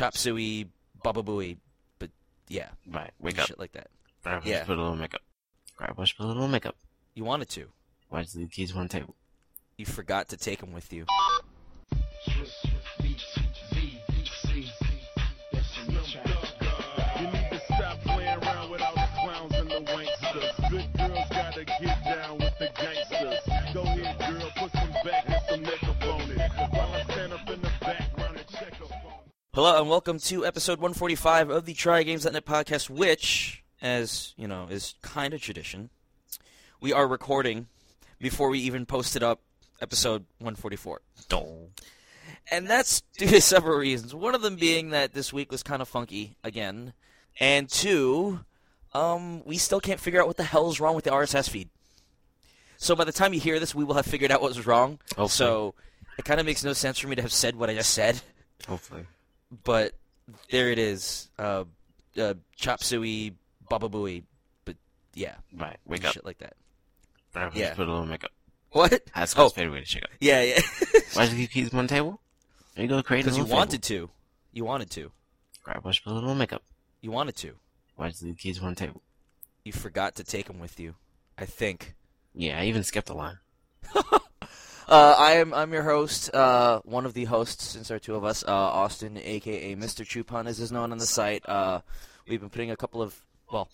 chop 0.00 0.16
suey, 0.16 0.66
baba 1.04 1.22
booey, 1.22 1.58
but 1.98 2.08
yeah, 2.48 2.70
Right, 2.90 3.10
wake 3.18 3.38
up. 3.38 3.46
shit 3.48 3.58
like 3.58 3.72
that. 3.72 3.88
Grab 4.22 4.46
a 4.46 4.48
Yeah. 4.48 4.64
put 4.64 4.78
a 4.78 4.80
little 4.80 4.96
makeup. 4.96 5.20
Grab 5.76 5.90
a 5.90 5.94
put 5.94 6.14
a 6.18 6.26
little 6.26 6.48
makeup. 6.48 6.74
You 7.14 7.24
wanted 7.24 7.50
to. 7.50 7.70
Why 8.08 8.22
did 8.22 8.32
the 8.32 8.46
keys 8.46 8.74
on 8.74 8.84
the 8.84 8.88
table? 8.88 9.14
You 9.76 9.84
forgot 9.84 10.28
to 10.30 10.38
take 10.38 10.60
them 10.60 10.72
with 10.72 10.90
you. 10.90 11.04
You 16.22 17.26
need 17.26 17.50
to 17.50 17.60
stop 17.66 18.00
playing 18.00 18.42
around 18.42 18.70
with 18.70 18.80
all 18.80 18.94
the 18.94 19.08
clowns 19.20 19.54
and 19.54 19.70
the 19.70 19.80
wanksters. 19.92 20.70
Good 20.70 20.92
girls 20.96 21.28
gotta 21.30 21.64
get 21.64 22.04
down 22.04 22.38
with 22.38 22.58
the 22.58 22.70
gangsters. 22.74 23.49
Hello 29.62 29.78
and 29.78 29.90
welcome 29.90 30.18
to 30.18 30.46
episode 30.46 30.78
145 30.78 31.50
of 31.50 31.66
the 31.66 31.74
Try 31.74 32.02
Games.net 32.02 32.46
podcast, 32.46 32.88
which, 32.88 33.62
as 33.82 34.32
you 34.38 34.48
know, 34.48 34.66
is 34.70 34.94
kind 35.02 35.34
of 35.34 35.42
tradition. 35.42 35.90
We 36.80 36.94
are 36.94 37.06
recording 37.06 37.66
before 38.18 38.48
we 38.48 38.58
even 38.60 38.86
posted 38.86 39.22
up 39.22 39.42
episode 39.78 40.24
144. 40.38 41.02
And 42.50 42.68
that's 42.68 43.02
due 43.18 43.26
to 43.26 43.42
several 43.42 43.76
reasons. 43.76 44.14
One 44.14 44.34
of 44.34 44.40
them 44.40 44.56
being 44.56 44.88
that 44.92 45.12
this 45.12 45.30
week 45.30 45.52
was 45.52 45.62
kind 45.62 45.82
of 45.82 45.88
funky 45.88 46.38
again. 46.42 46.94
And 47.38 47.68
two, 47.68 48.40
um, 48.94 49.44
we 49.44 49.58
still 49.58 49.78
can't 49.78 50.00
figure 50.00 50.22
out 50.22 50.26
what 50.26 50.38
the 50.38 50.44
hell 50.44 50.70
is 50.70 50.80
wrong 50.80 50.94
with 50.94 51.04
the 51.04 51.10
RSS 51.10 51.50
feed. 51.50 51.68
So 52.78 52.96
by 52.96 53.04
the 53.04 53.12
time 53.12 53.34
you 53.34 53.40
hear 53.40 53.60
this, 53.60 53.74
we 53.74 53.84
will 53.84 53.96
have 53.96 54.06
figured 54.06 54.30
out 54.30 54.40
what 54.40 54.56
was 54.56 54.66
wrong. 54.66 55.00
Hopefully. 55.08 55.28
So 55.28 55.74
it 56.16 56.24
kind 56.24 56.40
of 56.40 56.46
makes 56.46 56.64
no 56.64 56.72
sense 56.72 56.98
for 56.98 57.08
me 57.08 57.16
to 57.16 57.22
have 57.22 57.30
said 57.30 57.56
what 57.56 57.68
I 57.68 57.74
just 57.74 57.92
said 57.92 58.22
Hopefully. 58.68 59.06
But 59.64 59.94
there 60.50 60.70
it 60.70 60.78
is. 60.78 61.28
Uh, 61.38 61.64
uh, 62.20 62.34
chop 62.56 62.82
suey, 62.82 63.34
baba 63.68 63.88
booey, 63.88 64.24
but 64.64 64.76
yeah, 65.14 65.36
Right, 65.56 65.76
wake 65.86 66.04
up. 66.04 66.12
shit 66.14 66.24
like 66.24 66.38
that. 66.38 66.54
A 67.34 67.50
Yeah. 67.54 67.74
put 67.74 67.86
a 67.88 67.90
little 67.90 68.06
makeup. 68.06 68.32
What? 68.72 68.90
That's 69.14 69.32
Oh. 69.32 69.48
Scott's 69.48 69.54
favorite 69.54 69.72
way 69.72 69.80
to 69.80 69.86
check 69.86 70.04
up. 70.04 70.10
Yeah, 70.20 70.42
yeah. 70.42 70.60
Why 71.14 71.26
did 71.26 71.36
the 71.36 71.46
keys 71.46 71.72
on 71.74 71.86
the 71.86 71.88
table? 71.88 72.20
There 72.74 72.84
you 72.84 72.88
go, 72.88 73.02
create 73.02 73.24
Because 73.24 73.36
you 73.38 73.44
wanted 73.44 73.82
table. 73.82 74.08
to. 74.08 74.12
You 74.52 74.64
wanted 74.64 74.90
to. 74.90 75.12
Grab 75.62 75.82
put 75.82 76.06
a 76.06 76.10
little 76.12 76.34
makeup. 76.34 76.62
You 77.00 77.10
wanted 77.10 77.36
to. 77.36 77.56
Why 77.96 78.08
did 78.10 78.20
you 78.22 78.28
the 78.32 78.34
keys 78.38 78.60
on 78.62 78.70
the 78.74 78.76
table? 78.76 79.02
You 79.64 79.72
forgot 79.72 80.14
to 80.16 80.24
take 80.24 80.46
them 80.46 80.58
with 80.60 80.78
you. 80.80 80.94
I 81.36 81.44
think. 81.46 81.94
Yeah, 82.34 82.60
I 82.60 82.64
even 82.66 82.82
skipped 82.84 83.10
a 83.10 83.14
line. 83.14 83.38
Uh, 84.90 85.14
I 85.16 85.34
am. 85.34 85.54
I'm 85.54 85.72
your 85.72 85.84
host. 85.84 86.34
Uh, 86.34 86.80
one 86.84 87.06
of 87.06 87.14
the 87.14 87.24
hosts, 87.26 87.64
since 87.64 87.86
there 87.88 87.96
are 87.96 88.00
two 88.00 88.16
of 88.16 88.24
us. 88.24 88.42
Uh, 88.42 88.50
Austin, 88.50 89.16
aka 89.18 89.76
Mr. 89.76 90.04
Chupon, 90.04 90.48
as 90.48 90.58
is 90.58 90.72
known 90.72 90.90
on 90.90 90.98
the 90.98 91.06
site. 91.06 91.48
Uh, 91.48 91.80
we've 92.28 92.40
been 92.40 92.50
putting 92.50 92.72
a 92.72 92.76
couple 92.76 93.00
of. 93.00 93.14
Well, 93.52 93.68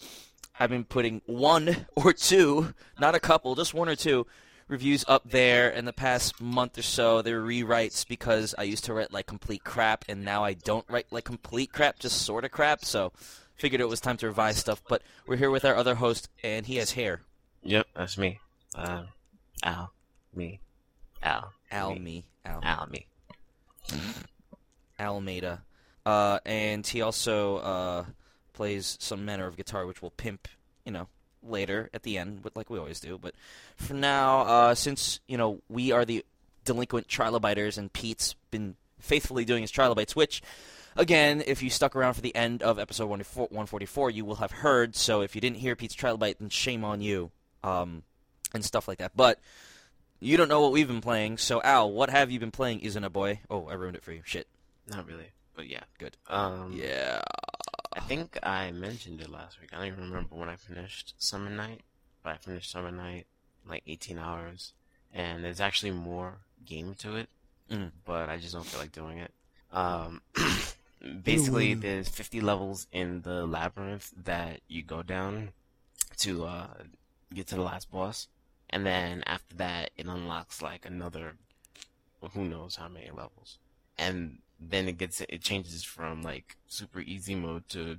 I've 0.60 0.68
been 0.68 0.84
putting 0.84 1.22
one 1.24 1.86
or 1.96 2.12
two, 2.12 2.74
not 3.00 3.14
a 3.14 3.20
couple, 3.20 3.54
just 3.54 3.72
one 3.72 3.88
or 3.88 3.96
two 3.96 4.26
reviews 4.68 5.06
up 5.08 5.30
there 5.30 5.70
in 5.70 5.86
the 5.86 5.92
past 5.94 6.38
month 6.38 6.76
or 6.76 6.82
so. 6.82 7.22
They're 7.22 7.40
rewrites 7.40 8.06
because 8.06 8.54
I 8.58 8.64
used 8.64 8.84
to 8.84 8.92
write 8.92 9.10
like 9.10 9.24
complete 9.24 9.64
crap, 9.64 10.04
and 10.10 10.22
now 10.22 10.44
I 10.44 10.52
don't 10.52 10.84
write 10.90 11.06
like 11.10 11.24
complete 11.24 11.72
crap, 11.72 11.98
just 11.98 12.26
sort 12.26 12.44
of 12.44 12.50
crap. 12.50 12.84
So, 12.84 13.14
figured 13.54 13.80
it 13.80 13.88
was 13.88 14.02
time 14.02 14.18
to 14.18 14.26
revise 14.26 14.58
stuff. 14.58 14.82
But 14.86 15.00
we're 15.26 15.36
here 15.36 15.50
with 15.50 15.64
our 15.64 15.76
other 15.76 15.94
host, 15.94 16.28
and 16.44 16.66
he 16.66 16.76
has 16.76 16.92
hair. 16.92 17.22
Yep, 17.62 17.86
that's 17.96 18.18
me. 18.18 18.38
Uh, 18.74 19.04
Al. 19.62 19.94
Me. 20.34 20.60
Al. 21.26 21.52
Al, 21.72 21.94
Me. 21.96 22.24
Al. 22.44 22.60
Al, 22.62 22.86
me. 22.86 23.06
Alameda. 24.98 25.62
Uh, 26.04 26.38
and 26.46 26.86
he 26.86 27.02
also 27.02 27.56
uh, 27.56 28.04
plays 28.52 28.96
some 29.00 29.24
manner 29.24 29.46
of 29.46 29.56
guitar, 29.56 29.86
which 29.86 30.00
we'll 30.00 30.12
pimp, 30.12 30.46
you 30.84 30.92
know, 30.92 31.08
later 31.42 31.90
at 31.92 32.04
the 32.04 32.16
end, 32.16 32.42
but 32.42 32.56
like 32.56 32.70
we 32.70 32.78
always 32.78 33.00
do. 33.00 33.18
But 33.18 33.34
for 33.76 33.94
now, 33.94 34.40
uh, 34.42 34.74
since 34.74 35.20
you 35.26 35.36
know 35.36 35.60
we 35.68 35.90
are 35.90 36.04
the 36.04 36.24
delinquent 36.64 37.08
trilobiters, 37.08 37.76
and 37.76 37.92
Pete's 37.92 38.36
been 38.50 38.76
faithfully 39.00 39.44
doing 39.44 39.62
his 39.62 39.70
trilobites, 39.70 40.16
which. 40.16 40.42
Again, 40.98 41.42
if 41.46 41.62
you 41.62 41.68
stuck 41.68 41.94
around 41.94 42.14
for 42.14 42.22
the 42.22 42.34
end 42.34 42.62
of 42.62 42.78
episode 42.78 43.08
144, 43.08 44.10
you 44.12 44.24
will 44.24 44.36
have 44.36 44.50
heard. 44.50 44.96
So 44.96 45.20
if 45.20 45.34
you 45.34 45.42
didn't 45.42 45.58
hear 45.58 45.76
Pete's 45.76 45.94
Trilobite, 45.94 46.38
then 46.38 46.48
shame 46.48 46.86
on 46.86 47.02
you, 47.02 47.32
um, 47.62 48.02
and 48.54 48.64
stuff 48.64 48.88
like 48.88 48.96
that. 48.96 49.12
But 49.14 49.38
you 50.20 50.36
don't 50.36 50.48
know 50.48 50.60
what 50.60 50.72
we've 50.72 50.88
been 50.88 51.00
playing. 51.00 51.38
So 51.38 51.62
Al, 51.62 51.90
what 51.90 52.10
have 52.10 52.30
you 52.30 52.38
been 52.40 52.50
playing? 52.50 52.80
Isn't 52.80 53.04
a 53.04 53.10
boy? 53.10 53.40
Oh, 53.50 53.66
I 53.68 53.74
ruined 53.74 53.96
it 53.96 54.02
for 54.02 54.12
you. 54.12 54.22
Shit. 54.24 54.46
Not 54.88 55.06
really, 55.06 55.30
but 55.54 55.68
yeah. 55.68 55.82
Good. 55.98 56.16
Um, 56.28 56.72
Yeah. 56.74 57.22
I 57.94 58.00
think 58.00 58.38
I 58.42 58.70
mentioned 58.72 59.20
it 59.22 59.30
last 59.30 59.58
week. 59.60 59.70
I 59.72 59.78
don't 59.78 59.86
even 59.86 60.04
remember 60.10 60.36
when 60.36 60.48
I 60.50 60.56
finished 60.56 61.14
Summer 61.18 61.48
Night, 61.50 61.80
but 62.22 62.34
I 62.34 62.36
finished 62.36 62.70
Summer 62.70 62.90
Night 62.92 63.26
in 63.64 63.70
like 63.70 63.82
18 63.86 64.18
hours, 64.18 64.74
and 65.14 65.42
there's 65.42 65.60
actually 65.60 65.92
more 65.92 66.38
game 66.64 66.94
to 66.98 67.16
it, 67.16 67.28
Mm. 67.70 67.90
but 68.04 68.28
I 68.28 68.36
just 68.36 68.52
don't 68.52 68.66
feel 68.66 68.80
like 68.80 68.92
doing 68.92 69.18
it. 69.18 69.32
Um, 69.72 70.20
basically, 71.24 71.74
there's 71.74 72.08
50 72.08 72.40
levels 72.40 72.86
in 72.92 73.22
the 73.22 73.46
labyrinth 73.46 74.12
that 74.24 74.60
you 74.68 74.82
go 74.82 75.02
down 75.02 75.50
to 76.18 76.44
uh, 76.44 76.66
get 77.34 77.46
to 77.48 77.54
the 77.56 77.62
last 77.62 77.90
boss, 77.90 78.28
and 78.70 78.84
then 78.86 79.22
after 79.26 79.56
that, 79.56 79.90
it 79.96 80.06
unlocks 80.06 80.60
like 80.62 80.84
another, 80.86 81.36
who 82.32 82.44
knows 82.44 82.76
how 82.76 82.88
many 82.88 83.10
levels, 83.10 83.58
and 83.98 84.38
then 84.58 84.88
it 84.88 84.98
gets 84.98 85.20
it 85.20 85.42
changes 85.42 85.84
from 85.84 86.22
like 86.22 86.56
super 86.66 87.00
easy 87.00 87.34
mode 87.34 87.68
to 87.68 87.98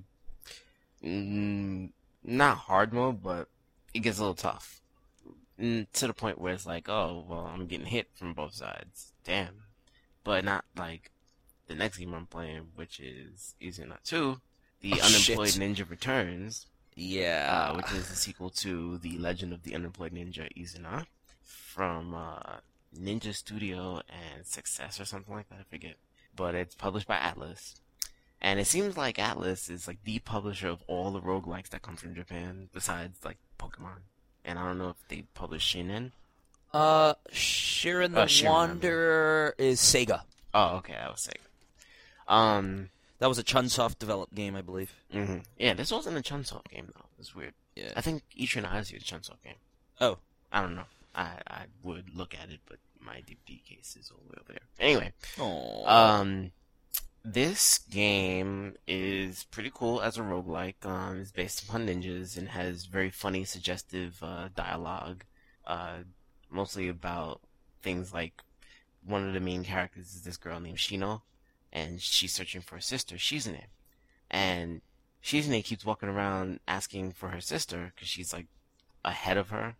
mm, 1.03 1.89
not 2.23 2.57
hard 2.57 2.94
mode, 2.94 3.22
but 3.23 3.47
it 3.94 4.00
gets 4.00 4.17
a 4.17 4.22
little 4.22 4.35
tough 4.35 4.81
mm, 5.59 5.88
to 5.94 6.07
the 6.07 6.13
point 6.13 6.39
where 6.39 6.53
it's 6.53 6.66
like, 6.66 6.89
oh 6.89 7.25
well, 7.27 7.50
I'm 7.53 7.67
getting 7.67 7.88
hit 7.88 8.09
from 8.13 8.33
both 8.33 8.53
sides. 8.53 9.13
Damn, 9.23 9.63
but 10.23 10.44
not 10.44 10.66
like 10.75 11.11
the 11.67 11.75
next 11.75 11.97
game 11.97 12.13
I'm 12.13 12.25
playing, 12.25 12.67
which 12.75 13.00
is 13.00 13.56
Izuna 13.61 13.97
Two, 14.03 14.41
the 14.81 14.94
Oh, 14.95 15.06
Unemployed 15.06 15.50
shit. 15.50 15.61
Ninja 15.61 15.89
Returns, 15.89 16.67
Yeah. 17.00 17.69
uh, 17.72 17.75
which 17.78 17.91
is 17.94 18.09
the 18.09 18.16
sequel 18.16 18.50
to 18.50 18.97
the 18.97 19.18
Legend 19.19 19.53
of 19.53 19.63
the 19.63 19.75
Unemployed 19.75 20.12
Ninja 20.13 20.50
Izuna 20.58 21.06
from 21.44 22.13
uh, 22.16 22.58
Ninja 23.00 23.34
Studio 23.35 24.02
and 24.09 24.46
Success 24.46 25.00
or 25.00 25.06
something 25.06 25.34
like 25.36 25.47
that. 25.50 25.59
I 25.59 25.63
forget, 25.69 25.96
but 26.36 26.56
it's 26.56 26.74
published 26.75 27.07
by 27.07 27.18
Atlus. 27.18 27.75
And 28.41 28.59
it 28.59 28.66
seems 28.68 28.97
like 28.97 29.18
Atlus 29.18 29.69
is 29.69 29.88
like 29.88 30.03
the 30.03 30.19
publisher 30.19 30.68
of 30.69 30.84
all 30.88 31.12
the 31.12 31.22
roguelikes 31.22 31.69
that 31.69 31.81
come 31.84 31.96
from 31.96 32.16
Japan, 32.16 32.69
besides 32.74 33.19
like 33.24 33.38
Pokemon. 33.59 34.02
And 34.44 34.57
I 34.59 34.66
don't 34.66 34.78
know 34.80 34.90
if 34.90 35.07
they 35.07 35.24
publish 35.34 35.74
Shinen. 35.75 36.12
uh, 36.74 37.13
Shiren 37.31 38.13
the 38.13 38.22
Uh, 38.22 38.25
Shiren, 38.25 38.41
I 38.41 38.46
mean. 38.46 38.52
Wanderer 38.52 39.56
is 39.57 39.80
Sega. 39.80 40.22
Oh, 40.53 40.78
okay, 40.78 40.96
I 40.96 41.09
was 41.09 41.22
saying. 41.22 41.44
Um, 42.28 42.90
That 43.19 43.28
was 43.29 43.39
a 43.39 43.44
Chunsoft 43.44 43.97
developed 44.00 44.35
game, 44.35 44.55
I 44.55 44.61
believe. 44.61 44.94
mhm. 45.13 45.44
yeah, 45.57 45.73
this 45.73 45.91
wasn't 45.91 46.17
a 46.17 46.22
Chunsoft 46.22 46.69
game 46.69 46.91
though. 46.95 47.05
It's 47.19 47.33
weird. 47.35 47.53
Yeah. 47.75 47.91
I 47.95 48.01
think 48.01 48.23
Ichiran 48.39 48.69
Odyssey 48.69 48.97
is 48.97 49.03
a 49.03 49.05
Chunsoft 49.05 49.44
game. 49.44 49.55
Oh. 50.00 50.17
I 50.51 50.61
don't 50.61 50.75
know. 50.75 50.85
I 51.16 51.31
I 51.47 51.66
would 51.83 52.16
look 52.16 52.33
at 52.35 52.50
it, 52.50 52.59
but 52.67 52.77
my 53.00 53.16
DVD 53.17 53.63
case 53.63 53.97
is 54.00 54.11
all 54.11 54.19
the 54.23 54.29
way 54.29 54.38
over 54.41 54.53
there. 54.53 54.67
Anyway, 54.79 55.13
Oh. 55.39 55.85
um, 55.88 56.51
this 57.25 57.79
game 57.79 58.75
is 58.88 59.44
pretty 59.45 59.72
cool 59.73 60.01
as 60.01 60.17
a 60.17 60.22
roguelike. 60.22 60.85
Um, 60.85 61.19
it's 61.22 61.31
based 61.31 61.63
upon 61.63 61.88
ninjas 61.88 62.38
and 62.38 62.50
has 62.50 62.85
very 62.85 63.09
funny, 63.09 63.44
suggestive 63.44 64.19
uh, 64.22 64.50
dialogue. 64.56 65.23
Uh, 65.66 66.00
mostly 66.50 66.88
about 66.88 67.41
things 67.81 68.13
like 68.13 68.41
one 69.06 69.27
of 69.27 69.33
the 69.33 69.39
main 69.41 69.63
characters 69.63 70.13
is 70.16 70.22
this 70.23 70.38
girl 70.38 70.59
named 70.59 70.77
Shino, 70.77 71.22
and 71.72 72.01
she's 72.01 72.33
searching 72.33 72.61
for 72.61 72.75
her 72.75 72.81
sister, 72.81 73.16
Shizune. 73.16 73.66
And 74.30 74.81
Shizune 75.24 75.63
keeps 75.63 75.86
walking 75.86 76.09
around 76.09 76.59
asking 76.68 77.13
for 77.13 77.30
her 77.30 77.42
sister 77.42 77.92
because 77.94 78.07
she's 78.07 78.33
like 78.33 78.47
ahead 79.03 79.38
of 79.38 79.50
her. 79.50 79.75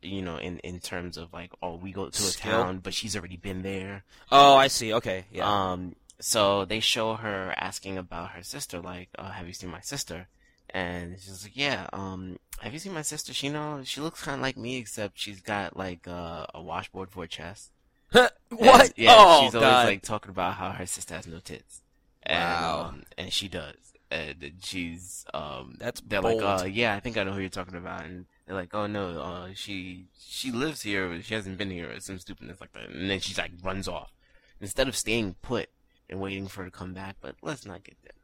You 0.00 0.22
know, 0.22 0.38
in 0.38 0.58
in 0.60 0.80
terms 0.80 1.18
of 1.18 1.32
like, 1.32 1.52
oh, 1.62 1.76
we 1.76 1.92
go 1.92 2.08
to 2.08 2.22
a 2.22 2.26
Skill? 2.26 2.52
town, 2.52 2.78
but 2.78 2.94
she's 2.94 3.14
already 3.14 3.36
been 3.36 3.62
there. 3.62 4.04
oh, 4.32 4.56
I 4.56 4.68
see. 4.68 4.94
Okay. 4.94 5.26
Yeah. 5.30 5.46
Um, 5.46 5.94
so 6.20 6.64
they 6.64 6.80
show 6.80 7.14
her 7.14 7.54
asking 7.56 7.98
about 7.98 8.30
her 8.30 8.42
sister, 8.42 8.80
like, 8.80 9.08
oh, 9.18 9.24
have 9.24 9.46
you 9.46 9.52
seen 9.52 9.70
my 9.70 9.80
sister? 9.80 10.28
And 10.70 11.16
she's 11.20 11.44
like, 11.44 11.56
yeah, 11.56 11.86
um, 11.92 12.38
have 12.60 12.72
you 12.72 12.78
seen 12.78 12.92
my 12.92 13.02
sister? 13.02 13.32
She 13.32 13.48
know, 13.48 13.82
she 13.84 14.00
looks 14.00 14.22
kind 14.22 14.36
of 14.36 14.42
like 14.42 14.56
me, 14.56 14.76
except 14.76 15.18
she's 15.18 15.40
got 15.40 15.76
like 15.76 16.06
uh, 16.08 16.46
a 16.54 16.60
washboard 16.62 17.10
for 17.10 17.24
a 17.24 17.28
chest. 17.28 17.70
what? 18.50 18.80
And, 18.80 18.92
yeah, 18.96 19.14
oh, 19.16 19.44
she's 19.44 19.54
always 19.54 19.68
God. 19.70 19.86
like 19.86 20.02
talking 20.02 20.30
about 20.30 20.54
how 20.54 20.70
her 20.70 20.86
sister 20.86 21.14
has 21.14 21.26
no 21.26 21.38
tits. 21.40 21.82
And, 22.22 22.38
Wow. 22.38 22.86
um, 22.88 23.02
and 23.16 23.32
she 23.32 23.48
does. 23.48 23.76
And 24.10 24.52
she's, 24.62 25.26
um, 25.34 25.76
That's 25.78 26.00
they're 26.00 26.22
like, 26.22 26.40
uh, 26.40 26.64
yeah, 26.64 26.94
I 26.94 27.00
think 27.00 27.18
I 27.18 27.24
know 27.24 27.32
who 27.32 27.40
you're 27.40 27.50
talking 27.50 27.74
about. 27.76 28.04
And 28.06 28.24
they're 28.46 28.56
like, 28.56 28.74
oh 28.74 28.86
no, 28.86 29.20
uh, 29.20 29.48
she, 29.54 30.06
she 30.18 30.50
lives 30.50 30.82
here, 30.82 31.08
but 31.08 31.24
she 31.24 31.34
hasn't 31.34 31.58
been 31.58 31.70
here, 31.70 31.90
or 31.92 32.00
some 32.00 32.18
stupidness 32.18 32.60
like 32.60 32.72
that. 32.72 32.88
And 32.88 33.10
then 33.10 33.20
she's 33.20 33.36
like, 33.38 33.52
runs 33.62 33.86
off. 33.86 34.12
Instead 34.60 34.88
of 34.88 34.96
staying 34.96 35.36
put 35.42 35.68
and 36.08 36.20
waiting 36.20 36.48
for 36.48 36.62
her 36.64 36.70
to 36.70 36.76
come 36.76 36.94
back, 36.94 37.16
but 37.20 37.34
let's 37.42 37.66
not 37.66 37.84
get 37.84 37.96
there. 38.02 38.12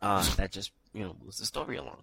Uh, 0.00 0.24
that 0.36 0.52
just 0.52 0.70
you 0.92 1.02
know 1.02 1.16
moves 1.24 1.38
the 1.38 1.44
story 1.44 1.76
along. 1.76 2.02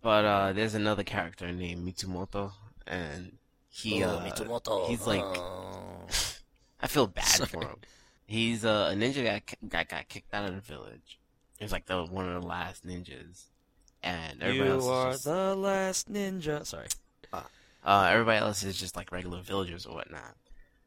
But 0.00 0.24
uh, 0.24 0.52
there's 0.54 0.74
another 0.74 1.02
character 1.04 1.52
named 1.52 1.86
Mitsumoto, 1.86 2.52
and 2.86 3.36
he 3.68 4.02
Oh, 4.02 4.08
uh, 4.08 4.24
Mitsumoto. 4.26 4.88
he's 4.88 5.06
like 5.06 5.20
Oh. 5.20 5.89
I 6.82 6.86
feel 6.86 7.06
bad 7.20 7.24
Sorry. 7.24 7.48
for 7.48 7.62
him. 7.62 7.76
He's 8.26 8.64
uh, 8.64 8.90
a 8.92 8.94
ninja 8.96 9.24
that 9.24 9.46
ki- 9.46 9.56
that 9.62 9.88
got 9.88 10.08
kicked 10.08 10.32
out 10.32 10.48
of 10.48 10.54
the 10.54 10.60
village. 10.60 11.18
He's 11.58 11.72
like 11.72 11.86
the 11.86 12.04
one 12.04 12.28
of 12.28 12.40
the 12.40 12.46
last 12.46 12.86
ninjas, 12.86 13.44
and 14.02 14.42
everybody 14.42 14.68
you 14.68 14.74
else 14.74 14.86
are 14.86 15.08
is 15.10 15.14
just, 15.16 15.24
the 15.24 15.54
last 15.56 16.12
ninja. 16.12 16.64
Sorry. 16.64 16.86
uh, 17.32 18.08
everybody 18.10 18.38
else 18.38 18.62
is 18.62 18.78
just 18.78 18.96
like 18.96 19.10
regular 19.12 19.40
villagers 19.42 19.84
or 19.86 19.94
whatnot. 19.96 20.36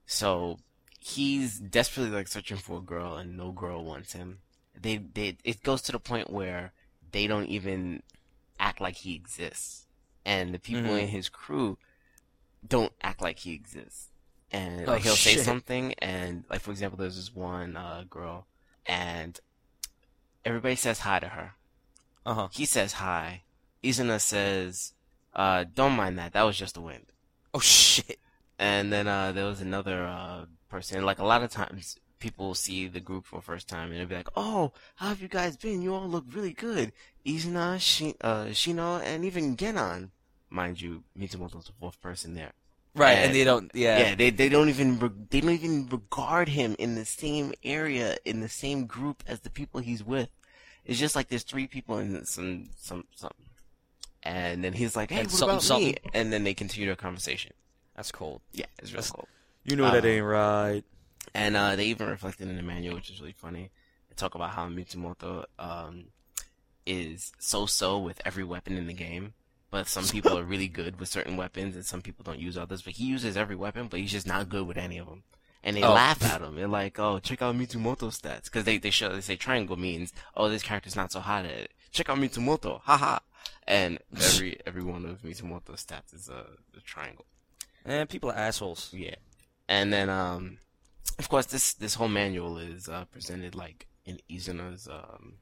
So 0.05 0.59
he's 0.99 1.59
desperately 1.59 2.11
like 2.11 2.27
searching 2.27 2.57
for 2.57 2.77
a 2.77 2.81
girl, 2.81 3.17
and 3.17 3.35
no 3.37 3.51
girl 3.51 3.83
wants 3.83 4.13
him. 4.13 4.39
They 4.79 4.97
they 4.97 5.37
it 5.43 5.63
goes 5.63 5.81
to 5.83 5.91
the 5.91 5.99
point 5.99 6.29
where 6.31 6.71
they 7.11 7.27
don't 7.27 7.47
even 7.47 8.01
act 8.59 8.79
like 8.81 8.95
he 8.95 9.15
exists, 9.15 9.85
and 10.25 10.53
the 10.53 10.59
people 10.59 10.83
Mhm. 10.91 11.01
in 11.03 11.07
his 11.09 11.27
crew 11.29 11.77
don't 12.67 12.93
act 13.01 13.21
like 13.21 13.39
he 13.39 13.53
exists. 13.53 14.07
And 14.53 14.87
Oh, 14.87 14.91
like 14.91 15.01
he'll 15.01 15.15
say 15.15 15.37
something, 15.37 15.95
and 15.97 16.43
like 16.49 16.61
for 16.61 16.69
example, 16.71 16.97
there's 16.99 17.15
this 17.15 17.33
one 17.33 17.75
uh, 17.75 18.03
girl, 18.07 18.45
and 18.85 19.39
everybody 20.45 20.75
says 20.75 20.99
hi 20.99 21.19
to 21.19 21.27
her. 21.29 21.53
Uh 22.25 22.33
huh. 22.35 22.47
He 22.51 22.65
says 22.65 22.93
hi. 22.93 23.41
Izuna 23.83 24.21
says, 24.21 24.93
uh, 25.35 25.65
"Don't 25.73 25.93
mind 25.93 26.19
that. 26.19 26.33
That 26.33 26.43
was 26.43 26.55
just 26.55 26.75
the 26.75 26.81
wind." 26.81 27.07
Oh 27.53 27.59
shit. 27.59 28.19
And 28.59 28.93
then 28.93 29.07
uh, 29.07 29.31
there 29.31 29.45
was 29.45 29.59
another 29.59 30.05
uh, 30.05 30.45
person. 30.69 31.03
Like 31.03 31.17
a 31.19 31.25
lot 31.25 31.41
of 31.41 31.49
times, 31.49 31.97
people 32.19 32.53
see 32.53 32.87
the 32.87 32.99
group 32.99 33.25
for 33.25 33.37
the 33.37 33.41
first 33.41 33.67
time 33.67 33.89
and 33.89 33.99
they'll 33.99 34.07
be 34.07 34.15
like, 34.15 34.29
"Oh, 34.35 34.71
how 34.95 35.09
have 35.09 35.21
you 35.21 35.27
guys 35.27 35.57
been? 35.57 35.81
You 35.81 35.95
all 35.95 36.07
look 36.07 36.25
really 36.31 36.53
good." 36.53 36.93
Izuna, 37.25 37.79
Shi- 37.81 38.15
uh, 38.21 38.45
Shino, 38.53 39.01
and 39.01 39.25
even 39.25 39.57
Genon, 39.57 40.11
mind 40.49 40.79
you, 40.79 41.03
Mitsumoto's 41.17 41.65
the 41.65 41.73
fourth 41.79 41.99
person 42.01 42.35
there. 42.35 42.53
Right, 42.95 43.13
And- 43.13 43.25
and 43.27 43.35
they 43.35 43.43
don't. 43.43 43.71
Yeah. 43.73 43.99
Yeah, 43.99 44.15
they 44.15 44.29
they 44.29 44.49
don't 44.49 44.69
even 44.69 44.99
re- 44.99 45.09
they 45.29 45.41
don't 45.41 45.51
even 45.51 45.87
regard 45.89 46.47
him 46.49 46.75
in 46.77 46.95
the 46.95 47.05
same 47.05 47.53
area 47.63 48.17
in 48.23 48.39
the 48.41 48.49
same 48.49 48.85
group 48.85 49.23
as 49.27 49.39
the 49.41 49.49
people 49.49 49.79
he's 49.81 50.03
with. 50.03 50.29
It's 50.85 50.99
just 50.99 51.15
like 51.15 51.29
there's 51.29 51.43
three 51.43 51.65
people 51.67 51.97
in 51.97 52.23
some 52.25 52.69
some 52.77 53.05
something, 53.15 53.45
and 54.21 54.63
then 54.63 54.73
he's 54.73 54.95
like, 54.95 55.09
"Hey, 55.09 55.21
And 55.21 55.27
what 55.31 55.61
something, 55.61 55.89
about 55.95 56.03
me?" 56.03 56.11
And 56.13 56.31
then 56.31 56.43
they 56.43 56.53
continue 56.53 56.85
their 56.87 56.95
conversation. 56.95 57.53
That's 57.95 58.11
cold. 58.11 58.41
Yeah, 58.51 58.65
it's 58.79 58.91
real 58.91 58.97
That's- 59.01 59.11
cool. 59.11 59.27
You 59.63 59.75
know 59.77 59.89
that 59.89 60.03
ain't 60.05 60.25
right. 60.25 60.83
And 61.33 61.55
uh, 61.55 61.75
they 61.77 61.85
even 61.85 62.09
reflected 62.09 62.49
in 62.49 62.57
the 62.57 62.63
manual, 62.63 62.95
which 62.95 63.09
is 63.09 63.19
really 63.21 63.31
funny. 63.37 63.71
They 64.09 64.15
talk 64.15 64.35
about 64.35 64.51
how 64.51 64.67
Mitsumoto 64.67 65.45
um, 65.57 66.05
is 66.85 67.31
so-so 67.39 67.97
with 67.97 68.21
every 68.25 68.43
weapon 68.43 68.77
in 68.77 68.87
the 68.87 68.93
game, 68.93 69.33
but 69.73 69.87
some 69.87 70.07
people 70.07 70.37
are 70.37 70.43
really 70.43 70.67
good 70.67 70.99
with 70.99 71.09
certain 71.09 71.35
weapons, 71.35 71.75
and 71.75 71.83
some 71.83 72.03
people 72.03 72.23
don't 72.23 72.37
use 72.39 72.57
others. 72.59 72.83
But 72.83 72.93
he 72.93 73.05
uses 73.05 73.35
every 73.35 73.55
weapon, 73.55 73.87
but 73.87 73.99
he's 73.99 74.11
just 74.11 74.27
not 74.27 74.47
good 74.47 74.67
with 74.67 74.77
any 74.77 74.99
of 74.99 75.07
them. 75.07 75.23
And 75.63 75.75
they 75.75 75.81
Oh. 75.81 75.93
laugh 75.93 76.21
at 76.23 76.41
him. 76.41 76.55
They're 76.55 76.67
like, 76.67 76.99
"Oh, 76.99 77.17
check 77.17 77.41
out 77.41 77.55
Mitsumoto's 77.55 78.19
stats," 78.21 78.43
because 78.45 78.65
they 78.65 78.77
they 78.77 78.91
show 78.91 79.09
they 79.09 79.21
say 79.21 79.35
triangle 79.35 79.75
means, 79.75 80.13
"Oh, 80.35 80.47
this 80.47 80.61
character's 80.61 80.95
not 80.95 81.11
so 81.11 81.21
hot 81.21 81.45
at 81.45 81.51
it." 81.51 81.71
Check 81.91 82.07
out 82.09 82.19
Mitsumoto, 82.19 82.81
haha. 82.81 83.17
And 83.67 83.97
every 84.15 84.59
every 84.67 84.83
one 84.83 85.05
of 85.05 85.21
Mitsumoto's 85.23 85.83
stats 85.85 86.13
is 86.13 86.29
a, 86.29 86.45
a 86.77 86.81
triangle. 86.85 87.25
And 87.83 88.07
people 88.09 88.29
are 88.29 88.37
assholes. 88.37 88.89
Yeah, 88.93 89.15
and 89.67 89.91
then 89.91 90.07
um, 90.09 90.59
of 91.17 91.29
course 91.29 91.47
this 91.47 91.73
this 91.73 91.95
whole 91.95 92.09
manual 92.09 92.57
is 92.59 92.87
uh, 92.87 93.05
presented 93.05 93.55
like 93.55 93.87
in 94.05 94.19
Izuna's 94.29 94.87
um 94.87 95.39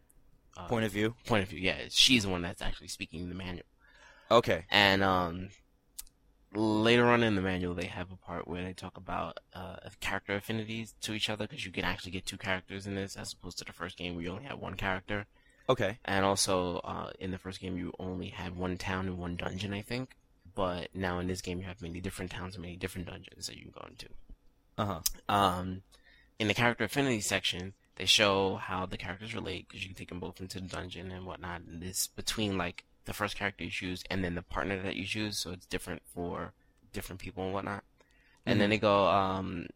uh, 0.56 0.68
Point 0.68 0.86
of 0.86 0.92
view. 0.92 1.16
point 1.26 1.44
of 1.44 1.50
view. 1.50 1.60
Yeah, 1.60 1.78
she's 1.90 2.24
the 2.24 2.30
one 2.30 2.42
that's 2.44 2.62
actually 2.62 2.90
speaking 2.90 3.28
the 3.30 3.36
manual. 3.36 3.66
Okay. 4.32 4.66
And 4.72 5.04
um, 5.04 5.50
later 6.56 7.06
on 7.06 7.22
in 7.22 7.36
the 7.36 7.42
manual, 7.42 7.74
they 7.74 7.86
have 7.86 8.12
a 8.12 8.16
part 8.16 8.48
where 8.48 8.64
they 8.64 8.74
talk 8.74 8.98
about 8.98 9.40
uh 9.54 9.76
character 10.00 10.34
affinities 10.34 10.96
to 11.02 11.14
each 11.14 11.30
other 11.30 11.48
because 11.48 11.66
you 11.66 11.72
can 11.72 11.84
actually 11.84 12.12
get 12.12 12.26
two 12.26 12.38
characters 12.38 12.88
in 12.88 12.96
this 12.96 13.16
as 13.16 13.34
opposed 13.34 13.58
to 13.60 13.66
the 13.66 13.74
first 13.74 13.98
game 13.98 14.16
where 14.16 14.24
you 14.24 14.32
only 14.32 14.46
have 14.46 14.60
one 14.60 14.76
character. 14.76 15.26
Okay. 15.70 16.00
And 16.06 16.26
also, 16.26 16.78
uh, 16.84 17.12
in 17.20 17.32
the 17.32 17.38
first 17.38 17.60
game, 17.60 17.78
you 17.78 17.94
only 18.00 18.30
had 18.30 18.58
one 18.58 18.78
town 18.78 19.08
and 19.08 19.18
one 19.18 19.36
dungeon, 19.36 19.74
I 19.74 19.82
think. 19.82 20.16
But 20.54 20.90
now 20.94 21.20
in 21.20 21.28
this 21.28 21.42
game, 21.42 21.60
you 21.60 21.66
have 21.66 21.82
many 21.82 22.02
different 22.02 22.32
towns 22.32 22.56
and 22.56 22.64
many 22.64 22.76
different 22.76 23.08
dungeons 23.08 23.48
that 23.48 23.56
you 23.56 23.64
can 23.64 23.72
go 23.72 23.88
into. 23.88 24.08
Uh 24.78 24.86
huh. 24.86 25.34
Um, 25.34 25.84
in 26.40 26.48
the 26.48 26.54
character 26.54 26.84
affinity 26.84 27.22
section, 27.22 27.74
they 27.96 28.06
show 28.06 28.56
how 28.56 28.86
the 28.86 28.98
characters 28.98 29.36
relate 29.36 29.68
because 29.68 29.84
you 29.84 29.90
can 29.90 29.96
take 29.96 30.10
them 30.10 30.20
both 30.20 30.42
into 30.42 30.60
the 30.60 30.68
dungeon 30.68 31.12
and 31.12 31.26
whatnot. 31.26 31.62
And 31.62 31.82
this 31.82 32.08
between 32.08 32.58
like 32.58 32.84
the 33.06 33.14
first 33.14 33.36
character 33.36 33.64
you 33.64 33.72
choose 33.72 34.04
and 34.10 34.24
then 34.24 34.36
the 34.36 34.42
partner 34.42 34.82
that 34.82 34.96
you 34.96 35.06
choose, 35.06 35.38
so 35.38 35.52
it's 35.52 35.66
different 35.66 36.02
for 36.06 36.54
different 36.94 37.20
people 37.20 37.44
and 37.44 37.54
whatnot. 37.54 37.84
And 38.46 38.60
then 38.60 38.72
they 38.72 38.80
go, 38.80 39.08
um, 39.08 39.68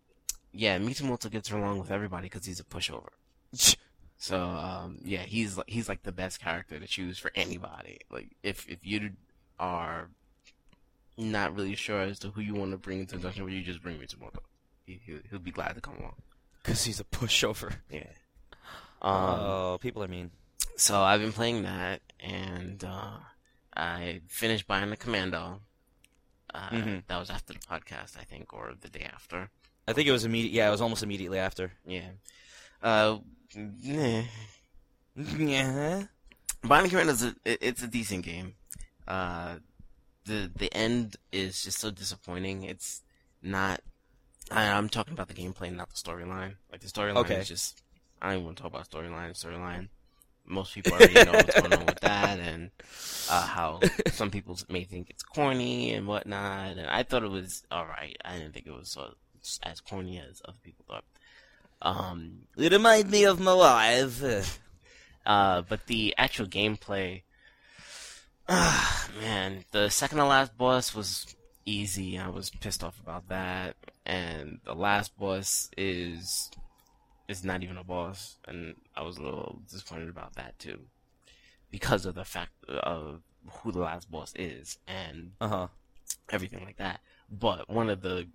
yeah, 0.51 0.79
Mitsumoto 0.79 1.29
gets 1.29 1.51
along 1.51 1.79
with 1.79 1.91
everybody 1.91 2.27
because 2.27 2.45
he's 2.45 2.59
a 2.59 2.63
pushover. 2.63 3.09
So 4.17 4.41
um, 4.41 4.99
yeah, 5.03 5.23
he's 5.23 5.57
like 5.57 5.69
he's 5.69 5.89
like 5.89 6.03
the 6.03 6.11
best 6.11 6.39
character 6.39 6.79
to 6.79 6.87
choose 6.87 7.19
for 7.19 7.31
anybody. 7.35 7.99
Like 8.09 8.29
if 8.43 8.67
if 8.67 8.79
you 8.81 9.11
are 9.59 10.09
not 11.17 11.55
really 11.55 11.75
sure 11.75 12.01
as 12.01 12.19
to 12.19 12.29
who 12.29 12.41
you 12.41 12.55
want 12.55 12.71
to 12.71 12.77
bring 12.77 13.01
into 13.01 13.17
the 13.17 13.23
dungeon, 13.23 13.43
well, 13.43 13.53
you 13.53 13.61
just 13.61 13.81
bring 13.81 13.97
Mitsumoto. 13.97 14.39
He, 14.85 15.01
he'll, 15.05 15.19
he'll 15.29 15.39
be 15.39 15.51
glad 15.51 15.75
to 15.75 15.81
come 15.81 15.97
along. 15.99 16.15
Because 16.63 16.83
he's 16.83 16.99
a 16.99 17.03
pushover. 17.03 17.75
Yeah. 17.91 18.07
Um, 18.99 19.13
oh, 19.13 19.77
people 19.79 20.03
are 20.03 20.07
mean. 20.07 20.31
So 20.77 21.01
I've 21.01 21.21
been 21.21 21.31
playing 21.31 21.63
that, 21.63 22.01
and 22.19 22.83
uh, 22.83 23.17
I 23.75 24.21
finished 24.27 24.67
Bionic 24.67 24.99
Commando. 24.99 25.61
Uh, 26.53 26.69
Mhm. 26.69 27.03
That 27.07 27.17
was 27.19 27.29
after 27.29 27.53
the 27.53 27.59
podcast, 27.59 28.17
I 28.19 28.23
think, 28.23 28.53
or 28.53 28.73
the 28.79 28.89
day 28.89 29.07
after. 29.13 29.49
I 29.87 29.93
think 29.93 30.07
it 30.07 30.11
was 30.11 30.25
immediate. 30.25 30.51
Yeah, 30.53 30.67
it 30.67 30.71
was 30.71 30.81
almost 30.81 31.03
immediately 31.03 31.37
after. 31.39 31.73
Yeah. 31.85 32.09
Uh, 32.81 33.19
nah. 33.55 34.23
Yeah. 35.15 36.03
Bionic 36.63 36.89
Commando's 36.89 37.23
a, 37.23 37.35
it- 37.45 37.59
it's 37.61 37.83
a 37.83 37.87
decent 37.87 38.25
game. 38.25 38.55
Uh, 39.07 39.57
the 40.25 40.51
the 40.55 40.73
end 40.73 41.15
is 41.31 41.63
just 41.63 41.79
so 41.79 41.91
disappointing. 41.91 42.63
It's 42.63 43.01
not. 43.41 43.81
I, 44.51 44.67
I'm 44.69 44.89
talking 44.89 45.13
about 45.13 45.27
the 45.27 45.33
gameplay, 45.33 45.73
not 45.73 45.89
the 45.89 45.95
storyline. 45.95 46.55
Like 46.71 46.81
the 46.81 46.87
storyline 46.87 47.17
Okay. 47.17 47.35
is 47.37 47.47
just. 47.47 47.81
I 48.21 48.27
don't 48.27 48.33
even 48.35 48.45
want 48.45 48.57
to 48.57 48.63
talk 48.63 48.71
about 48.73 48.89
storyline. 48.89 49.31
Storyline. 49.31 49.89
Most 50.45 50.73
people 50.73 50.93
already 50.93 51.13
know 51.13 51.31
what's 51.31 51.59
going 51.59 51.73
on 51.73 51.85
with 51.85 51.99
that, 52.01 52.39
and 52.39 52.71
uh, 53.29 53.45
how 53.45 53.79
some 54.11 54.29
people 54.29 54.57
may 54.69 54.83
think 54.83 55.09
it's 55.09 55.23
corny 55.23 55.93
and 55.93 56.07
whatnot. 56.07 56.77
And 56.77 56.87
I 56.87 57.03
thought 57.03 57.23
it 57.23 57.31
was 57.31 57.63
all 57.71 57.85
right. 57.85 58.15
I 58.23 58.37
didn't 58.37 58.53
think 58.53 58.67
it 58.67 58.73
was 58.73 58.91
so, 58.91 59.13
as 59.63 59.81
corny 59.81 60.19
as 60.19 60.41
other 60.45 60.57
people 60.63 60.85
thought. 60.87 61.03
Um, 61.81 62.47
It 62.57 62.71
reminds 62.71 63.11
me 63.11 63.25
of 63.25 63.39
my 63.39 63.53
wife. 63.53 64.59
uh, 65.25 65.61
but 65.61 65.87
the 65.87 66.13
actual 66.17 66.47
gameplay, 66.47 67.23
ah, 68.47 69.09
man, 69.19 69.65
the 69.71 69.89
second 69.89 70.17
to 70.19 70.25
last 70.25 70.57
boss 70.57 70.93
was 70.93 71.35
easy. 71.65 72.17
I 72.17 72.29
was 72.29 72.49
pissed 72.49 72.83
off 72.83 72.99
about 72.99 73.29
that, 73.29 73.75
and 74.05 74.59
the 74.63 74.75
last 74.75 75.17
boss 75.17 75.69
is 75.77 76.51
is 77.27 77.43
not 77.43 77.63
even 77.63 77.77
a 77.77 77.83
boss, 77.83 78.37
and 78.47 78.75
I 78.95 79.01
was 79.03 79.17
a 79.17 79.23
little 79.23 79.61
disappointed 79.69 80.09
about 80.09 80.35
that 80.35 80.57
too, 80.59 80.81
because 81.71 82.05
of 82.05 82.15
the 82.15 82.25
fact 82.25 82.51
of 82.69 83.21
who 83.49 83.71
the 83.71 83.79
last 83.79 84.09
boss 84.11 84.33
is 84.35 84.77
and 84.87 85.31
Uh 85.39 85.47
huh. 85.47 85.67
everything 86.31 86.63
like 86.63 86.77
that. 86.77 87.01
But 87.29 87.69
one 87.69 87.89
of 87.89 88.01
the 88.01 88.27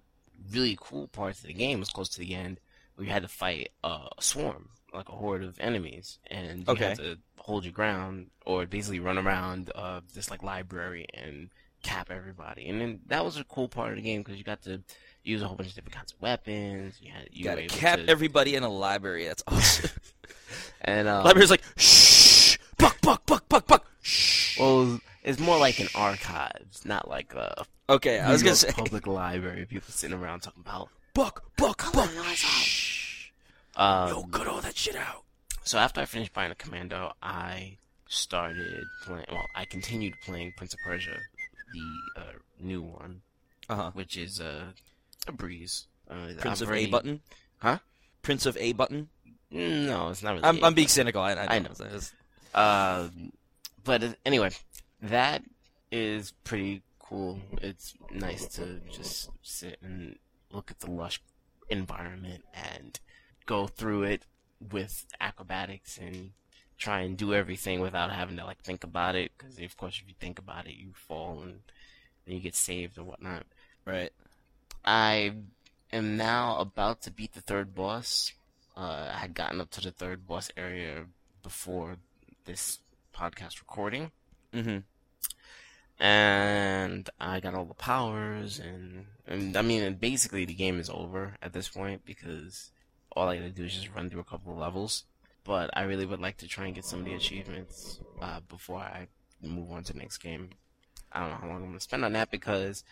really 0.52 0.76
cool 0.80 1.08
parts 1.08 1.40
of 1.40 1.46
the 1.46 1.52
game 1.52 1.80
was 1.80 1.90
close 1.90 2.08
to 2.10 2.20
the 2.20 2.34
end, 2.34 2.60
where 2.94 3.06
you 3.06 3.12
had 3.12 3.22
to 3.22 3.28
fight 3.28 3.70
uh, 3.84 4.08
a 4.16 4.22
swarm, 4.22 4.70
like 4.92 5.08
a 5.08 5.12
horde 5.12 5.44
of 5.44 5.58
enemies, 5.60 6.18
and 6.26 6.60
you 6.60 6.66
Okay. 6.68 6.86
had 6.86 6.96
to 6.96 7.18
hold 7.38 7.64
your 7.64 7.72
ground 7.72 8.30
or 8.46 8.66
basically 8.66 9.00
run 9.00 9.18
around 9.18 9.70
uh, 9.74 10.00
this 10.14 10.30
like 10.30 10.42
library 10.42 11.06
and 11.14 11.50
cap 11.82 12.10
everybody. 12.10 12.68
And 12.68 12.80
then 12.80 13.00
that 13.06 13.24
was 13.24 13.36
a 13.36 13.44
cool 13.44 13.68
part 13.68 13.90
of 13.90 13.96
the 13.96 14.02
game 14.02 14.22
because 14.22 14.36
you 14.36 14.44
got 14.44 14.62
to 14.62 14.82
use 15.22 15.42
a 15.42 15.46
whole 15.48 15.56
bunch 15.56 15.70
of 15.70 15.74
different 15.74 15.94
kinds 15.94 16.12
of 16.12 16.20
weapons. 16.22 16.98
You 17.02 17.10
had 17.12 17.24
you 17.30 17.38
You 17.40 17.44
gotta 17.44 17.66
cap 17.66 17.98
to- 17.98 18.08
everybody 18.08 18.54
in 18.54 18.62
a 18.62 18.68
library. 18.68 19.26
That's 19.26 19.42
awesome. 19.46 19.90
and 20.82 21.08
um, 21.08 21.24
Library's 21.24 21.50
like, 21.50 21.62
shh, 21.76 22.56
buck, 22.78 23.00
buck, 23.02 23.24
buck, 23.26 23.48
buck, 23.48 23.66
buck. 23.66 23.86
Shh. 24.02 24.58
well, 24.58 24.98
it's 25.22 25.38
more 25.38 25.58
like 25.58 25.78
an 25.80 25.88
archives, 25.94 26.84
not 26.84 27.08
like 27.08 27.34
a 27.34 27.64
Okay, 27.88 28.20
I 28.20 28.30
was 28.30 28.42
gonna 28.42 28.54
say, 28.56 28.70
public 28.72 29.06
library. 29.06 29.66
People 29.66 29.90
sitting 29.92 30.16
around 30.16 30.40
talking 30.40 30.62
about. 30.64 30.88
buck, 31.14 31.42
buck, 31.56 31.92
buck. 31.92 32.08
Shh. 32.34 33.30
Um, 33.76 34.08
Yo, 34.08 34.22
cut 34.24 34.46
all 34.46 34.60
that 34.60 34.76
shit 34.76 34.96
out. 34.96 35.24
So 35.64 35.78
after 35.78 36.00
I 36.00 36.04
finished 36.04 36.32
Bionic 36.32 36.58
Commando, 36.58 37.12
I 37.22 37.76
started 38.08 38.84
playing. 39.04 39.26
Well, 39.30 39.46
I 39.54 39.64
continued 39.64 40.14
playing 40.24 40.52
Prince 40.56 40.72
of 40.74 40.80
Persia, 40.84 41.16
the 41.72 42.20
uh, 42.20 42.24
new 42.60 42.82
one, 42.82 43.22
Uh 43.68 43.74
huh. 43.76 43.90
which 43.92 44.16
is 44.16 44.40
uh, 44.40 44.66
a 45.26 45.32
breeze. 45.32 45.86
Uh, 46.08 46.28
Prince 46.38 46.60
of 46.60 46.68
already- 46.68 46.84
A 46.84 46.88
button. 46.88 47.20
Huh? 47.58 47.78
Prince 48.22 48.46
of 48.46 48.56
A 48.56 48.72
button. 48.72 49.08
No, 49.50 50.10
it's 50.10 50.22
not 50.22 50.32
really. 50.34 50.44
I'm, 50.44 50.62
I'm 50.64 50.74
being 50.74 50.88
cynical. 50.88 51.20
I, 51.20 51.32
I, 51.32 51.56
I 51.56 51.58
know. 51.58 51.70
know. 51.78 51.98
Uh, 52.54 53.08
but 53.82 54.16
anyway, 54.24 54.50
that 55.02 55.42
is 55.90 56.32
pretty 56.44 56.82
cool. 56.98 57.40
It's 57.60 57.94
nice 58.12 58.46
to 58.56 58.80
just 58.90 59.30
sit 59.42 59.78
and 59.82 60.16
look 60.52 60.70
at 60.70 60.80
the 60.80 60.90
lush 60.90 61.20
environment 61.68 62.44
and 62.54 62.98
go 63.46 63.66
through 63.66 64.04
it 64.04 64.26
with 64.70 65.06
acrobatics 65.20 65.98
and 65.98 66.30
try 66.78 67.00
and 67.00 67.16
do 67.16 67.34
everything 67.34 67.80
without 67.80 68.12
having 68.12 68.36
to 68.36 68.44
like 68.44 68.62
think 68.62 68.84
about 68.84 69.16
it. 69.16 69.32
Because 69.36 69.58
of 69.58 69.76
course, 69.76 70.00
if 70.00 70.08
you 70.08 70.14
think 70.20 70.38
about 70.38 70.66
it, 70.66 70.74
you 70.74 70.92
fall 70.94 71.40
and 71.42 71.60
then 72.24 72.36
you 72.36 72.40
get 72.40 72.54
saved 72.54 72.98
or 72.98 73.04
whatnot. 73.04 73.44
Right. 73.84 74.10
I 74.84 75.32
am 75.92 76.16
now 76.16 76.58
about 76.58 77.02
to 77.02 77.10
beat 77.10 77.32
the 77.34 77.40
third 77.40 77.74
boss. 77.74 78.32
Uh, 78.76 79.10
I 79.12 79.18
had 79.18 79.34
gotten 79.34 79.60
up 79.60 79.70
to 79.72 79.80
the 79.80 79.90
third 79.90 80.26
boss 80.26 80.50
area 80.56 81.04
before 81.42 81.96
this 82.44 82.78
podcast 83.14 83.58
recording, 83.60 84.10
Mm-hmm. 84.54 84.78
and 86.02 87.08
I 87.20 87.40
got 87.40 87.54
all 87.54 87.64
the 87.66 87.74
powers, 87.74 88.58
and, 88.58 89.06
and 89.26 89.56
I 89.56 89.62
mean, 89.62 89.82
and 89.82 90.00
basically 90.00 90.44
the 90.44 90.54
game 90.54 90.80
is 90.80 90.90
over 90.90 91.36
at 91.42 91.52
this 91.52 91.68
point 91.68 92.04
because 92.04 92.70
all 93.14 93.28
I 93.28 93.36
gotta 93.36 93.50
do 93.50 93.64
is 93.64 93.74
just 93.74 93.94
run 93.94 94.08
through 94.10 94.20
a 94.20 94.24
couple 94.24 94.52
of 94.52 94.58
levels. 94.58 95.04
But 95.44 95.70
I 95.74 95.82
really 95.82 96.06
would 96.06 96.20
like 96.20 96.36
to 96.38 96.48
try 96.48 96.66
and 96.66 96.74
get 96.74 96.84
some 96.84 97.00
of 97.00 97.04
the 97.06 97.14
achievements 97.14 97.98
uh, 98.20 98.40
before 98.48 98.78
I 98.80 99.08
move 99.42 99.70
on 99.70 99.82
to 99.84 99.92
the 99.92 99.98
next 99.98 100.18
game. 100.18 100.50
I 101.12 101.20
don't 101.20 101.30
know 101.30 101.36
how 101.36 101.46
long 101.48 101.56
I'm 101.62 101.66
gonna 101.68 101.80
spend 101.80 102.04
on 102.04 102.12
that 102.12 102.30
because 102.30 102.84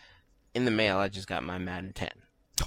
in 0.53 0.65
the 0.65 0.71
mail 0.71 0.97
I 0.97 1.09
just 1.09 1.27
got 1.27 1.43
my 1.43 1.57
Madden 1.57 1.93
10. 1.93 2.09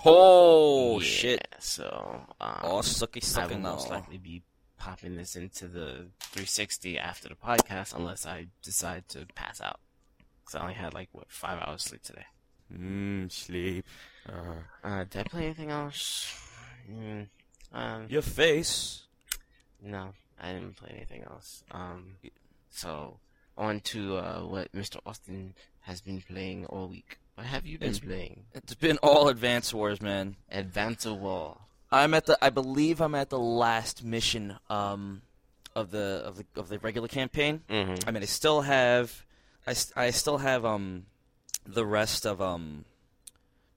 Oh 0.04 1.00
Yeah, 1.00 1.06
shit! 1.06 1.48
So 1.58 2.22
um, 2.40 2.58
Oh 2.62 2.78
sucky 2.80 3.38
I 3.38 3.46
will 3.46 3.58
most 3.58 3.90
likely 3.90 4.18
be 4.18 4.42
popping 4.78 5.16
this 5.16 5.36
into 5.36 5.68
the 5.68 6.06
360 6.20 6.98
after 6.98 7.28
the 7.28 7.34
podcast, 7.34 7.94
unless 7.94 8.26
I 8.26 8.46
decide 8.62 9.08
to 9.10 9.26
pass 9.34 9.60
out. 9.60 9.78
Because 10.40 10.56
I 10.56 10.62
only 10.62 10.74
had 10.74 10.94
like 10.94 11.08
what 11.12 11.30
five 11.30 11.58
hours 11.62 11.82
sleep 11.82 12.02
today. 12.02 12.24
Mm, 12.74 13.30
sleep. 13.30 13.84
Uh, 14.28 14.54
Uh, 14.82 15.04
did 15.04 15.20
I 15.20 15.22
play 15.24 15.44
anything 15.44 15.70
else? 15.70 16.34
Mm, 16.90 17.26
um, 17.72 18.06
your 18.08 18.22
face. 18.22 19.02
no, 19.82 20.14
I 20.40 20.52
didn't 20.52 20.76
play 20.76 20.90
anything 20.96 21.22
else. 21.24 21.62
Um, 21.70 22.16
so 22.70 23.18
on 23.56 23.80
to 23.80 24.16
uh, 24.16 24.40
what 24.40 24.72
Mr. 24.72 24.98
Austin 25.04 25.54
has 25.82 26.00
been 26.00 26.22
playing 26.22 26.64
all 26.66 26.88
week. 26.88 27.18
What 27.34 27.46
have 27.46 27.66
you 27.66 27.78
been 27.78 27.90
It's- 27.90 28.04
playing? 28.06 28.44
It's 28.52 28.74
been 28.74 28.98
all 28.98 29.28
Advance 29.28 29.72
Wars, 29.72 30.00
man. 30.00 30.36
Advance 30.50 31.06
of 31.06 31.16
Wall. 31.18 31.62
I'm 31.90 32.14
at 32.14 32.26
the. 32.26 32.38
I 32.42 32.50
believe 32.50 33.00
I'm 33.00 33.14
at 33.14 33.30
the 33.30 33.38
last 33.38 34.02
mission 34.04 34.58
um, 34.70 35.22
of 35.76 35.90
the 35.90 36.22
of 36.24 36.36
the 36.36 36.44
of 36.56 36.68
the 36.68 36.78
regular 36.78 37.08
campaign. 37.08 37.62
Mm-hmm. 37.68 38.08
I 38.08 38.10
mean, 38.12 38.22
I 38.22 38.26
still 38.26 38.62
have, 38.62 39.24
I, 39.66 39.74
I 39.96 40.10
still 40.10 40.38
have 40.38 40.64
um, 40.64 41.04
the 41.66 41.84
rest 41.84 42.26
of 42.26 42.40
um, 42.40 42.84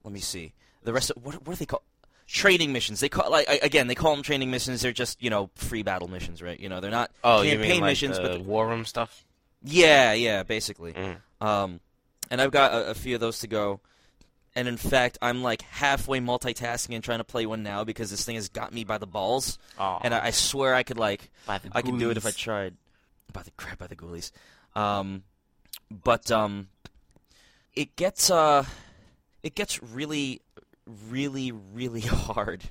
let 0.02 0.12
me 0.12 0.20
see, 0.20 0.52
the 0.82 0.92
rest 0.94 1.10
of 1.10 1.22
what 1.24 1.46
what 1.46 1.54
are 1.54 1.58
they 1.58 1.66
called? 1.66 1.82
Training 2.26 2.72
missions. 2.72 3.00
They 3.00 3.08
call 3.08 3.30
like 3.30 3.48
I- 3.48 3.60
again 3.62 3.86
they 3.86 3.94
call 3.94 4.14
them 4.14 4.22
training 4.24 4.50
missions. 4.50 4.80
They're 4.82 4.92
just 4.92 5.22
you 5.22 5.30
know 5.30 5.50
free 5.54 5.82
battle 5.82 6.08
missions, 6.08 6.42
right? 6.42 6.58
You 6.58 6.68
know 6.68 6.80
they're 6.80 6.90
not 6.90 7.10
Oh, 7.22 7.42
you 7.42 7.52
campaign 7.52 7.70
mean 7.70 7.80
like 7.82 7.90
missions, 7.90 8.16
the 8.16 8.22
but 8.22 8.40
war 8.42 8.66
room 8.66 8.84
stuff? 8.84 9.24
yeah, 9.62 10.12
yeah, 10.14 10.42
basically. 10.42 10.92
Mm. 10.94 11.16
Um, 11.46 11.80
and 12.30 12.40
I've 12.40 12.50
got 12.50 12.72
a, 12.72 12.90
a 12.90 12.94
few 12.94 13.14
of 13.14 13.20
those 13.20 13.40
to 13.40 13.46
go. 13.46 13.80
And 14.54 14.68
in 14.68 14.78
fact, 14.78 15.18
I'm 15.20 15.42
like 15.42 15.60
halfway 15.62 16.18
multitasking 16.18 16.94
and 16.94 17.04
trying 17.04 17.18
to 17.18 17.24
play 17.24 17.44
one 17.44 17.62
now 17.62 17.84
because 17.84 18.10
this 18.10 18.24
thing 18.24 18.36
has 18.36 18.48
got 18.48 18.72
me 18.72 18.84
by 18.84 18.96
the 18.96 19.06
balls. 19.06 19.58
Oh, 19.78 19.98
And 20.02 20.14
I, 20.14 20.26
I 20.26 20.30
swear 20.30 20.74
I 20.74 20.82
could 20.82 20.98
like 20.98 21.30
by 21.46 21.58
the 21.58 21.68
I 21.72 21.82
could 21.82 21.98
do 21.98 22.08
it 22.10 22.16
if 22.16 22.24
I 22.24 22.30
ghoulies. 22.30 22.38
tried. 22.38 22.74
By 23.32 23.42
the 23.42 23.50
crap, 23.52 23.78
by 23.78 23.86
the 23.86 23.96
ghoulies. 23.96 24.30
Um, 24.74 25.24
but 25.90 26.30
um, 26.30 26.68
it 27.74 27.96
gets 27.96 28.30
uh, 28.30 28.64
it 29.42 29.54
gets 29.54 29.82
really, 29.82 30.40
really, 31.08 31.52
really 31.52 32.00
hard 32.02 32.64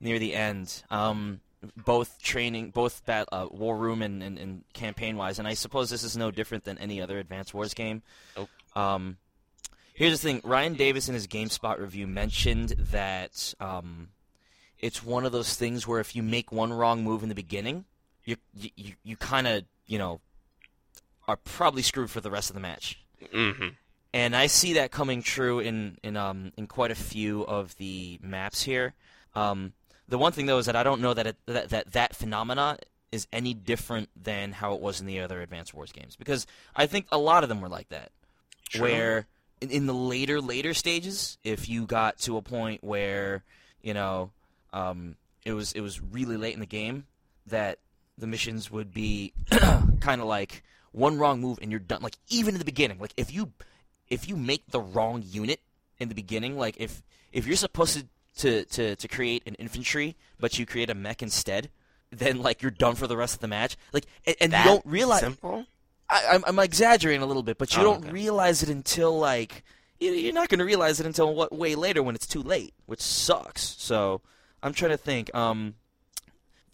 near 0.00 0.20
the 0.20 0.34
end. 0.34 0.84
Um, 0.90 1.40
both 1.76 2.20
training, 2.22 2.70
both 2.70 3.04
bat, 3.06 3.26
uh, 3.32 3.46
war 3.50 3.76
room 3.76 4.02
and, 4.02 4.22
and, 4.22 4.38
and 4.38 4.64
campaign 4.74 5.16
wise, 5.16 5.38
and 5.38 5.48
I 5.48 5.54
suppose 5.54 5.90
this 5.90 6.04
is 6.04 6.16
no 6.16 6.30
different 6.30 6.64
than 6.64 6.78
any 6.78 7.00
other 7.00 7.18
Advanced 7.18 7.54
Wars 7.54 7.74
game. 7.74 8.02
Nope. 8.36 8.50
Um, 8.74 9.18
here's 9.94 10.12
the 10.12 10.18
thing: 10.18 10.40
Ryan 10.44 10.74
Davis 10.74 11.08
in 11.08 11.14
his 11.14 11.26
GameSpot 11.26 11.78
review 11.78 12.06
mentioned 12.06 12.70
that 12.90 13.54
um, 13.60 14.08
it's 14.78 15.02
one 15.02 15.24
of 15.24 15.32
those 15.32 15.56
things 15.56 15.86
where 15.86 16.00
if 16.00 16.14
you 16.14 16.22
make 16.22 16.52
one 16.52 16.72
wrong 16.72 17.02
move 17.02 17.22
in 17.22 17.28
the 17.28 17.34
beginning, 17.34 17.84
you 18.24 18.36
you 18.54 18.94
you, 19.02 19.16
kind 19.16 19.46
of 19.46 19.64
you 19.86 19.98
know 19.98 20.20
are 21.26 21.36
probably 21.36 21.82
screwed 21.82 22.10
for 22.10 22.20
the 22.20 22.30
rest 22.30 22.50
of 22.50 22.54
the 22.54 22.60
match. 22.60 22.98
Mm-hmm. 23.32 23.68
And 24.12 24.36
I 24.36 24.46
see 24.46 24.74
that 24.74 24.90
coming 24.90 25.22
true 25.22 25.58
in 25.58 25.98
in 26.02 26.16
um 26.16 26.52
in 26.56 26.66
quite 26.66 26.90
a 26.90 26.96
few 26.96 27.46
of 27.46 27.76
the 27.76 28.18
maps 28.22 28.62
here. 28.62 28.94
Um, 29.34 29.72
the 30.08 30.18
one 30.18 30.32
thing 30.32 30.46
though 30.46 30.58
is 30.58 30.66
that 30.66 30.76
I 30.76 30.82
don't 30.82 31.00
know 31.00 31.14
that 31.14 31.26
it, 31.26 31.36
that, 31.46 31.70
that 31.70 31.92
that 31.92 32.14
phenomena 32.14 32.78
is 33.10 33.26
any 33.32 33.54
different 33.54 34.10
than 34.20 34.52
how 34.52 34.74
it 34.74 34.80
was 34.80 35.00
in 35.00 35.06
the 35.06 35.20
other 35.20 35.40
Advanced 35.40 35.72
Wars 35.72 35.92
games 35.92 36.16
because 36.16 36.46
I 36.74 36.86
think 36.86 37.06
a 37.10 37.18
lot 37.18 37.42
of 37.42 37.48
them 37.48 37.60
were 37.60 37.68
like 37.68 37.88
that 37.88 38.10
True. 38.68 38.82
where 38.82 39.26
in, 39.60 39.70
in 39.70 39.86
the 39.86 39.94
later 39.94 40.40
later 40.40 40.74
stages 40.74 41.38
if 41.44 41.68
you 41.68 41.86
got 41.86 42.18
to 42.20 42.36
a 42.36 42.42
point 42.42 42.82
where 42.82 43.42
you 43.82 43.94
know 43.94 44.30
um, 44.72 45.16
it 45.44 45.52
was 45.52 45.72
it 45.72 45.80
was 45.80 46.00
really 46.00 46.36
late 46.36 46.54
in 46.54 46.60
the 46.60 46.66
game 46.66 47.06
that 47.46 47.78
the 48.18 48.26
missions 48.26 48.70
would 48.70 48.92
be 48.92 49.32
kind 50.00 50.20
of 50.20 50.26
like 50.26 50.62
one 50.92 51.18
wrong 51.18 51.40
move 51.40 51.58
and 51.60 51.70
you're 51.70 51.80
done 51.80 52.02
like 52.02 52.16
even 52.28 52.54
in 52.54 52.58
the 52.58 52.64
beginning 52.64 52.98
like 52.98 53.12
if 53.16 53.32
you 53.32 53.52
if 54.08 54.28
you 54.28 54.36
make 54.36 54.64
the 54.70 54.80
wrong 54.80 55.22
unit 55.26 55.60
in 55.98 56.08
the 56.08 56.14
beginning 56.14 56.56
like 56.56 56.76
if 56.78 57.02
if 57.32 57.46
you're 57.46 57.56
supposed 57.56 57.98
to 57.98 58.06
to, 58.36 58.64
to, 58.64 58.96
to 58.96 59.06
create 59.06 59.44
an 59.46 59.54
infantry 59.56 60.16
but 60.40 60.58
you 60.58 60.66
create 60.66 60.90
a 60.90 60.94
mech 60.94 61.22
instead 61.22 61.70
then 62.10 62.42
like 62.42 62.62
you're 62.62 62.70
done 62.70 62.96
for 62.96 63.06
the 63.06 63.16
rest 63.16 63.34
of 63.34 63.40
the 63.40 63.48
match 63.48 63.76
like 63.92 64.06
and, 64.26 64.36
and 64.40 64.52
you 64.52 64.64
don't 64.64 64.84
realize 64.84 65.20
simple. 65.20 65.66
I, 66.14 66.34
I'm, 66.34 66.44
I'm 66.46 66.58
exaggerating 66.58 67.22
a 67.22 67.26
little 67.26 67.42
bit, 67.42 67.58
but 67.58 67.74
you 67.74 67.80
Oh, 67.82 67.84
don't 67.84 68.04
okay. 68.04 68.12
realize 68.12 68.62
it 68.62 68.68
until 68.68 69.18
like 69.18 69.64
you- 70.00 70.12
you're 70.12 70.32
not 70.32 70.48
going 70.48 70.58
to 70.58 70.64
realize 70.64 71.00
it 71.00 71.06
until 71.06 71.34
what 71.34 71.52
way 71.52 71.74
later 71.74 72.02
when 72.02 72.14
it's 72.14 72.26
too 72.26 72.42
late, 72.42 72.74
which 72.86 73.00
sucks. 73.00 73.62
So 73.78 74.20
I'm 74.62 74.72
trying 74.72 74.90
to 74.92 74.96
think. 74.96 75.34
Um, 75.34 75.74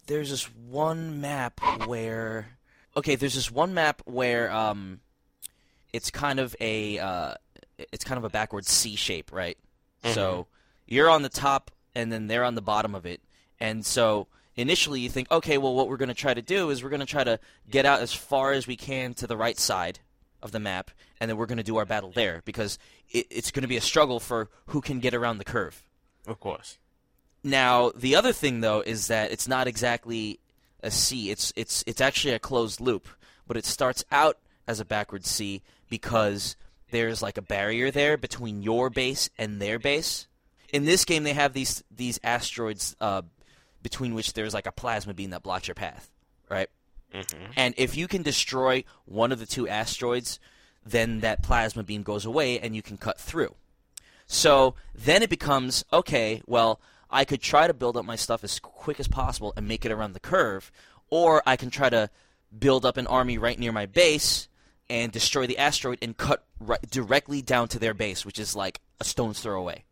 there's 0.07 0.29
this 0.29 0.43
one 0.45 1.21
map 1.21 1.59
where 1.85 2.47
okay, 2.97 3.15
there's 3.15 3.35
this 3.35 3.49
one 3.51 3.73
map 3.73 4.01
where 4.05 4.51
um, 4.51 4.99
it's 5.93 6.11
kind 6.11 6.39
of 6.39 6.55
a 6.59 6.99
uh, 6.99 7.33
it's 7.77 8.03
kind 8.03 8.17
of 8.17 8.23
a 8.25 8.29
backwards 8.29 8.69
C 8.69 8.95
shape, 8.95 9.31
right? 9.31 9.57
So 10.13 10.47
you're 10.87 11.09
on 11.09 11.21
the 11.21 11.29
top, 11.29 11.69
and 11.95 12.11
then 12.11 12.27
they're 12.27 12.43
on 12.43 12.55
the 12.55 12.61
bottom 12.61 12.95
of 12.95 13.05
it, 13.05 13.21
and 13.59 13.85
so 13.85 14.27
initially 14.55 14.99
you 14.99 15.09
think, 15.09 15.31
okay, 15.31 15.57
well, 15.57 15.73
what 15.73 15.87
we're 15.87 15.97
going 15.97 16.09
to 16.09 16.15
try 16.15 16.33
to 16.33 16.41
do 16.41 16.69
is 16.69 16.83
we're 16.83 16.89
going 16.89 16.99
to 16.99 17.05
try 17.05 17.23
to 17.23 17.39
get 17.69 17.85
out 17.85 18.01
as 18.01 18.13
far 18.13 18.51
as 18.51 18.67
we 18.67 18.75
can 18.75 19.13
to 19.15 19.27
the 19.27 19.37
right 19.37 19.57
side 19.57 19.99
of 20.41 20.51
the 20.51 20.59
map, 20.59 20.91
and 21.19 21.29
then 21.29 21.37
we're 21.37 21.45
going 21.45 21.57
to 21.57 21.63
do 21.63 21.77
our 21.77 21.85
battle 21.85 22.11
there 22.11 22.41
because 22.45 22.79
it, 23.09 23.27
it's 23.29 23.51
going 23.51 23.61
to 23.61 23.67
be 23.67 23.77
a 23.77 23.81
struggle 23.81 24.19
for 24.19 24.49
who 24.67 24.81
can 24.81 24.99
get 24.99 25.13
around 25.13 25.37
the 25.37 25.43
curve. 25.43 25.83
Of 26.27 26.39
course. 26.39 26.77
Now, 27.43 27.91
the 27.95 28.15
other 28.15 28.33
thing 28.33 28.61
though 28.61 28.81
is 28.81 29.07
that 29.07 29.31
it's 29.31 29.47
not 29.47 29.67
exactly 29.67 30.39
a 30.83 30.91
C. 30.91 31.31
It's 31.31 31.51
it's 31.55 31.83
it's 31.87 32.01
actually 32.01 32.33
a 32.33 32.39
closed 32.39 32.79
loop, 32.79 33.07
but 33.47 33.57
it 33.57 33.65
starts 33.65 34.03
out 34.11 34.37
as 34.67 34.79
a 34.79 34.85
backward 34.85 35.25
C 35.25 35.61
because 35.89 36.55
there's 36.91 37.21
like 37.21 37.37
a 37.37 37.41
barrier 37.41 37.89
there 37.89 38.17
between 38.17 38.61
your 38.61 38.89
base 38.89 39.29
and 39.37 39.59
their 39.59 39.79
base. 39.79 40.27
In 40.71 40.85
this 40.85 41.05
game, 41.05 41.23
they 41.23 41.33
have 41.33 41.53
these 41.53 41.83
these 41.89 42.19
asteroids 42.23 42.95
uh, 43.01 43.23
between 43.81 44.13
which 44.13 44.33
there's 44.33 44.53
like 44.53 44.67
a 44.67 44.71
plasma 44.71 45.13
beam 45.13 45.31
that 45.31 45.43
blocks 45.43 45.67
your 45.67 45.75
path, 45.75 46.09
right? 46.49 46.69
Mm-hmm. 47.13 47.51
And 47.57 47.73
if 47.77 47.97
you 47.97 48.07
can 48.07 48.21
destroy 48.21 48.83
one 49.05 49.31
of 49.31 49.39
the 49.39 49.45
two 49.45 49.67
asteroids, 49.67 50.39
then 50.85 51.19
that 51.19 51.43
plasma 51.43 51.83
beam 51.83 52.03
goes 52.03 52.25
away 52.25 52.59
and 52.59 52.75
you 52.75 52.81
can 52.81 52.97
cut 52.97 53.19
through. 53.19 53.55
So 54.27 54.75
then 54.95 55.21
it 55.21 55.29
becomes 55.29 55.83
okay, 55.91 56.41
well, 56.45 56.79
I 57.09 57.25
could 57.25 57.41
try 57.41 57.67
to 57.67 57.73
build 57.73 57.97
up 57.97 58.05
my 58.05 58.15
stuff 58.15 58.43
as 58.43 58.59
quick 58.59 58.99
as 58.99 59.07
possible 59.07 59.53
and 59.57 59.67
make 59.67 59.85
it 59.85 59.91
around 59.91 60.13
the 60.13 60.19
curve, 60.19 60.71
or 61.09 61.43
I 61.45 61.57
can 61.57 61.69
try 61.69 61.89
to 61.89 62.09
build 62.57 62.85
up 62.85 62.97
an 62.97 63.07
army 63.07 63.37
right 63.37 63.59
near 63.59 63.71
my 63.71 63.85
base 63.85 64.47
and 64.89 65.11
destroy 65.11 65.47
the 65.47 65.57
asteroid 65.57 65.99
and 66.01 66.15
cut 66.17 66.45
right, 66.59 66.81
directly 66.89 67.41
down 67.41 67.67
to 67.69 67.79
their 67.79 67.93
base, 67.93 68.25
which 68.25 68.39
is 68.39 68.55
like 68.55 68.79
a 68.99 69.03
stone's 69.03 69.41
throw 69.41 69.59
away. 69.59 69.83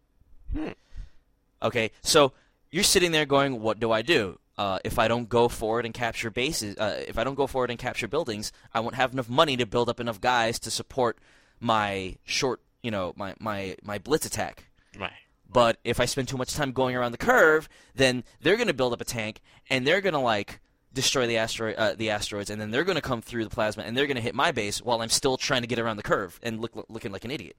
Okay, 1.61 1.91
so 2.01 2.31
you're 2.71 2.83
sitting 2.83 3.11
there 3.11 3.25
going, 3.25 3.61
"What 3.61 3.79
do 3.79 3.91
I 3.91 4.01
do? 4.01 4.39
Uh, 4.57 4.79
if 4.83 4.99
I 4.99 5.07
don't 5.07 5.29
go 5.29 5.47
forward 5.47 5.85
and 5.85 5.93
capture 5.93 6.29
bases, 6.29 6.77
uh, 6.77 7.03
if 7.07 7.17
I 7.17 7.23
don't 7.23 7.35
go 7.35 7.47
forward 7.47 7.69
and 7.69 7.79
capture 7.79 8.07
buildings, 8.07 8.51
I 8.73 8.81
won't 8.81 8.95
have 8.95 9.13
enough 9.13 9.29
money 9.29 9.55
to 9.57 9.65
build 9.65 9.89
up 9.89 9.99
enough 9.99 10.19
guys 10.19 10.59
to 10.59 10.71
support 10.71 11.17
my 11.59 12.17
short, 12.25 12.61
you 12.83 12.91
know, 12.91 13.13
my 13.15 13.35
my 13.39 13.75
my 13.83 13.97
blitz 13.97 14.25
attack." 14.25 14.65
Right. 14.97 15.11
But 15.51 15.79
if 15.83 15.99
I 15.99 16.05
spend 16.05 16.27
too 16.27 16.37
much 16.37 16.53
time 16.53 16.71
going 16.71 16.95
around 16.95 17.11
the 17.11 17.17
curve, 17.17 17.67
then 17.95 18.23
they're 18.41 18.55
going 18.55 18.67
to 18.67 18.73
build 18.73 18.93
up 18.93 19.01
a 19.01 19.05
tank 19.05 19.39
and 19.69 19.85
they're 19.85 20.01
going 20.01 20.13
to 20.13 20.19
like 20.19 20.59
destroy 20.93 21.27
the 21.27 21.37
asteroid, 21.37 21.75
uh, 21.75 21.93
the 21.95 22.11
asteroids, 22.11 22.49
and 22.49 22.61
then 22.61 22.71
they're 22.71 22.83
going 22.83 22.95
to 22.95 23.01
come 23.01 23.21
through 23.21 23.45
the 23.45 23.49
plasma 23.49 23.83
and 23.83 23.97
they're 23.97 24.07
going 24.07 24.15
to 24.15 24.21
hit 24.21 24.35
my 24.35 24.51
base 24.51 24.81
while 24.81 25.01
I'm 25.01 25.09
still 25.09 25.37
trying 25.37 25.61
to 25.61 25.67
get 25.67 25.79
around 25.79 25.97
the 25.97 26.03
curve 26.03 26.39
and 26.43 26.59
look 26.59 26.85
looking 26.89 27.11
like 27.11 27.25
an 27.25 27.31
idiot. 27.31 27.57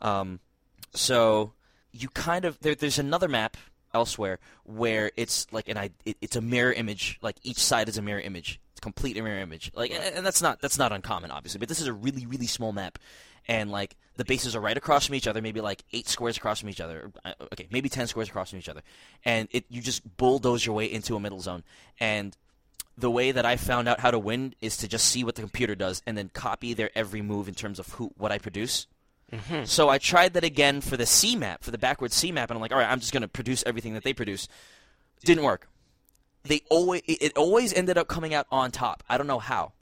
Um, 0.00 0.40
so 0.92 1.52
you 1.92 2.08
kind 2.08 2.44
of 2.44 2.58
there, 2.60 2.74
there's 2.74 2.98
another 2.98 3.28
map 3.28 3.56
elsewhere 3.92 4.38
where 4.64 5.10
it's 5.16 5.46
like 5.52 5.68
an 5.68 5.78
I 5.78 5.90
it, 6.04 6.16
it's 6.20 6.36
a 6.36 6.40
mirror 6.40 6.72
image. 6.72 7.18
Like 7.22 7.36
each 7.42 7.58
side 7.58 7.88
is 7.88 7.98
a 7.98 8.02
mirror 8.02 8.20
image. 8.20 8.60
It's 8.72 8.80
a 8.80 8.82
complete 8.82 9.16
mirror 9.16 9.40
image. 9.40 9.72
Like 9.74 9.90
and 9.90 10.16
and 10.16 10.26
that's 10.26 10.42
not 10.42 10.60
that's 10.60 10.78
not 10.78 10.92
uncommon, 10.92 11.30
obviously. 11.30 11.58
But 11.58 11.68
this 11.68 11.80
is 11.80 11.86
a 11.86 11.92
really 11.92 12.26
really 12.26 12.46
small 12.46 12.72
map, 12.72 12.98
and 13.48 13.70
like 13.70 13.96
the 14.16 14.24
bases 14.24 14.54
are 14.54 14.60
right 14.60 14.76
across 14.76 15.06
from 15.06 15.14
each 15.14 15.26
other, 15.26 15.40
maybe 15.40 15.60
like 15.60 15.82
eight 15.92 16.08
squares 16.08 16.36
across 16.36 16.60
from 16.60 16.68
each 16.68 16.80
other. 16.80 17.10
Uh, 17.24 17.32
Okay, 17.52 17.66
maybe 17.70 17.88
ten 17.88 18.06
squares 18.06 18.28
across 18.28 18.50
from 18.50 18.58
each 18.58 18.68
other, 18.68 18.82
and 19.24 19.48
it 19.50 19.64
you 19.68 19.82
just 19.82 20.16
bulldoze 20.16 20.64
your 20.64 20.74
way 20.74 20.90
into 20.90 21.16
a 21.16 21.20
middle 21.20 21.40
zone. 21.40 21.64
And 21.98 22.36
the 22.96 23.10
way 23.10 23.32
that 23.32 23.46
I 23.46 23.56
found 23.56 23.88
out 23.88 24.00
how 24.00 24.10
to 24.10 24.18
win 24.18 24.54
is 24.60 24.76
to 24.78 24.88
just 24.88 25.06
see 25.06 25.24
what 25.24 25.34
the 25.34 25.42
computer 25.42 25.74
does 25.74 26.02
and 26.06 26.18
then 26.18 26.28
copy 26.28 26.74
their 26.74 26.90
every 26.94 27.22
move 27.22 27.48
in 27.48 27.54
terms 27.54 27.78
of 27.78 27.88
who 27.94 28.12
what 28.16 28.30
I 28.30 28.38
produce. 28.38 28.86
Mm-hmm. 29.32 29.64
So 29.64 29.88
I 29.88 29.98
tried 29.98 30.34
that 30.34 30.44
again 30.44 30.80
for 30.80 30.96
the 30.96 31.06
C 31.06 31.36
map, 31.36 31.62
for 31.62 31.70
the 31.70 31.78
backwards 31.78 32.14
C 32.14 32.32
map, 32.32 32.50
and 32.50 32.56
I'm 32.56 32.60
like, 32.60 32.72
all 32.72 32.78
right, 32.78 32.90
I'm 32.90 33.00
just 33.00 33.12
going 33.12 33.22
to 33.22 33.28
produce 33.28 33.62
everything 33.66 33.94
that 33.94 34.02
they 34.02 34.12
produce. 34.12 34.48
Didn't 35.24 35.44
work. 35.44 35.68
They 36.44 36.62
always 36.70 37.02
it 37.06 37.18
it 37.22 37.36
always 37.36 37.72
ended 37.72 37.98
up 37.98 38.08
coming 38.08 38.32
out 38.34 38.46
on 38.50 38.70
top. 38.70 39.02
I 39.08 39.18
don't 39.18 39.26
know 39.26 39.38
how, 39.38 39.72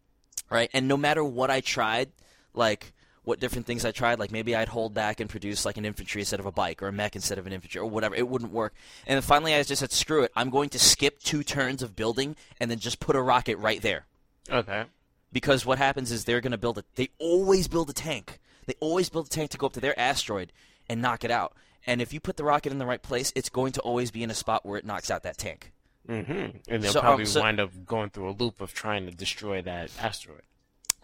right? 0.51 0.69
And 0.73 0.89
no 0.89 0.97
matter 0.97 1.23
what 1.23 1.51
I 1.51 1.61
tried, 1.61 2.11
like 2.53 2.93
what 3.23 3.39
different 3.41 3.67
things 3.67 3.85
I 3.85 3.93
tried, 3.93 4.19
like 4.19 4.33
maybe 4.33 4.57
I'd 4.57 4.69
hold 4.69 4.95
back 4.95 5.21
and 5.21 5.29
produce 5.31 5.65
like 5.65 5.77
an 5.77 5.85
infantry 5.85 6.23
instead 6.23 6.41
of 6.41 6.47
a 6.47 6.53
bike 6.53 6.83
or 6.83 6.89
a 6.89 6.93
mech 6.93 7.15
instead 7.15 7.39
of 7.39 7.47
an 7.47 7.53
infantry 7.53 7.79
or 7.79 7.87
whatever, 7.87 8.15
it 8.15 8.27
wouldn't 8.27 8.53
work. 8.53 8.75
And 9.07 9.17
then 9.17 9.23
finally, 9.23 9.55
I 9.55 9.63
just 9.63 9.81
said, 9.81 9.93
screw 9.93 10.23
it. 10.23 10.33
I'm 10.35 10.49
going 10.51 10.71
to 10.71 10.79
skip 10.79 11.21
two 11.21 11.43
turns 11.43 11.83
of 11.83 11.95
building 11.95 12.37
and 12.59 12.71
then 12.71 12.79
just 12.79 13.01
put 13.01 13.17
a 13.17 13.21
rocket 13.23 13.59
right 13.59 13.83
there 13.83 14.07
Okay. 14.51 14.85
because 15.31 15.67
what 15.67 15.77
happens 15.79 16.11
is 16.11 16.25
they're 16.25 16.41
going 16.41 16.53
to 16.53 16.59
build 16.59 16.79
a 16.79 16.85
they 16.95 17.11
always 17.19 17.69
build 17.69 17.91
a 17.91 17.93
tank 17.93 18.39
they 18.69 18.75
always 18.81 19.09
build 19.09 19.27
a 19.27 19.31
tank 19.31 19.51
to 19.51 19.59
go 19.59 19.67
up 19.67 19.73
to 19.73 19.81
their 19.81 19.99
asteroid 19.99 20.53
and 20.89 21.03
knock 21.03 21.25
it 21.25 21.31
out 21.31 21.55
and 21.87 22.01
if 22.01 22.13
you 22.13 22.21
put 22.21 22.37
the 22.37 22.45
rocket 22.45 22.71
in 22.73 22.79
the 22.79 22.87
right 22.87 23.03
place 23.03 23.33
it's 23.35 23.49
going 23.49 23.73
to 23.73 23.81
always 23.81 24.11
be 24.13 24.23
in 24.23 24.31
a 24.31 24.35
spot 24.35 24.65
where 24.65 24.79
it 24.79 24.85
knocks 24.85 25.11
out 25.11 25.23
that 25.25 25.37
tank 25.39 25.73
Mm-hmm. 26.09 26.57
And 26.73 26.83
they'll 26.83 26.93
So, 26.93 27.01
um, 27.01 27.05
probably 27.05 27.27
so- 27.27 27.43
wind 27.43 27.61
up 27.61 27.71
going 27.85 28.09
through 28.09 28.31
a 28.31 28.33
loop 28.33 28.63
of 28.63 28.73
trying 28.73 29.05
to 29.05 29.13
destroy 29.13 29.61
that 29.63 29.91
asteroid. 30.01 30.41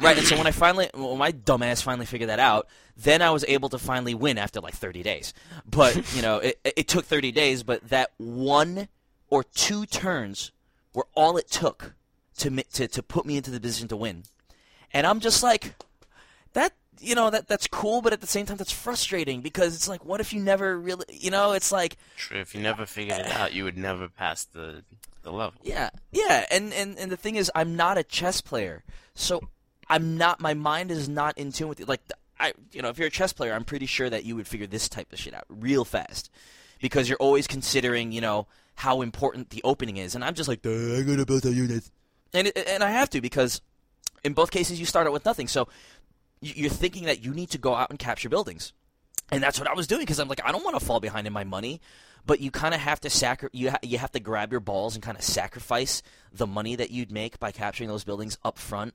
right 0.00 0.16
and 0.16 0.26
so 0.26 0.34
when 0.38 0.46
i 0.46 0.50
finally 0.50 0.88
when 0.94 1.18
my 1.18 1.30
dumbass 1.30 1.82
finally 1.82 2.06
figured 2.06 2.30
that 2.30 2.40
out 2.40 2.66
then 2.96 3.20
i 3.20 3.28
was 3.30 3.44
able 3.46 3.68
to 3.68 3.78
finally 3.78 4.14
win 4.14 4.38
after 4.38 4.60
like 4.60 4.72
30 4.74 5.02
days 5.02 5.34
but 5.70 5.94
you 6.16 6.22
know 6.22 6.38
it, 6.38 6.58
it 6.64 6.88
took 6.88 7.04
30 7.04 7.32
days 7.32 7.62
but 7.62 7.86
that 7.90 8.12
one 8.16 8.88
or 9.28 9.44
two 9.44 9.84
turns 9.86 10.52
were 10.94 11.06
all 11.14 11.36
it 11.36 11.50
took 11.50 11.92
to, 12.38 12.50
to 12.50 12.88
to 12.88 13.02
put 13.02 13.24
me 13.26 13.36
into 13.36 13.50
the 13.50 13.60
position 13.60 13.86
to 13.88 13.96
win 13.96 14.22
and 14.92 15.06
i'm 15.06 15.20
just 15.20 15.42
like 15.42 15.74
that 16.54 16.72
you 17.00 17.14
know 17.14 17.30
that 17.30 17.48
that's 17.48 17.66
cool 17.66 18.00
but 18.02 18.12
at 18.12 18.20
the 18.20 18.26
same 18.26 18.46
time 18.46 18.56
that's 18.56 18.72
frustrating 18.72 19.40
because 19.40 19.74
it's 19.74 19.88
like 19.88 20.04
what 20.04 20.20
if 20.20 20.32
you 20.32 20.40
never 20.40 20.78
really 20.78 21.04
you 21.10 21.30
know 21.30 21.52
it's 21.52 21.70
like 21.72 21.96
True. 22.16 22.38
If 22.38 22.54
you 22.54 22.60
never 22.60 22.86
figured 22.86 23.18
it 23.18 23.30
out, 23.32 23.52
you 23.52 23.64
would 23.64 23.76
never 23.78 24.08
pass 24.08 24.44
the 24.44 24.82
the 25.22 25.32
level. 25.32 25.58
yeah 25.62 25.88
yeah 26.12 26.44
and 26.50 26.72
and 26.74 26.98
and 26.98 27.10
the 27.10 27.16
thing 27.16 27.36
is 27.36 27.50
i'm 27.54 27.74
not 27.76 27.96
a 27.96 28.02
chess 28.02 28.42
player 28.42 28.84
so 29.14 29.40
i'm 29.88 30.18
not 30.18 30.38
my 30.38 30.52
mind 30.52 30.90
is 30.90 31.08
not 31.08 31.36
in 31.38 31.50
tune 31.50 31.66
with 31.68 31.80
it 31.80 31.88
like 31.88 32.02
i 32.38 32.52
you 32.72 32.82
know 32.82 32.90
if 32.90 32.98
you're 32.98 33.08
a 33.08 33.10
chess 33.10 33.32
player 33.32 33.54
i'm 33.54 33.64
pretty 33.64 33.86
sure 33.86 34.10
that 34.10 34.24
you 34.26 34.36
would 34.36 34.46
figure 34.46 34.66
this 34.66 34.86
type 34.86 35.10
of 35.14 35.18
shit 35.18 35.32
out 35.32 35.44
real 35.48 35.82
fast 35.84 36.30
because 36.78 37.08
you're 37.08 37.16
always 37.18 37.46
considering 37.46 38.12
you 38.12 38.20
know 38.20 38.46
how 38.74 39.00
important 39.00 39.48
the 39.48 39.62
opening 39.64 39.96
is 39.96 40.14
and 40.14 40.22
i'm 40.22 40.34
just 40.34 40.46
like 40.48 40.60
i'm 40.66 41.06
gonna 41.06 41.24
build 41.24 41.46
a 41.46 41.52
unit 41.54 41.84
and 42.34 42.48
it, 42.48 42.68
and 42.68 42.84
i 42.84 42.90
have 42.90 43.08
to 43.08 43.22
because 43.22 43.62
in 44.24 44.34
both 44.34 44.50
cases 44.50 44.78
you 44.78 44.84
start 44.84 45.06
out 45.06 45.12
with 45.14 45.24
nothing 45.24 45.48
so 45.48 45.68
you're 46.44 46.70
thinking 46.70 47.04
that 47.04 47.24
you 47.24 47.32
need 47.32 47.50
to 47.50 47.58
go 47.58 47.74
out 47.74 47.90
and 47.90 47.98
capture 47.98 48.28
buildings 48.28 48.72
and 49.30 49.42
that's 49.42 49.58
what 49.58 49.68
I 49.68 49.74
was 49.74 49.86
doing 49.86 50.02
because 50.02 50.18
I'm 50.18 50.28
like 50.28 50.40
I 50.44 50.52
don't 50.52 50.64
want 50.64 50.78
to 50.78 50.84
fall 50.84 51.00
behind 51.00 51.26
in 51.26 51.32
my 51.32 51.44
money, 51.44 51.80
but 52.26 52.40
you 52.40 52.50
kind 52.50 52.74
of 52.74 52.80
have 52.80 53.00
to 53.00 53.10
sacri- 53.10 53.50
you 53.52 53.70
ha- 53.70 53.78
you 53.82 53.98
have 53.98 54.12
to 54.12 54.20
grab 54.20 54.50
your 54.50 54.60
balls 54.60 54.94
and 54.94 55.02
kind 55.02 55.16
of 55.16 55.24
sacrifice 55.24 56.02
the 56.32 56.46
money 56.46 56.76
that 56.76 56.90
you'd 56.90 57.10
make 57.10 57.38
by 57.38 57.50
capturing 57.50 57.88
those 57.88 58.04
buildings 58.04 58.38
up 58.44 58.58
front, 58.58 58.94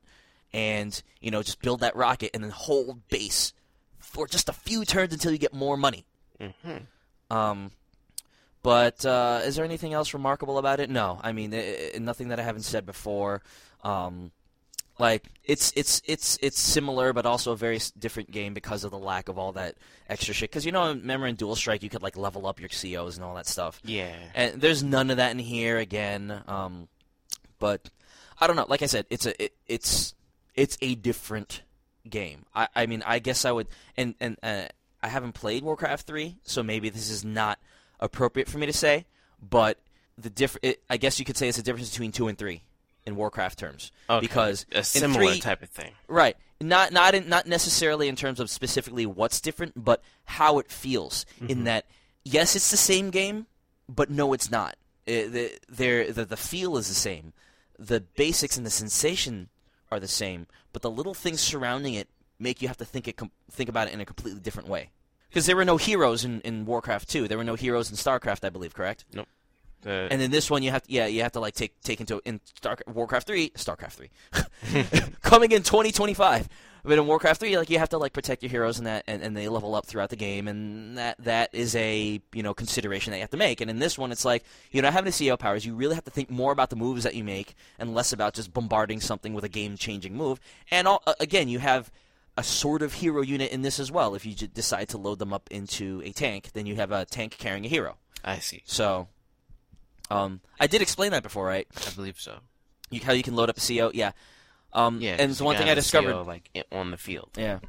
and 0.53 1.01
you 1.19 1.31
know 1.31 1.43
just 1.43 1.61
build 1.61 1.81
that 1.81 1.95
rocket 1.95 2.31
and 2.33 2.43
then 2.43 2.51
hold 2.51 3.07
base 3.09 3.53
for 3.99 4.27
just 4.27 4.49
a 4.49 4.53
few 4.53 4.85
turns 4.85 5.13
until 5.13 5.31
you 5.31 5.37
get 5.37 5.53
more 5.53 5.77
money. 5.77 6.05
Mm-hmm. 6.39 7.35
Um, 7.35 7.71
but 8.61 9.05
uh, 9.05 9.41
is 9.43 9.55
there 9.55 9.65
anything 9.65 9.93
else 9.93 10.13
remarkable 10.13 10.57
about 10.57 10.79
it? 10.79 10.89
No, 10.89 11.19
I 11.21 11.31
mean 11.31 11.53
i 11.53 11.91
i 11.95 11.97
nothing 11.99 12.29
that 12.29 12.39
I 12.39 12.43
haven't 12.43 12.63
said 12.63 12.85
before. 12.85 13.41
Um, 13.83 14.31
like 14.99 15.29
it's 15.45 15.71
it's 15.75 16.01
it's 16.05 16.37
it's 16.41 16.59
similar, 16.59 17.13
but 17.13 17.25
also 17.25 17.53
a 17.53 17.55
very 17.55 17.79
different 17.97 18.31
game 18.31 18.53
because 18.53 18.83
of 18.83 18.91
the 18.91 18.99
lack 18.99 19.29
of 19.29 19.39
all 19.39 19.53
that 19.53 19.75
extra 20.09 20.33
shit. 20.33 20.49
Because 20.49 20.65
you 20.65 20.71
know, 20.71 20.89
remember 20.89 21.25
in 21.25 21.35
Dual 21.35 21.55
Strike, 21.55 21.83
you 21.83 21.89
could 21.89 22.03
like 22.03 22.17
level 22.17 22.45
up 22.45 22.59
your 22.59 22.69
COs 22.69 23.15
and 23.15 23.23
all 23.23 23.35
that 23.35 23.47
stuff. 23.47 23.81
Yeah. 23.83 24.13
And 24.35 24.59
there's 24.59 24.83
none 24.83 25.09
of 25.09 25.17
that 25.17 25.31
in 25.31 25.39
here 25.39 25.77
again. 25.77 26.43
Um, 26.47 26.89
but 27.59 27.89
I 28.39 28.47
don't 28.47 28.57
know. 28.57 28.65
Like 28.67 28.81
I 28.81 28.87
said, 28.87 29.05
it's 29.09 29.25
a 29.25 29.41
it, 29.41 29.53
it's 29.67 30.13
it's 30.53 30.77
a 30.81 30.95
different 30.95 31.61
game. 32.07 32.45
I 32.53 32.67
I 32.75 32.85
mean, 32.85 33.01
I 33.05 33.19
guess 33.19 33.45
I 33.45 33.51
would 33.53 33.67
and 33.95 34.15
and 34.19 34.37
uh, 34.43 34.65
I 35.01 35.07
haven't 35.07 35.31
played 35.31 35.63
Warcraft 35.63 36.05
three, 36.05 36.37
so 36.43 36.61
maybe 36.61 36.89
this 36.89 37.09
is 37.09 37.23
not 37.23 37.57
appropriate 38.01 38.49
for 38.49 38.57
me 38.57 38.65
to 38.65 38.73
say. 38.73 39.05
But 39.41 39.79
the 40.17 40.29
diff- 40.29 40.57
it, 40.61 40.83
I 40.89 40.97
guess 40.97 41.19
you 41.19 41.25
could 41.25 41.37
say 41.37 41.47
it's 41.47 41.57
a 41.57 41.63
difference 41.63 41.89
between 41.89 42.11
two 42.11 42.27
and 42.27 42.37
three 42.37 42.63
in 43.09 43.15
Warcraft 43.15 43.59
terms. 43.59 43.91
Okay. 44.09 44.21
Because 44.21 44.65
a 44.71 44.83
similar 44.83 45.31
three- 45.31 45.39
type 45.41 45.61
of 45.61 45.69
thing. 45.69 45.91
Right. 46.07 46.37
Not 46.61 46.91
not 46.91 47.15
in, 47.15 47.29
not 47.29 47.47
necessarily 47.47 48.07
in 48.07 48.15
terms 48.15 48.39
of 48.39 48.49
specifically 48.49 49.05
what's 49.05 49.41
different, 49.41 49.83
but 49.83 50.01
how 50.25 50.59
it 50.59 50.69
feels. 50.69 51.25
In 51.41 51.47
mm-hmm. 51.47 51.63
that, 51.65 51.85
yes, 52.23 52.55
it's 52.55 52.71
the 52.71 52.77
same 52.77 53.11
game, 53.11 53.47
but 53.87 54.09
no, 54.09 54.33
it's 54.33 54.51
not. 54.51 54.75
It, 55.05 55.31
the, 55.69 56.11
the 56.13 56.25
the 56.25 56.37
feel 56.37 56.77
is 56.77 56.87
the 56.87 56.93
same. 56.93 57.33
The 57.77 58.01
basics 58.01 58.57
and 58.57 58.65
the 58.65 58.71
sensation 58.71 59.49
are 59.89 60.01
the 60.01 60.07
same, 60.07 60.47
but 60.73 60.81
the 60.81 60.91
little 60.91 61.13
things 61.13 61.39
surrounding 61.39 61.93
it 61.93 62.09
make 62.39 62.61
you 62.61 62.67
have 62.67 62.77
to 62.77 62.85
think 62.85 63.07
it 63.07 63.15
com- 63.15 63.31
think 63.49 63.69
about 63.69 63.87
it 63.87 63.93
in 63.93 64.01
a 64.01 64.05
completely 64.05 64.41
different 64.41 64.67
way. 64.67 64.91
Because 65.29 65.45
there 65.45 65.55
were 65.55 65.65
no 65.65 65.77
heroes 65.77 66.25
in, 66.25 66.41
in 66.41 66.65
Warcraft 66.65 67.07
2. 67.09 67.27
There 67.27 67.37
were 67.37 67.43
no 67.43 67.55
heroes 67.55 67.91
in 67.91 67.97
StarCraft, 67.97 68.43
I 68.43 68.49
believe, 68.49 68.73
correct? 68.73 69.05
The, 69.81 70.07
And 70.11 70.19
then 70.19 70.31
this 70.31 70.49
one, 70.49 70.63
you 70.63 70.71
have 70.71 70.83
to, 70.83 70.91
yeah, 70.91 71.05
you 71.07 71.21
have 71.21 71.31
to 71.33 71.39
like 71.39 71.55
take 71.55 71.79
take 71.81 71.99
into 71.99 72.21
in 72.25 72.41
Star 72.55 72.77
Warcraft 72.87 73.27
three, 73.27 73.51
Starcraft 73.51 73.93
three, 73.93 74.09
coming 75.21 75.51
in 75.51 75.63
twenty 75.63 75.91
twenty 75.91 76.13
five. 76.13 76.47
But 76.83 76.97
in 76.97 77.07
Warcraft 77.07 77.39
three, 77.39 77.57
like 77.57 77.69
you 77.69 77.79
have 77.79 77.89
to 77.89 77.97
like 77.97 78.13
protect 78.13 78.41
your 78.41 78.49
heroes 78.49 78.77
and 78.77 78.87
that, 78.87 79.03
and, 79.07 79.21
and 79.21 79.35
they 79.35 79.49
level 79.49 79.75
up 79.75 79.85
throughout 79.85 80.09
the 80.09 80.15
game, 80.15 80.47
and 80.47 80.97
that 80.97 81.17
that 81.23 81.49
is 81.53 81.75
a 81.75 82.21
you 82.33 82.43
know 82.43 82.53
consideration 82.53 83.11
that 83.11 83.17
you 83.17 83.21
have 83.21 83.29
to 83.31 83.37
make. 83.37 83.61
And 83.61 83.69
in 83.69 83.79
this 83.79 83.97
one, 83.97 84.11
it's 84.11 84.25
like 84.25 84.43
you 84.71 84.81
know 84.81 84.89
having 84.89 85.11
the 85.11 85.11
CEO 85.11 85.37
powers, 85.37 85.65
you 85.65 85.75
really 85.75 85.95
have 85.95 86.05
to 86.05 86.11
think 86.11 86.29
more 86.29 86.51
about 86.51 86.69
the 86.69 86.75
moves 86.75 87.03
that 87.03 87.15
you 87.15 87.23
make 87.23 87.55
and 87.77 87.93
less 87.93 88.13
about 88.13 88.33
just 88.33 88.53
bombarding 88.53 89.01
something 89.01 89.33
with 89.33 89.43
a 89.43 89.49
game 89.49 89.77
changing 89.77 90.15
move. 90.15 90.39
And 90.71 90.87
all, 90.87 91.03
uh, 91.05 91.13
again, 91.19 91.49
you 91.49 91.59
have 91.59 91.91
a 92.37 92.43
sort 92.43 92.81
of 92.81 92.93
hero 92.93 93.21
unit 93.21 93.51
in 93.51 93.61
this 93.61 93.79
as 93.79 93.91
well. 93.91 94.15
If 94.15 94.25
you 94.25 94.33
j- 94.33 94.47
decide 94.47 94.87
to 94.89 94.97
load 94.97 95.19
them 95.19 95.33
up 95.33 95.49
into 95.51 96.01
a 96.05 96.13
tank, 96.13 96.51
then 96.53 96.65
you 96.65 96.75
have 96.75 96.91
a 96.91 97.05
tank 97.05 97.37
carrying 97.37 97.65
a 97.65 97.67
hero. 97.67 97.97
I 98.23 98.39
see. 98.39 98.63
So, 98.65 99.09
um, 100.09 100.41
I 100.59 100.67
did 100.67 100.81
explain 100.81 101.11
that 101.11 101.23
before, 101.23 101.45
right? 101.45 101.67
I 101.87 101.91
believe 101.91 102.19
so. 102.19 102.39
You, 102.89 103.01
how 103.01 103.13
you 103.13 103.23
can 103.23 103.35
load 103.35 103.49
up 103.49 103.57
a 103.57 103.61
CO, 103.61 103.91
yeah. 103.93 104.11
Um, 104.73 104.99
Yeah. 105.01 105.15
and 105.19 105.31
the 105.33 105.43
one 105.43 105.55
thing 105.55 105.69
I 105.69 105.73
discovered, 105.75 106.11
CO, 106.13 106.23
like 106.23 106.49
on 106.71 106.91
the 106.91 106.97
field. 106.97 107.29
yeah. 107.37 107.59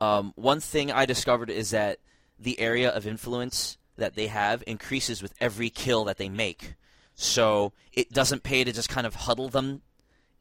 Um, 0.00 0.32
one 0.36 0.60
thing 0.60 0.90
I 0.90 1.06
discovered 1.06 1.50
is 1.50 1.70
that 1.70 1.98
the 2.38 2.58
area 2.60 2.90
of 2.90 3.06
influence 3.06 3.78
that 3.96 4.14
they 4.16 4.26
have 4.26 4.62
increases 4.66 5.22
with 5.22 5.32
every 5.40 5.70
kill 5.70 6.04
that 6.04 6.18
they 6.18 6.28
make. 6.28 6.74
So 7.14 7.72
it 7.92 8.10
doesn't 8.12 8.42
pay 8.42 8.64
to 8.64 8.72
just 8.72 8.88
kind 8.88 9.06
of 9.06 9.14
huddle 9.14 9.48
them 9.48 9.82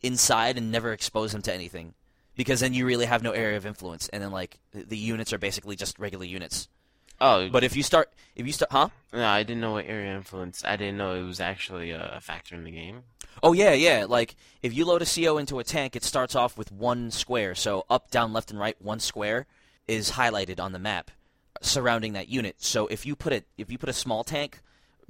inside 0.02 0.58
and 0.58 0.72
never 0.72 0.92
expose 0.92 1.32
them 1.32 1.44
to 1.44 1.54
anything, 1.54 1.94
because 2.36 2.60
then 2.62 2.74
you 2.74 2.86
really 2.86 3.06
have 3.06 3.22
no 3.24 3.32
area 3.32 3.56
of 3.58 3.66
influence, 3.66 4.10
and 4.10 4.22
then 4.24 4.32
like 4.32 4.60
the 4.74 4.98
units 4.98 5.32
are 5.32 5.38
basically 5.38 5.76
just 5.76 6.00
regular 6.00 6.26
units. 6.26 6.68
Oh, 7.24 7.50
But 7.50 7.64
if 7.64 7.76
you 7.76 7.84
start, 7.84 8.12
if 8.36 8.46
you 8.46 8.52
start, 8.52 8.72
huh? 8.72 8.90
no, 9.14 9.26
I 9.26 9.44
didn't 9.44 9.62
know 9.62 9.72
what 9.74 9.86
area 9.86 10.14
influence. 10.16 10.64
I 10.66 10.76
didn't 10.76 10.98
know 10.98 11.16
it 11.16 11.24
was 11.24 11.40
actually 11.40 11.92
a, 11.92 12.20
factor 12.22 12.54
in 12.56 12.64
the 12.66 12.72
game. 12.72 13.04
Oh 13.42 13.54
yeah, 13.54 13.72
yeah. 13.74 14.06
Like 14.08 14.36
if 14.62 14.74
you 14.74 14.86
load 14.86 15.02
a 15.02 15.06
CO 15.06 15.38
into 15.38 15.60
a 15.60 15.64
tank, 15.64 15.96
it 15.96 16.04
starts 16.04 16.36
off 16.36 16.58
with 16.58 16.72
one 16.72 17.12
square. 17.12 17.56
So 17.56 17.86
up, 17.90 18.12
down, 18.12 18.34
left, 18.34 18.52
and 18.52 18.60
right, 18.60 18.76
one 18.82 19.00
square 19.00 19.46
is 19.88 20.12
highlighted 20.12 20.60
on 20.60 20.72
the 20.74 20.80
map 20.80 21.12
surrounding 21.62 22.14
that 22.14 22.28
unit. 22.30 22.58
So 22.62 22.88
if 22.88 23.06
you 23.06 23.16
put 23.16 23.32
it, 23.34 23.46
if 23.58 23.72
you 23.72 23.78
put 23.78 23.90
a 23.90 23.94
small 23.94 24.24
tank 24.24 24.60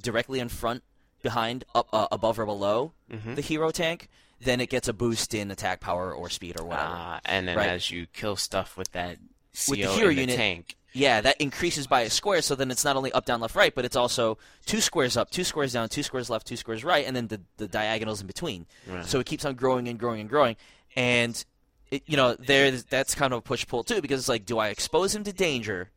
directly 0.01 0.39
in 0.39 0.49
front, 0.49 0.83
behind, 1.21 1.63
up, 1.73 1.87
uh, 1.93 2.07
above, 2.11 2.37
or 2.39 2.45
below 2.45 2.91
Mhm. 3.11 3.35
the 3.35 3.41
hero 3.41 3.71
tank, 3.71 4.09
then 4.41 4.59
it 4.59 4.69
gets 4.69 4.87
a 4.87 4.93
boost 4.93 5.33
in 5.33 5.49
attack 5.51 5.79
power 5.79 6.13
or 6.13 6.29
speed 6.29 6.59
or 6.59 6.65
whatever. 6.65 6.89
Ah, 6.93 7.21
and 7.25 7.47
then 7.47 7.55
Right. 7.57 7.69
as 7.69 7.89
you 7.91 8.07
kill 8.07 8.35
stuff 8.35 8.75
with 8.77 8.91
that 8.91 9.17
CO 9.53 9.71
With 9.71 9.79
the 9.81 9.87
hero 9.93 10.07
the 10.13 10.19
unit- 10.21 10.35
tank, 10.35 10.75
Yeah, 10.93 11.21
that 11.21 11.41
increases 11.41 11.87
by 11.87 12.01
a 12.01 12.09
square, 12.09 12.41
so 12.41 12.55
then 12.55 12.69
it's 12.69 12.85
not 12.85 12.95
only 12.95 13.11
up, 13.11 13.25
down, 13.25 13.41
left, 13.41 13.55
right, 13.55 13.73
but 13.73 13.83
it's 13.83 13.95
also 13.95 14.37
two 14.65 14.79
squares 14.79 15.17
up, 15.17 15.31
two 15.31 15.43
squares 15.43 15.73
down, 15.73 15.89
two 15.89 16.03
squares 16.03 16.29
left, 16.29 16.45
two 16.45 16.55
squares 16.55 16.83
right, 16.83 17.05
and 17.05 17.15
then 17.15 17.27
the, 17.27 17.41
the 17.57 17.67
diagonals 17.67 18.21
in 18.21 18.27
between. 18.27 18.65
Right. 18.87 19.05
So 19.05 19.19
it 19.19 19.25
keeps 19.25 19.43
on 19.43 19.55
growing 19.55 19.87
and 19.87 19.99
growing 19.99 20.21
and 20.21 20.29
growing. 20.29 20.55
And, 20.95 21.43
it, 21.89 22.03
you 22.05 22.15
know, 22.15 22.35
there 22.35 22.71
that's 22.71 23.15
kind 23.15 23.33
of 23.33 23.39
a 23.39 23.41
push 23.41 23.65
pull, 23.65 23.83
too, 23.83 24.01
because 24.01 24.19
it's 24.19 24.29
like, 24.29 24.45
do 24.45 24.59
I 24.59 24.69
expose 24.69 25.15
him 25.15 25.23
to 25.23 25.33
danger, 25.33 25.89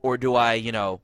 or 0.00 0.16
do 0.16 0.34
I, 0.34 0.54
you 0.54 0.72
know, 0.72 1.00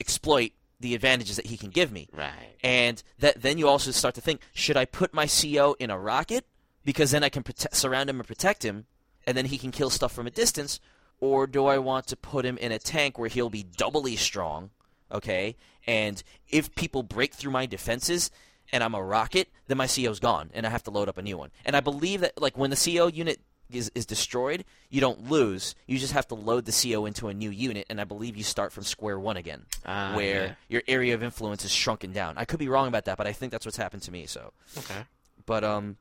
exploit 0.00 0.52
the 0.80 0.94
advantages 0.94 1.36
that 1.36 1.46
he 1.46 1.56
can 1.56 1.70
give 1.70 1.92
me? 1.92 2.08
Right. 2.12 2.32
And 2.64 3.02
that 3.20 3.40
then 3.40 3.58
you 3.58 3.68
also 3.68 3.92
start 3.92 4.16
to 4.16 4.20
think, 4.20 4.40
should 4.52 4.76
I 4.76 4.84
put 4.84 5.14
my 5.14 5.26
CO 5.26 5.76
in 5.78 5.90
a 5.90 5.98
rocket 5.98 6.44
because 6.84 7.10
then 7.10 7.22
I 7.22 7.28
can 7.28 7.42
prote- 7.42 7.74
surround 7.74 8.10
him 8.10 8.18
and 8.18 8.26
protect 8.26 8.64
him, 8.64 8.86
and 9.26 9.36
then 9.36 9.46
he 9.46 9.58
can 9.58 9.70
kill 9.70 9.90
stuff 9.90 10.12
from 10.12 10.26
a 10.26 10.30
distance, 10.30 10.80
or 11.20 11.46
do 11.46 11.66
I 11.66 11.78
want 11.78 12.06
to 12.08 12.16
put 12.16 12.44
him 12.44 12.56
in 12.58 12.72
a 12.72 12.78
tank 12.78 13.18
where 13.18 13.28
he'll 13.28 13.50
be 13.50 13.62
doubly 13.62 14.16
strong, 14.16 14.70
okay? 15.12 15.56
And 15.86 16.22
if 16.48 16.74
people 16.74 17.02
break 17.02 17.34
through 17.34 17.52
my 17.52 17.66
defenses 17.66 18.30
and 18.72 18.82
I'm 18.84 18.94
a 18.94 19.02
rocket, 19.02 19.48
then 19.66 19.76
my 19.76 19.86
CO's 19.86 20.20
gone 20.20 20.50
and 20.54 20.66
I 20.66 20.70
have 20.70 20.82
to 20.84 20.90
load 20.90 21.08
up 21.08 21.18
a 21.18 21.22
new 21.22 21.36
one. 21.36 21.50
And 21.64 21.76
I 21.76 21.80
believe 21.80 22.20
that 22.20 22.40
like 22.40 22.56
when 22.56 22.70
the 22.70 22.76
CO 22.76 23.06
unit 23.08 23.40
is, 23.70 23.90
is 23.94 24.04
destroyed, 24.06 24.64
you 24.88 25.00
don't 25.00 25.30
lose. 25.30 25.74
You 25.86 25.98
just 25.98 26.12
have 26.12 26.26
to 26.28 26.34
load 26.34 26.64
the 26.64 26.72
CO 26.92 27.06
into 27.06 27.28
a 27.28 27.34
new 27.34 27.50
unit, 27.50 27.86
and 27.88 28.00
I 28.00 28.04
believe 28.04 28.36
you 28.36 28.42
start 28.42 28.72
from 28.72 28.82
square 28.82 29.16
one 29.18 29.36
again 29.36 29.62
Ah, 29.86 30.14
where 30.16 30.44
yeah. 30.46 30.54
your 30.68 30.82
area 30.88 31.14
of 31.14 31.22
influence 31.22 31.64
is 31.64 31.70
shrunken 31.70 32.12
down. 32.12 32.34
I 32.36 32.44
could 32.46 32.58
be 32.58 32.68
wrong 32.68 32.88
about 32.88 33.04
that, 33.04 33.16
but 33.16 33.28
I 33.28 33.32
think 33.32 33.52
that's 33.52 33.64
what's 33.64 33.76
happened 33.76 34.02
to 34.02 34.10
me. 34.10 34.26
So, 34.26 34.52
Okay. 34.76 35.02
but 35.46 35.62
um, 35.62 35.98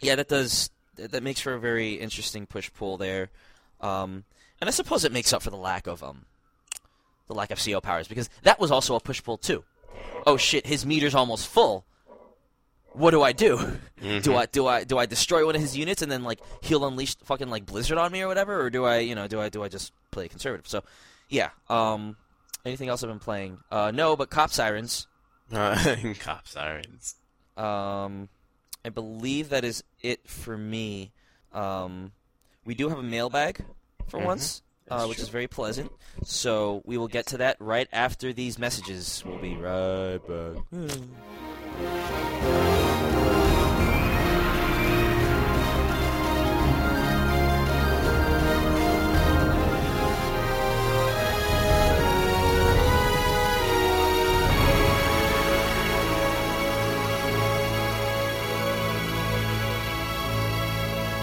yeah, 0.00 0.14
that 0.14 0.28
does 0.28 0.70
that 0.94 1.10
that 1.10 1.22
makes 1.24 1.40
for 1.40 1.54
a 1.54 1.58
very 1.58 1.94
interesting 1.94 2.46
push 2.46 2.70
pull 2.72 2.98
there, 2.98 3.30
um, 3.80 4.22
and 4.60 4.68
I 4.68 4.70
suppose 4.70 5.04
it 5.04 5.12
makes 5.12 5.32
up 5.32 5.42
for 5.42 5.50
the 5.50 5.56
lack 5.56 5.86
of 5.86 6.02
um, 6.02 6.24
the 7.26 7.34
lack 7.34 7.50
of 7.50 7.64
CO 7.64 7.80
powers 7.80 8.08
because 8.08 8.28
that 8.42 8.58
was 8.58 8.70
also 8.70 8.94
a 8.94 9.00
push 9.00 9.22
pull 9.22 9.38
too. 9.38 9.64
Oh 10.26 10.36
shit, 10.36 10.66
his 10.66 10.84
meter's 10.84 11.14
almost 11.14 11.48
full. 11.48 11.84
What 12.92 13.10
do 13.12 13.22
I 13.22 13.32
do? 13.32 13.78
Do 14.22 14.36
I 14.36 14.46
do 14.46 14.66
I 14.66 14.84
do 14.84 14.96
I 14.96 15.06
destroy 15.06 15.44
one 15.44 15.56
of 15.56 15.60
his 15.60 15.76
units 15.76 16.02
and 16.02 16.10
then 16.10 16.22
like 16.22 16.38
he'll 16.62 16.86
unleash 16.86 17.16
fucking 17.24 17.50
like 17.50 17.66
Blizzard 17.66 17.98
on 17.98 18.12
me 18.12 18.22
or 18.22 18.28
whatever, 18.28 18.60
or 18.60 18.70
do 18.70 18.84
I 18.84 18.98
you 18.98 19.16
know 19.16 19.26
do 19.26 19.40
I 19.40 19.48
do 19.48 19.62
I 19.62 19.68
just 19.68 19.92
play 20.12 20.28
conservative? 20.28 20.68
So, 20.68 20.84
yeah. 21.28 21.50
Um, 21.68 22.16
anything 22.64 22.88
else 22.88 23.02
I've 23.02 23.10
been 23.10 23.18
playing? 23.18 23.58
Uh, 23.72 23.90
no, 23.92 24.14
but 24.14 24.30
Cop 24.30 24.50
Sirens. 24.50 25.08
Uh, 25.52 25.96
cop 26.20 26.46
sirens. 26.46 27.16
Um, 27.56 28.28
I 28.84 28.90
believe 28.90 29.48
that 29.50 29.64
is 29.64 29.82
it 30.00 30.28
for 30.28 30.56
me. 30.56 31.12
Um, 31.52 32.12
we 32.64 32.74
do 32.74 32.88
have 32.88 32.98
a 32.98 33.02
mailbag 33.02 33.64
for 34.08 34.18
Mhm. 34.20 34.24
once, 34.24 34.62
uh, 34.90 35.04
which 35.06 35.18
true. 35.18 35.22
is 35.24 35.28
very 35.28 35.46
pleasant. 35.46 35.92
So 36.24 36.82
we 36.84 36.96
will 36.98 37.08
get 37.08 37.26
to 37.26 37.38
that 37.38 37.56
right 37.60 37.88
after 37.92 38.32
these 38.32 38.58
messages. 38.58 39.22
We'll 39.24 39.38
be 39.38 39.56
right 39.56 40.18
back. 40.26 41.68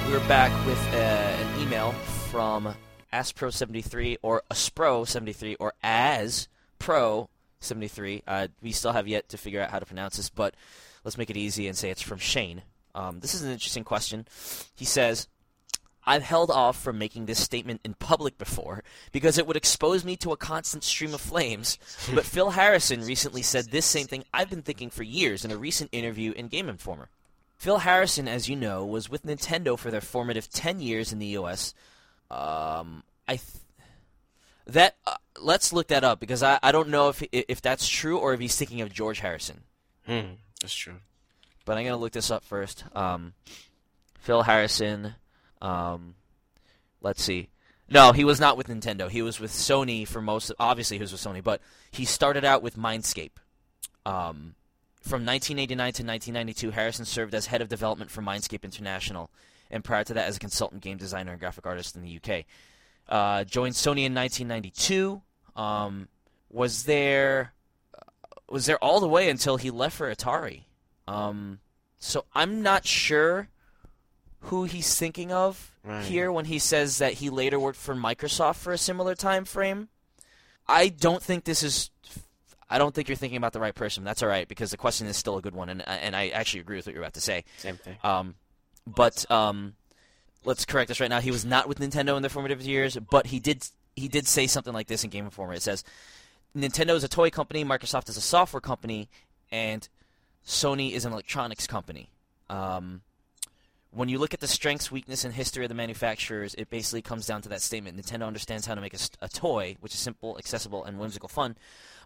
We're 0.07 0.25
back 0.27 0.51
with 0.65 0.79
uh, 0.93 1.24
from 2.35 2.75
AsPro73 3.13 4.17
or 4.21 4.43
ASPro73 4.51 5.55
or 5.57 5.71
AsPro73. 5.81 8.23
Uh, 8.27 8.49
we 8.61 8.73
still 8.73 8.91
have 8.91 9.07
yet 9.07 9.29
to 9.29 9.37
figure 9.37 9.61
out 9.61 9.71
how 9.71 9.79
to 9.79 9.85
pronounce 9.85 10.17
this, 10.17 10.29
but 10.29 10.53
let's 11.05 11.17
make 11.17 11.29
it 11.29 11.37
easy 11.37 11.65
and 11.65 11.77
say 11.77 11.89
it's 11.89 12.01
from 12.01 12.17
Shane. 12.17 12.63
Um, 12.93 13.21
this 13.21 13.33
is 13.33 13.41
an 13.41 13.51
interesting 13.51 13.85
question. 13.85 14.27
He 14.75 14.83
says, 14.83 15.29
I've 16.05 16.23
held 16.23 16.51
off 16.51 16.77
from 16.77 16.97
making 16.97 17.25
this 17.25 17.41
statement 17.41 17.79
in 17.85 17.93
public 17.93 18.37
before 18.37 18.83
because 19.13 19.37
it 19.37 19.47
would 19.47 19.55
expose 19.55 20.03
me 20.03 20.17
to 20.17 20.33
a 20.33 20.37
constant 20.37 20.83
stream 20.83 21.13
of 21.13 21.21
flames. 21.21 21.77
but 22.13 22.25
Phil 22.25 22.49
Harrison 22.49 23.05
recently 23.05 23.43
said 23.43 23.71
this 23.71 23.85
same 23.85 24.07
thing 24.07 24.25
I've 24.33 24.49
been 24.49 24.61
thinking 24.61 24.89
for 24.89 25.03
years 25.03 25.45
in 25.45 25.51
a 25.51 25.57
recent 25.57 25.89
interview 25.93 26.33
in 26.33 26.49
Game 26.49 26.67
Informer. 26.67 27.07
Phil 27.55 27.77
Harrison, 27.77 28.27
as 28.27 28.49
you 28.49 28.57
know, 28.57 28.85
was 28.85 29.09
with 29.09 29.25
Nintendo 29.25 29.79
for 29.79 29.89
their 29.89 30.01
formative 30.01 30.49
10 30.49 30.81
years 30.81 31.13
in 31.13 31.19
the 31.19 31.37
US. 31.37 31.73
Um, 32.35 33.03
I 33.27 33.37
th- 33.37 33.63
that 34.67 34.97
uh, 35.05 35.15
let's 35.39 35.71
look 35.71 35.87
that 35.87 36.03
up 36.03 36.19
because 36.19 36.43
I, 36.43 36.59
I 36.61 36.71
don't 36.71 36.89
know 36.89 37.09
if 37.09 37.23
if 37.31 37.61
that's 37.61 37.87
true 37.87 38.17
or 38.17 38.33
if 38.33 38.39
he's 38.39 38.55
thinking 38.55 38.81
of 38.81 38.91
George 38.91 39.19
Harrison. 39.19 39.61
Hmm. 40.05 40.35
That's 40.61 40.75
true. 40.75 40.95
But 41.65 41.77
I'm 41.77 41.85
gonna 41.85 41.97
look 41.97 42.11
this 42.11 42.31
up 42.31 42.43
first. 42.43 42.83
Um, 42.93 43.33
Phil 44.19 44.43
Harrison. 44.43 45.15
Um, 45.61 46.15
let's 47.01 47.23
see. 47.23 47.49
No, 47.87 48.11
he 48.11 48.23
was 48.23 48.39
not 48.39 48.57
with 48.57 48.67
Nintendo. 48.67 49.09
He 49.09 49.21
was 49.21 49.39
with 49.39 49.51
Sony 49.51 50.07
for 50.07 50.21
most. 50.21 50.51
Obviously, 50.59 50.97
he 50.97 51.01
was 51.01 51.11
with 51.11 51.21
Sony, 51.21 51.43
but 51.43 51.61
he 51.91 52.03
started 52.03 52.43
out 52.43 52.63
with 52.63 52.77
Mindscape. 52.77 53.37
Um, 54.05 54.55
from 55.01 55.23
1989 55.23 55.77
to 55.77 56.03
1992, 56.03 56.71
Harrison 56.71 57.05
served 57.05 57.35
as 57.35 57.45
head 57.45 57.61
of 57.61 57.69
development 57.69 58.09
for 58.09 58.23
Mindscape 58.23 58.63
International, 58.63 59.29
and 59.71 59.83
prior 59.83 60.03
to 60.03 60.13
that, 60.15 60.27
as 60.27 60.37
a 60.37 60.39
consultant 60.39 60.81
game 60.81 60.97
designer 60.97 61.31
and 61.31 61.39
graphic 61.39 61.65
artist 61.65 61.95
in 61.95 62.01
the 62.01 62.19
UK. 62.23 62.45
Uh, 63.07 63.43
joined 63.43 63.75
Sony 63.75 64.05
in 64.05 64.13
1992. 64.15 65.21
Um, 65.55 66.07
was 66.49 66.83
there 66.83 67.53
was 68.49 68.65
there 68.65 68.77
all 68.83 68.99
the 68.99 69.07
way 69.07 69.29
until 69.29 69.57
he 69.57 69.71
left 69.71 69.97
for 69.97 70.13
Atari. 70.13 70.63
Um, 71.07 71.59
so 71.97 72.25
I'm 72.33 72.61
not 72.61 72.85
sure 72.85 73.49
who 74.41 74.65
he's 74.65 74.97
thinking 74.97 75.31
of 75.31 75.71
Right. 75.83 76.03
here 76.03 76.31
when 76.31 76.45
he 76.45 76.57
says 76.59 76.97
that 76.99 77.13
he 77.13 77.29
later 77.29 77.59
worked 77.59 77.77
for 77.77 77.93
Microsoft 77.95 78.55
for 78.55 78.73
a 78.73 78.77
similar 78.77 79.13
time 79.15 79.45
frame. 79.45 79.89
I 80.67 80.89
don't 80.89 81.21
think 81.21 81.43
this 81.43 81.61
is. 81.61 81.91
I 82.67 82.79
don't 82.79 82.95
think 82.95 83.07
you're 83.07 83.15
thinking 83.15 83.37
about 83.37 83.53
the 83.53 83.59
right 83.59 83.75
person. 83.75 84.03
That's 84.03 84.23
all 84.23 84.29
right 84.29 84.47
because 84.47 84.71
the 84.71 84.77
question 84.77 85.05
is 85.05 85.15
still 85.15 85.37
a 85.37 85.41
good 85.41 85.53
one, 85.55 85.69
and 85.69 85.87
and 85.87 86.15
I 86.15 86.29
actually 86.29 86.61
agree 86.61 86.77
with 86.77 86.87
what 86.87 86.93
you're 86.95 87.03
about 87.03 87.13
to 87.13 87.21
say. 87.21 87.43
Same 87.57 87.77
thing. 87.77 87.97
Um, 88.03 88.33
but 88.87 89.29
um, 89.31 89.75
let's 90.43 90.65
correct 90.65 90.89
this 90.89 90.99
right 90.99 91.09
now. 91.09 91.19
He 91.19 91.31
was 91.31 91.45
not 91.45 91.67
with 91.67 91.79
Nintendo 91.79 92.15
in 92.15 92.23
the 92.23 92.29
formative 92.29 92.61
years, 92.61 92.97
but 92.97 93.27
he 93.27 93.39
did 93.39 93.67
he 93.95 94.07
did 94.07 94.27
say 94.27 94.47
something 94.47 94.73
like 94.73 94.87
this 94.87 95.03
in 95.03 95.09
Game 95.09 95.25
Informer. 95.25 95.53
It 95.53 95.61
says, 95.61 95.83
"Nintendo 96.55 96.95
is 96.95 97.03
a 97.03 97.07
toy 97.07 97.29
company, 97.29 97.63
Microsoft 97.63 98.09
is 98.09 98.17
a 98.17 98.21
software 98.21 98.61
company, 98.61 99.09
and 99.51 99.87
Sony 100.45 100.91
is 100.91 101.05
an 101.05 101.13
electronics 101.13 101.67
company." 101.67 102.09
Um, 102.49 103.01
when 103.91 104.09
you 104.09 104.19
look 104.19 104.33
at 104.33 104.41
the 104.41 104.47
strengths, 104.47 104.91
weakness, 104.91 105.23
and 105.23 105.33
history 105.33 105.63
of 105.63 105.69
the 105.69 105.75
manufacturers, 105.75 106.53
it 106.55 106.69
basically 106.69 107.01
comes 107.01 107.25
down 107.25 107.41
to 107.43 107.49
that 107.49 107.61
statement. 107.61 107.97
Nintendo 107.97 108.27
understands 108.27 108.65
how 108.67 108.75
to 108.75 108.81
make 108.81 108.93
a, 108.93 108.99
a 109.21 109.29
toy, 109.29 109.77
which 109.79 109.93
is 109.93 109.99
simple, 109.99 110.37
accessible, 110.37 110.83
and 110.83 110.99
whimsical 110.99 111.29
fun. 111.29 111.55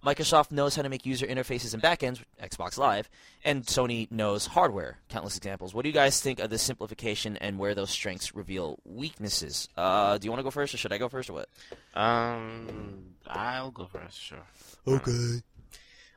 Microsoft 0.05 0.51
knows 0.51 0.75
how 0.75 0.81
to 0.81 0.89
make 0.89 1.05
user 1.05 1.25
interfaces 1.25 1.73
and 1.73 1.83
backends, 1.83 2.23
Xbox 2.41 2.77
Live, 2.77 3.09
and 3.43 3.65
Sony 3.65 4.09
knows 4.11 4.45
hardware. 4.47 4.99
Countless 5.09 5.35
examples. 5.37 5.73
What 5.73 5.83
do 5.83 5.89
you 5.89 5.93
guys 5.93 6.21
think 6.21 6.39
of 6.39 6.49
this 6.49 6.61
simplification 6.61 7.35
and 7.37 7.59
where 7.59 7.75
those 7.75 7.89
strengths 7.89 8.33
reveal 8.33 8.79
weaknesses? 8.85 9.67
Uh, 9.75 10.17
do 10.17 10.25
you 10.25 10.31
want 10.31 10.39
to 10.39 10.43
go 10.43 10.51
first, 10.51 10.73
or 10.73 10.77
should 10.77 10.93
I 10.93 10.97
go 10.97 11.09
first, 11.09 11.29
or 11.29 11.33
what? 11.33 11.49
Um, 11.93 13.15
I'll 13.27 13.71
go 13.71 13.85
first. 13.85 14.19
Sure. 14.21 14.43
Okay. 14.87 15.41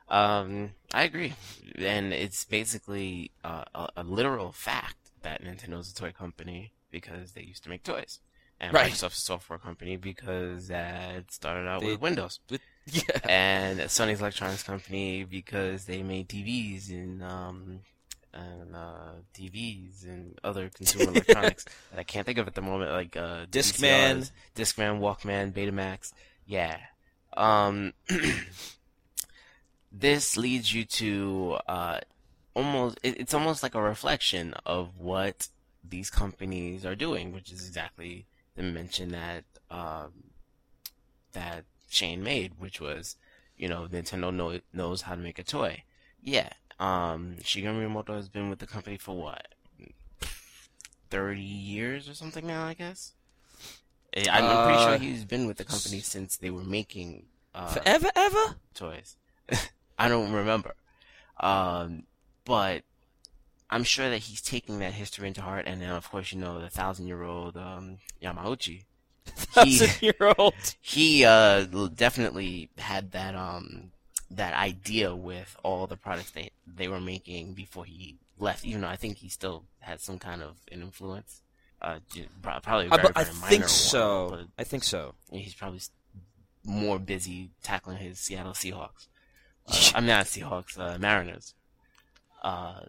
Um, 0.09 0.71
I 0.93 1.03
agree, 1.03 1.33
and 1.77 2.13
it's 2.13 2.45
basically 2.45 3.31
uh, 3.43 3.63
a, 3.73 3.87
a 3.97 4.03
literal 4.03 4.51
fact 4.51 4.97
that 5.21 5.43
Nintendo's 5.43 5.91
a 5.91 5.95
toy 5.95 6.11
company 6.11 6.73
because 6.91 7.31
they 7.31 7.41
used 7.41 7.63
to 7.63 7.69
make 7.69 7.83
toys, 7.83 8.19
and 8.59 8.73
Right. 8.73 8.91
Microsoft's 8.91 9.17
a 9.17 9.21
software 9.21 9.57
company 9.59 9.95
because 9.95 10.67
that 10.67 11.31
started 11.31 11.67
out 11.67 11.81
They- 11.81 11.87
with 11.87 12.01
Windows, 12.01 12.39
Yeah. 12.91 13.01
and 13.23 13.79
Sony's 13.81 14.19
electronics 14.19 14.63
company 14.63 15.23
because 15.23 15.85
they 15.85 16.03
made 16.03 16.27
TVs 16.27 16.89
and 16.89 17.23
um 17.23 17.79
and 18.33 18.75
uh, 18.75 19.13
TVs 19.33 20.05
and 20.05 20.39
other 20.43 20.69
consumer 20.69 21.11
electronics 21.11 21.65
that 21.91 21.99
I 21.99 22.03
can't 22.03 22.25
think 22.25 22.39
of 22.39 22.47
at 22.47 22.55
the 22.55 22.61
moment, 22.61 22.91
like 22.91 23.15
uh, 23.15 23.45
Discman. 23.45 24.29
Discman, 24.55 24.99
Walkman, 24.99 25.53
Betamax. 25.53 26.13
Yeah. 26.45 26.77
Um, 27.37 27.93
this 29.91 30.35
leads 30.37 30.73
you 30.73 30.85
to 30.85 31.57
uh, 31.67 31.99
almost. 32.53 32.99
It, 33.03 33.19
it's 33.19 33.33
almost 33.33 33.63
like 33.63 33.75
a 33.75 33.81
reflection 33.81 34.55
of 34.65 34.97
what 34.97 35.47
these 35.87 36.09
companies 36.09 36.85
are 36.85 36.95
doing, 36.95 37.33
which 37.33 37.51
is 37.51 37.67
exactly 37.67 38.25
the 38.55 38.63
mention 38.63 39.09
that 39.11 39.43
um, 39.69 40.11
that 41.33 41.65
Shane 41.93 42.23
made, 42.23 42.53
which 42.59 42.81
was, 42.81 43.15
you 43.57 43.67
know, 43.69 43.87
Nintendo 43.91 44.33
know, 44.33 44.59
knows 44.73 45.03
how 45.03 45.15
to 45.15 45.21
make 45.21 45.39
a 45.39 45.43
toy. 45.43 45.83
Yeah. 46.21 46.49
Um, 46.79 47.35
Shigeru 47.41 47.75
Miyamoto 47.87 48.15
has 48.15 48.29
been 48.29 48.49
with 48.49 48.59
the 48.59 48.67
company 48.67 48.97
for 48.97 49.15
what, 49.15 49.47
thirty 51.09 51.41
years 51.41 52.09
or 52.09 52.13
something 52.13 52.45
now, 52.47 52.65
I 52.65 52.73
guess. 52.73 53.13
Eh, 54.13 54.25
I'm, 54.31 54.43
I'm 54.43 54.65
pretty 54.65 54.79
Uh, 54.79 54.89
sure 54.89 54.97
he's 54.97 55.25
been 55.25 55.47
with 55.47 55.57
the 55.57 55.65
company 55.65 55.99
since 55.99 56.37
they 56.37 56.49
were 56.49 56.63
making 56.63 57.25
uh, 57.55 57.67
Forever, 57.67 58.09
ever. 58.15 58.55
toys. 58.73 59.15
I 59.99 60.07
don't 60.09 60.31
remember. 60.31 60.73
Um, 61.39 62.03
but 62.45 62.83
I'm 63.69 63.83
sure 63.83 64.09
that 64.09 64.19
he's 64.19 64.41
taking 64.41 64.79
that 64.79 64.93
history 64.93 65.27
into 65.27 65.41
heart. 65.41 65.65
And 65.67 65.81
then, 65.81 65.89
of 65.91 66.09
course, 66.09 66.31
you 66.31 66.39
know, 66.39 66.59
the 66.59 66.69
thousand 66.69 67.07
year 67.07 67.23
old 67.23 67.55
um, 67.57 67.97
Yamauchi. 68.21 68.83
He, 69.63 69.77
Thousand 69.77 70.01
year 70.01 70.33
old. 70.37 70.55
he 70.81 71.25
uh, 71.25 71.65
definitely 71.93 72.69
had 72.77 73.11
that 73.11 73.35
um, 73.35 73.91
that 74.31 74.53
idea 74.55 75.15
with 75.15 75.55
all 75.63 75.85
the 75.85 75.97
products 75.97 76.31
they, 76.31 76.49
they 76.65 76.87
were 76.87 76.99
making 76.99 77.53
before 77.53 77.85
he 77.85 78.17
left, 78.39 78.65
even 78.65 78.81
though 78.81 78.87
I 78.87 78.95
think 78.95 79.17
he 79.17 79.29
still 79.29 79.63
had 79.79 80.01
some 80.01 80.17
kind 80.19 80.41
of 80.41 80.57
an 80.71 80.81
influence. 80.81 81.41
Uh, 81.81 81.99
probably 82.41 82.87
very, 82.87 83.09
I 83.15 83.25
minor 83.25 83.47
think 83.47 83.67
so. 83.67 84.45
I 84.57 84.63
think 84.63 84.83
so. 84.83 85.15
he's 85.31 85.53
probably 85.53 85.81
more 86.65 86.97
busy 86.97 87.51
tackling 87.61 87.97
his 87.97 88.19
Seattle 88.19 88.53
Seahawks. 88.53 89.07
Uh, 89.67 89.91
I'm 89.95 90.05
not 90.05 90.25
Seahawks, 90.25 90.79
uh, 90.79 90.97
Mariners. 90.97 91.53
Uh, 92.41 92.81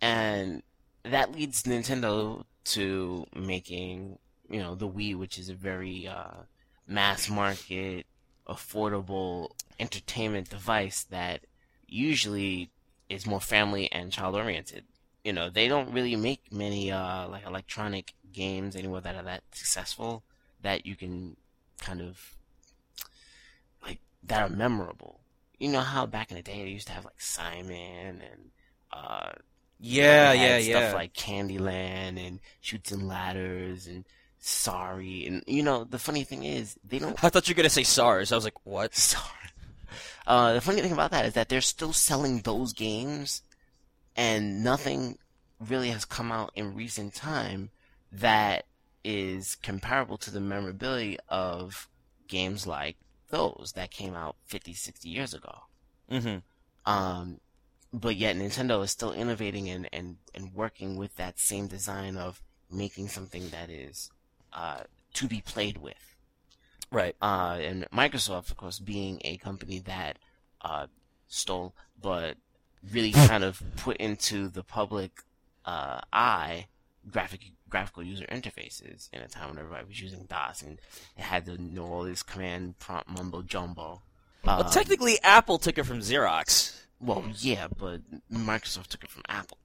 and 0.00 0.62
that 1.04 1.34
leads 1.34 1.62
Nintendo 1.62 2.44
to 2.64 3.26
making, 3.34 4.18
you 4.48 4.60
know, 4.60 4.74
the 4.74 4.88
Wii, 4.88 5.16
which 5.16 5.38
is 5.38 5.48
a 5.48 5.54
very 5.54 6.06
uh, 6.06 6.42
mass 6.86 7.28
market, 7.28 8.06
affordable 8.48 9.50
entertainment 9.78 10.50
device 10.50 11.04
that 11.04 11.40
usually 11.86 12.70
is 13.08 13.26
more 13.26 13.40
family 13.40 13.90
and 13.92 14.12
child 14.12 14.34
oriented. 14.34 14.84
You 15.24 15.32
know, 15.32 15.48
they 15.50 15.68
don't 15.68 15.92
really 15.92 16.16
make 16.16 16.52
many 16.52 16.90
uh, 16.90 17.28
like 17.28 17.46
electronic 17.46 18.14
games 18.32 18.76
anymore 18.76 19.00
that 19.00 19.14
are 19.14 19.22
that 19.22 19.42
successful 19.52 20.22
that 20.62 20.86
you 20.86 20.96
can 20.96 21.36
kind 21.80 22.00
of 22.00 22.36
like 23.82 24.00
that 24.22 24.42
are 24.42 24.48
memorable. 24.54 25.20
You 25.58 25.68
know 25.70 25.80
how 25.80 26.06
back 26.06 26.30
in 26.30 26.36
the 26.36 26.42
day 26.42 26.64
they 26.64 26.70
used 26.70 26.86
to 26.88 26.92
have 26.92 27.04
like 27.04 27.20
Simon 27.20 28.20
and 28.22 28.50
uh 28.92 29.30
Yeah, 29.78 30.32
they 30.32 30.38
yeah, 30.38 30.56
had 30.56 30.62
yeah. 30.62 30.80
stuff 30.80 30.94
like 30.94 31.14
Candyland 31.14 32.24
and 32.24 32.40
Chutes 32.60 32.92
and 32.92 33.08
Ladders 33.08 33.86
and 33.86 34.04
Sorry 34.46 35.26
and 35.26 35.42
you 35.46 35.62
know 35.62 35.84
the 35.84 35.98
funny 35.98 36.22
thing 36.22 36.44
is 36.44 36.78
they 36.84 36.98
don't 36.98 37.22
I 37.24 37.30
thought 37.30 37.48
you 37.48 37.54
were 37.54 37.56
gonna 37.56 37.70
say 37.70 37.82
SARS. 37.82 38.30
I 38.30 38.34
was 38.34 38.44
like, 38.44 38.66
what? 38.66 38.94
Sorry. 38.96 39.24
Uh, 40.26 40.52
the 40.52 40.60
funny 40.60 40.82
thing 40.82 40.92
about 40.92 41.12
that 41.12 41.24
is 41.24 41.32
that 41.32 41.48
they're 41.48 41.62
still 41.62 41.94
selling 41.94 42.40
those 42.40 42.74
games, 42.74 43.40
and 44.16 44.62
nothing 44.62 45.16
really 45.58 45.88
has 45.88 46.04
come 46.04 46.30
out 46.30 46.50
in 46.54 46.74
recent 46.74 47.14
time 47.14 47.70
that 48.12 48.66
is 49.02 49.54
comparable 49.56 50.18
to 50.18 50.30
the 50.30 50.40
memorability 50.40 51.16
of 51.30 51.88
games 52.28 52.66
like 52.66 52.96
those 53.30 53.72
that 53.76 53.90
came 53.90 54.14
out 54.14 54.36
50, 54.44 54.74
60 54.74 55.08
years 55.08 55.32
ago. 55.32 55.54
Mm-hmm. 56.10 56.38
Um, 56.90 57.40
but 57.94 58.16
yet 58.16 58.36
Nintendo 58.36 58.82
is 58.84 58.90
still 58.90 59.12
innovating 59.12 59.70
and, 59.70 59.88
and, 59.90 60.16
and 60.34 60.52
working 60.52 60.96
with 60.96 61.16
that 61.16 61.38
same 61.38 61.66
design 61.66 62.16
of 62.18 62.42
making 62.70 63.08
something 63.08 63.48
that 63.50 63.70
is 63.70 64.10
uh, 64.54 64.80
to 65.14 65.26
be 65.28 65.40
played 65.40 65.78
with 65.78 66.16
Right. 66.90 67.16
uh, 67.20 67.58
and 67.60 67.86
Microsoft, 67.92 68.50
of 68.50 68.56
course, 68.56 68.78
being 68.78 69.20
a 69.24 69.36
company 69.36 69.80
that 69.80 70.18
uh, 70.60 70.86
stole, 71.26 71.74
but 72.00 72.36
really 72.92 73.10
kind 73.30 73.42
of 73.44 73.62
put 73.76 73.96
into 73.98 74.48
the 74.48 74.62
public 74.62 75.22
uh, 75.64 76.00
eye 76.12 76.66
graphic 77.10 77.40
graphical 77.68 78.02
user 78.02 78.24
interfaces 78.26 79.08
in 79.12 79.20
a 79.20 79.26
time 79.28 79.48
when 79.48 79.58
everybody 79.58 79.84
was 79.86 80.00
using 80.00 80.24
DOS 80.28 80.62
and 80.62 80.78
it 81.16 81.22
had 81.22 81.44
to 81.46 81.60
know 81.60 81.84
all 81.86 82.04
this 82.04 82.22
command 82.22 82.78
prompt 82.78 83.08
mumbo 83.10 83.42
jumbo. 83.42 84.02
Well, 84.44 84.64
Um, 84.64 84.70
technically, 84.70 85.18
Apple 85.22 85.58
took 85.58 85.76
it 85.78 85.84
from 85.84 85.98
Xerox. 86.00 86.78
well, 87.00 87.24
yeah, 87.38 87.66
but 87.76 88.00
Microsoft 88.32 88.86
took 88.88 89.02
it 89.04 89.10
from 89.10 89.22
Apple. 89.28 89.58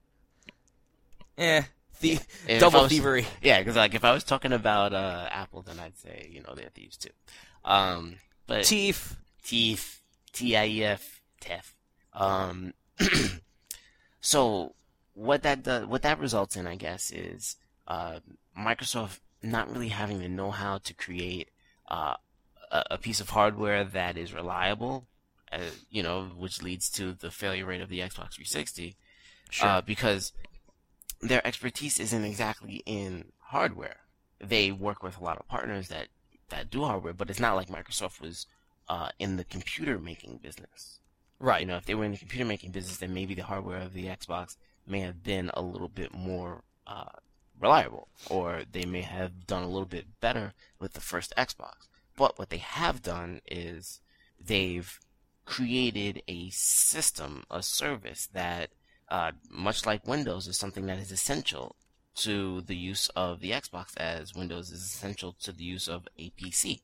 Eh, 1.38 1.64
the 2.46 2.56
I 2.56 2.58
double 2.60 2.82
was- 2.84 2.92
thievery. 2.92 3.26
Yeah, 3.42 3.60
because 3.60 3.76
like 3.76 3.94
if 3.94 4.04
I 4.06 4.12
was 4.14 4.24
talking 4.24 4.54
about 4.54 4.94
uh, 4.94 5.28
Apple, 5.32 5.62
then 5.62 5.80
I'd 5.80 5.98
say 5.98 6.30
you 6.32 6.42
know 6.42 6.54
they're 6.56 6.70
thieves 6.74 6.98
too. 6.98 7.10
Um, 7.66 8.16
but 8.48 8.64
Teeth. 8.66 9.16
Teeth, 9.44 10.02
T 10.34 10.56
I 10.56 10.66
E 10.68 10.84
F, 10.84 11.22
TEF. 11.42 11.74
Um, 12.14 12.74
so 14.22 14.74
what 15.14 15.44
that 15.44 15.64
does, 15.64 15.86
what 15.86 16.02
that 16.04 16.20
results 16.20 16.56
in, 16.56 16.68
I 16.68 16.76
guess, 16.76 17.12
is 17.12 17.56
uh, 17.88 18.20
Microsoft 18.58 19.20
not 19.42 19.72
really 19.72 19.88
having 19.90 20.20
the 20.20 20.30
know-how 20.30 20.80
to 20.80 20.94
create 20.94 21.50
uh, 21.90 22.16
a, 22.72 22.84
a 22.92 22.98
piece 22.98 23.20
of 23.22 23.30
hardware 23.30 23.84
that 23.84 24.18
is 24.18 24.34
reliable, 24.34 25.08
uh, 25.52 25.60
you 25.90 26.04
know, 26.04 26.26
which 26.38 26.62
leads 26.62 26.90
to 26.92 27.14
the 27.14 27.32
failure 27.32 27.66
rate 27.66 27.82
of 27.82 27.90
the 27.90 28.00
Xbox 28.00 28.34
360, 28.36 28.96
Sure. 29.50 29.68
uh, 29.68 29.82
because 29.82 30.32
their 31.22 31.46
expertise 31.46 32.00
isn't 32.00 32.24
exactly 32.24 32.82
in 32.86 33.32
hardware. 33.40 33.98
They 34.40 34.72
work 34.72 35.04
with 35.04 35.18
a 35.18 35.24
lot 35.24 35.38
of 35.38 35.48
partners 35.48 35.90
that 35.90 36.08
that 36.50 36.70
do 36.72 36.84
hardware, 36.84 37.14
but 37.14 37.30
it's 37.30 37.40
not 37.40 37.56
like 37.56 37.68
Microsoft 37.70 38.22
was 38.22 38.48
uh, 38.88 39.10
in 39.20 39.38
the 39.38 39.44
computer 39.44 40.00
making 40.00 40.40
business. 40.42 41.00
right. 41.40 41.62
You 41.62 41.68
know, 41.68 41.78
if 41.78 41.86
they 41.86 41.96
were 41.96 42.06
in 42.06 42.12
the 42.12 42.18
computer 42.18 42.46
making 42.46 42.72
business, 42.72 42.98
then 42.98 43.14
maybe 43.14 43.36
the 43.36 43.44
hardware 43.44 43.82
of 43.82 43.94
the 43.94 44.06
Xbox 44.08 44.58
may 44.88 45.02
have 45.02 45.24
been 45.24 45.52
a 45.54 45.62
little 45.62 45.88
bit 45.90 46.14
more 46.14 46.64
uh, 46.88 47.20
reliable, 47.60 48.08
or 48.30 48.64
they 48.72 48.86
may 48.86 49.02
have 49.02 49.46
done 49.46 49.64
a 49.64 49.70
little 49.70 49.86
bit 49.86 50.20
better 50.20 50.54
with 50.80 50.94
the 50.94 51.02
first 51.02 51.34
Xbox. 51.38 51.88
But 52.16 52.40
what 52.40 52.50
they 52.50 52.58
have 52.58 53.02
done 53.02 53.42
is 53.46 54.02
they've 54.44 55.00
created 55.46 56.24
a 56.28 56.50
system, 56.50 57.44
a 57.52 57.62
service 57.62 58.28
that, 58.34 58.72
uh, 59.10 59.32
much 59.50 59.86
like 59.86 60.08
Windows, 60.08 60.48
is 60.48 60.58
something 60.58 60.86
that 60.88 60.98
is 61.00 61.12
essential 61.12 61.76
to 62.16 62.62
the 62.62 62.76
use 62.76 63.10
of 63.16 63.40
the 63.40 63.52
Xbox, 63.52 63.96
as 63.98 64.36
Windows 64.36 64.72
is 64.72 64.82
essential 64.84 65.34
to 65.42 65.52
the 65.52 65.64
use 65.64 65.88
of 65.88 66.08
a 66.18 66.32
PC 66.32 66.82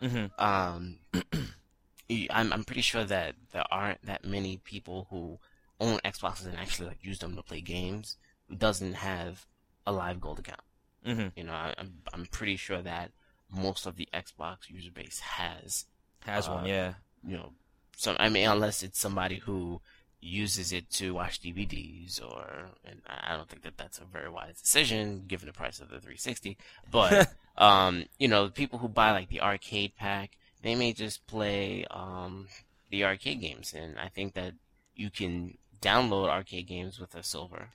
hmm 0.00 0.26
um, 0.38 0.98
I'm 2.30 2.52
I'm 2.52 2.64
pretty 2.64 2.82
sure 2.82 3.04
that 3.04 3.36
there 3.52 3.64
aren't 3.70 4.04
that 4.04 4.24
many 4.24 4.58
people 4.58 5.06
who 5.10 5.38
own 5.80 5.98
Xboxes 6.04 6.46
and 6.46 6.56
actually 6.58 6.88
like 6.88 7.04
use 7.04 7.18
them 7.20 7.36
to 7.36 7.42
play 7.42 7.60
games 7.60 8.16
who 8.48 8.56
doesn't 8.56 8.94
have 8.94 9.46
a 9.86 9.92
live 9.92 10.20
gold 10.20 10.38
account. 10.40 10.60
hmm 11.04 11.28
You 11.36 11.44
know, 11.44 11.52
I, 11.52 11.74
I'm 11.78 12.02
I'm 12.12 12.26
pretty 12.26 12.56
sure 12.56 12.82
that 12.82 13.12
most 13.50 13.86
of 13.86 13.96
the 13.96 14.08
Xbox 14.12 14.68
user 14.68 14.90
base 14.90 15.20
has 15.20 15.86
Has 16.20 16.48
Uh, 16.48 16.52
one, 16.52 16.66
yeah. 16.66 16.94
you 17.26 17.36
know 17.36 17.52
some. 17.96 18.16
I 18.18 18.28
mean, 18.28 18.48
unless 18.48 18.82
it's 18.82 19.00
somebody 19.00 19.36
who 19.38 19.80
uses 20.22 20.72
it 20.72 20.88
to 20.88 21.12
watch 21.12 21.40
DVDs 21.40 22.22
or 22.22 22.70
and 22.84 23.02
I 23.06 23.36
don't 23.36 23.48
think 23.48 23.62
that 23.62 23.76
that's 23.76 23.98
a 23.98 24.04
very 24.04 24.30
wise 24.30 24.60
decision 24.60 25.24
given 25.26 25.48
the 25.48 25.52
price 25.52 25.80
of 25.80 25.88
the 25.88 25.98
360. 25.98 26.56
But 26.90 27.32
um, 27.58 28.04
you 28.18 28.28
know, 28.28 28.48
people 28.48 28.78
who 28.78 28.88
buy 28.88 29.10
like 29.10 29.28
the 29.28 29.40
arcade 29.40 29.96
pack, 29.96 30.38
they 30.62 30.74
may 30.76 30.92
just 30.92 31.26
play 31.26 31.84
um 31.90 32.46
the 32.90 33.04
arcade 33.04 33.40
games, 33.40 33.74
and 33.76 33.98
I 33.98 34.08
think 34.08 34.34
that 34.34 34.54
you 34.94 35.10
can 35.10 35.58
download 35.80 36.28
arcade 36.28 36.68
games 36.68 37.00
with 37.00 37.14
a 37.14 37.22
silver. 37.22 37.70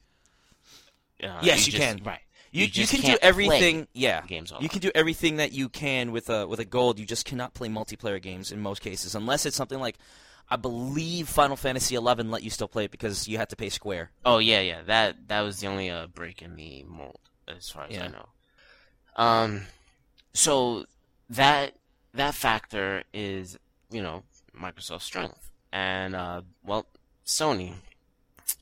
Uh, 1.22 1.40
Yes, 1.42 1.66
you 1.66 1.74
just- 1.74 1.84
can. 1.84 2.04
Right. 2.04 2.20
You, 2.52 2.62
you, 2.64 2.70
just 2.70 2.94
can 2.94 3.02
do 3.02 3.18
everything. 3.22 3.88
Yeah, 3.94 4.22
games 4.26 4.54
you 4.62 4.70
can 4.70 4.80
do 4.80 4.90
everything 4.96 5.36
that 5.36 5.52
you 5.52 5.68
can 5.68 6.14
with 6.14 6.30
a 6.30 6.48
with 6.48 6.62
a 6.62 6.66
gold. 6.66 6.98
You 6.98 7.06
just 7.06 7.26
cannot 7.26 7.54
play 7.54 7.68
multiplayer 7.68 8.22
games 8.22 8.54
in 8.54 8.62
most 8.62 8.82
cases, 8.82 9.16
unless 9.16 9.46
it's 9.46 9.58
something 9.58 9.80
like, 9.80 9.98
I 10.50 10.56
believe 10.56 11.28
Final 11.28 11.58
Fantasy 11.58 11.96
XI 11.96 12.02
let 12.02 12.44
you 12.44 12.50
still 12.50 12.68
play 12.70 12.86
it 12.86 12.92
because 12.92 13.28
you 13.28 13.38
had 13.38 13.50
to 13.50 13.56
pay 13.56 13.70
Square. 13.70 14.12
Oh 14.26 14.38
yeah, 14.38 14.62
yeah. 14.62 14.82
That 14.84 15.28
that 15.28 15.42
was 15.42 15.60
the 15.60 15.68
only 15.68 15.90
uh, 15.90 16.08
break 16.08 16.42
in 16.42 16.56
the 16.56 16.84
mold, 16.84 17.20
as 17.48 17.70
far 17.70 17.86
as 17.86 17.96
Yeah. 17.96 18.06
I 18.06 18.08
know. 18.08 18.30
Um, 19.18 19.62
so 20.34 20.86
that 21.30 21.74
that 22.14 22.34
factor 22.34 23.04
is, 23.14 23.58
you 23.92 24.02
know, 24.02 24.24
Microsoft's 24.58 25.04
strength, 25.04 25.50
and 25.72 26.16
uh, 26.16 26.42
well, 26.64 26.86
Sony. 27.26 27.74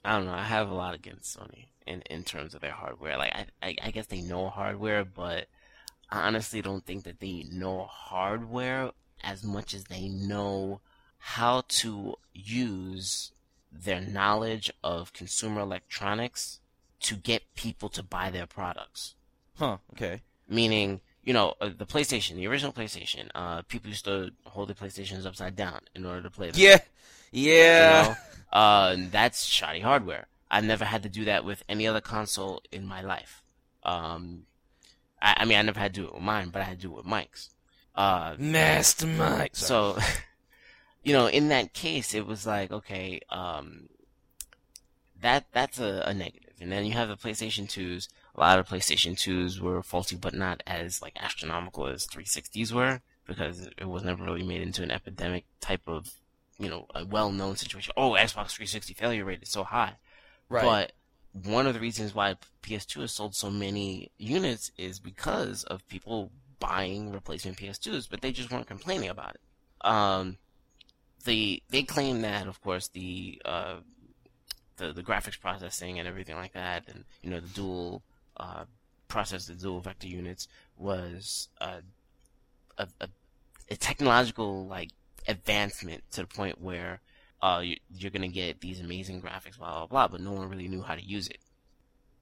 I 0.03 0.17
don't 0.17 0.25
know. 0.25 0.33
I 0.33 0.43
have 0.43 0.69
a 0.69 0.73
lot 0.73 0.95
against 0.95 1.37
Sony 1.37 1.65
in 1.85 2.01
in 2.09 2.23
terms 2.23 2.55
of 2.55 2.61
their 2.61 2.71
hardware. 2.71 3.17
Like 3.17 3.33
I 3.33 3.45
I, 3.61 3.75
I 3.83 3.91
guess 3.91 4.07
they 4.07 4.21
know 4.21 4.49
hardware, 4.49 5.05
but 5.05 5.47
I 6.09 6.21
honestly 6.27 6.61
don't 6.61 6.85
think 6.85 7.03
that 7.03 7.19
they 7.19 7.45
know 7.51 7.85
hardware 7.85 8.91
as 9.23 9.43
much 9.43 9.73
as 9.73 9.85
they 9.85 10.07
know 10.07 10.81
how 11.29 11.63
to 11.67 12.13
use 12.33 13.31
their 13.71 13.99
knowledge 13.99 14.71
of 14.83 15.11
consumer 15.11 15.59
electronics 15.61 16.59
to 16.99 17.15
get 17.15 17.41
people 17.55 17.89
to 17.89 18.03
buy 18.03 18.29
their 18.29 18.45
products. 18.45 19.15
Huh? 19.55 19.77
Okay. 19.93 20.21
Meaning, 20.47 21.01
you 21.23 21.33
know, 21.33 21.55
uh, 21.59 21.69
the 21.75 21.85
PlayStation, 21.87 22.35
the 22.35 22.45
original 22.47 22.71
PlayStation, 22.71 23.29
uh, 23.33 23.63
people 23.63 23.89
used 23.89 24.05
to 24.05 24.29
hold 24.45 24.69
the 24.69 24.75
PlayStations 24.75 25.25
upside 25.25 25.55
down 25.55 25.81
in 25.95 26.05
order 26.05 26.21
to 26.21 26.29
play 26.29 26.51
them. 26.51 26.59
Yeah. 26.61 26.77
you 27.31 27.51
Yeah. 27.53 28.15
know? 28.53 28.57
Uh, 28.59 28.95
that's 29.09 29.45
shoddy 29.45 29.79
hardware. 29.79 30.27
I've 30.51 30.63
never 30.63 30.85
had 30.85 31.01
to 31.03 31.09
do 31.09 31.25
that 31.25 31.43
with 31.43 31.63
any 31.67 31.87
other 31.87 32.01
console 32.01 32.61
in 32.71 32.85
my 32.85 33.01
life. 33.01 33.43
Um, 33.83 34.43
I, 35.21 35.37
I 35.37 35.45
mean, 35.45 35.57
I 35.57 35.63
never 35.63 35.79
had 35.79 35.93
to 35.95 36.01
do 36.01 36.07
it 36.07 36.13
with 36.13 36.21
mine, 36.23 36.49
but 36.49 36.61
I 36.61 36.65
had 36.65 36.77
to 36.81 36.87
do 36.87 36.93
it 36.93 36.97
with 36.97 37.05
Mike's. 37.05 37.49
Uh, 37.95 38.35
Master 38.37 39.07
Mike. 39.07 39.55
so, 39.55 39.97
you 41.05 41.13
know, 41.13 41.27
in 41.27 41.49
that 41.49 41.73
case, 41.73 42.15
it 42.15 42.25
was 42.25 42.47
like, 42.47 42.71
okay, 42.71 43.21
um, 43.29 43.87
that 45.21 45.45
that's 45.53 45.79
a, 45.79 46.03
a 46.05 46.13
negative. 46.13 46.55
And 46.59 46.71
then 46.71 46.83
you 46.85 46.93
have 46.93 47.09
the 47.09 47.15
PlayStation 47.15 47.67
2s. 47.67 48.09
A 48.33 48.39
lot 48.39 48.59
of 48.59 48.67
PlayStation 48.67 49.13
2s 49.13 49.59
were 49.61 49.81
faulty, 49.83 50.15
but 50.15 50.33
not 50.33 50.63
as 50.65 51.01
like 51.03 51.13
astronomical 51.21 51.87
as 51.87 52.07
360s 52.07 52.71
were, 52.71 53.01
because 53.27 53.69
it 53.77 53.85
was 53.85 54.03
never 54.03 54.23
really 54.23 54.43
made 54.43 54.61
into 54.61 54.81
an 54.81 54.89
epidemic 54.89 55.45
type 55.61 55.83
of, 55.85 56.09
you 56.57 56.69
know, 56.69 56.87
a 56.95 57.05
well-known 57.05 57.55
situation. 57.55 57.93
Oh, 57.95 58.11
Xbox 58.11 58.51
360 58.55 58.95
failure 58.95 59.25
rate 59.25 59.43
is 59.43 59.49
so 59.49 59.63
high. 59.63 59.93
right. 60.49 60.63
But 60.63 60.93
one 61.47 61.67
of 61.67 61.75
the 61.75 61.79
reasons 61.79 62.15
why 62.15 62.35
PS2 62.63 63.01
has 63.01 63.11
sold 63.11 63.35
so 63.35 63.51
many 63.51 64.11
units 64.17 64.71
is 64.75 64.99
because 64.99 65.63
of 65.65 65.87
people 65.87 66.31
buying 66.59 67.11
replacement 67.11 67.57
PS2s, 67.57 68.09
but 68.09 68.21
they 68.21 68.31
just 68.31 68.51
weren't 68.51 68.67
complaining 68.67 69.09
about 69.09 69.35
it. 69.35 69.41
Um, 69.87 70.37
they 71.25 71.61
they 71.69 71.83
claim 71.83 72.21
that, 72.21 72.47
of 72.47 72.61
course, 72.61 72.87
the 72.87 73.41
uh, 73.43 73.77
the 74.77 74.93
the 74.93 75.03
graphics 75.03 75.39
processing 75.39 75.99
and 75.99 76.07
everything 76.07 76.35
like 76.35 76.53
that, 76.53 76.83
and 76.87 77.03
you 77.21 77.29
know 77.29 77.39
the 77.39 77.49
dual 77.49 78.01
uh, 78.37 78.65
process, 79.07 79.47
the 79.47 79.53
dual 79.53 79.81
vector 79.81 80.07
units 80.07 80.47
was 80.77 81.49
uh, 81.59 81.81
a, 82.77 82.87
a 83.01 83.09
a 83.69 83.75
technological 83.75 84.65
like 84.67 84.91
advancement 85.27 86.03
to 86.11 86.21
the 86.21 86.27
point 86.27 86.61
where 86.61 87.01
uh, 87.41 87.61
you, 87.63 87.77
you're 87.97 88.11
gonna 88.11 88.27
get 88.27 88.61
these 88.61 88.79
amazing 88.79 89.21
graphics, 89.21 89.57
blah 89.57 89.71
blah 89.71 89.87
blah, 89.87 90.07
but 90.07 90.21
no 90.21 90.31
one 90.31 90.49
really 90.49 90.67
knew 90.67 90.81
how 90.81 90.95
to 90.95 91.03
use 91.03 91.27
it. 91.27 91.39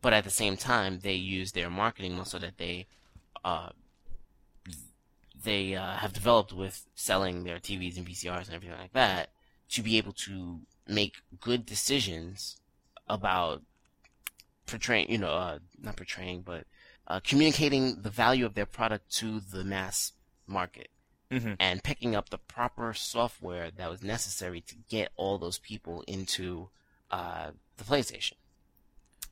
But 0.02 0.14
at 0.14 0.24
the 0.24 0.30
same 0.30 0.58
time, 0.58 1.00
they 1.00 1.14
used 1.14 1.56
their 1.56 1.70
marketing 1.70 2.16
muscle 2.16 2.40
that 2.40 2.58
they 2.58 2.88
uh, 3.46 3.70
they 5.44 5.76
uh, 5.76 5.98
have 5.98 6.14
developed 6.14 6.54
with 6.54 6.86
selling 6.96 7.44
their 7.44 7.58
TVs 7.58 7.98
and 7.98 8.08
VCRs 8.08 8.46
and 8.46 8.56
everything 8.56 8.78
like 8.78 8.94
that 8.94 9.30
to 9.70 9.82
be 9.82 9.98
able 9.98 10.14
to 10.14 10.62
make 10.88 11.16
good 11.40 11.66
decisions 11.66 12.58
about 13.08 13.62
portraying, 14.66 15.10
you 15.12 15.18
know, 15.18 15.32
uh, 15.32 15.60
not 15.82 15.96
portraying, 15.96 16.42
but 16.42 16.66
uh, 17.08 17.20
communicating 17.24 18.02
the 18.02 18.10
value 18.10 18.46
of 18.46 18.54
their 18.54 18.66
product 18.66 19.12
to 19.16 19.40
the 19.40 19.64
mass 19.64 20.14
market 20.48 20.90
Mhm. 21.32 21.56
and 21.60 21.84
picking 21.84 22.16
up 22.16 22.30
the 22.30 22.38
proper 22.38 22.94
software 22.94 23.72
that 23.72 23.90
was 23.90 24.04
necessary 24.04 24.62
to 24.62 24.76
get 24.88 25.12
all 25.16 25.38
those 25.40 25.58
people 25.58 26.04
into 26.08 26.70
uh, 27.10 27.52
the 27.78 27.84
PlayStation. 27.84 28.34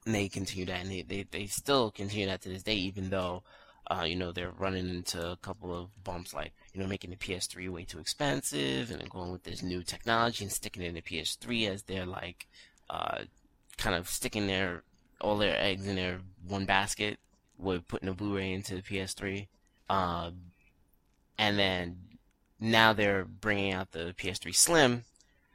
And 0.05 0.15
they 0.15 0.27
continue 0.29 0.65
that, 0.65 0.81
and 0.81 0.89
they, 0.89 1.03
they, 1.03 1.23
they 1.23 1.45
still 1.45 1.91
continue 1.91 2.25
that 2.25 2.41
to 2.41 2.49
this 2.49 2.63
day, 2.63 2.75
even 2.75 3.11
though, 3.11 3.43
uh, 3.91 4.03
you 4.03 4.15
know, 4.15 4.31
they're 4.31 4.53
running 4.57 4.89
into 4.89 5.31
a 5.31 5.35
couple 5.37 5.77
of 5.77 6.03
bumps, 6.03 6.33
like, 6.33 6.53
you 6.73 6.79
know, 6.79 6.87
making 6.87 7.09
the 7.09 7.17
PS3 7.17 7.69
way 7.69 7.83
too 7.83 7.99
expensive, 7.99 8.89
and 8.89 9.01
then 9.01 9.07
going 9.09 9.31
with 9.31 9.43
this 9.43 9.61
new 9.61 9.83
technology 9.83 10.45
and 10.45 10.51
sticking 10.51 10.83
it 10.83 10.87
in 10.87 10.95
the 10.95 11.01
PS3 11.01 11.69
as 11.69 11.83
they're 11.83 12.05
like, 12.05 12.47
uh, 12.89 13.23
kind 13.77 13.95
of 13.95 14.07
sticking 14.07 14.47
their, 14.47 14.83
all 15.19 15.37
their 15.37 15.57
eggs 15.59 15.87
in 15.87 15.97
their 15.97 16.21
one 16.47 16.65
basket 16.65 17.19
with 17.57 17.85
putting 17.89 18.07
a 18.07 18.13
Blu-ray 18.13 18.53
into 18.53 18.75
the 18.75 18.81
PS3. 18.81 19.47
Um, 19.89 20.37
and 21.37 21.59
then 21.59 21.97
now 22.61 22.93
they're 22.93 23.25
bringing 23.25 23.73
out 23.73 23.91
the 23.91 24.15
PS3 24.17 24.55
Slim, 24.55 25.03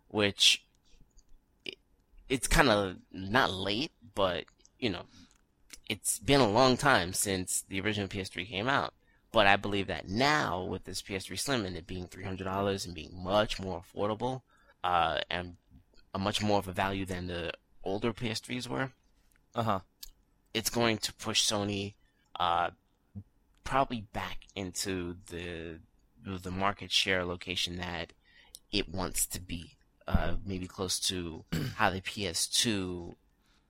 which 0.09 0.62
it, 1.64 1.77
it's 2.29 2.49
kind 2.49 2.68
of 2.68 2.96
not 3.11 3.51
late, 3.51 3.92
but 4.14 4.44
you 4.79 4.90
know, 4.90 5.05
it's 5.88 6.18
been 6.18 6.40
a 6.40 6.49
long 6.49 6.77
time 6.77 7.12
since 7.12 7.64
the 7.68 7.81
original 7.81 8.09
PS3 8.09 8.49
came 8.49 8.68
out. 8.68 8.92
But 9.33 9.46
I 9.46 9.57
believe 9.57 9.88
that 9.88 10.09
now 10.09 10.64
with 10.64 10.85
this 10.85 11.03
PS3 11.03 11.38
Slim 11.38 11.64
and 11.66 11.77
it 11.77 11.87
being 11.87 12.07
three 12.07 12.25
hundred 12.25 12.44
dollars 12.44 12.87
and 12.87 12.94
being 12.94 13.12
much 13.22 13.61
more 13.61 13.83
affordable, 13.83 14.42
uh, 14.83 15.18
and 15.29 15.57
a 16.14 16.18
much 16.18 16.40
more 16.42 16.59
of 16.59 16.68
a 16.68 16.72
value 16.72 17.05
than 17.05 17.27
the 17.27 17.53
older 17.85 18.12
PS3s 18.12 18.66
were, 18.68 18.92
Uh 19.55 19.62
huh. 19.62 19.81
it's 20.55 20.70
going 20.70 20.96
to 20.99 21.12
push 21.14 21.42
Sony 21.46 21.94
uh, 22.40 22.70
probably 23.64 24.03
back 24.12 24.40
into 24.55 25.16
the 25.27 25.81
the 26.25 26.51
market 26.51 26.90
share 26.90 27.25
location 27.25 27.77
that 27.77 28.12
it 28.72 28.88
wants 28.88 29.27
to 29.27 29.40
be. 29.40 29.72
Uh, 30.09 30.37
maybe 30.46 30.66
close 30.68 30.99
to 31.01 31.44
how 31.77 31.90
the 31.90 32.01
PS2 32.01 33.16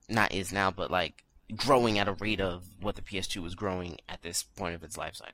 not 0.09 0.33
is 0.33 0.53
now, 0.53 0.71
but 0.71 0.91
like 0.91 1.25
growing 1.55 1.99
at 1.99 2.09
a 2.09 2.13
rate 2.15 2.41
of 2.41 2.65
what 2.81 2.97
the 2.97 3.03
PS2 3.03 3.43
was 3.43 3.55
growing 3.55 3.99
at 4.09 4.23
this 4.23 4.43
point 4.43 4.75
of 4.75 4.83
its 4.83 4.97
life 4.97 5.15
cycle. 5.17 5.33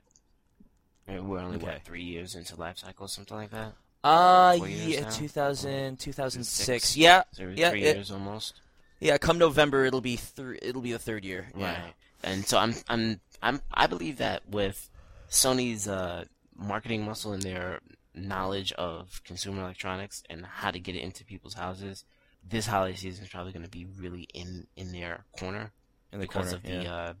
And 1.07 1.27
We're 1.27 1.39
only 1.39 1.57
Okay. 1.57 1.65
what 1.65 1.83
three 1.83 2.03
years 2.03 2.35
into 2.35 2.55
life 2.55 2.77
cycle, 2.77 3.07
something 3.07 3.35
like 3.35 3.51
that. 3.51 3.73
Uh, 4.03 4.57
yeah, 4.67 5.01
now? 5.01 5.09
2000, 5.09 5.97
2006. 5.99 6.95
Yeah, 6.97 7.23
So 7.31 7.43
Yeah, 7.55 7.69
three 7.71 7.83
it- 7.83 7.95
years 7.95 8.11
almost. 8.11 8.59
yeah. 8.99 9.17
Come 9.17 9.37
November, 9.37 9.85
it'll 9.85 10.01
be 10.01 10.17
thr 10.17 10.53
It'll 10.61 10.81
be 10.81 10.91
the 10.91 10.99
third 10.99 11.23
year. 11.25 11.47
Yeah. 11.55 11.91
And 12.23 12.45
so 12.45 12.57
I'm 12.57 12.73
I'm 12.87 13.19
I'm 13.41 13.61
I 13.73 13.87
believe 13.87 14.17
that 14.17 14.47
with 14.47 14.89
Sony's 15.29 15.87
uh, 15.87 16.25
marketing 16.55 17.03
muscle 17.05 17.33
and 17.33 17.41
their 17.43 17.79
knowledge 18.13 18.71
of 18.73 19.21
consumer 19.23 19.61
electronics 19.63 20.21
and 20.29 20.45
how 20.45 20.71
to 20.71 20.79
get 20.79 20.95
it 20.95 20.99
into 21.01 21.25
people's 21.25 21.55
houses, 21.55 22.05
this 22.47 22.67
holiday 22.67 22.95
season 22.95 23.23
is 23.25 23.29
probably 23.29 23.51
going 23.51 23.63
to 23.65 23.69
be 23.71 23.85
really 23.85 24.27
in 24.33 24.67
in 24.75 24.91
their 24.91 25.25
corner 25.37 25.71
In 26.13 26.19
the 26.19 26.27
because 26.27 26.51
corner. 26.51 26.55
of 26.57 26.63
the, 26.63 26.83
yeah. 26.83 26.93
uh, 26.93 27.13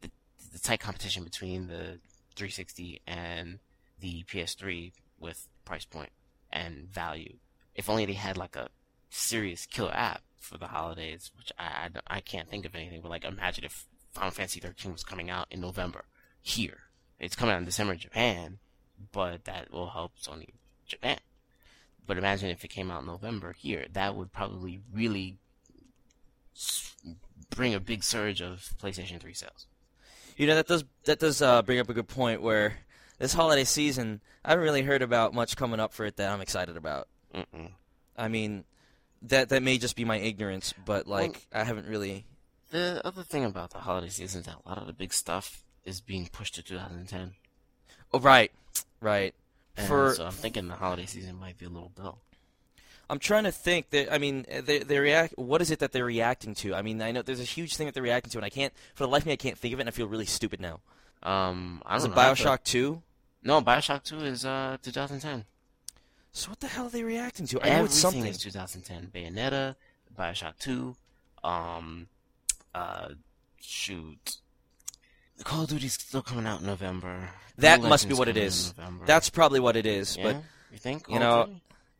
the 0.00 0.10
the 0.52 0.58
tight 0.58 0.80
competition 0.80 1.24
between 1.24 1.68
the 1.68 2.00
360 2.34 3.00
and 3.06 3.60
the 4.00 4.24
PS3 4.24 4.92
with 5.18 5.48
price 5.64 5.84
point 5.84 6.10
and 6.52 6.88
value. 6.92 7.36
If 7.74 7.88
only 7.88 8.04
they 8.06 8.14
had 8.14 8.36
like 8.36 8.56
a 8.56 8.68
serious 9.08 9.66
killer 9.66 9.92
app 9.94 10.22
for 10.36 10.58
the 10.58 10.66
holidays, 10.66 11.30
which 11.38 11.52
I, 11.58 11.88
I, 12.08 12.16
I 12.16 12.20
can't 12.20 12.48
think 12.48 12.66
of 12.66 12.74
anything. 12.74 13.00
But 13.00 13.10
like, 13.10 13.24
imagine 13.24 13.64
if 13.64 13.86
Final 14.12 14.30
Fantasy 14.30 14.60
13 14.60 14.92
was 14.92 15.04
coming 15.04 15.30
out 15.30 15.46
in 15.50 15.60
November 15.60 16.04
here. 16.42 16.80
It's 17.18 17.36
coming 17.36 17.54
out 17.54 17.58
in 17.58 17.64
December 17.64 17.94
in 17.94 17.98
Japan, 17.98 18.58
but 19.12 19.44
that 19.44 19.72
will 19.72 19.90
help 19.90 20.12
Sony 20.20 20.50
Japan. 20.86 21.18
But 22.06 22.18
imagine 22.18 22.50
if 22.50 22.64
it 22.64 22.68
came 22.68 22.90
out 22.90 23.00
in 23.00 23.06
November 23.06 23.52
here. 23.52 23.86
That 23.92 24.14
would 24.14 24.32
probably 24.32 24.80
really 24.92 25.38
bring 27.54 27.74
a 27.74 27.80
big 27.80 28.02
surge 28.02 28.40
of 28.40 28.74
PlayStation 28.82 29.20
3 29.20 29.32
sales. 29.32 29.66
You 30.36 30.46
know 30.46 30.56
that 30.56 30.66
does 30.66 30.84
that 31.04 31.20
does 31.20 31.40
uh, 31.40 31.62
bring 31.62 31.78
up 31.78 31.88
a 31.88 31.94
good 31.94 32.08
point 32.08 32.42
where 32.42 32.78
this 33.18 33.32
holiday 33.32 33.64
season 33.64 34.20
I 34.44 34.50
haven't 34.50 34.64
really 34.64 34.82
heard 34.82 35.02
about 35.02 35.32
much 35.32 35.56
coming 35.56 35.80
up 35.80 35.92
for 35.92 36.04
it 36.04 36.16
that 36.16 36.30
I'm 36.30 36.40
excited 36.40 36.76
about. 36.76 37.08
Mm-mm. 37.34 37.70
I 38.16 38.28
mean, 38.28 38.64
that 39.22 39.48
that 39.50 39.62
may 39.62 39.78
just 39.78 39.96
be 39.96 40.04
my 40.04 40.16
ignorance, 40.16 40.74
but 40.84 41.06
like 41.06 41.46
I 41.52 41.64
haven't 41.64 41.86
really. 41.86 42.26
The 42.70 43.00
other 43.04 43.22
thing 43.22 43.44
about 43.44 43.70
the 43.70 43.78
holiday 43.78 44.08
season 44.08 44.40
is 44.40 44.46
that 44.46 44.56
a 44.64 44.68
lot 44.68 44.78
of 44.78 44.86
the 44.86 44.92
big 44.92 45.12
stuff 45.12 45.62
is 45.84 46.00
being 46.00 46.28
pushed 46.32 46.56
to 46.56 46.62
2010. 46.62 47.34
Oh 48.12 48.20
right, 48.20 48.50
right. 49.00 49.34
And 49.76 49.86
For 49.86 50.14
so 50.14 50.26
I'm 50.26 50.32
thinking 50.32 50.68
the 50.68 50.74
holiday 50.74 51.06
season 51.06 51.38
might 51.38 51.58
be 51.58 51.66
a 51.66 51.68
little 51.68 51.92
dull. 51.94 52.22
I'm 53.10 53.18
trying 53.18 53.44
to 53.44 53.52
think 53.52 53.90
that 53.90 54.12
I 54.12 54.18
mean 54.18 54.46
they 54.64 54.78
they 54.78 54.98
react. 54.98 55.34
What 55.38 55.60
is 55.60 55.70
it 55.70 55.78
that 55.80 55.92
they're 55.92 56.04
reacting 56.04 56.54
to? 56.56 56.74
I 56.74 56.82
mean 56.82 57.00
I 57.02 57.12
know 57.12 57.22
there's 57.22 57.40
a 57.40 57.44
huge 57.44 57.76
thing 57.76 57.86
that 57.86 57.94
they're 57.94 58.02
reacting 58.02 58.30
to, 58.32 58.38
and 58.38 58.44
I 58.44 58.50
can't 58.50 58.72
for 58.94 59.04
the 59.04 59.08
life 59.10 59.22
of 59.22 59.26
me 59.26 59.32
I 59.32 59.36
can't 59.36 59.58
think 59.58 59.74
of 59.74 59.80
it, 59.80 59.82
and 59.82 59.88
I 59.88 59.92
feel 59.92 60.06
really 60.08 60.26
stupid 60.26 60.60
now. 60.60 60.80
Um, 61.22 61.82
I 61.86 61.96
Is 61.96 62.02
don't 62.04 62.12
it 62.12 62.16
know. 62.16 62.22
Bioshock 62.22 62.64
Two? 62.64 63.02
No, 63.42 63.60
Bioshock 63.60 64.02
2 64.04 64.20
is 64.20 64.44
uh 64.46 64.78
2010. 64.82 65.44
So 66.32 66.50
what 66.50 66.60
the 66.60 66.66
hell 66.66 66.86
are 66.86 66.90
they 66.90 67.02
reacting 67.04 67.46
to? 67.48 67.60
I 67.60 67.64
know 67.68 67.70
Everything 67.76 67.84
it's 67.86 67.94
something. 67.98 68.26
is 68.26 68.38
2010. 68.38 69.10
Bayonetta, 69.14 69.76
Bioshock 70.18 70.58
2, 70.58 70.96
um, 71.44 72.08
uh, 72.74 73.10
shoot. 73.60 74.38
Call 75.44 75.62
of 75.62 75.68
Duty's 75.68 75.92
still 75.94 76.22
coming 76.22 76.46
out 76.46 76.60
in 76.60 76.66
November. 76.66 77.28
That 77.58 77.82
must 77.82 78.08
be 78.08 78.14
what 78.14 78.28
it 78.28 78.36
is. 78.36 78.72
That's 79.06 79.30
probably 79.30 79.60
what 79.60 79.76
it 79.76 79.86
is. 79.86 80.16
yeah? 80.16 80.24
But 80.24 80.36
you 80.72 80.78
think? 80.78 81.04
you 81.08 81.18
Call 81.18 81.46
know? 81.46 81.54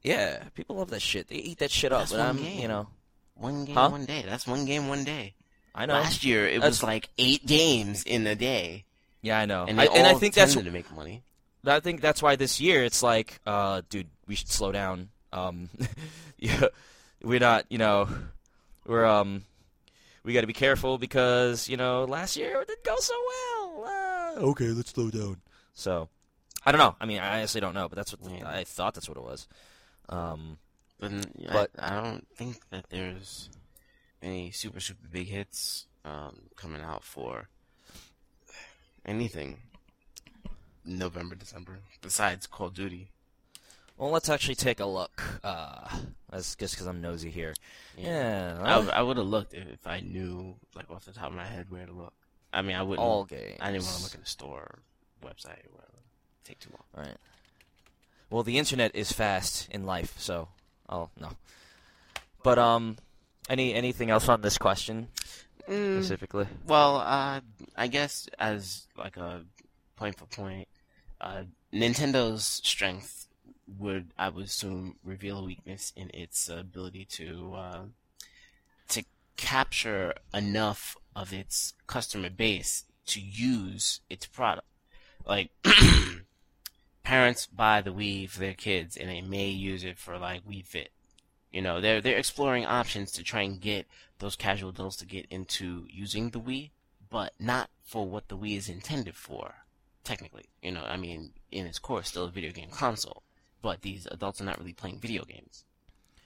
Yeah, 0.04 0.44
people 0.54 0.76
love 0.76 0.90
that 0.90 1.02
shit. 1.02 1.28
They 1.28 1.36
eat 1.36 1.58
that 1.58 1.70
shit 1.70 1.92
up. 1.92 2.00
That's 2.02 2.12
But 2.12 2.18
one 2.20 2.28
I'm, 2.28 2.36
game. 2.36 2.60
you 2.60 2.68
know, 2.68 2.88
one 3.34 3.64
game, 3.64 3.74
Huh? 3.74 3.88
one 3.90 4.04
day. 4.04 4.22
That's 4.26 4.46
one 4.46 4.64
game, 4.66 4.88
one 4.88 5.02
day. 5.04 5.34
I 5.74 5.86
know. 5.86 5.94
Last 5.94 6.22
year 6.24 6.46
it 6.46 6.54
That's- 6.60 6.70
was 6.70 6.82
like 6.84 7.08
eight 7.18 7.44
games 7.46 8.04
in 8.04 8.26
a 8.28 8.36
day, 8.36 8.84
Yeah, 9.22 9.40
I 9.40 9.46
know. 9.46 9.64
and 9.66 9.80
I, 9.80 9.86
they 9.88 9.94
and 9.98 10.06
I 10.06 10.12
all 10.12 10.18
think 10.20 10.34
that's 10.34 10.54
to 10.54 10.70
make 10.70 10.90
money. 10.94 11.22
I 11.66 11.80
think 11.80 12.00
that's 12.02 12.22
why 12.22 12.36
this 12.36 12.60
year 12.60 12.84
it's 12.84 13.02
like, 13.02 13.40
uh, 13.46 13.80
dude, 13.88 14.08
we 14.26 14.34
should 14.36 14.48
slow 14.50 14.70
down. 14.70 15.08
Um, 15.32 15.70
yeah, 16.38 16.66
we're 17.22 17.40
not, 17.40 17.64
you 17.70 17.78
know, 17.78 18.06
we're 18.86 19.04
um, 19.06 19.44
we 20.22 20.32
got 20.34 20.42
to 20.42 20.46
be 20.46 20.52
careful 20.52 20.98
because 20.98 21.68
you 21.68 21.76
know 21.78 22.04
last 22.04 22.36
year 22.36 22.60
it 22.60 22.68
didn't 22.68 22.84
go 22.84 22.96
so 22.98 23.14
well. 23.26 23.84
Uh, 23.86 24.40
okay, 24.50 24.68
let's 24.68 24.90
slow 24.90 25.10
down. 25.10 25.38
So, 25.72 26.08
I 26.64 26.70
don't 26.70 26.78
know. 26.78 26.94
I 27.00 27.06
mean, 27.06 27.18
I 27.18 27.38
honestly 27.38 27.60
don't 27.60 27.74
know, 27.74 27.88
but 27.88 27.96
that's 27.96 28.12
what 28.16 28.30
Yeah. 28.30 28.46
I 28.48 28.62
thought. 28.64 28.94
That's 28.94 29.08
what 29.08 29.16
it 29.18 29.24
was. 29.24 29.48
Um, 30.08 30.58
But, 31.00 31.12
But- 31.52 31.70
I, 31.78 31.98
I 31.98 32.02
don't 32.02 32.26
think 32.36 32.68
that 32.70 32.86
there's 32.90 33.50
any 34.22 34.50
super 34.50 34.80
super 34.80 35.06
big 35.10 35.28
hits 35.28 35.86
um, 36.04 36.42
coming 36.56 36.82
out 36.82 37.02
for 37.04 37.48
anything. 39.04 39.58
November, 40.84 41.34
December. 41.34 41.78
Besides 42.02 42.46
Call 42.46 42.66
of 42.68 42.74
Duty. 42.74 43.10
Well, 43.96 44.10
let's 44.10 44.28
actually 44.28 44.56
take 44.56 44.80
a 44.80 44.86
look. 44.86 45.22
Uh, 45.42 45.88
that's 46.30 46.54
just 46.56 46.74
because 46.74 46.86
I'm 46.86 47.00
nosy 47.00 47.30
here. 47.30 47.54
Yeah, 47.96 48.58
I, 48.60 48.72
uh, 48.74 48.90
I 48.92 49.02
would 49.02 49.16
have 49.16 49.26
looked 49.26 49.54
if, 49.54 49.66
if 49.68 49.86
I 49.86 50.00
knew, 50.00 50.56
like 50.74 50.90
off 50.90 51.04
the 51.04 51.12
top 51.12 51.28
of 51.30 51.34
my 51.34 51.44
head, 51.46 51.70
where 51.70 51.86
to 51.86 51.92
look. 51.92 52.12
I 52.52 52.62
mean, 52.62 52.76
I 52.76 52.82
wouldn't. 52.82 53.04
all 53.04 53.24
games. 53.24 53.56
I 53.60 53.70
didn't 53.72 53.84
want 53.84 53.96
to 53.98 54.02
look 54.02 54.14
in 54.14 54.20
the 54.20 54.26
store, 54.26 54.80
website, 55.22 55.64
or 55.66 55.72
whatever. 55.72 55.98
Take 56.44 56.58
too 56.58 56.70
long. 56.72 57.04
Right. 57.06 57.16
Well, 58.34 58.42
the 58.42 58.58
internet 58.58 58.96
is 58.96 59.12
fast 59.12 59.68
in 59.70 59.86
life, 59.86 60.18
so 60.18 60.48
oh 60.88 61.08
no. 61.20 61.28
But 62.42 62.58
um, 62.58 62.96
any 63.48 63.72
anything 63.74 64.10
else 64.10 64.28
on 64.28 64.40
this 64.40 64.58
question 64.58 65.06
Mm, 65.70 66.00
specifically? 66.00 66.48
well, 66.66 66.96
uh, 66.96 67.42
I 67.76 67.86
guess 67.86 68.28
as 68.36 68.88
like 68.98 69.16
a 69.16 69.44
point 69.94 70.18
for 70.18 70.26
point, 70.26 70.66
uh, 71.20 71.44
Nintendo's 71.72 72.44
strength 72.44 73.28
would, 73.78 74.08
I 74.18 74.30
would 74.30 74.46
assume, 74.46 74.96
reveal 75.04 75.38
a 75.38 75.44
weakness 75.44 75.92
in 75.94 76.10
its 76.12 76.48
ability 76.48 77.04
to 77.10 77.54
uh, 77.54 77.82
to 78.88 79.04
capture 79.36 80.12
enough 80.34 80.96
of 81.14 81.32
its 81.32 81.74
customer 81.86 82.30
base 82.30 82.82
to 83.06 83.20
use 83.20 84.00
its 84.10 84.26
product. 84.26 84.66
Like 85.24 85.50
parents 87.04 87.46
buy 87.46 87.80
the 87.80 87.92
Wii 87.92 88.28
for 88.28 88.40
their 88.40 88.54
kids, 88.54 88.96
and 88.96 89.08
they 89.08 89.20
may 89.20 89.48
use 89.48 89.84
it 89.84 89.98
for 89.98 90.18
like 90.18 90.46
Wii 90.48 90.64
Fit. 90.64 90.90
You 91.52 91.62
know, 91.62 91.80
they're 91.80 92.00
they're 92.00 92.18
exploring 92.18 92.66
options 92.66 93.12
to 93.12 93.22
try 93.22 93.42
and 93.42 93.60
get 93.60 93.86
those 94.18 94.34
casual 94.34 94.70
adults 94.70 94.96
to 94.96 95.06
get 95.06 95.26
into 95.30 95.86
using 95.88 96.30
the 96.30 96.40
Wii, 96.40 96.70
but 97.10 97.32
not 97.38 97.70
for 97.84 98.06
what 98.08 98.28
the 98.28 98.36
Wii 98.36 98.56
is 98.56 98.68
intended 98.68 99.14
for. 99.14 99.54
Technically, 100.02 100.46
you 100.62 100.72
know, 100.72 100.82
I 100.84 100.96
mean, 100.96 101.32
in 101.52 101.66
its 101.66 101.78
core, 101.78 102.02
still 102.02 102.24
a 102.24 102.30
video 102.30 102.50
game 102.52 102.70
console, 102.70 103.22
but 103.62 103.82
these 103.82 104.06
adults 104.10 104.40
are 104.40 104.44
not 104.44 104.58
really 104.58 104.72
playing 104.74 104.98
video 104.98 105.24
games. 105.24 105.64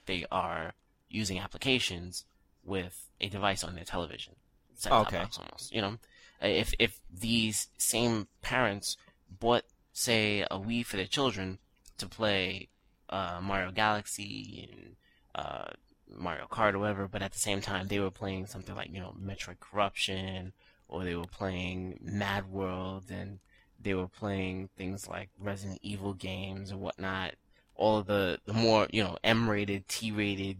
They 0.05 0.25
are 0.31 0.73
using 1.09 1.39
applications 1.39 2.25
with 2.63 3.07
a 3.21 3.29
device 3.29 3.63
on 3.63 3.75
their 3.75 3.83
television, 3.85 4.35
set-top 4.75 5.07
Okay. 5.07 5.17
box 5.17 5.37
almost. 5.37 5.73
You 5.73 5.81
know, 5.81 5.97
if 6.41 6.73
if 6.79 6.99
these 7.09 7.67
same 7.77 8.27
parents 8.41 8.97
bought, 9.29 9.63
say, 9.93 10.41
a 10.41 10.57
Wii 10.59 10.85
for 10.85 10.97
their 10.97 11.05
children 11.05 11.59
to 11.97 12.07
play 12.07 12.69
uh, 13.09 13.39
Mario 13.41 13.71
Galaxy 13.71 14.69
and 14.71 14.95
uh, 15.35 15.71
Mario 16.15 16.47
Kart 16.49 16.73
or 16.73 16.79
whatever, 16.79 17.07
but 17.07 17.21
at 17.21 17.31
the 17.31 17.39
same 17.39 17.61
time 17.61 17.87
they 17.87 17.99
were 17.99 18.11
playing 18.11 18.47
something 18.47 18.75
like 18.75 18.91
you 18.91 18.99
know 18.99 19.15
Metroid 19.21 19.59
Corruption, 19.59 20.53
or 20.87 21.03
they 21.03 21.15
were 21.15 21.25
playing 21.25 21.99
Mad 22.01 22.51
World, 22.51 23.05
and 23.09 23.39
they 23.81 23.93
were 23.93 24.07
playing 24.07 24.69
things 24.77 25.07
like 25.07 25.29
Resident 25.39 25.79
Evil 25.81 26.13
games 26.13 26.71
and 26.71 26.81
whatnot. 26.81 27.35
All 27.75 28.01
the 28.01 28.39
the 28.45 28.53
more 28.53 28.87
you 28.91 29.03
know 29.03 29.17
M-rated, 29.23 29.87
T-rated, 29.87 30.57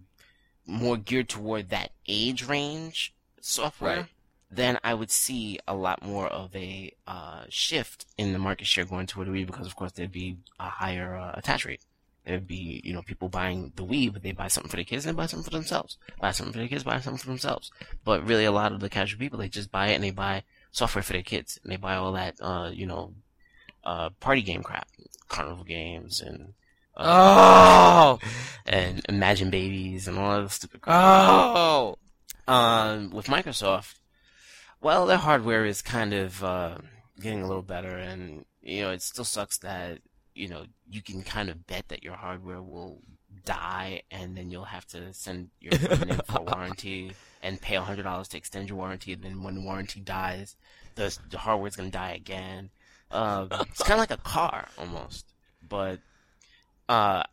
more 0.66 0.98
geared 0.98 1.30
toward 1.30 1.70
that 1.70 1.92
age 2.08 2.48
range 2.48 3.14
software. 3.42 3.98
Right. 3.98 4.06
Then 4.52 4.80
I 4.84 4.94
would 4.96 5.12
see 5.12 5.60
a 5.68 5.76
lot 5.76 6.04
more 6.04 6.28
of 6.28 6.56
a 6.56 6.92
uh, 7.06 7.44
shift 7.50 8.06
in 8.18 8.34
the 8.34 8.40
market 8.40 8.66
share 8.68 8.86
going 8.86 9.06
toward 9.06 9.28
the 9.28 9.32
Wii 9.32 9.46
because, 9.46 9.68
of 9.68 9.76
course, 9.76 9.92
there'd 9.92 10.12
be 10.12 10.38
a 10.60 10.70
higher 10.70 11.16
uh, 11.16 11.34
attach 11.36 11.66
rate. 11.66 11.82
There'd 12.26 12.48
be, 12.48 12.82
you 12.84 12.94
know, 12.94 13.02
people 13.04 13.30
buying 13.30 13.72
the 13.76 13.86
Wii, 13.86 14.12
but 14.12 14.24
they 14.24 14.32
buy 14.32 14.48
something 14.48 14.70
for 14.70 14.78
the 14.78 14.84
kids 14.84 15.06
and 15.06 15.16
they 15.16 15.18
buy 15.22 15.28
something 15.28 15.44
for 15.50 15.56
themselves. 15.56 15.98
Buy 16.20 16.32
something 16.32 16.54
for 16.54 16.60
the 16.60 16.68
kids, 16.68 16.84
buy 16.84 17.00
something 17.00 17.18
for 17.20 17.28
themselves. 17.28 17.72
But 18.04 18.26
really, 18.28 18.46
a 18.46 18.52
lot 18.52 18.72
of 18.72 18.80
the 18.80 18.90
casual 18.90 19.20
people, 19.20 19.38
they 19.40 19.50
just 19.50 19.72
buy 19.72 19.90
it 19.90 19.96
and 19.96 20.04
they 20.04 20.12
buy 20.12 20.44
software 20.72 21.04
for 21.04 21.14
their 21.14 21.22
kids. 21.24 21.60
And 21.64 21.72
they 21.72 21.78
buy 21.78 21.96
all 21.96 22.12
that, 22.14 22.36
uh, 22.42 22.72
you 22.74 22.86
know, 22.88 23.14
uh, 23.84 24.10
party 24.20 24.42
game 24.42 24.64
crap, 24.64 24.88
carnival 25.28 25.64
games 25.64 26.22
and 26.22 26.54
uh, 26.98 28.18
Oh, 28.20 28.20
and 28.66 29.06
Imagine 29.08 29.50
Babies 29.52 30.08
and 30.08 30.18
all 30.18 30.42
that 30.42 30.52
stupid 30.52 30.82
crap. 30.82 30.96
oh. 30.98 31.98
Um, 32.48 33.12
with 33.12 33.28
Microsoft, 33.28 33.99
well, 34.82 35.06
their 35.06 35.18
hardware 35.18 35.66
is 35.66 35.82
kind 35.82 36.14
of 36.14 36.44
uh, 36.44 36.78
getting 37.20 37.42
a 37.42 37.48
little 37.48 37.64
better, 37.64 37.96
and 37.98 38.46
you 38.62 38.82
know, 38.82 38.92
it 38.92 39.02
still 39.02 39.26
sucks 39.26 39.58
that 39.60 40.00
you 40.34 40.48
know 40.48 40.66
you 40.90 41.02
can 41.02 41.22
kind 41.22 41.50
of 41.50 41.68
bet 41.68 41.90
that 41.90 42.04
your 42.04 42.16
hardware 42.16 42.62
will 42.62 43.02
die, 43.46 44.04
and 44.12 44.38
then 44.38 44.50
you'll 44.50 44.66
have 44.66 44.86
to 44.88 45.14
send 45.14 45.50
your 45.60 45.74
equipment 45.74 46.12
in 46.12 46.18
for 46.18 46.42
warranty 46.56 47.12
and 47.42 47.62
pay 47.62 47.76
hundred 47.76 48.04
dollars 48.04 48.28
to 48.30 48.38
extend 48.38 48.70
your 48.70 48.78
warranty. 48.78 49.14
And 49.14 49.24
then 49.24 49.44
when 49.44 49.56
the 49.56 49.62
warranty 49.62 50.00
dies, 50.00 50.56
the 50.96 51.18
the 51.30 51.40
hardware's 51.40 51.76
gonna 51.76 51.90
die 51.90 52.12
again. 52.12 52.70
Uh, 53.12 53.48
it's 53.62 53.82
kind 53.82 53.94
of 53.94 54.00
like 54.00 54.12
a 54.12 54.22
car 54.22 54.68
almost, 54.78 55.34
but 55.68 56.00
uh, 56.88 57.24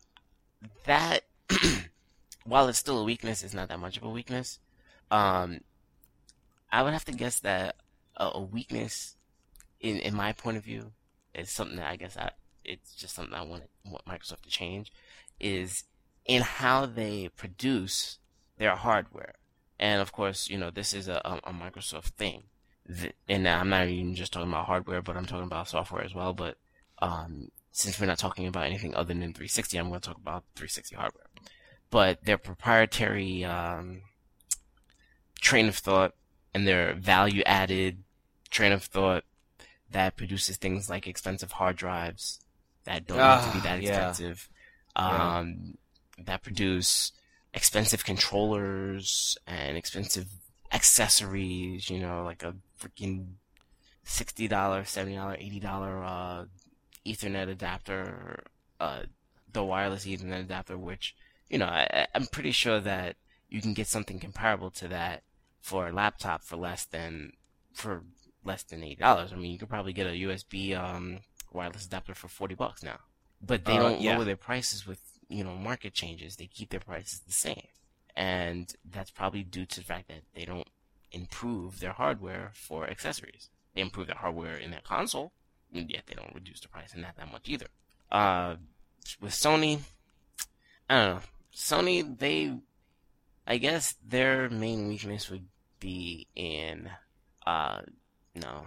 that 0.85 1.23
while 2.45 2.67
it's 2.67 2.79
still 2.79 2.99
a 2.99 3.03
weakness, 3.03 3.43
it's 3.43 3.53
not 3.53 3.69
that 3.69 3.79
much 3.79 3.97
of 3.97 4.03
a 4.03 4.09
weakness. 4.09 4.59
Um, 5.11 5.61
I 6.71 6.83
would 6.83 6.93
have 6.93 7.05
to 7.05 7.11
guess 7.11 7.39
that 7.39 7.75
a, 8.15 8.41
weakness, 8.41 9.15
in 9.79 9.97
in 9.97 10.15
my 10.15 10.33
point 10.33 10.57
of 10.57 10.63
view, 10.63 10.91
is 11.33 11.49
something 11.51 11.77
that 11.77 11.89
I 11.89 11.95
guess 11.95 12.17
I 12.17 12.31
it's 12.63 12.95
just 12.95 13.15
something 13.15 13.33
I 13.33 13.43
want 13.43 13.63
want 13.85 14.05
Microsoft 14.05 14.41
to 14.41 14.49
change, 14.49 14.91
is 15.39 15.83
in 16.25 16.41
how 16.41 16.85
they 16.85 17.29
produce 17.35 18.19
their 18.57 18.75
hardware. 18.75 19.35
And 19.79 20.01
of 20.01 20.11
course, 20.11 20.49
you 20.49 20.57
know 20.57 20.71
this 20.71 20.93
is 20.93 21.07
a, 21.07 21.21
a, 21.23 21.49
a 21.49 21.53
Microsoft 21.53 22.09
thing, 22.17 22.43
Th- 22.87 23.15
and 23.29 23.47
I'm 23.47 23.69
not 23.69 23.87
even 23.87 24.15
just 24.15 24.33
talking 24.33 24.49
about 24.49 24.65
hardware, 24.65 25.01
but 25.01 25.15
I'm 25.15 25.25
talking 25.25 25.45
about 25.45 25.69
software 25.69 26.03
as 26.03 26.15
well. 26.15 26.33
But 26.33 26.57
um, 26.99 27.51
since 27.71 27.99
we're 27.99 28.07
not 28.07 28.17
talking 28.17 28.47
about 28.47 28.65
anything 28.65 28.95
other 28.95 29.13
than 29.13 29.33
360, 29.33 29.77
I'm 29.77 29.89
going 29.89 30.01
to 30.01 30.07
talk 30.07 30.17
about 30.17 30.43
360 30.55 30.95
hardware. 30.95 31.25
But 31.89 32.25
their 32.25 32.37
proprietary 32.37 33.45
um, 33.45 34.01
train 35.39 35.67
of 35.67 35.77
thought 35.77 36.15
and 36.53 36.67
their 36.67 36.93
value 36.93 37.43
added 37.45 38.03
train 38.49 38.71
of 38.71 38.83
thought 38.83 39.23
that 39.91 40.15
produces 40.17 40.57
things 40.57 40.89
like 40.89 41.07
expensive 41.07 41.53
hard 41.53 41.75
drives 41.75 42.39
that 42.85 43.05
don't 43.07 43.17
need 43.17 43.43
to 43.43 43.51
be 43.53 43.59
Ah, 43.59 43.63
that 43.63 43.79
expensive, 43.79 44.49
Yeah. 44.97 45.37
um, 45.39 45.77
that 46.17 46.41
produce 46.43 47.11
expensive 47.53 48.03
controllers 48.03 49.37
and 49.45 49.77
expensive 49.77 50.27
accessories, 50.71 51.89
you 51.89 51.99
know, 51.99 52.23
like 52.23 52.43
a 52.43 52.55
freaking 52.79 53.33
$60, 54.05 54.87
$70, 54.87 55.35
$80 55.37 56.03
uh, 56.03 56.45
Ethernet 57.05 57.49
adapter, 57.49 58.43
uh, 58.79 59.03
the 59.51 59.63
wireless 59.63 60.05
Ethernet 60.05 60.41
adapter, 60.41 60.77
which, 60.77 61.15
you 61.49 61.57
know, 61.57 61.65
I- 61.67 62.07
I'm 62.15 62.27
pretty 62.27 62.51
sure 62.51 62.79
that 62.79 63.15
you 63.49 63.61
can 63.61 63.73
get 63.73 63.87
something 63.87 64.19
comparable 64.19 64.71
to 64.71 64.87
that 64.89 65.23
for 65.67 65.87
a 65.89 65.91
laptop 65.91 66.39
for 66.43 66.55
less 66.55 66.85
than 66.85 67.33
for 67.73 67.93
less 68.49 68.63
than 68.63 68.83
eight 68.83 68.99
dollars. 68.99 69.33
I 69.33 69.35
mean, 69.35 69.51
you 69.51 69.59
could 69.59 69.69
probably 69.75 69.93
get 69.99 70.07
a 70.07 70.11
USB 70.25 70.75
um, 70.85 71.19
wireless 71.51 71.85
adapter 71.85 72.13
for 72.15 72.29
forty 72.29 72.55
bucks 72.55 72.81
now. 72.83 72.99
But 73.41 73.65
they 73.65 73.77
Uh, 73.77 73.83
don't 73.83 74.01
yeah. 74.01 74.15
lower 74.15 74.25
their 74.25 74.37
prices 74.49 74.87
with 74.87 75.01
you 75.29 75.43
know 75.43 75.55
market 75.69 75.93
changes. 75.93 76.35
They 76.37 76.47
keep 76.47 76.69
their 76.69 76.79
prices 76.91 77.19
the 77.19 77.33
same, 77.33 77.67
and 78.15 78.73
that's 78.93 79.11
probably 79.11 79.43
due 79.43 79.65
to 79.65 79.79
the 79.81 79.85
fact 79.85 80.07
that 80.07 80.23
they 80.33 80.45
don't 80.45 80.69
improve 81.11 81.79
their 81.81 81.93
hardware 81.93 82.51
for 82.53 82.87
accessories. 82.89 83.49
They 83.73 83.81
improve 83.81 84.07
their 84.07 84.15
hardware 84.23 84.55
in 84.57 84.71
their 84.71 84.81
console, 84.95 85.33
and 85.73 85.89
yet 85.91 86.03
they 86.07 86.15
don't 86.15 86.33
reduce 86.33 86.61
the 86.61 86.69
price 86.69 86.93
in 86.95 87.01
that 87.01 87.15
that 87.17 87.31
much 87.31 87.47
either. 87.49 87.67
Uh, 88.09 88.55
with 89.19 89.33
Sony, 89.33 89.81
I 90.89 90.95
don't 90.95 91.15
know. 91.15 91.21
Sony, 91.53 92.17
they, 92.17 92.57
I 93.45 93.57
guess 93.57 93.95
their 94.05 94.49
main 94.49 94.87
weakness 94.87 95.29
would 95.29 95.47
be 95.79 96.27
in, 96.35 96.89
uh, 97.45 97.81
no, 98.35 98.65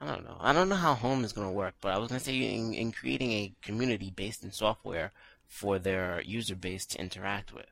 I 0.00 0.06
don't 0.06 0.24
know. 0.24 0.36
I 0.40 0.52
don't 0.52 0.68
know 0.68 0.74
how 0.76 0.94
home 0.94 1.24
is 1.24 1.32
going 1.32 1.46
to 1.46 1.52
work, 1.52 1.74
but 1.80 1.94
I 1.94 1.98
was 1.98 2.08
going 2.08 2.18
to 2.18 2.24
say 2.24 2.36
in, 2.36 2.74
in 2.74 2.92
creating 2.92 3.32
a 3.32 3.52
community 3.62 4.12
based 4.14 4.44
in 4.44 4.52
software 4.52 5.12
for 5.46 5.78
their 5.78 6.20
user 6.22 6.56
base 6.56 6.86
to 6.86 7.00
interact 7.00 7.54
with, 7.54 7.66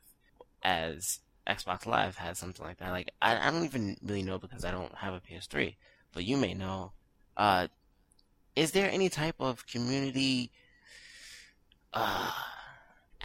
as 0.62 1.20
Xbox 1.46 1.86
Live 1.86 2.16
has 2.16 2.38
something 2.38 2.64
like 2.64 2.78
that. 2.78 2.90
Like, 2.90 3.10
I, 3.20 3.48
I 3.48 3.50
don't 3.50 3.64
even 3.64 3.96
really 4.02 4.22
know 4.22 4.38
because 4.38 4.64
I 4.64 4.70
don't 4.70 4.94
have 4.94 5.14
a 5.14 5.20
PS3, 5.20 5.74
but 6.12 6.24
you 6.24 6.36
may 6.36 6.54
know. 6.54 6.92
Uh, 7.36 7.68
is 8.54 8.72
there 8.72 8.90
any 8.90 9.08
type 9.08 9.36
of 9.40 9.66
community, 9.66 10.52
uh, 11.92 12.30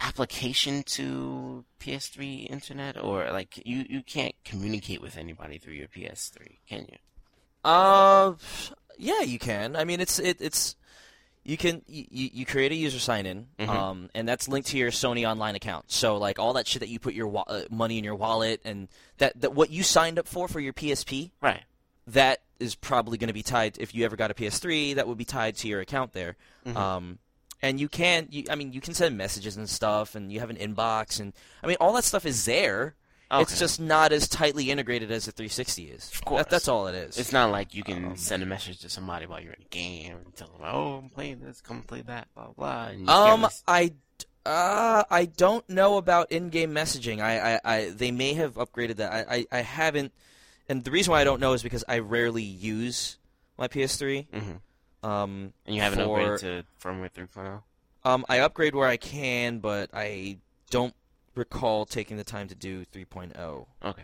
application 0.00 0.82
to 0.84 1.64
PS3 1.80 2.48
internet 2.50 2.96
or 3.02 3.30
like 3.32 3.60
you 3.66 3.84
you 3.88 4.02
can't 4.02 4.34
communicate 4.44 5.00
with 5.00 5.16
anybody 5.16 5.58
through 5.58 5.74
your 5.74 5.88
PS3, 5.88 6.58
can 6.68 6.86
you? 6.90 6.98
Uh, 7.64 8.34
yeah, 8.98 9.20
you 9.20 9.38
can. 9.38 9.76
I 9.76 9.84
mean, 9.84 10.00
it's 10.00 10.18
it, 10.18 10.40
it's 10.40 10.76
you 11.44 11.56
can 11.56 11.82
you, 11.86 12.04
you 12.10 12.46
create 12.46 12.72
a 12.72 12.74
user 12.74 12.98
sign 12.98 13.26
in, 13.26 13.46
Mhm. 13.58 13.68
um, 13.68 14.10
and 14.14 14.28
that's 14.28 14.48
linked 14.48 14.68
to 14.68 14.78
your 14.78 14.90
Sony 14.90 15.28
online 15.28 15.54
account. 15.54 15.90
So 15.90 16.16
like 16.16 16.38
all 16.38 16.52
that 16.54 16.66
shit 16.66 16.80
that 16.80 16.88
you 16.88 16.98
put 16.98 17.14
your 17.14 17.26
wa- 17.28 17.44
uh, 17.46 17.62
money 17.70 17.98
in 17.98 18.04
your 18.04 18.14
wallet 18.14 18.60
and 18.64 18.88
that 19.18 19.40
that 19.40 19.54
what 19.54 19.70
you 19.70 19.82
signed 19.82 20.18
up 20.18 20.28
for 20.28 20.46
for 20.48 20.60
your 20.60 20.72
PSP, 20.72 21.30
Right. 21.40 21.62
that 22.06 22.40
is 22.60 22.74
probably 22.74 23.18
going 23.18 23.28
to 23.28 23.34
be 23.34 23.42
tied. 23.42 23.78
If 23.78 23.94
you 23.94 24.04
ever 24.04 24.16
got 24.16 24.30
a 24.30 24.34
PS3, 24.34 24.94
that 24.94 25.06
would 25.08 25.18
be 25.18 25.24
tied 25.24 25.56
to 25.58 25.68
your 25.68 25.80
account 25.80 26.12
there. 26.12 26.36
Mhm. 26.66 26.76
Um, 26.76 27.18
and 27.62 27.80
you 27.80 27.88
can, 27.88 28.28
you, 28.30 28.44
I 28.50 28.54
mean, 28.54 28.72
you 28.72 28.80
can 28.80 28.94
send 28.94 29.16
messages 29.16 29.56
and 29.56 29.68
stuff, 29.68 30.14
and 30.14 30.32
you 30.32 30.40
have 30.40 30.50
an 30.50 30.56
inbox, 30.56 31.20
and 31.20 31.32
I 31.62 31.66
mean, 31.66 31.76
all 31.80 31.92
that 31.94 32.04
stuff 32.04 32.24
is 32.26 32.44
there. 32.44 32.94
okay. 33.30 33.42
It's 33.42 33.58
just 33.58 33.80
not 33.80 34.12
as 34.12 34.28
tightly 34.28 34.70
integrated 34.70 35.10
as 35.10 35.26
the 35.26 35.32
360 35.32 35.84
is. 35.84 36.10
Of 36.14 36.24
course. 36.24 36.40
That, 36.44 36.50
that's 36.50 36.68
all 36.68 36.86
it 36.86 36.94
is. 36.94 37.18
It's 37.18 37.32
not 37.32 37.50
like 37.50 37.74
you 37.74 37.82
can 37.82 38.04
Um, 38.04 38.16
send 38.16 38.42
a 38.42 38.46
message 38.46 38.78
to 38.80 38.88
somebody 38.88 39.26
while 39.26 39.40
you're 39.40 39.52
in 39.52 39.62
a 39.62 39.68
game 39.68 40.16
and 40.24 40.34
tell 40.36 40.48
them, 40.48 40.62
"Oh, 40.62 40.94
I'm 40.98 41.10
playing 41.10 41.40
this, 41.40 41.60
come 41.60 41.82
play 41.82 42.02
that, 42.02 42.28
blah 42.34 42.48
blah." 42.56 42.86
And 42.88 43.00
you 43.02 43.08
Um, 43.12 43.46
I, 43.66 43.92
uh, 44.46 45.04
I 45.10 45.26
don't 45.26 45.68
know 45.68 45.98
about 45.98 46.32
in-game 46.32 46.72
messaging. 46.72 47.20
I, 47.20 47.54
I, 47.56 47.60
I, 47.64 47.90
they 47.90 48.10
may 48.10 48.32
have 48.34 48.54
upgraded 48.54 48.96
that. 48.96 49.12
I, 49.12 49.36
I, 49.36 49.46
I 49.58 49.60
haven't, 49.60 50.12
and 50.70 50.84
the 50.84 50.90
reason 50.90 51.12
why 51.12 51.20
I 51.20 51.24
don't 51.24 51.40
know 51.40 51.52
is 51.52 51.62
because 51.62 51.84
I 51.86 51.98
rarely 51.98 52.42
use 52.44 53.18
my 53.58 53.68
PS3. 53.68 54.26
Mhm. 54.30 54.60
Um, 55.02 55.52
and 55.66 55.74
you 55.76 55.80
haven't 55.82 56.04
for- 56.04 56.18
upgraded 56.18 56.40
to 56.40 56.64
firmware 56.82 57.10
3.0. 57.12 57.62
um, 58.04 58.24
I 58.28 58.40
upgrade 58.40 58.74
where 58.74 58.88
I 58.88 58.96
can, 58.96 59.58
but 59.60 59.90
I 59.92 60.38
don't 60.70 60.94
recall 61.34 61.84
taking 61.86 62.16
the 62.16 62.24
time 62.24 62.48
to 62.48 62.54
do 62.54 62.84
3.0. 62.86 63.66
Okay, 63.84 64.02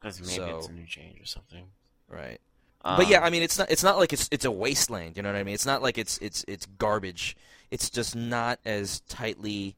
because 0.00 0.20
maybe 0.20 0.50
it's 0.50 0.68
a 0.68 0.72
new 0.72 0.86
change 0.86 1.20
or 1.20 1.26
something. 1.26 1.66
Right. 2.08 2.40
Um, 2.84 2.96
but 2.96 3.08
yeah, 3.08 3.20
I 3.20 3.30
mean, 3.30 3.42
it's 3.42 3.58
not. 3.58 3.70
It's 3.70 3.82
not 3.82 3.98
like 3.98 4.12
it's 4.12 4.28
it's 4.30 4.44
a 4.44 4.50
wasteland. 4.50 5.16
You 5.16 5.22
know 5.22 5.32
what 5.32 5.38
I 5.38 5.42
mean? 5.42 5.54
It's 5.54 5.66
not 5.66 5.82
like 5.82 5.98
it's 5.98 6.16
it's 6.18 6.44
it's 6.46 6.64
garbage. 6.78 7.36
It's 7.72 7.90
just 7.90 8.14
not 8.14 8.60
as 8.64 9.00
tightly 9.08 9.74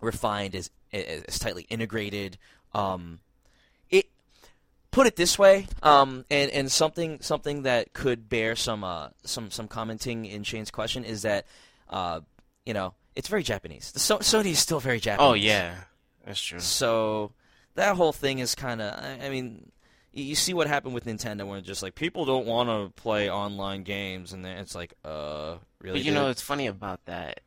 refined 0.00 0.54
as 0.54 0.70
as 0.92 1.38
tightly 1.38 1.66
integrated. 1.68 2.38
Um, 2.74 3.20
put 4.98 5.06
it 5.06 5.14
this 5.14 5.38
way, 5.38 5.68
um, 5.84 6.24
and 6.28 6.50
and 6.50 6.72
something 6.72 7.20
something 7.20 7.62
that 7.62 7.92
could 7.92 8.28
bear 8.28 8.56
some 8.56 8.82
uh 8.82 9.10
some 9.22 9.48
some 9.48 9.68
commenting 9.68 10.26
in 10.26 10.42
Shane's 10.42 10.72
question 10.72 11.04
is 11.04 11.22
that, 11.22 11.46
uh, 11.88 12.20
you 12.66 12.74
know, 12.74 12.94
it's 13.14 13.28
very 13.28 13.44
Japanese. 13.44 13.92
The 13.92 14.00
so- 14.00 14.18
Sony 14.18 14.46
is 14.46 14.58
still 14.58 14.80
very 14.80 14.98
Japanese. 14.98 15.30
oh 15.30 15.34
yeah, 15.34 15.76
that's 16.26 16.42
true. 16.42 16.58
So 16.58 17.30
that 17.76 17.94
whole 17.94 18.12
thing 18.12 18.40
is 18.40 18.56
kind 18.56 18.82
of. 18.82 18.92
I, 18.92 19.26
I 19.26 19.30
mean, 19.30 19.70
you, 20.12 20.34
see 20.34 20.52
what 20.52 20.66
happened 20.66 20.94
with 20.94 21.04
Nintendo 21.04 21.46
when 21.46 21.58
it's 21.58 21.66
just 21.68 21.80
like 21.80 21.94
people 21.94 22.24
don't 22.24 22.46
want 22.46 22.68
to 22.68 23.00
play 23.00 23.30
online 23.30 23.84
games, 23.84 24.32
and 24.32 24.44
it's 24.44 24.74
like, 24.74 24.94
uh, 25.04 25.58
really? 25.80 26.00
But 26.00 26.04
you 26.04 26.10
dude? 26.10 26.14
know, 26.14 26.28
it's 26.28 26.42
funny 26.42 26.66
about 26.66 27.04
that. 27.04 27.38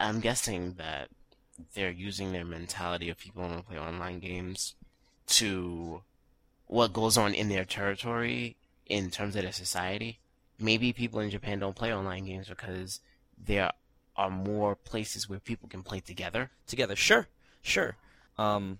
I'm 0.00 0.18
guessing 0.18 0.74
that 0.78 1.10
they're 1.74 1.92
using 1.92 2.32
their 2.32 2.44
mentality 2.44 3.08
of 3.08 3.18
people 3.18 3.42
want 3.42 3.56
to 3.56 3.62
play 3.62 3.78
online 3.78 4.18
games 4.18 4.74
to 5.28 6.02
what 6.66 6.92
goes 6.92 7.16
on 7.18 7.34
in 7.34 7.48
their 7.48 7.64
territory 7.64 8.56
in 8.86 9.10
terms 9.10 9.36
of 9.36 9.42
their 9.42 9.52
society. 9.52 10.18
Maybe 10.58 10.92
people 10.92 11.20
in 11.20 11.30
Japan 11.30 11.58
don't 11.58 11.74
play 11.76 11.92
online 11.94 12.24
games 12.24 12.48
because 12.48 13.00
there 13.36 13.72
are 14.16 14.30
more 14.30 14.74
places 14.76 15.28
where 15.28 15.38
people 15.40 15.68
can 15.68 15.82
play 15.82 16.00
together. 16.00 16.50
together. 16.66 16.94
Sure, 16.96 17.26
sure. 17.62 17.96
Um, 18.38 18.78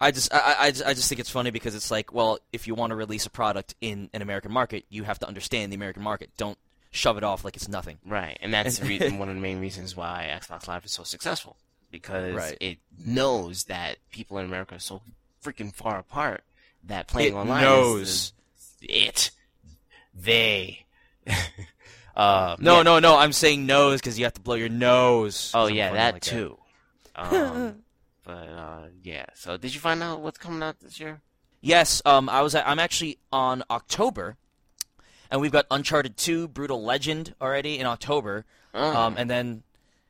I 0.00 0.10
just, 0.10 0.32
I, 0.32 0.38
I- 0.38 0.56
I, 0.66 0.70
just, 0.70 0.86
I 0.86 0.94
just 0.94 1.08
think 1.08 1.20
it's 1.20 1.30
funny 1.30 1.50
because 1.50 1.74
it's 1.74 1.90
like, 1.90 2.12
well, 2.12 2.38
if 2.52 2.66
you 2.66 2.74
want 2.74 2.90
to 2.90 2.96
release 2.96 3.26
a 3.26 3.30
product 3.30 3.74
in 3.80 4.08
an 4.14 4.22
American 4.22 4.50
market, 4.52 4.84
you 4.88 5.04
have 5.04 5.18
to 5.20 5.28
understand 5.28 5.70
the 5.72 5.76
American 5.76 6.02
market. 6.02 6.30
Don't 6.36 6.58
shove 6.90 7.16
it 7.18 7.22
off 7.24 7.44
like 7.44 7.54
it's 7.56 7.68
nothing. 7.68 7.98
Right, 8.04 8.38
and 8.40 8.52
that's 8.52 8.80
reason, 8.82 9.18
one 9.20 9.28
of 9.28 9.34
the 9.34 9.40
main 9.40 9.60
reasons 9.60 9.94
why 9.94 10.28
Xbox 10.40 10.66
Live 10.66 10.84
is 10.84 10.92
so 10.92 11.04
successful 11.04 11.56
because 11.92 12.34
Right. 12.34 12.56
it 12.60 12.78
knows 13.04 13.64
that 13.64 13.98
people 14.10 14.38
in 14.38 14.46
America 14.46 14.76
are 14.76 14.80
so 14.80 15.02
freaking 15.44 15.74
far 15.74 15.98
apart 15.98 16.42
that 16.84 17.06
playing 17.06 17.34
It 17.34 17.36
online 17.36 17.62
knows. 17.62 18.08
is 18.08 18.32
it 18.82 19.30
they. 20.14 20.86
uh, 22.16 22.56
No, 22.58 22.76
yeah. 22.78 22.82
no, 22.82 22.98
no. 22.98 23.16
I'm 23.16 23.32
saying 23.32 23.66
nose 23.66 24.00
because 24.00 24.18
you 24.18 24.24
have 24.24 24.34
to 24.34 24.40
blow 24.40 24.54
your 24.56 24.68
nose. 24.68 25.50
Oh 25.54 25.66
yeah, 25.66 25.92
that 25.92 26.14
like 26.14 26.22
too. 26.22 26.56
Um, 27.16 27.82
but 28.24 28.32
uh, 28.48 28.82
yeah, 29.02 29.26
so 29.34 29.56
did 29.56 29.74
you 29.74 29.80
find 29.80 30.02
out 30.02 30.20
what's 30.20 30.38
coming 30.38 30.62
out 30.62 30.78
this 30.80 30.98
year? 30.98 31.20
Yes, 31.60 32.00
um, 32.06 32.28
I 32.30 32.40
was. 32.40 32.54
I'm 32.54 32.78
actually 32.78 33.18
on 33.30 33.62
October, 33.68 34.36
and 35.30 35.40
we've 35.40 35.52
got 35.52 35.66
Uncharted 35.70 36.16
2, 36.16 36.48
Brutal 36.48 36.82
Legend 36.82 37.34
already 37.40 37.78
in 37.78 37.84
October, 37.86 38.46
Oh. 38.72 38.96
um, 38.96 39.16
and 39.18 39.28
then 39.28 39.64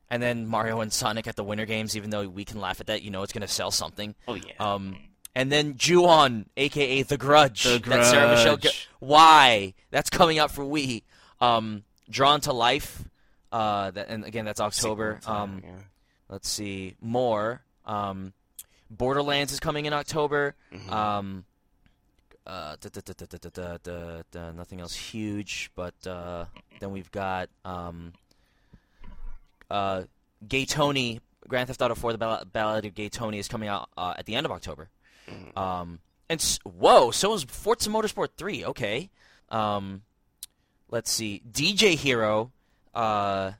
and 0.09 0.23
then 0.23 0.47
Mario 0.47 0.81
and 0.83 0.93
Sonic 0.93 1.27
at 1.27 1.35
the 1.35 1.43
Winter 1.43 1.67
Games. 1.67 1.97
Even 1.97 2.11
though 2.11 2.29
we 2.29 2.45
can 2.45 2.61
laugh 2.61 2.81
at 2.81 2.87
that, 2.87 3.03
you 3.03 3.11
know 3.11 3.25
it's 3.25 3.33
going 3.33 3.41
to 3.43 3.49
sell 3.49 3.73
something. 3.73 4.15
oh 4.29 4.35
yeah. 4.35 4.53
Um, 4.61 4.97
and 5.35 5.51
then 5.51 5.77
Ju-on, 5.77 6.47
aka 6.57 7.03
The 7.03 7.17
Grudge, 7.17 7.65
the 7.65 7.79
Grudge. 7.79 8.01
that 8.01 8.11
Sarah 8.11 8.31
Michelle. 8.31 8.59
Why? 8.99 9.75
That's 9.91 10.11
coming 10.11 10.39
out 10.39 10.51
for 10.51 10.65
Wii. 10.65 11.03
Um, 11.41 11.85
Drawn 12.09 12.41
to 12.43 12.53
Life. 12.53 13.05
Uh, 13.53 13.91
that, 13.91 14.09
and 14.09 14.25
again, 14.25 14.45
that's 14.45 14.61
October. 14.61 15.21
Um, 15.27 15.63
let's 16.29 16.49
see 16.49 16.97
more. 17.01 17.63
Um, 17.87 18.33
Borderlands 18.91 19.53
is 19.53 19.61
coming 19.61 19.87
in 19.87 19.93
October. 19.93 20.55
Um, 20.89 21.45
uh, 22.47 22.77
nothing 24.35 24.81
else 24.81 24.95
huge, 24.95 25.71
but 25.75 25.95
uh, 26.07 26.47
then 26.81 26.91
we've 26.91 27.11
got 27.11 27.49
um, 27.65 28.13
uh, 29.71 30.03
Gay 30.47 30.65
Tony, 30.65 31.21
Grand 31.47 31.69
Theft 31.69 31.83
Auto 31.83 31.95
4, 31.95 32.13
the 32.15 32.47
Ballad 32.53 32.85
of 32.85 32.95
Gay 32.95 33.09
Tony 33.09 33.39
is 33.39 33.47
coming 33.49 33.69
out 33.69 33.89
uh, 33.97 34.15
at 34.19 34.27
the 34.27 34.35
end 34.35 34.47
of 34.47 34.53
October. 34.53 34.89
Um, 35.57 36.01
and 36.29 36.41
s- 36.41 36.59
whoa, 36.65 37.11
so 37.11 37.35
is 37.35 37.45
Forza 37.45 37.91
Motorsport 37.91 38.29
3. 38.37 38.65
Okay. 38.67 39.11
Um, 39.49 40.03
let's 40.91 41.11
see. 41.11 41.43
DJ 41.51 41.95
Hero 41.97 42.53
uh, 42.95 43.53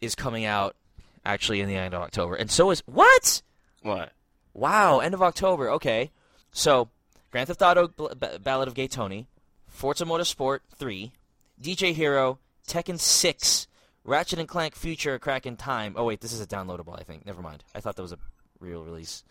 is 0.00 0.14
coming 0.14 0.44
out 0.44 0.76
actually 1.24 1.60
in 1.60 1.68
the 1.68 1.76
end 1.76 1.94
of 1.94 2.02
October, 2.02 2.34
and 2.36 2.50
so 2.50 2.70
is 2.70 2.82
what? 2.86 3.42
What? 3.82 4.12
Wow, 4.54 5.00
end 5.00 5.14
of 5.14 5.22
October. 5.22 5.68
Okay, 5.70 6.10
so 6.52 6.88
Grand 7.30 7.48
Theft 7.48 7.60
Auto 7.62 7.88
B- 7.88 8.38
Ballad 8.42 8.68
of 8.68 8.74
Gay 8.74 8.86
Tony, 8.88 9.26
Forza 9.66 10.04
Motorsport 10.04 10.60
3, 10.76 11.12
DJ 11.60 11.92
Hero, 11.92 12.38
Tekken 12.66 12.98
6, 12.98 13.66
Ratchet 14.04 14.38
and 14.38 14.48
Clank 14.48 14.74
Future 14.76 15.18
Crack 15.18 15.44
in 15.46 15.56
Time. 15.56 15.94
Oh 15.96 16.04
wait, 16.04 16.20
this 16.20 16.32
is 16.32 16.40
a 16.40 16.46
downloadable. 16.46 16.98
I 16.98 17.02
think. 17.02 17.26
Never 17.26 17.42
mind. 17.42 17.64
I 17.74 17.80
thought 17.80 17.96
that 17.96 18.02
was 18.02 18.12
a 18.12 18.18
real 18.60 18.82
release. 18.84 19.24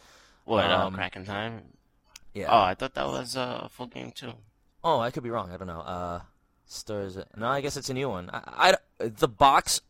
What? 0.46 0.66
uh, 0.66 0.86
Um, 0.88 0.94
Crack 0.94 1.16
in 1.16 1.26
Time? 1.26 1.62
Yeah. 2.34 2.48
Oh, 2.50 2.62
I 2.62 2.74
thought 2.76 2.94
that 2.96 3.06
was 3.08 3.36
uh, 3.38 3.62
a 3.64 3.70
full 3.70 3.88
game 3.88 4.12
too. 4.12 4.34
Oh, 4.84 5.00
I 5.00 5.12
could 5.12 5.24
be 5.24 5.30
wrong. 5.30 5.52
I 5.52 5.58
don't 5.58 5.68
know. 5.68 5.80
Uh, 5.82 6.22
stars. 6.68 7.18
No, 7.38 7.48
I 7.48 7.62
guess 7.62 7.78
it's 7.78 7.90
a 7.90 7.94
new 7.94 8.10
one. 8.10 8.30
I, 8.34 8.76
I- 9.00 9.08
the 9.08 9.28
box, 9.28 9.82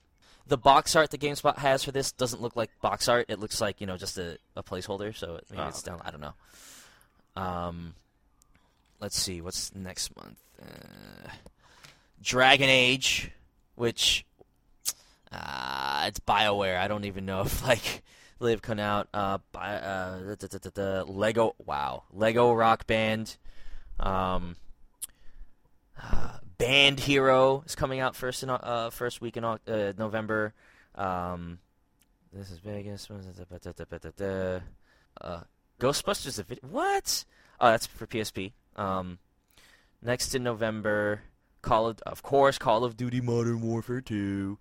the 0.47 0.57
box 0.57 0.95
art 0.95 1.11
that 1.11 1.21
GameSpot 1.21 1.57
has 1.59 1.83
for 1.83 1.91
this 1.91 2.11
doesn't 2.11 2.41
look 2.41 2.55
like 2.55 2.69
box 2.81 3.07
art. 3.09 3.25
It 3.29 3.39
looks 3.39 3.59
like 3.61 3.81
you 3.81 3.87
know 3.87 3.97
just 3.97 4.17
a, 4.17 4.37
a 4.55 4.63
placeholder. 4.63 5.15
So 5.15 5.39
maybe 5.49 5.61
Oh, 5.61 5.67
it's 5.67 5.83
down. 5.83 6.01
I 6.05 6.11
don't 6.11 6.21
know. 6.21 6.33
Um, 7.35 7.93
let's 8.99 9.17
see. 9.19 9.41
What's 9.41 9.73
next 9.75 10.15
month? 10.15 10.37
Uh, 10.61 11.29
Dragon 12.21 12.69
Age, 12.69 13.31
which 13.75 14.25
uh, 15.31 16.05
it's 16.07 16.19
Bioware. 16.19 16.77
I 16.77 16.87
don't 16.87 17.05
even 17.05 17.25
know 17.25 17.41
if 17.41 17.63
like 17.67 18.01
they've 18.39 18.61
come 18.61 18.79
out. 18.79 19.07
Uh, 19.13 19.39
Bi- 19.51 19.75
uh, 19.75 20.35
da, 20.35 20.47
da, 20.47 20.69
da, 20.73 21.03
Lego. 21.03 21.55
Wow, 21.63 22.03
Lego 22.11 22.53
Rock 22.53 22.87
Band. 22.87 23.37
Um, 23.99 24.55
uh, 26.01 26.37
Band 26.57 27.01
Hero 27.01 27.63
is 27.65 27.75
coming 27.75 27.99
out 27.99 28.15
first 28.15 28.43
in 28.43 28.49
uh, 28.49 28.89
first 28.89 29.21
week 29.21 29.37
in 29.37 29.43
uh, 29.43 29.57
November. 29.97 30.53
Um, 30.95 31.59
this 32.33 32.51
is 32.51 32.59
Vegas. 32.59 33.09
Uh, 33.09 33.19
Ghostbusters. 35.79 36.63
What? 36.63 37.25
Oh, 37.59 37.71
that's 37.71 37.87
for 37.87 38.07
PSP. 38.07 38.53
Um, 38.75 39.19
next 40.01 40.35
in 40.35 40.43
November, 40.43 41.21
Call 41.61 41.87
of 41.87 41.99
of 42.05 42.21
course 42.21 42.57
Call 42.57 42.83
of 42.83 42.97
Duty 42.97 43.21
Modern 43.21 43.61
Warfare 43.61 44.01
2, 44.01 44.57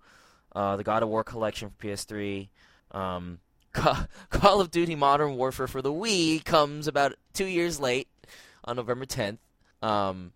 uh, 0.55 0.75
the 0.77 0.83
God 0.83 1.03
of 1.03 1.09
War 1.09 1.23
collection 1.23 1.69
for 1.69 1.87
PS3. 1.87 2.49
Um, 2.91 3.39
Call 4.29 4.61
of 4.61 4.71
Duty 4.71 4.95
Modern 4.95 5.35
Warfare 5.35 5.67
for 5.67 5.81
the 5.81 5.91
Wii 5.91 6.43
comes 6.43 6.87
about 6.87 7.15
two 7.33 7.45
years 7.45 7.79
late 7.79 8.07
on 8.63 8.77
November 8.77 9.05
10th. 9.05 9.39
Um, 9.81 10.31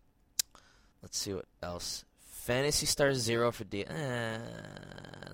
let's 1.02 1.18
see 1.18 1.34
what 1.34 1.46
else. 1.64 2.04
Phantasy 2.20 2.86
Star 2.86 3.14
Zero 3.14 3.52
for 3.52 3.64
D. 3.64 3.86
Eh, 3.86 4.38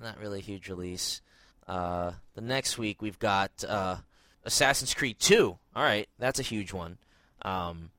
not 0.04 0.20
really 0.20 0.40
a 0.40 0.42
huge 0.44 0.70
release. 0.70 1.22
Uh, 1.68 2.12
the 2.36 2.42
next 2.42 2.78
week 2.78 3.02
we've 3.02 3.20
got 3.20 3.52
uh, 3.68 3.98
Assassin's 4.44 4.94
Creed 4.94 5.20
2. 5.20 5.58
All 5.76 5.84
right, 5.84 6.08
that's 6.20 6.40
a 6.40 6.44
huge 6.44 6.74
one. 6.74 6.98
Um, 7.42 7.90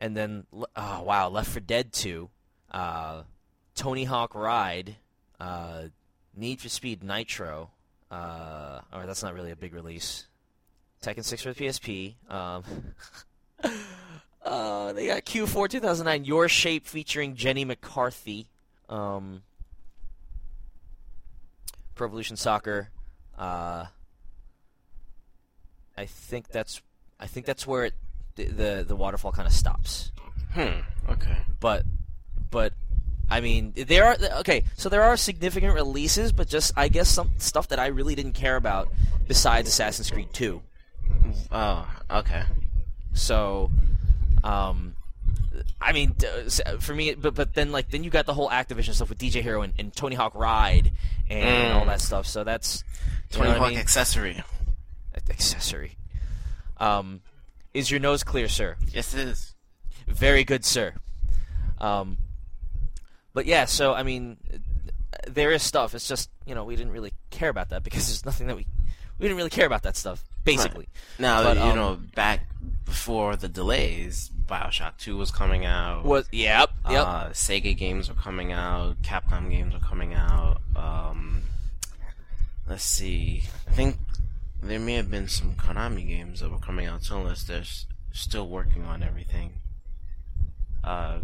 and 0.00 0.16
then 0.16 0.46
oh 0.52 1.02
wow, 1.02 1.28
Left 1.28 1.50
4 1.50 1.60
Dead 1.60 1.92
2, 1.92 2.28
uh, 2.72 3.22
Tony 3.74 4.04
Hawk 4.04 4.34
Ride, 4.34 4.96
uh, 5.40 5.84
Need 6.36 6.60
for 6.60 6.68
Speed 6.68 7.02
Nitro. 7.02 7.70
Uh, 8.10 8.80
all 8.92 8.98
right, 9.00 9.06
that's 9.06 9.22
not 9.22 9.34
really 9.34 9.50
a 9.50 9.56
big 9.56 9.74
release. 9.74 10.26
Tekken 11.02 11.24
6 11.24 11.42
for 11.42 11.52
the 11.52 11.64
PSP. 11.64 12.14
Um, 12.30 12.64
Uh, 14.44 14.92
they 14.92 15.06
got 15.06 15.24
Q4 15.24 15.70
2009, 15.70 16.24
Your 16.24 16.48
Shape 16.48 16.86
featuring 16.86 17.34
Jenny 17.34 17.64
McCarthy. 17.64 18.46
Um, 18.90 19.42
Pro 21.94 22.08
Evolution 22.08 22.36
Soccer. 22.36 22.90
Uh, 23.38 23.86
I 25.96 26.06
think 26.06 26.48
that's 26.48 26.82
I 27.18 27.26
think 27.26 27.46
that's 27.46 27.66
where 27.66 27.86
it, 27.86 27.94
the, 28.34 28.44
the 28.44 28.84
the 28.86 28.96
waterfall 28.96 29.32
kind 29.32 29.46
of 29.46 29.54
stops. 29.54 30.12
Hmm. 30.52 30.80
Okay. 31.08 31.38
But 31.60 31.86
but 32.50 32.74
I 33.34 33.40
mean 33.40 33.72
there 33.74 34.04
are 34.04 34.16
okay, 34.40 34.62
so 34.76 34.88
there 34.88 35.02
are 35.02 35.16
significant 35.16 35.74
releases, 35.74 36.30
but 36.30 36.46
just 36.46 36.72
I 36.76 36.86
guess 36.86 37.08
some 37.08 37.32
stuff 37.38 37.66
that 37.68 37.80
I 37.80 37.86
really 37.88 38.14
didn't 38.14 38.34
care 38.34 38.54
about 38.54 38.88
besides 39.26 39.68
Assassin's 39.68 40.08
Creed 40.08 40.28
2. 40.32 40.62
Oh. 41.50 41.84
Okay. 42.08 42.44
So, 43.12 43.70
um, 44.44 44.94
I 45.80 45.92
mean, 45.92 46.14
for 46.78 46.94
me, 46.94 47.14
but 47.14 47.34
but 47.34 47.54
then 47.54 47.72
like 47.72 47.90
then 47.90 48.04
you 48.04 48.10
got 48.10 48.26
the 48.26 48.34
whole 48.34 48.50
Activision 48.50 48.94
stuff 48.94 49.08
with 49.08 49.18
DJ 49.18 49.42
Hero 49.42 49.62
and, 49.62 49.72
and 49.80 49.92
Tony 49.94 50.14
Hawk 50.14 50.36
Ride 50.36 50.92
and 51.28 51.72
Mm. 51.72 51.80
all 51.80 51.86
that 51.86 52.00
stuff. 52.00 52.26
So 52.28 52.44
that's 52.44 52.84
Tony 53.30 53.50
Hawk 53.50 53.62
I 53.62 53.68
mean? 53.70 53.78
accessory. 53.78 54.42
accessory. 55.28 55.96
Um, 56.78 57.20
is 57.72 57.90
your 57.90 57.98
nose 57.98 58.22
clear, 58.22 58.48
sir? 58.48 58.76
Yes, 58.92 59.12
it 59.12 59.20
is. 59.26 59.54
Very 60.06 60.44
good, 60.44 60.64
sir. 60.64 60.94
Um, 61.78 62.18
but 63.34 63.46
yeah, 63.46 63.66
so 63.66 63.92
I 63.92 64.02
mean, 64.02 64.38
there 65.28 65.50
is 65.50 65.62
stuff. 65.62 65.94
It's 65.94 66.08
just 66.08 66.30
you 66.46 66.54
know 66.54 66.64
we 66.64 66.76
didn't 66.76 66.92
really 66.92 67.12
care 67.30 67.48
about 67.50 67.70
that 67.70 67.82
because 67.82 68.06
there's 68.06 68.24
nothing 68.24 68.46
that 68.46 68.56
we 68.56 68.66
we 69.18 69.24
didn't 69.24 69.36
really 69.36 69.50
care 69.50 69.66
about 69.66 69.82
that 69.82 69.96
stuff 69.96 70.24
basically. 70.44 70.88
Now 71.18 71.42
But, 71.42 71.56
you 71.56 71.62
um, 71.62 71.76
know 71.76 71.98
back 72.14 72.46
before 72.84 73.36
the 73.36 73.48
delays, 73.48 74.30
Bioshock 74.46 74.96
Two 74.98 75.16
was 75.16 75.30
coming 75.30 75.64
out. 75.64 76.04
Was 76.04 76.28
yep 76.32 76.70
yep. 76.88 77.06
Uh, 77.06 77.28
Sega 77.30 77.76
games 77.76 78.08
were 78.08 78.14
coming 78.14 78.52
out. 78.52 79.02
Capcom 79.02 79.50
games 79.50 79.74
were 79.74 79.80
coming 79.80 80.14
out. 80.14 80.60
Um, 80.76 81.42
let's 82.68 82.84
see. 82.84 83.44
I 83.68 83.72
think 83.72 83.96
there 84.62 84.80
may 84.80 84.94
have 84.94 85.10
been 85.10 85.28
some 85.28 85.54
Konami 85.54 86.06
games 86.06 86.40
that 86.40 86.50
were 86.50 86.58
coming 86.58 86.86
out 86.86 87.02
too, 87.02 87.16
unless 87.16 87.44
they're 87.44 87.60
s- 87.60 87.86
still 88.12 88.48
working 88.48 88.84
on 88.84 89.02
everything. 89.02 89.54
Uh, 90.82 91.18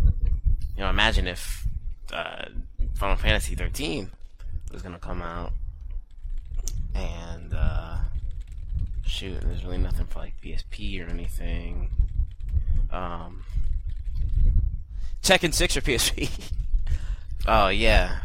you 0.76 0.82
know, 0.82 0.88
imagine 0.90 1.26
if 1.26 1.66
uh, 2.12 2.48
Final 2.94 3.16
Fantasy 3.16 3.54
13 3.54 4.10
was 4.72 4.82
gonna 4.82 4.98
come 4.98 5.22
out, 5.22 5.52
and 6.94 7.52
uh, 7.54 7.98
shoot, 9.04 9.40
there's 9.42 9.64
really 9.64 9.78
nothing 9.78 10.06
for 10.06 10.20
like 10.20 10.34
PSP 10.42 11.06
or 11.06 11.10
anything. 11.10 11.90
Um, 12.90 13.44
Tekken 15.22 15.52
Six 15.54 15.76
or 15.76 15.80
PSP, 15.80 16.30
oh 17.46 17.68
yeah. 17.68 18.18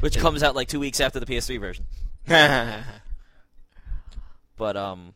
which 0.00 0.18
comes 0.18 0.42
out 0.42 0.54
like 0.56 0.68
two 0.68 0.80
weeks 0.80 1.00
after 1.00 1.20
the 1.20 1.26
PS3 1.26 1.60
version. 1.60 1.84
But 4.60 4.76
um, 4.76 5.14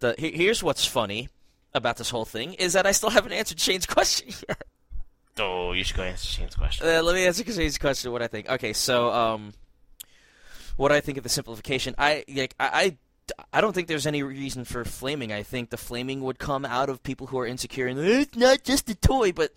the 0.00 0.14
here's 0.16 0.62
what's 0.62 0.86
funny 0.86 1.28
about 1.74 1.98
this 1.98 2.08
whole 2.08 2.24
thing 2.24 2.54
is 2.54 2.72
that 2.72 2.86
I 2.86 2.92
still 2.92 3.10
haven't 3.10 3.32
answered 3.32 3.60
Shane's 3.60 3.84
question 3.94 4.30
yet. 4.48 4.62
Oh, 5.40 5.72
you 5.72 5.84
should 5.84 5.96
go 5.96 6.02
answer 6.02 6.26
Shane's 6.26 6.54
question. 6.54 6.86
Uh, 6.86 7.02
let 7.02 7.14
me 7.14 7.26
answer 7.26 7.44
Shane's 7.44 7.78
question. 7.78 8.12
What 8.12 8.22
I 8.22 8.26
think. 8.26 8.48
Okay, 8.48 8.72
so 8.72 9.10
um, 9.12 9.52
what 10.76 10.92
I 10.92 11.00
think 11.00 11.18
of 11.18 11.24
the 11.24 11.30
simplification. 11.30 11.94
I 11.98 12.24
like 12.28 12.54
I. 12.58 12.68
I 12.68 12.96
I 13.52 13.60
don't 13.60 13.74
think 13.74 13.88
there's 13.88 14.06
any 14.06 14.22
reason 14.22 14.64
for 14.64 14.86
flaming. 14.86 15.32
I 15.32 15.42
think 15.42 15.68
the 15.68 15.76
flaming 15.76 16.22
would 16.22 16.38
come 16.38 16.64
out 16.64 16.88
of 16.88 17.02
people 17.02 17.26
who 17.26 17.38
are 17.38 17.46
insecure 17.46 17.86
and 17.86 17.98
it's 17.98 18.34
not 18.34 18.64
just 18.64 18.88
a 18.88 18.94
toy, 18.94 19.32
but 19.32 19.52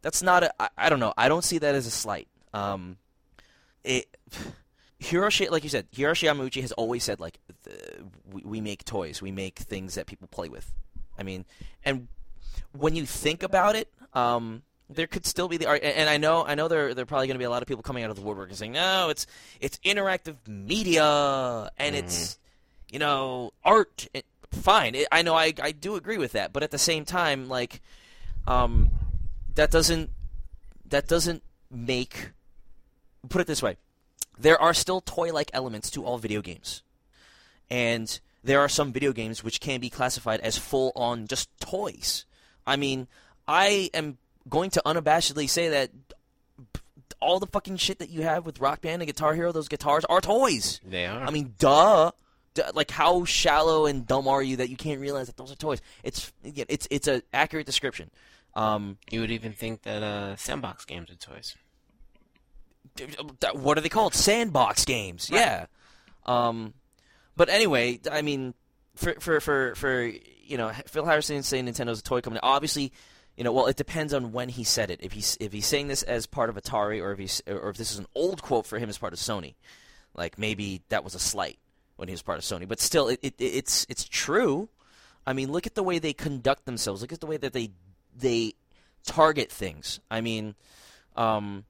that's 0.00 0.22
not 0.22 0.44
a. 0.44 0.52
I, 0.58 0.68
I 0.78 0.88
don't 0.88 1.00
know. 1.00 1.12
I 1.16 1.28
don't 1.28 1.44
see 1.44 1.58
that 1.58 1.74
as 1.74 1.86
a 1.86 1.90
slight. 1.90 2.26
Um, 2.54 2.96
it 3.84 4.16
Hiroshi, 5.00 5.50
like 5.50 5.62
you 5.62 5.68
said, 5.68 5.90
Hiroshi 5.92 6.28
Yamauchi 6.28 6.62
has 6.62 6.72
always 6.72 7.04
said 7.04 7.20
like 7.20 7.38
the, 7.64 8.04
we, 8.32 8.42
we 8.44 8.60
make 8.60 8.84
toys, 8.84 9.20
we 9.20 9.30
make 9.30 9.58
things 9.58 9.94
that 9.94 10.06
people 10.06 10.28
play 10.28 10.48
with. 10.48 10.72
I 11.18 11.22
mean, 11.22 11.44
and 11.84 12.08
when 12.72 12.94
you 12.94 13.04
think 13.06 13.42
about 13.42 13.76
it, 13.76 13.92
um, 14.14 14.62
there 14.88 15.06
could 15.06 15.26
still 15.26 15.48
be 15.48 15.56
the 15.56 15.66
art. 15.66 15.82
And 15.82 16.08
I 16.08 16.16
know, 16.16 16.44
I 16.44 16.54
know, 16.54 16.68
there 16.68 16.94
there 16.94 17.02
are 17.02 17.06
probably 17.06 17.26
going 17.26 17.36
to 17.36 17.38
be 17.38 17.44
a 17.44 17.50
lot 17.50 17.62
of 17.62 17.68
people 17.68 17.82
coming 17.82 18.04
out 18.04 18.10
of 18.10 18.16
the 18.16 18.22
woodwork 18.22 18.48
and 18.48 18.58
saying, 18.58 18.72
no, 18.72 19.08
it's 19.10 19.26
it's 19.60 19.78
interactive 19.78 20.36
media 20.46 21.70
and 21.78 21.96
it's 21.96 22.38
you 22.90 22.98
know 22.98 23.52
art. 23.64 24.06
It, 24.14 24.26
fine, 24.52 24.94
it, 24.94 25.08
I 25.10 25.22
know, 25.22 25.34
I 25.34 25.52
I 25.60 25.72
do 25.72 25.96
agree 25.96 26.18
with 26.18 26.32
that, 26.32 26.52
but 26.52 26.62
at 26.62 26.70
the 26.70 26.78
same 26.78 27.04
time, 27.04 27.48
like, 27.48 27.80
um, 28.46 28.90
that 29.54 29.70
doesn't 29.70 30.10
that 30.88 31.08
doesn't 31.08 31.42
make 31.70 32.30
put 33.28 33.40
it 33.40 33.46
this 33.48 33.60
way 33.60 33.76
there 34.38 34.60
are 34.60 34.74
still 34.74 35.00
toy 35.00 35.32
like 35.32 35.50
elements 35.52 35.90
to 35.90 36.04
all 36.04 36.18
video 36.18 36.42
games. 36.42 36.82
And 37.70 38.18
there 38.44 38.60
are 38.60 38.68
some 38.68 38.92
video 38.92 39.12
games 39.12 39.42
which 39.42 39.60
can 39.60 39.80
be 39.80 39.90
classified 39.90 40.40
as 40.40 40.58
full 40.58 40.92
on 40.94 41.26
just 41.26 41.48
toys. 41.60 42.24
I 42.66 42.76
mean, 42.76 43.08
I 43.48 43.90
am 43.94 44.18
going 44.48 44.70
to 44.70 44.82
unabashedly 44.84 45.48
say 45.48 45.68
that 45.70 45.90
all 47.20 47.40
the 47.40 47.46
fucking 47.46 47.76
shit 47.76 47.98
that 47.98 48.10
you 48.10 48.22
have 48.22 48.44
with 48.46 48.60
Rock 48.60 48.82
Band 48.82 49.02
and 49.02 49.06
Guitar 49.06 49.34
Hero, 49.34 49.52
those 49.52 49.68
guitars 49.68 50.04
are 50.04 50.20
toys. 50.20 50.80
They 50.84 51.06
are. 51.06 51.22
I 51.22 51.30
mean, 51.30 51.54
duh. 51.58 52.12
Duh, 52.54 52.70
Like 52.74 52.90
how 52.90 53.24
shallow 53.24 53.86
and 53.86 54.06
dumb 54.06 54.28
are 54.28 54.42
you 54.42 54.56
that 54.56 54.70
you 54.70 54.76
can't 54.76 55.00
realize 55.00 55.26
that 55.26 55.36
those 55.36 55.52
are 55.52 55.56
toys? 55.56 55.80
It's 56.02 56.32
yeah, 56.42 56.64
it's 56.68 56.86
it's 56.90 57.08
an 57.08 57.22
accurate 57.32 57.66
description. 57.66 58.10
Um, 58.54 58.96
you 59.10 59.20
would 59.20 59.30
even 59.30 59.52
think 59.52 59.82
that 59.82 60.02
uh, 60.02 60.36
sandbox 60.36 60.86
games 60.86 61.10
are 61.10 61.14
toys. 61.16 61.54
what 63.52 63.76
are 63.76 63.82
they 63.82 63.90
called? 63.90 64.14
Sandbox 64.14 64.86
games. 64.86 65.28
Yeah. 65.30 65.66
Um, 66.24 66.72
but 67.36 67.50
anyway, 67.50 68.00
I 68.10 68.22
mean, 68.22 68.54
for 68.94 69.14
for 69.20 69.40
for 69.40 69.74
for 69.74 70.02
you 70.04 70.56
know, 70.56 70.70
Phil 70.86 71.04
Harrison 71.04 71.42
saying 71.42 71.66
Nintendo's 71.66 72.00
a 72.00 72.02
toy 72.02 72.20
company. 72.22 72.40
Obviously, 72.42 72.92
you 73.36 73.44
know, 73.44 73.52
well, 73.52 73.66
it 73.66 73.76
depends 73.76 74.14
on 74.14 74.32
when 74.32 74.48
he 74.48 74.64
said 74.64 74.90
it. 74.90 75.00
If 75.02 75.12
he's 75.12 75.36
if 75.40 75.52
he's 75.52 75.66
saying 75.66 75.88
this 75.88 76.02
as 76.02 76.26
part 76.26 76.48
of 76.48 76.56
Atari, 76.56 77.02
or 77.02 77.12
if 77.12 77.18
he's 77.18 77.42
or 77.46 77.68
if 77.68 77.76
this 77.76 77.92
is 77.92 77.98
an 77.98 78.06
old 78.14 78.42
quote 78.42 78.66
for 78.66 78.78
him 78.78 78.88
as 78.88 78.98
part 78.98 79.12
of 79.12 79.18
Sony, 79.18 79.54
like 80.14 80.38
maybe 80.38 80.82
that 80.88 81.04
was 81.04 81.14
a 81.14 81.18
slight 81.18 81.58
when 81.96 82.08
he 82.08 82.12
was 82.12 82.22
part 82.22 82.38
of 82.38 82.44
Sony. 82.44 82.66
But 82.66 82.80
still, 82.80 83.08
it, 83.08 83.20
it 83.22 83.34
it's 83.38 83.86
it's 83.88 84.08
true. 84.08 84.68
I 85.26 85.32
mean, 85.32 85.52
look 85.52 85.66
at 85.66 85.74
the 85.74 85.82
way 85.82 85.98
they 85.98 86.12
conduct 86.14 86.64
themselves. 86.64 87.02
Look 87.02 87.12
at 87.12 87.20
the 87.20 87.26
way 87.26 87.36
that 87.36 87.52
they 87.52 87.72
they 88.16 88.54
target 89.04 89.52
things. 89.52 90.00
I 90.10 90.22
mean, 90.22 90.54
um, 91.14 91.64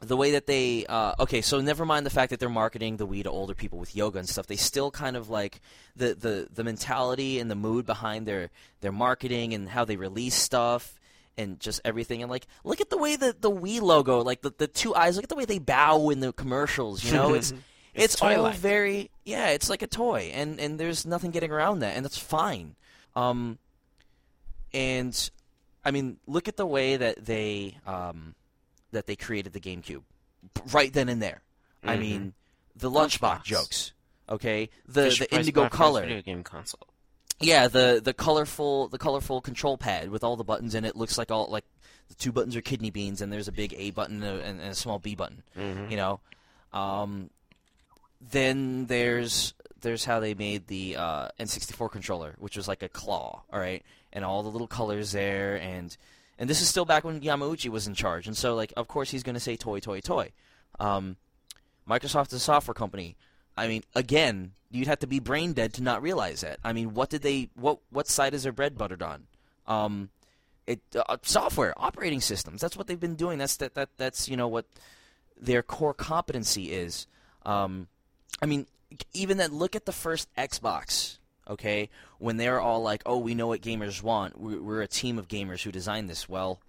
the 0.00 0.16
way 0.16 0.32
that 0.32 0.46
they 0.46 0.86
uh, 0.86 1.14
okay 1.18 1.40
so 1.40 1.60
never 1.60 1.84
mind 1.84 2.06
the 2.06 2.10
fact 2.10 2.30
that 2.30 2.38
they're 2.38 2.48
marketing 2.48 2.96
the 2.98 3.06
Wii 3.06 3.24
to 3.24 3.30
older 3.30 3.54
people 3.54 3.78
with 3.78 3.96
yoga 3.96 4.18
and 4.18 4.28
stuff. 4.28 4.46
They 4.46 4.56
still 4.56 4.90
kind 4.90 5.16
of 5.16 5.28
like 5.28 5.60
the, 5.96 6.14
the, 6.14 6.48
the 6.52 6.62
mentality 6.62 7.40
and 7.40 7.50
the 7.50 7.56
mood 7.56 7.84
behind 7.84 8.26
their 8.26 8.50
their 8.80 8.92
marketing 8.92 9.54
and 9.54 9.68
how 9.68 9.84
they 9.84 9.96
release 9.96 10.34
stuff 10.36 11.00
and 11.36 11.58
just 11.58 11.80
everything. 11.84 12.22
And 12.22 12.30
like 12.30 12.46
look 12.62 12.80
at 12.80 12.90
the 12.90 12.98
way 12.98 13.16
that 13.16 13.42
the 13.42 13.50
Wii 13.50 13.80
logo 13.80 14.22
like 14.22 14.42
the, 14.42 14.52
the 14.56 14.68
two 14.68 14.94
eyes 14.94 15.16
look 15.16 15.24
at 15.24 15.28
the 15.30 15.36
way 15.36 15.44
they 15.44 15.58
bow 15.58 16.10
in 16.10 16.20
the 16.20 16.32
commercials 16.32 17.02
you 17.02 17.12
know? 17.12 17.34
It's 17.34 17.50
it's, 17.94 18.14
It's 18.14 18.22
all 18.22 18.50
very 18.50 19.10
yeah 19.24 19.48
it's 19.48 19.68
like 19.68 19.82
a 19.82 19.88
toy. 19.88 20.30
And 20.32 20.60
and 20.60 20.78
there's 20.78 21.06
nothing 21.06 21.32
getting 21.32 21.50
around 21.50 21.80
that 21.80 21.96
and 21.96 22.04
that's 22.04 22.18
fine. 22.18 22.76
Um 23.16 23.58
and 24.72 25.30
I 25.84 25.90
mean 25.90 26.18
look 26.28 26.46
at 26.46 26.56
the 26.56 26.66
way 26.66 26.96
that 26.98 27.24
they 27.24 27.78
um 27.84 28.36
that 28.92 29.06
they 29.06 29.16
created 29.16 29.52
the 29.52 29.60
GameCube 29.60 30.02
right 30.72 30.92
then 30.92 31.08
and 31.08 31.20
there. 31.22 31.42
I 31.82 31.96
Mhm. 31.96 32.00
mean, 32.00 32.32
the 32.74 32.90
lunchbox 32.90 33.18
Lunchbox. 33.40 33.44
jokes. 33.44 33.92
Okay, 34.28 34.68
the 34.86 35.04
Fisher 35.04 35.26
the 35.30 35.36
indigo 35.36 35.68
color. 35.68 36.02
video 36.02 36.20
game 36.22 36.42
console. 36.44 36.86
Yeah, 37.40 37.68
the 37.68 38.00
the 38.04 38.12
colorful 38.12 38.88
the 38.88 38.98
colorful 38.98 39.40
control 39.40 39.78
pad 39.78 40.10
with 40.10 40.22
all 40.24 40.36
the 40.36 40.44
buttons 40.44 40.74
in 40.74 40.84
it 40.84 40.96
looks 40.96 41.16
like 41.16 41.30
all 41.30 41.46
like 41.48 41.64
the 42.08 42.14
two 42.14 42.32
buttons 42.32 42.56
are 42.56 42.60
kidney 42.60 42.90
beans 42.90 43.20
and 43.22 43.32
there's 43.32 43.48
a 43.48 43.52
big 43.52 43.72
A 43.76 43.90
button 43.90 44.22
and 44.22 44.60
a, 44.60 44.74
small 44.74 44.98
B 44.98 45.14
button. 45.14 45.42
Mhm. 45.56 45.90
You 45.90 45.96
know, 45.96 46.20
um, 46.72 47.30
then 48.20 48.86
there's 48.86 49.54
there's 49.80 50.04
how 50.04 50.18
they 50.20 50.34
made 50.34 50.66
the 50.66 50.96
uh, 50.96 51.28
N64 51.38 51.90
controller, 51.90 52.34
which 52.38 52.56
was 52.56 52.66
like 52.66 52.82
a 52.82 52.88
claw. 52.88 53.42
All 53.52 53.60
right, 53.60 53.84
and 54.12 54.24
all 54.24 54.42
the 54.42 54.48
little 54.50 54.66
colors 54.66 55.12
there, 55.12 55.56
and 55.60 55.96
and 56.38 56.48
this 56.48 56.60
is 56.60 56.68
still 56.68 56.84
back 56.84 57.04
when 57.04 57.20
Yamauchi 57.20 57.68
was 57.68 57.86
in 57.86 57.94
charge, 57.94 58.26
and 58.26 58.36
so 58.36 58.54
like 58.54 58.72
of 58.76 58.88
course 58.88 59.10
he's 59.10 59.22
going 59.22 59.34
to 59.34 59.40
say 59.40 59.56
toy, 59.56 59.80
toy, 59.80 60.00
toy. 60.00 60.32
Um, 60.78 61.16
Microsoft 61.88 62.28
is 62.28 62.34
a 62.34 62.40
software 62.40 62.74
company. 62.74 63.16
I 63.56 63.66
mean, 63.66 63.82
again, 63.94 64.52
you'd 64.70 64.86
have 64.86 65.00
to 65.00 65.06
be 65.06 65.18
brain 65.18 65.52
dead 65.52 65.72
to 65.74 65.82
not 65.82 66.02
realize 66.02 66.42
that. 66.42 66.58
I 66.62 66.72
mean, 66.72 66.94
what 66.94 67.10
did 67.10 67.22
they? 67.22 67.50
What 67.54 67.78
what 67.90 68.08
side 68.08 68.34
is 68.34 68.42
their 68.44 68.52
bread 68.52 68.78
buttered 68.78 69.02
on? 69.02 69.26
Um, 69.66 70.10
it 70.66 70.80
uh, 70.94 71.16
software, 71.22 71.74
operating 71.76 72.20
systems. 72.20 72.60
That's 72.60 72.76
what 72.76 72.86
they've 72.86 73.00
been 73.00 73.16
doing. 73.16 73.38
That's 73.38 73.56
that 73.56 73.74
that 73.74 73.90
that's 73.96 74.28
you 74.28 74.36
know 74.36 74.48
what 74.48 74.66
their 75.40 75.62
core 75.62 75.94
competency 75.94 76.72
is. 76.72 77.06
Um, 77.44 77.88
I 78.42 78.46
mean, 78.46 78.66
even 79.14 79.38
that. 79.38 79.52
Look 79.52 79.74
at 79.74 79.86
the 79.86 79.92
first 79.92 80.28
Xbox. 80.36 81.17
Okay, 81.48 81.88
when 82.18 82.36
they're 82.36 82.60
all 82.60 82.82
like, 82.82 83.02
"Oh, 83.06 83.18
we 83.18 83.34
know 83.34 83.46
what 83.48 83.60
gamers 83.60 84.02
want. 84.02 84.38
We're, 84.38 84.60
we're 84.62 84.82
a 84.82 84.88
team 84.88 85.18
of 85.18 85.28
gamers 85.28 85.62
who 85.62 85.72
designed 85.72 86.08
this." 86.10 86.28
Well, 86.28 86.60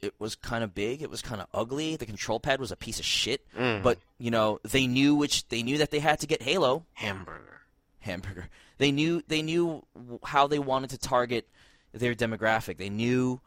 it 0.00 0.14
was 0.18 0.34
kind 0.34 0.64
of 0.64 0.74
big. 0.74 1.02
It 1.02 1.10
was 1.10 1.22
kind 1.22 1.40
of 1.40 1.46
ugly. 1.54 1.96
The 1.96 2.06
control 2.06 2.40
pad 2.40 2.60
was 2.60 2.72
a 2.72 2.76
piece 2.76 2.98
of 2.98 3.04
shit. 3.04 3.46
Mm. 3.56 3.82
But 3.82 3.98
you 4.18 4.30
know, 4.30 4.58
they 4.64 4.86
knew 4.86 5.14
which 5.14 5.48
they 5.48 5.62
knew 5.62 5.78
that 5.78 5.90
they 5.90 6.00
had 6.00 6.20
to 6.20 6.26
get 6.26 6.42
Halo 6.42 6.84
Hamburger. 6.94 7.60
hamburger. 8.00 8.48
They 8.78 8.90
knew 8.90 9.22
they 9.28 9.42
knew 9.42 9.84
how 10.24 10.46
they 10.48 10.58
wanted 10.58 10.90
to 10.90 10.98
target 10.98 11.48
their 11.92 12.14
demographic. 12.14 12.78
They 12.78 12.90
knew 12.90 13.40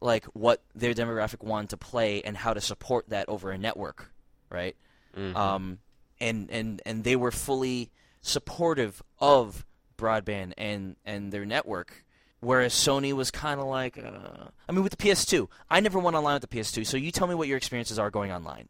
like 0.00 0.26
what 0.26 0.62
their 0.74 0.92
demographic 0.94 1.42
wanted 1.42 1.70
to 1.70 1.76
play 1.78 2.22
and 2.22 2.36
how 2.36 2.52
to 2.54 2.60
support 2.60 3.08
that 3.08 3.28
over 3.28 3.50
a 3.50 3.58
network, 3.58 4.12
right? 4.50 4.76
Mhm. 5.16 5.34
Um, 5.34 5.78
and 6.20 6.50
and 6.50 6.82
and 6.86 7.02
they 7.02 7.16
were 7.16 7.32
fully 7.32 7.90
supportive 8.20 9.02
of 9.18 9.64
broadband 9.96 10.52
and 10.56 10.96
and 11.04 11.32
their 11.32 11.44
network. 11.44 12.04
Whereas 12.40 12.74
Sony 12.74 13.12
was 13.14 13.30
kind 13.30 13.58
of 13.58 13.66
like, 13.66 13.98
uh, 13.98 14.48
I 14.68 14.72
mean, 14.72 14.82
with 14.82 14.96
the 14.96 15.02
PS2, 15.02 15.48
I 15.70 15.80
never 15.80 15.98
went 15.98 16.16
online 16.16 16.34
with 16.34 16.48
the 16.48 16.56
PS2. 16.56 16.86
So 16.86 16.96
you 16.96 17.10
tell 17.10 17.26
me 17.26 17.34
what 17.34 17.48
your 17.48 17.56
experiences 17.56 17.98
are 17.98 18.10
going 18.10 18.30
online. 18.30 18.68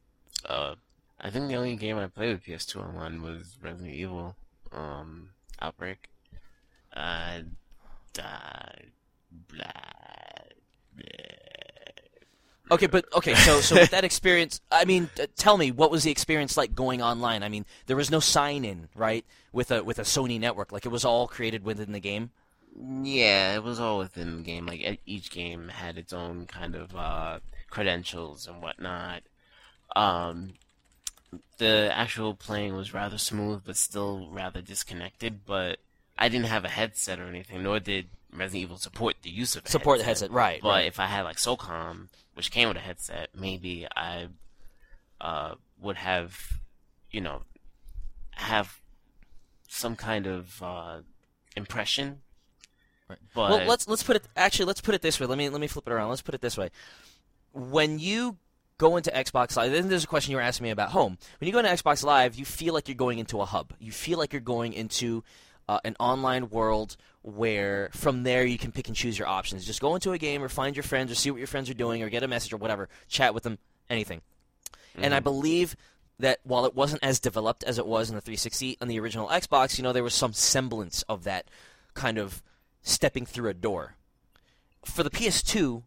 Uh, 0.48 0.76
I 1.20 1.30
think 1.30 1.48
the 1.48 1.56
only 1.56 1.74
game 1.76 1.98
I 1.98 2.06
played 2.06 2.32
with 2.32 2.44
PS2 2.44 2.76
online 2.76 3.22
was 3.22 3.58
Resident 3.60 3.94
Evil, 3.94 4.36
um, 4.72 5.30
Outbreak. 5.60 6.08
Uh, 6.94 7.40
uh, 8.18 8.72
blah, 9.48 9.66
Okay, 12.70 12.86
but 12.86 13.04
okay, 13.14 13.34
so 13.34 13.60
so 13.60 13.76
with 13.76 13.90
that 13.90 14.04
experience, 14.04 14.60
I 14.72 14.84
mean, 14.84 15.08
uh, 15.20 15.26
tell 15.36 15.56
me 15.56 15.70
what 15.70 15.90
was 15.90 16.02
the 16.02 16.10
experience 16.10 16.56
like 16.56 16.74
going 16.74 17.00
online? 17.00 17.42
I 17.42 17.48
mean, 17.48 17.64
there 17.86 17.96
was 17.96 18.10
no 18.10 18.18
sign 18.18 18.64
in, 18.64 18.88
right? 18.94 19.24
With 19.52 19.70
a 19.70 19.84
with 19.84 19.98
a 19.98 20.02
Sony 20.02 20.40
network, 20.40 20.72
like 20.72 20.84
it 20.84 20.90
was 20.90 21.04
all 21.04 21.28
created 21.28 21.64
within 21.64 21.92
the 21.92 22.00
game. 22.00 22.30
Yeah, 22.78 23.54
it 23.54 23.62
was 23.62 23.78
all 23.78 23.98
within 23.98 24.38
the 24.38 24.42
game. 24.42 24.66
Like 24.66 25.00
each 25.06 25.30
game 25.30 25.68
had 25.68 25.96
its 25.96 26.12
own 26.12 26.46
kind 26.46 26.74
of 26.74 26.94
uh, 26.96 27.38
credentials 27.70 28.46
and 28.48 28.60
whatnot. 28.60 29.22
Um, 29.94 30.54
the 31.58 31.90
actual 31.92 32.34
playing 32.34 32.74
was 32.74 32.92
rather 32.92 33.18
smooth, 33.18 33.62
but 33.64 33.76
still 33.76 34.28
rather 34.30 34.60
disconnected. 34.60 35.46
But 35.46 35.78
I 36.18 36.28
didn't 36.28 36.46
have 36.46 36.64
a 36.64 36.68
headset 36.68 37.20
or 37.20 37.28
anything, 37.28 37.62
nor 37.62 37.78
did 37.78 38.08
Resident 38.32 38.64
Evil 38.64 38.76
support 38.76 39.16
the 39.22 39.30
use 39.30 39.56
of 39.56 39.64
a 39.64 39.68
Support 39.68 39.98
the 39.98 40.04
headset, 40.04 40.30
right? 40.30 40.60
But 40.60 40.68
right. 40.68 40.86
if 40.86 41.00
I 41.00 41.06
had 41.06 41.22
like 41.22 41.36
SOCOM, 41.36 42.08
which 42.36 42.50
came 42.50 42.68
with 42.68 42.76
a 42.76 42.80
headset, 42.80 43.30
maybe 43.34 43.86
I 43.96 44.28
uh, 45.22 45.54
would 45.80 45.96
have, 45.96 46.60
you 47.10 47.22
know, 47.22 47.42
have 48.32 48.78
some 49.68 49.96
kind 49.96 50.26
of 50.26 50.62
uh, 50.62 50.98
impression. 51.56 52.20
Right. 53.08 53.18
But 53.34 53.50
well, 53.50 53.66
let's 53.66 53.88
let's 53.88 54.02
put 54.02 54.16
it 54.16 54.24
actually 54.36 54.66
let's 54.66 54.82
put 54.82 54.94
it 54.94 55.00
this 55.00 55.18
way. 55.18 55.26
Let 55.26 55.38
me 55.38 55.48
let 55.48 55.62
me 55.62 55.66
flip 55.66 55.86
it 55.86 55.92
around. 55.92 56.10
Let's 56.10 56.20
put 56.20 56.34
it 56.34 56.42
this 56.42 56.58
way. 56.58 56.68
When 57.52 57.98
you 57.98 58.36
go 58.76 58.98
into 58.98 59.10
Xbox 59.10 59.56
Live, 59.56 59.72
then 59.72 59.88
there's 59.88 60.04
a 60.04 60.08
question 60.08 60.32
you 60.32 60.36
were 60.36 60.42
asking 60.42 60.64
me 60.64 60.70
about 60.70 60.90
home. 60.90 61.16
When 61.40 61.46
you 61.46 61.52
go 61.52 61.60
into 61.60 61.70
Xbox 61.70 62.04
Live, 62.04 62.34
you 62.34 62.44
feel 62.44 62.74
like 62.74 62.86
you're 62.86 62.96
going 62.96 63.18
into 63.18 63.40
a 63.40 63.46
hub. 63.46 63.72
You 63.78 63.92
feel 63.92 64.18
like 64.18 64.34
you're 64.34 64.42
going 64.42 64.74
into 64.74 65.24
uh, 65.68 65.80
an 65.84 65.96
online 65.98 66.48
world 66.50 66.96
where 67.22 67.90
from 67.92 68.22
there 68.22 68.44
you 68.44 68.58
can 68.58 68.72
pick 68.72 68.88
and 68.88 68.96
choose 68.96 69.18
your 69.18 69.28
options. 69.28 69.66
Just 69.66 69.80
go 69.80 69.94
into 69.94 70.12
a 70.12 70.18
game 70.18 70.42
or 70.42 70.48
find 70.48 70.76
your 70.76 70.82
friends 70.82 71.10
or 71.10 71.14
see 71.14 71.30
what 71.30 71.38
your 71.38 71.46
friends 71.46 71.68
are 71.68 71.74
doing 71.74 72.02
or 72.02 72.08
get 72.08 72.22
a 72.22 72.28
message 72.28 72.52
or 72.52 72.56
whatever, 72.56 72.88
chat 73.08 73.34
with 73.34 73.42
them, 73.42 73.58
anything. 73.90 74.20
And 74.98 75.14
I 75.14 75.20
believe 75.20 75.76
that 76.18 76.40
while 76.44 76.64
it 76.64 76.74
wasn't 76.74 77.04
as 77.04 77.20
developed 77.20 77.64
as 77.64 77.78
it 77.78 77.86
was 77.86 78.08
in 78.08 78.14
the 78.14 78.20
360 78.20 78.78
on 78.80 78.88
the 78.88 78.98
original 78.98 79.28
Xbox, 79.28 79.76
you 79.76 79.84
know, 79.84 79.92
there 79.92 80.02
was 80.02 80.14
some 80.14 80.32
semblance 80.32 81.02
of 81.02 81.24
that 81.24 81.50
kind 81.94 82.18
of 82.18 82.42
stepping 82.82 83.26
through 83.26 83.50
a 83.50 83.54
door. 83.54 83.96
For 84.84 85.02
the 85.02 85.10
PS2, 85.10 85.82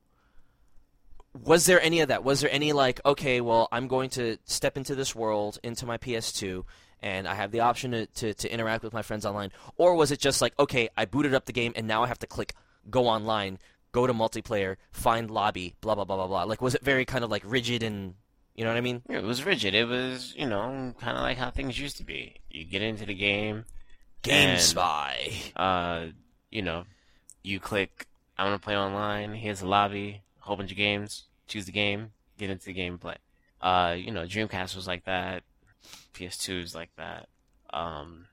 was 1.34 1.66
there 1.66 1.82
any 1.82 2.02
of 2.02 2.10
that? 2.10 2.24
Was 2.24 2.42
there 2.42 2.52
any 2.52 2.74
like, 2.74 3.00
okay, 3.06 3.42
well, 3.42 3.68
I'm 3.72 3.88
going 3.88 4.10
to 4.12 4.38
step 4.46 4.78
into 4.78 4.96
this 4.96 5.16
world, 5.16 5.58
into 5.64 5.86
my 5.86 5.98
PS2, 5.98 6.64
and 7.02 7.28
I 7.28 7.34
have 7.36 7.52
the 7.52 7.62
option 7.62 7.92
to, 7.92 8.06
to, 8.06 8.34
to 8.34 8.52
interact 8.54 8.84
with 8.84 8.94
my 8.94 9.02
friends 9.02 9.26
online? 9.26 9.52
Or 9.78 9.96
was 9.96 10.12
it 10.12 10.20
just 10.20 10.42
like, 10.42 10.54
okay, 10.60 10.90
I 10.98 11.06
booted 11.06 11.34
up 11.34 11.46
the 11.46 11.54
game 11.54 11.74
and 11.76 11.88
now 11.88 12.04
I 12.04 12.08
have 12.08 12.20
to 12.20 12.28
click 12.28 12.54
go 12.90 13.08
online, 13.08 13.60
go 13.92 14.08
to 14.08 14.14
multiplayer, 14.14 14.78
find 14.92 15.30
lobby, 15.30 15.76
blah 15.82 15.96
blah 15.96 16.06
blah 16.06 16.16
blah 16.18 16.28
blah. 16.28 16.44
Like 16.44 16.62
was 16.62 16.76
it 16.76 16.82
very 16.84 17.06
kind 17.06 17.24
of 17.24 17.30
like 17.30 17.44
rigid 17.46 17.84
and 17.84 18.16
you 18.56 18.64
know 18.66 18.72
what 18.72 18.78
I 18.78 18.82
mean? 18.82 19.02
it 19.10 19.24
was 19.24 19.46
rigid. 19.46 19.74
It 19.74 19.88
was, 19.88 20.34
you 20.36 20.46
know, 20.46 20.94
kind 21.00 21.16
of 21.18 21.24
like 21.24 21.38
how 21.38 21.50
things 21.50 21.80
used 21.80 21.98
to 21.98 22.04
be. 22.04 22.36
You 22.50 22.66
get 22.66 22.82
into 22.82 23.06
the 23.06 23.14
game, 23.14 23.66
Game 24.22 24.50
And- 24.50 24.60
spy. 24.62 25.32
uh, 25.56 26.08
you 26.52 26.62
know, 26.62 26.84
you 27.42 27.60
click, 27.62 28.08
I 28.38 28.44
want 28.44 28.62
to 28.62 28.66
play 28.66 28.76
online. 28.76 29.34
Here's 29.34 29.62
a 29.62 29.68
lobby, 29.68 30.24
a 30.42 30.46
whole 30.46 30.58
bunch 30.58 30.72
of 30.72 30.78
games. 30.78 31.24
Choose 31.48 31.66
the 31.68 31.72
game, 31.72 32.12
get 32.38 32.50
into 32.50 32.66
the 32.66 32.74
game, 32.74 32.98
play. 32.98 33.16
Uh, 33.62 33.96
you 33.98 34.12
know, 34.12 34.24
Dreamcast 34.26 34.76
was 34.76 34.88
like 34.88 35.06
that. 35.06 35.44
PS2 36.14 36.64
is 36.64 36.76
like 36.76 36.90
that. 36.98 37.30
Um, 37.72 38.28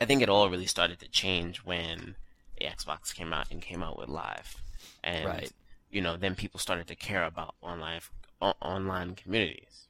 I 0.00 0.04
think 0.04 0.22
it 0.22 0.28
all 0.28 0.48
really 0.50 0.66
started 0.66 0.98
to 1.00 1.08
change 1.08 1.58
when 1.58 2.16
the 2.58 2.66
Xbox 2.66 3.14
came 3.14 3.32
out 3.32 3.50
and 3.50 3.60
came 3.62 3.82
out 3.82 3.98
with 3.98 4.08
Live, 4.08 4.56
and 5.04 5.26
Right. 5.26 5.52
you 5.90 6.00
know, 6.00 6.16
then 6.16 6.34
people 6.34 6.58
started 6.60 6.86
to 6.88 6.94
care 6.96 7.24
about 7.24 7.54
online 7.62 8.00
o- 8.40 8.54
online 8.60 9.14
communities. 9.14 9.86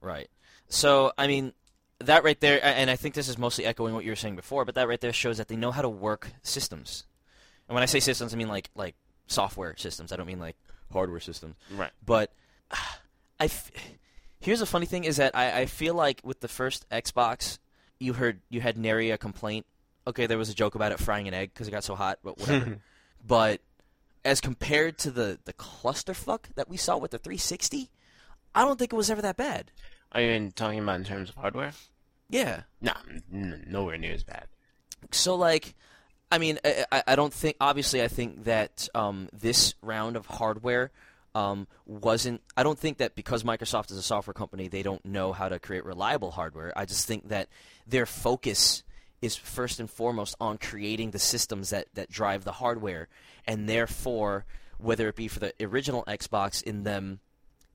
Right. 0.00 0.30
So, 0.68 1.12
I 1.18 1.26
mean, 1.26 1.52
that 2.00 2.22
right 2.24 2.38
there, 2.40 2.60
and 2.62 2.90
I 2.90 2.96
think 2.96 3.14
this 3.14 3.28
is 3.28 3.38
mostly 3.38 3.64
echoing 3.64 3.94
what 3.94 4.04
you 4.04 4.10
were 4.12 4.16
saying 4.16 4.36
before, 4.36 4.64
but 4.64 4.74
that 4.76 4.86
right 4.86 5.00
there 5.00 5.12
shows 5.12 5.38
that 5.38 5.48
they 5.48 5.56
know 5.56 5.70
how 5.72 5.82
to 5.82 5.88
work 5.88 6.30
systems. 6.42 7.04
And 7.68 7.74
when 7.74 7.82
I 7.82 7.86
say 7.86 8.00
systems, 8.00 8.32
I 8.32 8.36
mean 8.36 8.48
like 8.48 8.70
like 8.74 8.94
software 9.26 9.76
systems. 9.76 10.12
I 10.12 10.16
don't 10.16 10.26
mean 10.26 10.38
like 10.38 10.56
hardware 10.92 11.20
systems. 11.20 11.56
Right. 11.70 11.90
But 12.04 12.32
I, 13.40 13.44
f- 13.44 13.70
here's 14.40 14.60
a 14.60 14.66
funny 14.66 14.86
thing 14.86 15.04
is 15.04 15.16
that 15.16 15.34
I, 15.36 15.60
I 15.62 15.66
feel 15.66 15.94
like 15.94 16.20
with 16.24 16.40
the 16.40 16.48
first 16.48 16.88
Xbox, 16.90 17.58
you 17.98 18.12
heard 18.14 18.40
you 18.48 18.60
had 18.60 18.78
nary 18.78 19.10
a 19.10 19.18
complaint. 19.18 19.66
Okay, 20.06 20.26
there 20.26 20.38
was 20.38 20.48
a 20.48 20.54
joke 20.54 20.74
about 20.74 20.92
it 20.92 20.98
frying 21.00 21.28
an 21.28 21.34
egg 21.34 21.50
because 21.52 21.68
it 21.68 21.70
got 21.70 21.84
so 21.84 21.94
hot, 21.94 22.18
but 22.22 22.38
whatever. 22.38 22.78
but 23.26 23.60
as 24.24 24.40
compared 24.40 24.98
to 24.98 25.10
the 25.10 25.38
the 25.44 25.52
clusterfuck 25.52 26.54
that 26.54 26.68
we 26.68 26.76
saw 26.76 26.96
with 26.96 27.10
the 27.10 27.18
360, 27.18 27.90
I 28.54 28.64
don't 28.64 28.78
think 28.78 28.92
it 28.92 28.96
was 28.96 29.10
ever 29.10 29.22
that 29.22 29.36
bad. 29.36 29.70
Are 30.12 30.20
you 30.20 30.30
in- 30.30 30.52
talking 30.52 30.78
about 30.78 30.96
in 30.96 31.04
terms 31.04 31.28
of 31.28 31.34
hardware? 31.36 31.72
Yeah. 32.30 32.62
Nah, 32.80 32.94
n- 33.32 33.64
nowhere 33.68 33.98
near 33.98 34.12
as 34.12 34.24
bad. 34.24 34.46
So 35.12 35.34
like, 35.34 35.74
I 36.32 36.38
mean, 36.38 36.58
I, 36.64 36.84
I- 36.90 37.02
I 37.08 37.16
don't 37.16 37.32
think. 37.32 37.56
Obviously, 37.60 38.02
I 38.02 38.08
think 38.08 38.44
that 38.44 38.88
um, 38.94 39.28
this 39.32 39.74
round 39.82 40.16
of 40.16 40.26
hardware 40.26 40.90
um, 41.38 41.68
wasn't. 41.86 42.40
I 42.56 42.62
don't 42.62 42.78
think 42.78 42.98
that 42.98 43.14
because 43.14 43.44
Microsoft 43.44 43.90
is 43.92 43.96
a 43.96 44.02
software 44.02 44.34
company, 44.34 44.68
they 44.68 44.82
don't 44.82 45.04
know 45.04 45.32
how 45.32 45.48
to 45.48 45.58
create 45.58 45.84
reliable 45.84 46.32
hardware. 46.32 46.72
I 46.76 46.84
just 46.84 47.06
think 47.06 47.28
that 47.28 47.48
their 47.86 48.06
focus 48.06 48.82
is 49.22 49.36
first 49.36 49.78
and 49.78 49.88
foremost 49.90 50.34
on 50.40 50.58
creating 50.58 51.12
the 51.12 51.18
systems 51.18 51.70
that 51.70 51.86
that 51.94 52.10
drive 52.10 52.44
the 52.44 52.52
hardware, 52.52 53.08
and 53.46 53.68
therefore, 53.68 54.46
whether 54.78 55.08
it 55.08 55.14
be 55.14 55.28
for 55.28 55.38
the 55.38 55.52
original 55.60 56.04
Xbox, 56.08 56.62
in 56.62 56.82
them 56.82 57.20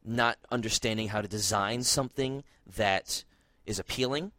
not 0.03 0.37
understanding 0.51 1.07
how 1.07 1.21
to 1.21 1.27
design 1.29 1.83
something 1.83 2.43
that 2.75 3.23
is 3.65 3.79
appealing 3.79 4.33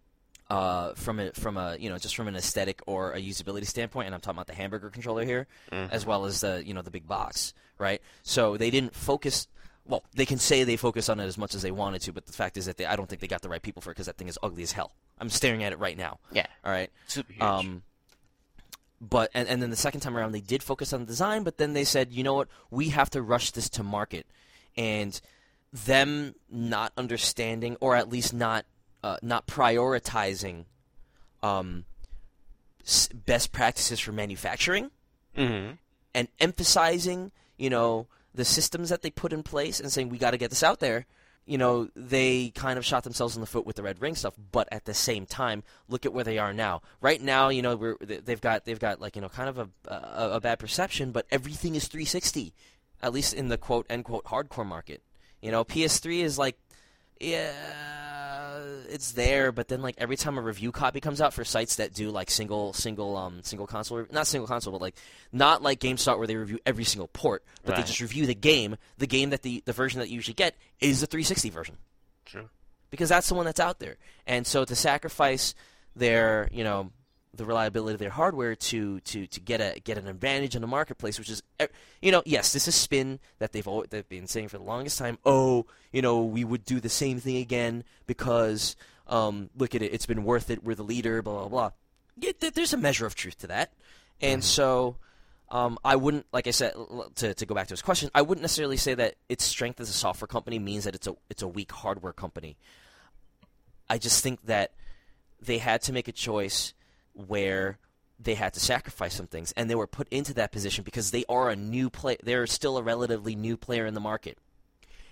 uh, 0.51 0.93
from 0.95 1.18
a 1.18 1.33
from 1.33 1.57
a 1.57 1.79
you 1.81 1.89
know 1.89 1.97
just 1.97 2.14
from 2.14 2.29
an 2.29 2.37
aesthetic 2.37 2.83
or 2.87 3.12
a 3.12 3.20
usability 3.20 3.66
standpoint, 3.66 4.05
and 4.07 4.14
I'm 4.14 4.20
talking 4.20 4.37
about 4.37 4.49
the 4.49 4.55
hamburger 4.55 4.91
controller 4.91 5.25
here, 5.25 5.47
as 5.91 6.05
well 6.05 6.27
as 6.27 6.43
the 6.43 6.62
you 6.66 6.75
know 6.75 6.83
the 6.83 6.91
big 6.91 7.09
box, 7.09 7.55
right? 7.79 8.01
So 8.22 8.57
they 8.57 8.70
didn't 8.70 8.95
focus. 8.95 9.49
Well, 9.87 10.03
they 10.14 10.25
can 10.27 10.39
say 10.39 10.64
they 10.64 10.77
focus 10.77 11.09
on 11.09 11.20
it 11.20 11.25
as 11.27 11.37
much 11.37 11.55
as 11.55 11.61
they 11.62 11.70
wanted 11.70 12.01
to, 12.03 12.12
but 12.12 12.25
the 12.27 12.33
fact 12.33 12.57
is 12.57 12.64
that 12.66 12.79
they, 12.79 12.87
I 12.87 12.97
don't 12.97 13.07
think 13.09 13.20
they 13.20 13.27
got 13.27 13.43
the 13.43 13.51
right 13.51 13.61
people 13.61 13.83
for 13.83 13.91
it 13.91 13.95
because 13.95 14.07
that 14.07 14.16
thing 14.16 14.29
is 14.29 14.39
ugly 14.43 14.62
as 14.62 14.72
hell. 14.72 14.93
I'm 15.18 15.29
staring 15.29 15.62
at 15.62 15.72
it 15.72 15.79
right 15.79 15.97
now. 15.99 16.18
Yeah, 16.33 16.47
All 16.64 16.72
right. 16.72 16.91
super 17.07 17.33
huge. 17.33 17.43
Um, 17.43 17.83
but 19.01 19.31
and, 19.35 19.47
and 19.49 19.61
then 19.61 19.68
the 19.70 19.77
second 19.77 20.01
time 20.01 20.16
around 20.16 20.33
they 20.33 20.41
did 20.41 20.62
focus 20.62 20.93
on 20.95 21.01
the 21.01 21.07
design, 21.07 21.43
but 21.43 21.59
then 21.59 21.75
they 21.75 21.85
said, 21.85 22.12
you 22.12 22.22
know 22.22 22.35
what, 22.35 22.49
we 22.70 22.89
have 22.91 23.11
to 23.11 23.20
rush 23.20 23.51
this 23.51 23.68
to 23.70 23.83
market, 23.83 24.27
and 24.77 25.20
them 25.72 26.35
not 26.51 26.93
understanding 26.97 27.77
or 27.81 27.95
at 27.95 28.09
least 28.09 28.33
not 28.33 28.64
uh, 29.03 29.18
not 29.20 29.47
prioritizing 29.47 30.64
um, 31.43 31.85
s- 32.87 33.09
best 33.09 33.53
practices 33.53 34.01
for 34.01 34.12
manufacturing 34.12 34.91
hmm 35.37 35.72
and 36.14 36.29
emphasizing, 36.39 37.33
you 37.59 37.71
know, 37.71 38.07
the 38.35 38.45
systems 38.45 38.89
that 38.89 39.03
they 39.03 39.11
put 39.11 39.33
in 39.33 39.43
place 39.43 39.81
and 39.81 39.93
saying 39.93 40.09
we 40.09 40.19
got 40.19 40.33
to 40.33 40.39
get 40.39 40.51
this 40.51 40.63
out 40.63 40.81
there. 40.81 41.07
You 41.47 41.59
know, 41.59 41.89
they 41.95 42.51
kind 42.55 42.79
of 42.79 42.87
shot 42.87 43.05
themselves 43.05 43.35
in 43.37 43.43
the 43.43 43.47
foot 43.47 43.67
with 43.67 43.77
the 43.77 43.83
red 43.83 44.01
ring 44.01 44.15
stuff, 44.15 44.33
but 44.51 44.67
at 44.73 44.87
the 44.87 44.95
same 44.95 45.27
time, 45.27 45.63
look 45.89 46.07
at 46.07 46.13
where 46.15 46.25
they 46.25 46.39
are 46.39 46.55
now. 46.55 46.81
Right 47.03 47.21
now, 47.21 47.51
you 47.51 47.61
know, 47.61 47.77
we're 47.77 47.97
they- 48.01 48.21
they've 48.21 48.41
got 48.41 48.65
they've 48.65 48.79
got 48.81 48.99
like 49.01 49.15
you 49.15 49.21
know 49.21 49.29
kind 49.29 49.51
of 49.51 49.59
a 49.59 49.69
a, 49.87 50.31
a 50.37 50.41
bad 50.41 50.59
perception, 50.59 51.13
but 51.13 51.27
everything 51.31 51.75
is 51.75 51.87
360, 51.87 52.55
at 53.03 53.13
least 53.13 53.35
in 53.35 53.49
the 53.49 53.59
quote 53.59 53.85
end 53.91 54.07
quote 54.07 54.25
hardcore 54.25 54.65
market. 54.65 55.03
You 55.43 55.51
know, 55.51 55.65
PS3 55.65 56.23
is 56.23 56.39
like, 56.39 56.57
yeah, 57.21 57.53
it's 58.95 59.12
there, 59.12 59.51
but 59.51 59.68
then 59.68 59.82
like 59.82 59.97
every 59.99 60.16
time 60.16 60.38
a 60.38 60.40
review 60.40 60.70
copy 60.70 61.01
comes 61.01 61.20
out 61.20 61.34
for 61.34 61.45
sites 61.45 61.76
that 61.76 61.92
do 61.92 62.11
like 62.11 62.30
single 62.30 62.72
single 62.72 63.16
um 63.16 63.42
single 63.42 63.66
console 63.66 63.99
re- 63.99 64.07
not 64.12 64.26
single 64.26 64.47
console 64.47 64.72
but 64.72 64.80
like 64.80 64.95
not 65.32 65.62
like 65.62 65.80
GameSpot 65.80 66.16
where 66.16 66.28
they 66.28 66.36
review 66.36 66.61
every 66.64 66.84
single 66.84 67.09
port, 67.09 67.45
but 67.64 67.74
they 67.74 67.82
just 67.82 68.01
review 68.01 68.24
the 68.26 68.34
game. 68.34 68.76
The 68.99 69.09
game 69.09 69.30
that 69.30 69.42
the 69.42 69.62
the 69.66 69.72
version 69.72 70.01
that 70.01 70.09
you 70.09 70.14
usually 70.14 70.34
get 70.34 70.55
is 70.80 71.01
the 71.01 71.07
360 71.07 71.51
version 71.51 71.76
True. 72.24 72.49
because 72.90 73.09
that's 73.09 73.28
the 73.28 73.34
one 73.34 73.45
that's 73.45 73.61
out 73.61 73.80
there. 73.80 73.97
And 74.26 74.47
so 74.47 74.64
to 74.64 74.76
sacrifice 74.76 75.55
their, 75.97 76.49
you 76.53 76.62
know, 76.64 76.90
the 77.37 77.45
reliability 77.45 77.95
of 77.95 78.01
their 78.01 78.11
hardware 78.11 78.55
to 78.55 79.01
to 79.01 79.26
to 79.26 79.41
get 79.41 79.61
a 79.61 79.80
get 79.80 79.99
an 79.99 80.07
advantage 80.07 80.55
in 80.55 80.61
the 80.61 80.66
marketplace, 80.66 81.18
which 81.18 81.30
is, 81.30 81.43
eh, 81.61 81.66
you 82.01 82.12
know, 82.12 82.22
yes, 82.24 82.53
this 82.53 82.68
is 82.68 82.74
spin 82.74 83.18
that 83.39 83.53
they've 83.53 83.66
always, 83.66 83.89
they've 83.91 84.09
been 84.09 84.26
saying 84.26 84.49
for 84.49 84.59
the 84.59 84.64
longest 84.64 84.99
time. 84.99 85.18
Oh, 85.24 85.66
you 85.93 86.03
know, 86.03 86.22
we 86.22 86.45
would 86.45 86.64
do 86.64 86.80
the 86.80 86.89
same 86.89 87.20
thing 87.20 87.37
again 87.37 87.85
because 88.07 88.76
um, 89.07 89.51
look 89.57 89.74
at 89.74 89.82
it, 89.82 89.93
it's 89.93 90.07
been 90.07 90.24
worth 90.24 90.51
it. 90.51 90.64
We're 90.64 90.74
the 90.74 90.85
leader. 90.85 91.22
Blah 91.22 91.41
blah 91.41 91.49
blah. 91.49 91.70
Yeah, 92.16 92.32
there's 92.55 92.72
a 92.72 92.78
measure 92.78 93.07
of 93.07 93.14
truth 93.14 93.39
to 93.39 93.47
that, 93.49 93.72
and 94.20 94.43
so. 94.43 94.97
Um, 95.51 95.78
I 95.85 95.95
wouldn't, 95.95 96.26
like 96.32 96.49
I 96.49 96.53
said, 96.53 96.72
to, 97.16 97.35
to 97.35 97.47
go 97.47 97.55
back 97.55 97.68
to 97.68 97.74
his 97.74 97.82
question, 97.82 98.11
I 98.14 98.22
wouldn't 98.22 98.43
necessarily 98.43 98.78
say 98.78 98.95
that 98.95 99.16
its 99.28 99.45
strength 99.45 99.78
as 99.78 99.89
a 99.89 99.93
software 99.93 100.26
company 100.26 100.59
means 100.59 100.85
that 100.85 100.95
it's 100.95 101.07
a 101.07 101.14
it's 101.28 101.43
a 101.43 101.47
weak 101.47 101.70
hardware 101.70 102.14
company. 102.14 102.57
I 103.89 103.99
just 103.99 104.22
think 104.22 104.47
that 104.47 104.72
they 105.47 105.59
had 105.59 105.82
to 105.82 105.93
make 105.93 106.09
a 106.09 106.12
choice 106.12 106.74
where 107.15 107.79
they 108.21 108.35
had 108.35 108.53
to 108.55 108.61
sacrifice 108.61 109.15
some 109.15 109.27
things, 109.27 109.53
and 109.57 109.69
they 109.69 109.75
were 109.75 109.87
put 109.87 110.09
into 110.11 110.33
that 110.35 110.53
position 110.53 110.85
because 110.85 111.11
they 111.11 111.25
are 111.29 111.49
a 111.51 111.57
new 111.57 111.91
play. 111.91 112.17
They're 112.23 112.47
still 112.47 112.77
a 112.79 112.83
relatively 112.83 113.35
new 113.35 113.57
player 113.57 113.87
in 113.87 113.95
the 113.95 114.01
market, 114.01 114.39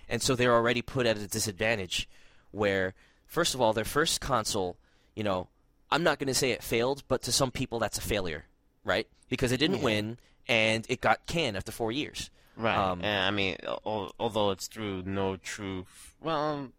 and 0.07 0.21
so 0.21 0.35
they're 0.35 0.53
already 0.53 0.81
put 0.81 1.05
at 1.05 1.17
a 1.17 1.27
disadvantage. 1.27 2.07
Where, 2.51 2.93
first 3.25 3.55
of 3.55 3.61
all, 3.61 3.73
their 3.73 3.83
first 3.83 4.21
console, 4.21 4.77
you 5.15 5.23
know, 5.23 5.47
I'm 5.91 6.03
not 6.03 6.19
going 6.19 6.27
to 6.27 6.33
say 6.35 6.51
it 6.51 6.61
failed, 6.63 7.03
but 7.07 7.23
to 7.23 7.31
some 7.31 7.51
people 7.51 7.79
that's 7.79 7.97
a 7.97 8.01
failure, 8.01 8.45
right? 8.83 9.07
Because 9.27 9.51
it 9.51 9.57
didn't 9.57 9.77
Yeah. 9.77 9.83
win, 9.83 10.17
and 10.47 10.85
it 10.87 11.01
got 11.01 11.25
canned 11.25 11.57
after 11.57 11.71
four 11.71 11.91
years. 11.91 12.29
Right. 12.55 12.77
Um, 12.77 12.99
and 13.03 13.25
I 13.25 13.31
mean, 13.31 13.57
al- 13.65 14.13
although 14.19 14.51
it's 14.51 14.67
through 14.67 15.01
no 15.03 15.37
true, 15.37 15.87
well, 16.21 16.69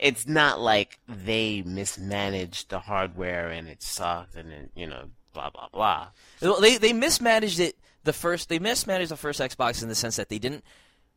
it's 0.00 0.26
not 0.26 0.60
like 0.60 0.98
they 1.06 1.62
mismanaged 1.62 2.70
the 2.70 2.80
hardware 2.80 3.48
and 3.50 3.68
it 3.68 3.82
sucked 3.82 4.34
and 4.34 4.50
it, 4.52 4.70
you 4.74 4.86
know, 4.86 5.04
blah 5.34 5.50
blah 5.50 5.68
blah. 5.72 6.08
Well, 6.40 6.60
They 6.60 6.76
they 6.78 6.92
mismanaged 6.92 7.60
it 7.60 7.76
the 8.04 8.12
first. 8.12 8.48
They 8.48 8.58
mismanaged 8.58 9.10
the 9.10 9.16
first 9.16 9.40
Xbox 9.40 9.82
in 9.82 9.88
the 9.88 9.94
sense 9.94 10.16
that 10.16 10.28
they 10.30 10.38
didn't 10.38 10.64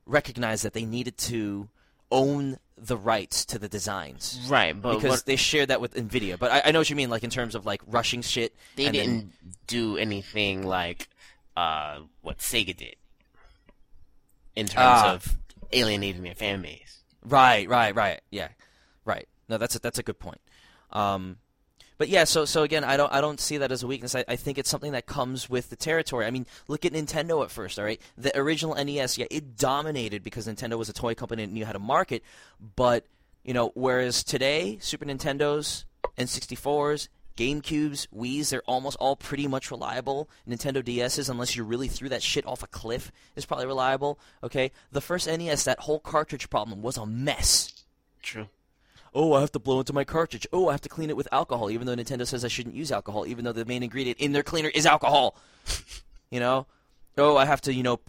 recognize 0.05 0.61
that 0.63 0.73
they 0.73 0.85
needed 0.85 1.17
to 1.17 1.69
own 2.11 2.57
the 2.77 2.97
rights 2.97 3.45
to 3.45 3.57
the 3.57 3.69
designs. 3.69 4.39
Right, 4.49 4.79
but 4.79 4.95
because 4.95 5.09
what, 5.09 5.25
they 5.25 5.35
shared 5.37 5.69
that 5.69 5.79
with 5.79 5.95
Nvidia. 5.95 6.37
But 6.37 6.51
I, 6.51 6.61
I 6.65 6.71
know 6.71 6.79
what 6.79 6.89
you 6.89 6.95
mean, 6.95 7.09
like 7.09 7.23
in 7.23 7.29
terms 7.29 7.55
of 7.55 7.65
like 7.65 7.81
rushing 7.87 8.21
shit. 8.21 8.53
they 8.75 8.89
didn't 8.91 9.31
do 9.67 9.97
anything 9.97 10.67
like 10.67 11.07
uh, 11.55 11.99
what 12.21 12.39
Sega 12.39 12.75
did 12.75 12.95
in 14.55 14.65
terms 14.67 14.75
Ah. 14.77 15.13
of 15.13 15.37
alienating 15.71 16.23
their 16.23 16.35
fan 16.35 16.61
base. 16.61 16.99
Right, 17.25 17.67
right, 17.69 17.95
right. 17.95 18.21
Yeah, 18.29 18.49
right. 19.05 19.27
No, 19.49 19.57
that's 19.57 19.75
a, 19.75 19.79
that's 19.79 19.99
a 19.99 20.03
good 20.03 20.19
point. 20.19 20.41
Um, 20.91 21.37
but 21.97 22.09
yeah, 22.09 22.23
so 22.23 22.45
so 22.45 22.63
again, 22.63 22.83
I 22.83 22.97
don't 22.97 23.11
I 23.13 23.21
don't 23.21 23.39
see 23.39 23.57
that 23.57 23.71
as 23.71 23.83
a 23.83 23.87
weakness. 23.87 24.15
I, 24.15 24.25
I 24.27 24.35
think 24.35 24.57
it's 24.57 24.69
something 24.69 24.93
that 24.93 25.05
comes 25.05 25.49
with 25.49 25.69
the 25.69 25.75
territory. 25.75 26.25
I 26.25 26.31
mean, 26.31 26.45
look 26.67 26.85
at 26.85 26.93
Nintendo 26.93 27.43
at 27.43 27.51
first. 27.51 27.77
All 27.77 27.85
right, 27.85 28.01
the 28.17 28.37
original 28.37 28.75
NES, 28.75 29.17
yeah, 29.17 29.27
it 29.29 29.57
dominated 29.57 30.23
because 30.23 30.47
Nintendo 30.47 30.77
was 30.77 30.89
a 30.89 30.93
toy 30.93 31.13
company 31.13 31.43
and 31.43 31.53
knew 31.53 31.65
how 31.65 31.71
to 31.71 31.79
market. 31.79 32.23
But 32.75 33.05
you 33.43 33.53
know, 33.53 33.71
whereas 33.75 34.23
today, 34.23 34.77
Super 34.81 35.05
Nintendos, 35.05 35.85
N64s, 36.17 37.09
GameCubes, 37.37 38.07
Wii's, 38.15 38.49
they're 38.49 38.61
almost 38.65 38.97
all 38.99 39.15
pretty 39.15 39.47
much 39.47 39.71
reliable. 39.71 40.29
Nintendo 40.47 40.83
DS's, 40.83 41.29
unless 41.29 41.55
you 41.55 41.63
really 41.63 41.87
threw 41.87 42.09
that 42.09 42.23
shit 42.23 42.45
off 42.45 42.63
a 42.63 42.67
cliff, 42.67 43.11
is 43.35 43.45
probably 43.45 43.65
reliable. 43.65 44.19
Okay, 44.43 44.71
the 44.91 45.01
first 45.01 45.27
NES, 45.27 45.63
that 45.65 45.79
whole 45.79 45.99
cartridge 45.99 46.49
problem 46.49 46.81
was 46.81 46.97
a 46.97 47.05
mess. 47.05 47.83
True. 48.21 48.47
Oh, 49.15 49.33
I 49.33 49.41
have 49.41 49.51
to 49.53 49.59
blow 49.59 49.79
into 49.79 49.93
my 49.93 50.03
cartridge. 50.03 50.47
Oh, 50.51 50.69
I 50.69 50.71
have 50.71 50.81
to 50.81 50.89
clean 50.89 51.09
it 51.09 51.17
with 51.17 51.27
alcohol, 51.31 51.69
even 51.69 51.87
though 51.87 51.95
Nintendo 51.95 52.25
says 52.25 52.43
I 52.43 52.47
shouldn't 52.47 52.75
use 52.75 52.91
alcohol, 52.91 53.27
even 53.27 53.45
though 53.45 53.51
the 53.51 53.65
main 53.65 53.83
ingredient 53.83 54.19
in 54.19 54.31
their 54.31 54.43
cleaner 54.43 54.69
is 54.69 54.85
alcohol. 54.85 55.37
you 56.31 56.39
know? 56.39 56.65
Oh, 57.17 57.37
I 57.37 57.45
have 57.45 57.61
to, 57.61 57.73
you 57.73 57.83
know, 57.83 57.99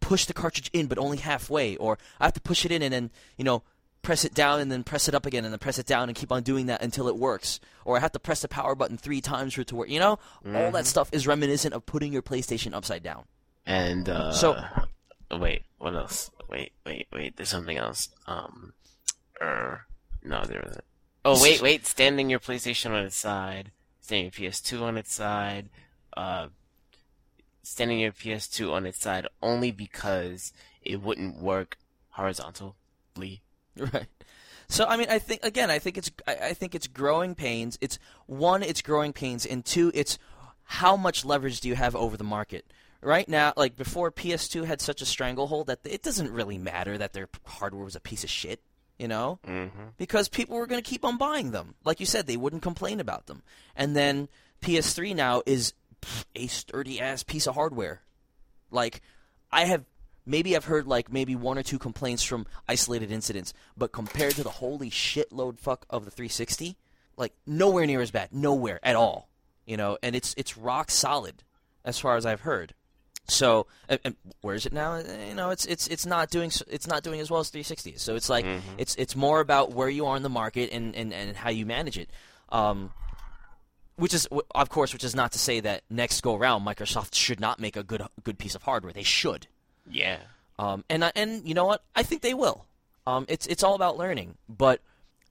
push 0.00 0.26
the 0.26 0.34
cartridge 0.34 0.70
in, 0.72 0.86
but 0.86 0.98
only 0.98 1.16
halfway. 1.18 1.76
Or 1.76 1.98
I 2.18 2.24
have 2.24 2.34
to 2.34 2.40
push 2.40 2.64
it 2.64 2.72
in 2.72 2.82
and 2.82 2.92
then, 2.92 3.10
you 3.38 3.44
know, 3.44 3.62
press 4.02 4.24
it 4.24 4.34
down 4.34 4.60
and 4.60 4.70
then 4.70 4.82
press 4.84 5.08
it 5.08 5.14
up 5.14 5.26
again 5.26 5.44
and 5.44 5.52
then 5.52 5.58
press 5.58 5.78
it 5.78 5.86
down 5.86 6.08
and 6.08 6.16
keep 6.16 6.32
on 6.32 6.42
doing 6.42 6.66
that 6.66 6.82
until 6.82 7.08
it 7.08 7.16
works. 7.16 7.60
Or 7.84 7.96
I 7.96 8.00
have 8.00 8.12
to 8.12 8.18
press 8.18 8.42
the 8.42 8.48
power 8.48 8.74
button 8.74 8.96
three 8.98 9.20
times 9.20 9.54
for 9.54 9.62
it 9.62 9.66
to 9.68 9.76
work. 9.76 9.88
You 9.88 10.00
know? 10.00 10.18
All 10.54 10.70
that 10.72 10.86
stuff 10.86 11.08
is 11.12 11.26
reminiscent 11.26 11.74
of 11.74 11.86
putting 11.86 12.12
your 12.12 12.22
PlayStation 12.22 12.74
upside 12.74 13.02
down. 13.02 13.24
And 13.66 14.08
uh, 14.08 14.32
So- 14.32 14.62
wait, 15.30 15.62
what 15.78 15.94
else? 15.94 16.30
Wait, 16.48 16.72
wait, 16.84 17.06
wait. 17.12 17.36
There's 17.36 17.48
something 17.48 17.76
else. 17.76 18.08
Um, 18.26 18.72
er, 19.40 19.86
no, 20.22 20.44
there 20.44 20.62
isn't. 20.66 20.84
Oh, 21.24 21.40
wait, 21.42 21.60
wait. 21.62 21.86
Standing 21.86 22.30
your 22.30 22.40
PlayStation 22.40 22.90
on 22.90 23.04
its 23.04 23.16
side, 23.16 23.72
standing 24.00 24.30
your 24.36 24.50
PS2 24.50 24.82
on 24.82 24.96
its 24.96 25.12
side, 25.12 25.68
uh, 26.16 26.48
standing 27.62 28.00
your 28.00 28.12
PS2 28.12 28.72
on 28.72 28.86
its 28.86 29.00
side 29.00 29.26
only 29.42 29.70
because 29.70 30.52
it 30.82 31.02
wouldn't 31.02 31.40
work 31.40 31.78
horizontally. 32.10 32.74
Right. 33.76 34.08
So 34.68 34.84
I 34.84 34.96
mean, 34.96 35.06
I 35.10 35.18
think 35.18 35.42
again, 35.44 35.70
I 35.70 35.78
think 35.78 35.96
it's 35.96 36.10
I, 36.26 36.34
I 36.34 36.52
think 36.54 36.74
it's 36.74 36.86
growing 36.86 37.34
pains. 37.34 37.78
It's 37.80 37.98
one, 38.26 38.62
it's 38.62 38.82
growing 38.82 39.12
pains, 39.12 39.46
and 39.46 39.64
two, 39.64 39.90
it's 39.94 40.18
how 40.64 40.96
much 40.96 41.24
leverage 41.24 41.60
do 41.60 41.68
you 41.68 41.74
have 41.74 41.96
over 41.96 42.16
the 42.16 42.24
market? 42.24 42.72
Right 43.02 43.28
now, 43.28 43.52
like 43.56 43.76
before, 43.76 44.12
PS2 44.12 44.66
had 44.66 44.80
such 44.80 45.02
a 45.02 45.06
stranglehold 45.06 45.66
that 45.66 45.80
it 45.84 46.02
doesn't 46.02 46.30
really 46.30 46.58
matter 46.58 46.98
that 46.98 47.14
their 47.14 47.28
hardware 47.44 47.84
was 47.84 47.96
a 47.96 48.00
piece 48.00 48.22
of 48.22 48.30
shit, 48.30 48.60
you 49.00 49.08
know, 49.08 49.38
Mm-hmm. 49.46 49.88
because 49.96 50.28
people 50.28 50.56
were 50.56 50.66
going 50.66 50.82
to 50.82 50.88
keep 50.90 51.04
on 51.06 51.16
buying 51.16 51.52
them. 51.52 51.74
Like 51.84 52.00
you 52.00 52.06
said, 52.06 52.26
they 52.26 52.36
wouldn't 52.36 52.62
complain 52.62 53.00
about 53.00 53.26
them. 53.26 53.42
And 53.74 53.96
then 53.96 54.28
PS3 54.62 55.16
now 55.16 55.42
is 55.46 55.72
pff, 56.02 56.24
a 56.36 56.46
sturdy 56.48 57.00
ass 57.00 57.22
piece 57.22 57.46
of 57.46 57.54
hardware. 57.54 58.02
Like 58.70 59.00
I 59.50 59.64
have 59.64 59.84
maybe 60.26 60.54
I've 60.54 60.66
heard 60.66 60.86
like 60.86 61.10
maybe 61.10 61.34
one 61.34 61.56
or 61.58 61.62
two 61.62 61.78
complaints 61.78 62.22
from 62.22 62.46
isolated 62.68 63.10
incidents, 63.10 63.54
but 63.76 63.90
compared 63.90 64.34
to 64.34 64.42
the 64.44 64.50
holy 64.50 64.90
shitload 64.90 65.58
fuck 65.58 65.86
of 65.88 66.04
the 66.04 66.10
360, 66.10 66.76
like 67.16 67.32
nowhere 67.46 67.86
near 67.86 68.02
as 68.02 68.10
bad, 68.10 68.32
nowhere 68.32 68.80
at 68.82 68.96
all. 68.96 69.28
You 69.64 69.76
know, 69.78 69.96
and 70.02 70.14
it's 70.14 70.34
it's 70.36 70.58
rock 70.58 70.90
solid 70.90 71.42
as 71.86 71.98
far 71.98 72.16
as 72.16 72.26
I've 72.26 72.42
heard. 72.42 72.74
So, 73.28 73.66
and, 73.88 74.00
and 74.04 74.16
where 74.40 74.54
is 74.56 74.66
it 74.66 74.72
now? 74.72 74.94
Uh, 74.94 75.04
You 75.28 75.34
know, 75.34 75.50
it's 75.50 75.64
it's 75.66 75.86
it's 75.86 76.04
not 76.04 76.30
doing 76.30 76.50
it's 76.68 76.86
not 76.86 77.02
doing 77.02 77.20
as 77.20 77.30
well 77.30 77.40
as 77.40 77.48
360. 77.50 77.94
So 77.96 78.16
it's 78.16 78.28
like 78.28 78.44
it's 78.78 78.94
it's 78.96 79.14
more 79.14 79.40
about 79.40 79.72
where 79.72 79.88
you 79.88 80.06
are 80.06 80.16
in 80.16 80.22
the 80.22 80.28
market 80.28 80.70
and 80.72 80.94
and, 80.96 81.12
and 81.14 81.36
how 81.36 81.50
you 81.50 81.64
manage 81.66 81.96
it. 81.98 82.10
Um, 82.50 82.92
which 83.96 84.14
is, 84.14 84.26
of 84.54 84.68
course, 84.70 84.92
which 84.94 85.04
is 85.04 85.14
not 85.14 85.30
to 85.32 85.38
say 85.38 85.60
that 85.60 85.82
next 85.90 86.22
go 86.22 86.34
round 86.34 86.66
Microsoft 86.66 87.14
should 87.14 87.38
not 87.38 87.60
make 87.60 87.76
a 87.76 87.82
good 87.82 88.02
good 88.24 88.38
piece 88.38 88.54
of 88.54 88.62
hardware. 88.62 88.92
They 88.92 89.02
should. 89.02 89.46
Yeah. 89.88 90.18
Um, 90.58 90.84
and 90.90 91.04
I, 91.04 91.12
and 91.14 91.46
you 91.46 91.54
know 91.54 91.66
what? 91.66 91.82
I 91.94 92.02
think 92.02 92.22
they 92.22 92.34
will. 92.34 92.64
Um, 93.06 93.26
it's 93.28 93.46
it's 93.46 93.62
all 93.62 93.74
about 93.74 93.96
learning. 93.96 94.36
But 94.48 94.80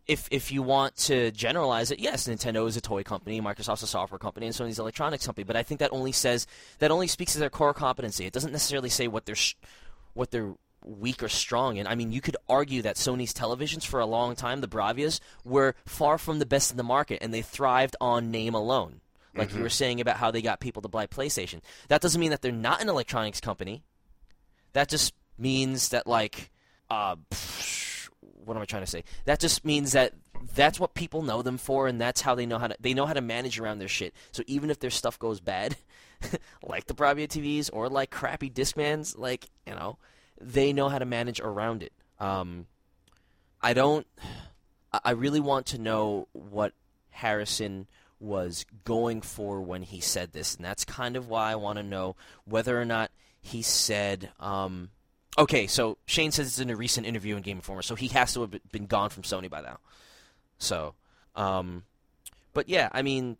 if 0.09 0.27
if 0.31 0.51
you 0.51 0.63
want 0.63 0.95
to 0.95 1.29
generalize 1.31 1.91
it, 1.91 1.99
yes, 1.99 2.27
Nintendo 2.27 2.67
is 2.67 2.75
a 2.75 2.81
toy 2.81 3.03
company, 3.03 3.39
Microsoft's 3.39 3.83
a 3.83 3.87
software 3.87 4.17
company, 4.17 4.47
and 4.47 4.55
Sony's 4.55 4.79
an 4.79 4.83
electronics 4.83 5.23
company. 5.23 5.43
But 5.43 5.55
I 5.55 5.61
think 5.61 5.79
that 5.81 5.93
only 5.93 6.11
says 6.11 6.47
that 6.79 6.89
only 6.89 7.05
speaks 7.05 7.33
to 7.33 7.39
their 7.39 7.51
core 7.51 7.75
competency. 7.75 8.25
It 8.25 8.33
doesn't 8.33 8.51
necessarily 8.51 8.89
say 8.89 9.07
what 9.07 9.27
they're 9.27 9.35
sh- 9.35 9.53
what 10.15 10.31
they're 10.31 10.55
weak 10.83 11.21
or 11.21 11.29
strong 11.29 11.77
in. 11.77 11.85
I 11.85 11.93
mean, 11.93 12.11
you 12.11 12.21
could 12.21 12.37
argue 12.47 12.81
that 12.81 12.95
Sony's 12.95 13.33
televisions 13.33 13.85
for 13.85 13.99
a 13.99 14.05
long 14.07 14.35
time, 14.35 14.61
the 14.61 14.67
Bravias, 14.67 15.19
were 15.45 15.75
far 15.85 16.17
from 16.17 16.39
the 16.39 16.45
best 16.45 16.71
in 16.71 16.77
the 16.77 16.83
market, 16.83 17.19
and 17.21 17.31
they 17.31 17.43
thrived 17.43 17.95
on 18.01 18.31
name 18.31 18.55
alone. 18.55 19.01
Like 19.35 19.53
you 19.53 19.61
were 19.61 19.69
saying 19.69 20.01
about 20.01 20.17
how 20.17 20.31
they 20.31 20.41
got 20.41 20.59
people 20.59 20.81
to 20.81 20.89
buy 20.89 21.05
PlayStation. 21.05 21.61
That 21.87 22.01
doesn't 22.01 22.19
mean 22.19 22.31
that 22.31 22.41
they're 22.41 22.51
not 22.51 22.81
an 22.81 22.89
electronics 22.89 23.39
company. 23.39 23.83
That 24.73 24.89
just 24.89 25.13
means 25.37 25.89
that 25.89 26.07
like 26.07 26.49
uh 26.89 27.15
what 28.43 28.55
am 28.55 28.61
I 28.61 28.65
trying 28.65 28.83
to 28.83 28.87
say? 28.87 29.03
That 29.25 29.39
just 29.39 29.65
means 29.65 29.91
that 29.91 30.13
that's 30.55 30.79
what 30.79 30.93
people 30.93 31.21
know 31.21 31.41
them 31.41 31.57
for 31.57 31.87
and 31.87 31.99
that's 31.99 32.21
how 32.21 32.35
they 32.35 32.45
know 32.45 32.57
how 32.57 32.67
to 32.67 32.75
they 32.79 32.93
know 32.93 33.05
how 33.05 33.13
to 33.13 33.21
manage 33.21 33.59
around 33.59 33.79
their 33.79 33.87
shit. 33.87 34.13
So 34.31 34.43
even 34.47 34.69
if 34.69 34.79
their 34.79 34.89
stuff 34.89 35.19
goes 35.19 35.39
bad, 35.39 35.75
like 36.63 36.85
the 36.87 36.93
Bravia 36.93 37.27
TVs 37.27 37.69
or 37.71 37.89
like 37.89 38.11
crappy 38.11 38.49
Discmans, 38.49 39.17
like, 39.17 39.49
you 39.67 39.73
know, 39.75 39.97
they 40.39 40.73
know 40.73 40.89
how 40.89 40.99
to 40.99 41.05
manage 41.05 41.39
around 41.39 41.83
it. 41.83 41.93
Um 42.19 42.67
I 43.61 43.73
don't 43.73 44.07
I- 44.91 45.11
really 45.11 45.39
want 45.41 45.65
to 45.67 45.77
know 45.77 46.27
what 46.33 46.73
Harrison 47.09 47.87
was 48.19 48.65
going 48.85 49.21
for 49.21 49.61
when 49.61 49.83
he 49.83 50.01
said 50.01 50.33
this, 50.33 50.55
and 50.55 50.65
that's 50.65 50.83
kind 50.83 51.15
of 51.15 51.27
why 51.27 51.51
I 51.51 51.55
want 51.55 51.77
to 51.77 51.83
know 51.83 52.15
whether 52.45 52.79
or 52.79 52.85
not 52.85 53.11
he 53.41 53.61
said. 53.61 54.31
Um, 54.39 54.89
okay, 55.39 55.65
so 55.65 55.97
Shane 56.05 56.31
says 56.31 56.47
it's 56.47 56.59
in 56.59 56.69
a 56.69 56.75
recent 56.75 57.07
interview 57.07 57.35
in 57.35 57.41
Game 57.41 57.57
Informer, 57.57 57.81
so 57.81 57.95
he 57.95 58.09
has 58.09 58.33
to 58.33 58.41
have 58.41 58.55
been 58.71 58.85
gone 58.85 59.09
from 59.09 59.23
Sony 59.23 59.49
by 59.49 59.61
now. 59.61 59.79
So 60.59 60.93
Um, 61.35 61.83
but 62.53 62.67
yeah, 62.67 62.89
I 62.91 63.01
mean, 63.01 63.37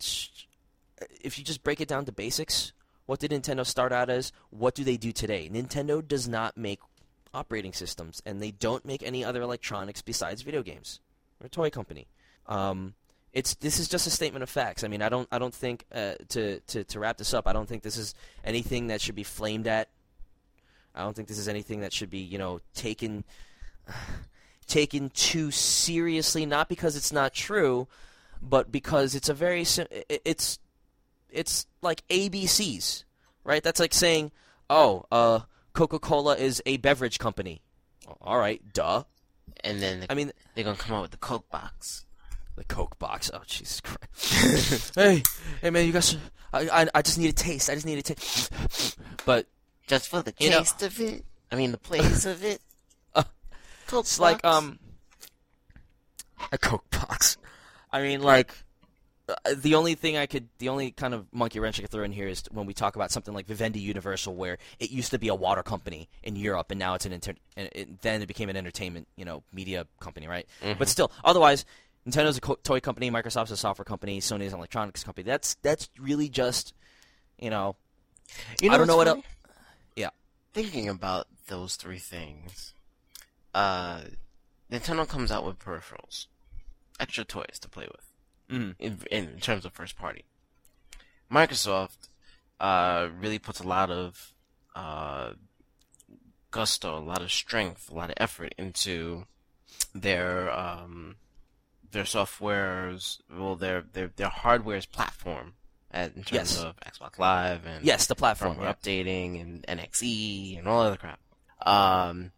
if 1.22 1.38
you 1.38 1.44
just 1.44 1.62
break 1.62 1.80
it 1.80 1.88
down 1.88 2.06
to 2.06 2.12
basics, 2.12 2.72
what 3.06 3.20
did 3.20 3.30
Nintendo 3.30 3.66
start 3.66 3.92
out 3.92 4.08
as? 4.08 4.32
What 4.50 4.74
do 4.74 4.84
they 4.84 4.96
do 4.96 5.12
today? 5.12 5.50
Nintendo 5.52 6.06
does 6.06 6.28
not 6.28 6.56
make 6.56 6.80
operating 7.34 7.72
systems, 7.72 8.22
and 8.24 8.40
they 8.40 8.50
don't 8.50 8.84
make 8.84 9.02
any 9.02 9.24
other 9.24 9.42
electronics 9.42 10.02
besides 10.02 10.42
video 10.42 10.62
games. 10.62 11.00
They're 11.38 11.46
a 11.46 11.50
toy 11.50 11.70
company. 11.70 12.06
Um, 12.46 12.94
it's 13.32 13.54
this 13.56 13.78
is 13.78 13.88
just 13.88 14.06
a 14.06 14.10
statement 14.10 14.42
of 14.42 14.50
facts. 14.50 14.82
I 14.82 14.88
mean, 14.88 15.02
I 15.02 15.08
don't 15.08 15.28
I 15.30 15.38
don't 15.38 15.54
think 15.54 15.84
uh, 15.92 16.14
to, 16.30 16.60
to 16.60 16.84
to 16.84 16.98
wrap 16.98 17.18
this 17.18 17.34
up. 17.34 17.46
I 17.46 17.52
don't 17.52 17.68
think 17.68 17.82
this 17.82 17.96
is 17.96 18.14
anything 18.44 18.88
that 18.88 19.00
should 19.00 19.14
be 19.14 19.22
flamed 19.24 19.66
at. 19.66 19.88
I 20.94 21.02
don't 21.02 21.14
think 21.14 21.28
this 21.28 21.38
is 21.38 21.48
anything 21.48 21.80
that 21.80 21.92
should 21.92 22.10
be 22.10 22.18
you 22.18 22.38
know 22.38 22.60
taken 22.74 23.24
taken 24.66 25.10
too 25.10 25.50
seriously. 25.50 26.46
Not 26.46 26.68
because 26.68 26.96
it's 26.96 27.12
not 27.12 27.32
true, 27.32 27.88
but 28.42 28.70
because 28.72 29.14
it's 29.14 29.28
a 29.28 29.34
very 29.34 29.62
it's 29.62 30.58
it's 31.30 31.66
like 31.82 32.06
ABCs, 32.08 33.04
right? 33.44 33.62
That's 33.62 33.80
like 33.80 33.94
saying, 33.94 34.32
oh, 34.68 35.04
uh, 35.12 35.40
Coca 35.72 35.98
Cola 35.98 36.36
is 36.36 36.62
a 36.66 36.76
beverage 36.78 37.18
company. 37.18 37.62
All 38.20 38.38
right, 38.38 38.60
duh. 38.72 39.04
And 39.62 39.80
then 39.80 40.06
I 40.08 40.14
mean, 40.14 40.32
they're 40.54 40.64
gonna 40.64 40.76
come 40.76 40.96
out 40.96 41.02
with 41.02 41.10
the 41.10 41.16
Coke 41.18 41.48
box. 41.50 42.06
the 42.56 42.64
Coke 42.64 42.98
box. 42.98 43.30
Oh, 43.32 43.42
Jesus 43.46 43.80
Christ. 43.80 44.94
hey, 44.94 45.22
hey, 45.60 45.70
man, 45.70 45.86
you 45.86 45.92
guys. 45.92 46.16
I, 46.52 46.68
I, 46.68 46.86
I 46.94 47.02
just 47.02 47.18
need 47.18 47.30
a 47.30 47.34
taste. 47.34 47.70
I 47.70 47.74
just 47.74 47.86
need 47.86 47.98
a 47.98 48.02
taste. 48.02 48.96
But 49.26 49.46
Just 49.90 50.08
for 50.08 50.22
the 50.22 50.32
You 50.38 50.50
know- 50.50 50.58
taste 50.60 50.82
of 50.82 51.00
it. 51.00 51.24
I 51.52 51.56
mean, 51.56 51.72
the 51.72 51.78
place 51.90 52.24
of 52.24 52.44
it. 52.44 52.60
Uh, 53.14 53.24
Coke 53.88 54.04
it's 54.04 54.20
like 54.20 54.44
um, 54.44 54.78
a 56.52 56.58
Coke 56.58 56.88
box. 56.90 57.36
I 57.90 58.00
mean, 58.02 58.22
like 58.22 58.54
uh, 59.28 59.34
the 59.56 59.74
only 59.74 59.96
thing 59.96 60.16
I 60.16 60.26
could, 60.26 60.48
the 60.58 60.68
only 60.68 60.92
kind 60.92 61.12
of 61.12 61.26
monkey 61.32 61.58
wrench 61.58 61.80
I 61.80 61.82
could 61.82 61.90
throw 61.90 62.04
in 62.04 62.12
here 62.12 62.28
is 62.28 62.44
when 62.52 62.66
we 62.66 62.72
talk 62.72 62.94
about 62.94 63.10
something 63.10 63.34
like 63.34 63.46
Vivendi 63.46 63.80
Universal, 63.80 64.36
where 64.36 64.58
it 64.78 64.90
used 64.90 65.10
to 65.10 65.18
be 65.18 65.26
a 65.26 65.34
water 65.34 65.64
company 65.64 66.08
in 66.22 66.36
Europe, 66.36 66.70
and 66.70 66.78
now 66.78 66.94
it's 66.94 67.04
an 67.04 67.12
inter- 67.12 67.34
and 67.56 67.68
it, 67.72 68.00
then 68.02 68.22
it 68.22 68.26
became 68.26 68.48
an 68.48 68.56
entertainment, 68.56 69.08
you 69.16 69.24
know, 69.24 69.42
media 69.52 69.86
company, 69.98 70.28
right? 70.28 70.46
But 70.78 70.88
still, 70.88 71.10
otherwise, 71.24 71.64
Nintendo's 72.08 72.38
a 72.38 72.40
toy 72.62 72.78
company, 72.78 73.10
Microsoft's 73.10 73.50
a 73.50 73.56
software 73.56 73.84
company, 73.84 74.20
Sony's 74.20 74.52
an 74.52 74.58
electronics 74.58 75.02
company. 75.02 75.24
That's 75.24 75.56
that's 75.62 75.88
really 75.98 76.28
just, 76.28 76.74
you 77.40 77.50
know, 77.50 77.74
You 78.62 78.70
I 78.70 78.78
don't 78.78 78.86
know 78.86 78.96
what's 78.96 79.08
what 79.08 79.16
funny? 79.16 79.24
Thinking 80.52 80.88
about 80.88 81.28
those 81.46 81.76
three 81.76 81.98
things, 81.98 82.74
uh, 83.54 84.02
Nintendo 84.70 85.06
comes 85.08 85.30
out 85.30 85.44
with 85.44 85.58
peripherals, 85.58 86.26
extra 86.98 87.24
toys 87.24 87.58
to 87.60 87.68
play 87.68 87.86
with, 87.86 88.06
Mhm. 88.48 88.74
in, 88.78 88.98
in 89.10 89.40
terms 89.40 89.64
of 89.64 89.72
first 89.72 89.96
party. 89.96 90.24
Microsoft 91.30 92.08
uh, 92.58 93.08
really 93.12 93.38
puts 93.38 93.60
a 93.60 93.66
lot 93.66 93.90
of 93.90 94.34
uh, 94.74 95.34
gusto, 96.50 96.98
a 96.98 97.00
lot 97.00 97.22
of 97.22 97.30
strength, 97.32 97.88
a 97.90 97.94
lot 97.94 98.10
of 98.10 98.14
effort 98.18 98.54
into 98.58 99.26
their 99.94 100.50
um, 100.50 101.16
their 101.92 102.04
software's 102.04 103.20
well 103.30 103.56
their 103.56 103.82
their 103.82 104.08
their 104.08 104.28
hardware's 104.28 104.86
platform 104.86 105.54
in 105.92 106.10
terms 106.24 106.30
Yes. 106.32 106.58
of 106.62 106.76
Xbox 106.80 107.18
Live 107.18 107.66
and 107.66 107.84
yes, 107.84 108.06
the 108.06 108.14
platform. 108.14 108.58
yeah. 108.60 108.72
updating 108.72 109.40
and 109.40 109.64
NXE 109.66 110.58
and 110.58 110.68
all 110.68 110.82
other 110.82 110.96
crap. 110.96 111.18
Um, 111.66 112.32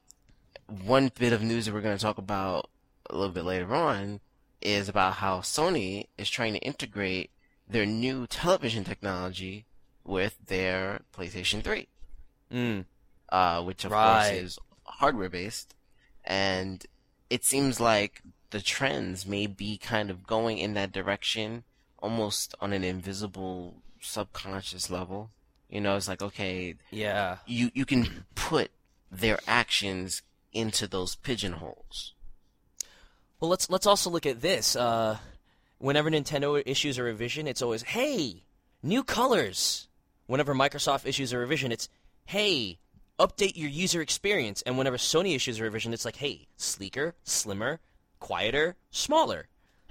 one 0.67 1.11
bit 1.19 1.33
of 1.33 1.43
news 1.43 1.67
that 1.67 1.75
we're 1.75 1.81
going 1.81 1.97
to 1.97 2.03
talk 2.03 2.19
about 2.19 2.71
a 3.11 3.15
little 3.17 3.33
bit 3.33 3.45
later 3.45 3.75
on 3.75 4.21
is 4.61 4.89
about 4.89 5.15
how 5.15 5.41
Sony 5.41 6.07
is 6.17 6.31
trying 6.31 6.53
to 6.55 6.59
integrate 6.61 7.31
their 7.69 7.85
new 7.87 8.27
television 8.27 8.85
technology 8.85 9.67
with 10.05 10.37
their 10.47 11.01
PlayStation 11.17 11.63
3, 11.63 11.89
Mm. 12.51 12.85
uh, 13.29 13.63
which 13.63 13.85
of 13.85 13.93
Right. 13.93 14.29
course 14.31 14.43
is 14.43 14.59
hardware 14.85 15.29
based, 15.29 15.75
and 16.25 16.85
it 17.31 17.45
seems 17.45 17.81
like 17.81 18.23
the 18.51 18.61
trends 18.61 19.25
may 19.27 19.47
be 19.47 19.79
kind 19.79 20.11
of 20.11 20.27
going 20.27 20.59
in 20.59 20.75
that 20.75 20.93
direction, 20.93 21.65
almost 22.03 22.55
on 22.61 22.73
an 22.75 22.85
invisible, 22.85 23.77
subconscious 24.01 24.91
level. 24.91 25.31
You 25.71 25.81
know, 25.81 25.97
it's 25.97 26.09
like 26.09 26.21
okay, 26.21 26.75
Yeah. 26.91 27.39
you 27.47 27.71
you 27.73 27.87
can 27.87 28.27
put 28.35 28.71
their 29.11 29.39
actions 29.47 30.23
into 30.53 30.87
those 30.87 31.15
pigeonholes. 31.17 32.13
Well, 33.41 33.49
let's 33.51 33.71
let's 33.71 33.87
also 33.87 34.11
look 34.11 34.27
at 34.27 34.43
this. 34.43 34.77
Uh, 34.77 35.17
whenever 35.79 36.11
Nintendo 36.11 36.63
issues 36.67 36.99
a 36.99 37.03
revision, 37.03 37.47
it's 37.47 37.63
always 37.63 37.83
hey, 37.83 38.43
new 38.83 39.03
colors. 39.03 39.89
Whenever 40.27 40.55
Microsoft 40.55 41.07
issues 41.07 41.33
a 41.33 41.39
revision, 41.39 41.73
it's 41.73 41.89
hey, 42.27 42.79
update 43.19 43.57
your 43.57 43.69
user 43.71 44.01
experience. 44.01 44.63
And 44.63 44.79
whenever 44.79 44.97
Sony 44.97 45.35
issues 45.35 45.59
a 45.59 45.63
revision, 45.65 45.93
it's 45.95 46.05
like 46.05 46.17
hey, 46.17 46.47
sleeker, 46.57 47.15
slimmer, 47.25 47.81
quieter, 48.21 48.77
smaller. 48.91 49.49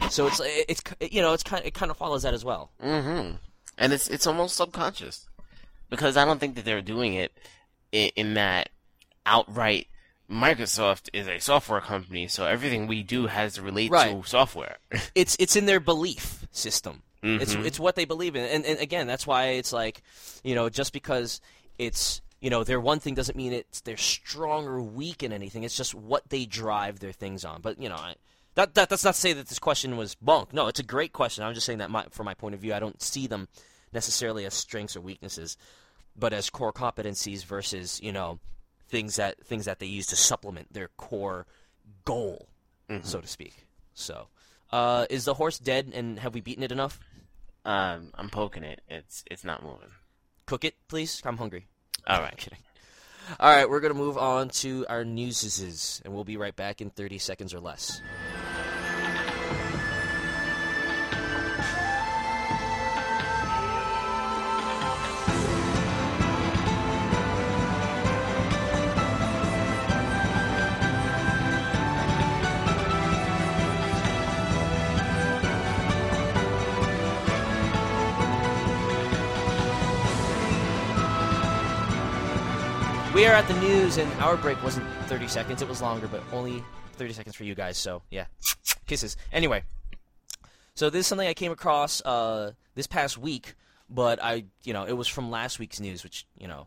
So 0.09 0.27
it's 0.27 0.41
it's 0.43 0.81
you 1.11 1.21
know 1.21 1.33
it's 1.33 1.43
kind 1.43 1.65
it 1.65 1.73
kind 1.73 1.89
of 1.91 1.97
follows 1.97 2.23
that 2.23 2.33
as 2.33 2.43
well. 2.43 2.71
Mm-hmm. 2.83 3.35
And 3.77 3.93
it's 3.93 4.07
it's 4.09 4.27
almost 4.27 4.55
subconscious 4.57 5.27
because 5.89 6.17
I 6.17 6.25
don't 6.25 6.39
think 6.39 6.55
that 6.55 6.65
they're 6.65 6.81
doing 6.81 7.13
it 7.13 7.31
in, 7.91 8.11
in 8.15 8.33
that 8.35 8.69
outright. 9.25 9.87
Microsoft 10.29 11.09
is 11.11 11.27
a 11.27 11.39
software 11.39 11.81
company, 11.81 12.27
so 12.27 12.45
everything 12.45 12.87
we 12.87 13.03
do 13.03 13.27
has 13.27 13.55
to 13.55 13.61
relate 13.61 13.91
Right. 13.91 14.21
to 14.23 14.27
software. 14.27 14.77
it's 15.15 15.35
it's 15.39 15.55
in 15.55 15.65
their 15.65 15.79
belief 15.81 16.45
system. 16.51 17.03
It's 17.23 17.53
Mhm. 17.53 17.65
it's 17.65 17.79
what 17.79 17.95
they 17.95 18.05
believe 18.05 18.35
in, 18.35 18.43
and 18.45 18.65
and 18.65 18.79
again, 18.79 19.05
that's 19.07 19.27
why 19.27 19.49
it's 19.49 19.71
like, 19.71 20.01
you 20.43 20.55
know, 20.55 20.69
just 20.69 20.91
because 20.93 21.39
it's 21.77 22.21
you 22.39 22.49
know 22.49 22.63
they're 22.63 22.79
one 22.81 22.99
thing 22.99 23.13
doesn't 23.13 23.37
mean 23.37 23.53
it's 23.53 23.81
they're 23.81 23.95
strong 23.97 24.65
or 24.65 24.81
weak 24.81 25.21
in 25.21 25.31
anything. 25.31 25.63
It's 25.63 25.77
just 25.77 25.93
what 25.93 26.27
they 26.29 26.45
drive 26.45 26.99
their 26.99 27.11
things 27.11 27.45
on. 27.45 27.61
But 27.61 27.79
you 27.79 27.89
know, 27.89 27.95
I, 27.95 28.15
that 28.55 28.73
that 28.75 28.89
that's 28.89 29.03
not 29.03 29.15
to 29.15 29.19
say 29.19 29.33
that 29.33 29.47
this 29.47 29.59
question 29.59 29.97
was 29.97 30.15
bunk. 30.15 30.53
No, 30.53 30.67
it's 30.67 30.79
a 30.79 30.83
great 30.83 31.13
question. 31.13 31.43
I'm 31.43 31.53
just 31.53 31.65
saying 31.65 31.79
that 31.79 31.91
my, 31.91 32.05
from 32.11 32.25
my 32.25 32.33
point 32.33 32.55
of 32.55 32.61
view, 32.61 32.73
I 32.73 32.79
don't 32.79 33.01
see 33.01 33.27
them 33.27 33.47
necessarily 33.93 34.45
as 34.45 34.53
strengths 34.53 34.95
or 34.95 35.01
weaknesses, 35.01 35.57
but 36.15 36.33
as 36.33 36.49
core 36.49 36.73
competencies 36.73 37.45
versus 37.45 37.99
you 38.01 38.11
know 38.11 38.39
things 38.89 39.15
that 39.15 39.45
things 39.45 39.65
that 39.65 39.79
they 39.79 39.85
use 39.85 40.07
to 40.07 40.15
supplement 40.15 40.73
their 40.73 40.89
core 40.97 41.45
goal, 42.05 42.47
so 43.03 43.21
to 43.21 43.27
speak. 43.27 43.65
So, 43.93 44.27
uh, 44.71 45.05
is 45.09 45.25
the 45.25 45.35
horse 45.35 45.59
dead, 45.59 45.91
and 45.93 46.19
have 46.19 46.33
we 46.33 46.41
beaten 46.41 46.63
it 46.63 46.71
enough? 46.71 46.99
um, 47.65 48.11
I'm 48.15 48.29
poking 48.29 48.63
it. 48.63 48.81
It's 48.89 49.23
it's 49.29 49.43
not 49.43 49.63
moving. 49.63 49.89
Cook 50.45 50.65
it, 50.65 50.75
please. 50.87 51.21
I'm 51.25 51.37
hungry. 51.37 51.67
All 52.07 52.19
right. 52.19 52.35
Kidding. 52.37 52.59
All 53.39 53.55
right, 53.55 53.69
we're 53.69 53.79
gonna 53.79 53.93
move 53.93 54.17
on 54.17 54.49
to 54.49 54.85
our 54.89 55.05
newses, 55.05 56.01
and 56.03 56.13
we'll 56.13 56.23
be 56.23 56.37
right 56.37 56.55
back 56.55 56.81
in 56.81 56.89
30 56.89 57.17
seconds 57.17 57.53
or 57.53 57.59
less. 57.59 58.01
We 83.21 83.27
are 83.27 83.33
at 83.33 83.47
the 83.47 83.59
news, 83.59 83.97
and 83.97 84.11
our 84.13 84.35
break 84.35 84.63
wasn't 84.63 84.87
30 85.05 85.27
seconds. 85.27 85.61
It 85.61 85.67
was 85.67 85.79
longer, 85.79 86.07
but 86.07 86.23
only 86.33 86.63
30 86.93 87.13
seconds 87.13 87.35
for 87.35 87.43
you 87.43 87.53
guys. 87.53 87.77
So, 87.77 88.01
yeah. 88.09 88.25
Kisses. 88.87 89.15
Anyway, 89.31 89.61
so 90.73 90.89
this 90.89 91.01
is 91.01 91.07
something 91.07 91.27
I 91.27 91.35
came 91.35 91.51
across 91.51 92.01
uh, 92.01 92.53
this 92.73 92.87
past 92.87 93.19
week, 93.19 93.53
but 93.87 94.17
I, 94.23 94.45
you 94.63 94.73
know, 94.73 94.85
it 94.85 94.93
was 94.93 95.07
from 95.07 95.29
last 95.29 95.59
week's 95.59 95.79
news, 95.79 96.03
which, 96.03 96.25
you 96.35 96.47
know, 96.47 96.65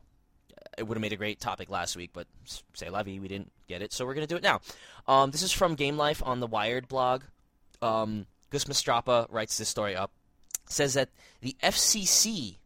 it 0.78 0.84
would 0.86 0.96
have 0.96 1.02
made 1.02 1.12
a 1.12 1.16
great 1.16 1.40
topic 1.40 1.70
last 1.70 1.96
week, 1.96 2.10
but 2.12 2.28
say 2.72 2.88
la 2.88 3.02
vie, 3.02 3.18
we 3.20 3.26
didn't 3.26 3.50
get 3.66 3.82
it, 3.82 3.92
so 3.92 4.06
we're 4.06 4.14
going 4.14 4.24
to 4.24 4.32
do 4.32 4.38
it 4.38 4.44
now. 4.44 4.60
Um, 5.08 5.32
this 5.32 5.42
is 5.42 5.50
from 5.50 5.74
Game 5.74 5.96
Life 5.96 6.22
on 6.24 6.38
the 6.38 6.46
Wired 6.46 6.86
blog. 6.86 7.24
Um, 7.82 8.26
Gus 8.50 8.66
Mastrapa 8.66 9.26
writes 9.28 9.58
this 9.58 9.68
story 9.68 9.96
up. 9.96 10.12
Says 10.68 10.94
that 10.94 11.08
the 11.40 11.56
FCC 11.64 12.58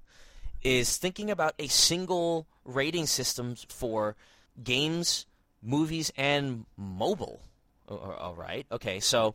is 0.62 0.96
thinking 0.96 1.30
about 1.30 1.54
a 1.58 1.68
single 1.68 2.46
rating 2.64 3.06
system 3.06 3.54
for 3.68 4.16
games, 4.62 5.26
movies, 5.62 6.12
and 6.16 6.66
mobile. 6.76 7.40
All 7.88 8.34
right. 8.36 8.66
Okay. 8.70 9.00
So 9.00 9.34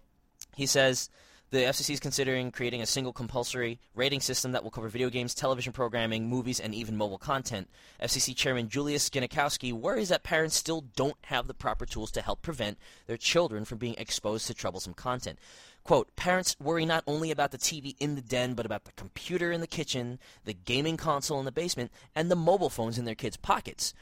he 0.55 0.65
says 0.65 1.09
The 1.53 1.65
FCC 1.65 1.91
is 1.91 1.99
considering 1.99 2.49
creating 2.49 2.81
a 2.81 2.87
single 2.87 3.13
compulsory 3.13 3.79
rating 3.93 4.21
system 4.21 4.53
that 4.53 4.63
will 4.63 4.71
cover 4.71 4.89
video 4.89 5.11
games, 5.11 5.35
television 5.35 5.71
programming, 5.71 6.27
movies, 6.27 6.59
and 6.59 6.73
even 6.73 6.97
mobile 6.97 7.19
content. 7.19 7.69
FCC 8.01 8.35
Chairman 8.35 8.69
Julius 8.69 9.07
Genachowski 9.07 9.71
worries 9.71 10.09
that 10.09 10.23
parents 10.23 10.55
still 10.55 10.85
don't 10.95 11.15
have 11.25 11.45
the 11.45 11.53
proper 11.53 11.85
tools 11.85 12.09
to 12.13 12.23
help 12.23 12.41
prevent 12.41 12.79
their 13.05 13.17
children 13.17 13.65
from 13.65 13.77
being 13.77 13.93
exposed 13.99 14.47
to 14.47 14.55
troublesome 14.55 14.95
content. 14.95 15.37
Quote, 15.83 16.15
parents 16.15 16.55
worry 16.59 16.87
not 16.87 17.03
only 17.05 17.29
about 17.29 17.51
the 17.51 17.59
TV 17.59 17.95
in 17.99 18.15
the 18.15 18.21
den, 18.21 18.55
but 18.55 18.65
about 18.65 18.85
the 18.85 18.91
computer 18.93 19.51
in 19.51 19.61
the 19.61 19.67
kitchen, 19.67 20.17
the 20.45 20.55
gaming 20.55 20.97
console 20.97 21.37
in 21.37 21.45
the 21.45 21.51
basement, 21.51 21.91
and 22.15 22.31
the 22.31 22.35
mobile 22.35 22.71
phones 22.71 22.97
in 22.97 23.05
their 23.05 23.13
kids' 23.13 23.37
pockets. 23.37 23.93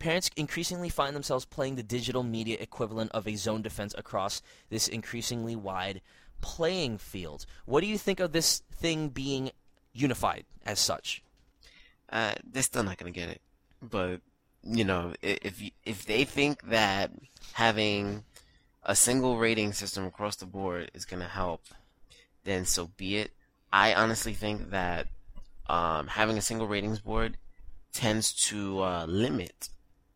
Parents 0.00 0.30
increasingly 0.36 0.90
find 0.90 1.16
themselves 1.16 1.46
playing 1.46 1.76
the 1.76 1.82
digital 1.82 2.22
media 2.22 2.58
equivalent 2.60 3.10
of 3.12 3.26
a 3.26 3.36
zone 3.36 3.62
defense 3.62 3.94
across 3.96 4.42
this 4.68 4.86
increasingly 4.86 5.56
wide 5.56 6.02
playing 6.40 6.98
field. 6.98 7.46
What 7.66 7.80
do 7.80 7.86
you 7.86 7.98
think 7.98 8.20
of 8.20 8.32
this 8.32 8.62
thing 8.72 9.08
being 9.08 9.50
unified 9.92 10.44
as 10.64 10.78
such? 10.78 11.22
Uh, 12.10 12.34
they're 12.44 12.62
still 12.62 12.82
not 12.82 12.98
gonna 12.98 13.10
get 13.10 13.28
it. 13.28 13.40
But 13.82 14.20
you 14.62 14.84
know, 14.84 15.14
if 15.22 15.62
if 15.84 16.04
they 16.04 16.24
think 16.24 16.62
that 16.68 17.10
having 17.54 18.24
a 18.82 18.96
single 18.96 19.38
rating 19.38 19.72
system 19.72 20.04
across 20.04 20.36
the 20.36 20.46
board 20.46 20.90
is 20.94 21.04
gonna 21.04 21.28
help, 21.28 21.62
then 22.44 22.64
so 22.64 22.90
be 22.96 23.16
it. 23.16 23.32
I 23.72 23.94
honestly 23.94 24.34
think 24.34 24.70
that 24.70 25.06
um, 25.68 26.08
having 26.08 26.36
a 26.36 26.42
single 26.42 26.66
ratings 26.66 26.98
board 27.00 27.36
tends 27.92 28.32
to 28.48 28.82
uh, 28.82 29.06
limit 29.06 29.68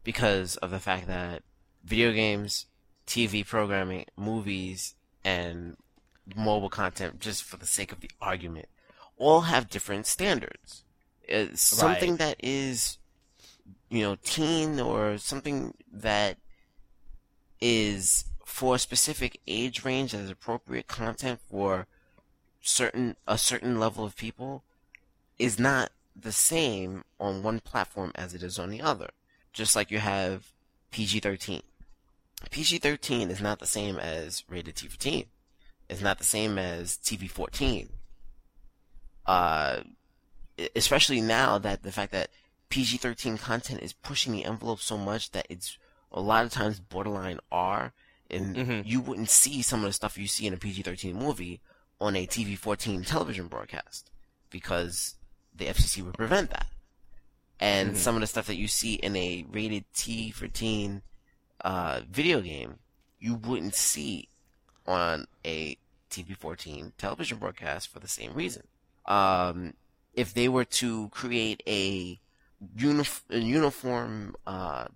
because 0.03 0.57
of 0.57 0.70
the 0.70 0.81
fact 0.81 1.07
that 1.07 1.43
video 1.85 2.12
games, 2.12 2.66
TV 3.07 3.47
programming, 3.47 4.07
movies, 4.16 4.95
and 5.25 5.77
mobile 6.37 6.68
content, 6.68 7.20
just 7.20 7.43
for 7.43 7.57
the 7.57 7.66
sake 7.66 7.93
of 7.93 8.01
the 8.01 8.11
argument, 8.20 8.68
all 9.16 9.43
have 9.43 9.70
different 9.70 10.07
standards. 10.07 10.85
It's 11.22 11.62
something 11.62 12.16
that 12.16 12.37
is, 12.43 12.99
you 13.89 14.03
know, 14.03 14.16
teen 14.22 14.81
or 14.81 15.18
something 15.18 15.75
that 15.93 16.37
is 17.61 18.25
for 18.45 18.75
a 18.75 18.79
specific 18.79 19.41
age 19.47 19.85
range 19.85 20.12
that 20.12 20.18
is 20.18 20.31
appropriate 20.31 20.87
content 20.87 21.41
for 21.49 21.87
certain 22.61 23.16
a 23.27 23.37
certain 23.37 23.79
level 23.79 24.05
of 24.05 24.16
people 24.16 24.64
is 25.39 25.59
not 25.59 25.91
the 26.14 26.33
same 26.33 27.05
on 27.18 27.43
one 27.43 27.61
platform 27.61 28.12
as 28.14 28.35
it 28.35 28.43
is 28.43 28.59
on 28.59 28.70
the 28.70 28.81
other. 28.81 29.11
Just 29.53 29.75
like 29.75 29.91
you 29.91 29.99
have 29.99 30.53
PG-13. 30.91 31.62
PG-13 32.51 33.31
is 33.31 33.41
not 33.41 33.59
the 33.59 33.66
same 33.66 33.99
as 33.99 34.45
rated 34.49 34.77
T 34.77 34.87
for 34.87 34.99
teen. 34.99 35.27
It's 35.89 36.01
not 36.01 36.18
the 36.18 36.24
same 36.24 36.59
as 36.59 36.97
TV-14. 36.99 37.89
Uh, 39.26 39.80
e- 40.59 40.68
especially 40.76 41.20
now 41.20 41.59
that 41.59 41.82
the 41.82 41.93
fact 41.93 42.12
that 42.12 42.30
PG-13 42.70 43.39
content 43.39 43.80
is 43.82 43.93
pushing 43.93 44.32
the 44.32 44.45
envelope 44.45 44.80
so 44.80 44.97
much 44.99 45.30
that 45.32 45.47
it's 45.49 45.78
a 46.12 46.20
lot 46.20 46.45
of 46.45 46.51
times 46.53 46.80
borderline 46.80 47.41
R, 47.51 47.93
and 48.30 48.57
Mhm. 48.57 48.82
you 48.87 49.01
wouldn't 49.01 49.30
see 49.30 49.62
some 49.62 49.80
of 49.80 49.87
the 49.89 49.93
stuff 49.93 50.18
you 50.18 50.26
see 50.26 50.47
in 50.47 50.55
a 50.55 50.57
PG-13 50.59 51.14
movie 51.14 51.61
on 52.01 52.16
a 52.16 52.26
TV-14 52.26 53.05
television 53.07 53.49
broadcast 53.49 54.11
because 54.51 55.16
the 55.55 55.66
FCC 55.68 56.03
would 56.03 56.14
prevent 56.14 56.51
that. 56.51 56.68
And 57.61 57.95
Mhm. 57.95 57.97
some 57.99 58.14
of 58.16 58.20
the 58.20 58.26
stuff 58.26 58.47
that 58.47 58.57
you 58.57 58.66
see 58.68 58.95
in 58.95 59.14
a 59.16 59.45
rated 59.49 59.85
T 59.95 60.30
for 60.30 60.49
teen 60.49 61.03
uh, 61.61 62.03
video 62.11 62.41
game, 62.43 62.78
you 63.18 63.35
wouldn't 63.37 63.74
see 63.74 64.28
on 64.87 65.26
a 65.45 65.76
TV-14 66.11 66.93
television 66.99 67.39
broadcast 67.39 67.89
for 67.89 67.99
the 67.99 68.09
same 68.09 68.35
reason. 68.35 68.64
Um, 69.07 69.74
if 70.14 70.32
they 70.32 70.49
were 70.49 70.64
to 70.64 71.09
create 71.09 71.62
a, 71.66 72.18
unif- 72.76 73.22
a 73.30 73.39
uniform 73.39 74.37
uh, 74.47 74.87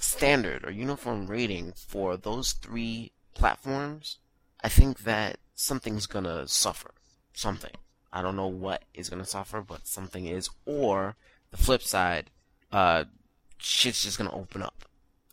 standard 0.00 0.64
or 0.64 0.70
uniform 0.70 1.26
rating 1.26 1.72
for 1.76 2.16
those 2.16 2.52
three 2.52 3.12
platforms, 3.34 4.18
I 4.62 4.68
think 4.68 5.00
that 5.00 5.38
something's 5.54 6.06
gonna 6.06 6.48
suffer. 6.48 6.90
Something. 7.32 7.72
I 8.12 8.22
don't 8.22 8.36
know 8.36 8.46
what 8.46 8.82
is 8.94 9.10
gonna 9.10 9.24
suffer, 9.24 9.60
but 9.60 9.86
something 9.86 10.26
is. 10.26 10.48
Or 10.64 11.16
the 11.50 11.56
flip 11.56 11.82
side, 11.82 12.30
uh, 12.72 13.04
shit's 13.58 14.02
just 14.02 14.18
gonna 14.18 14.34
open 14.34 14.62
up. 14.62 14.85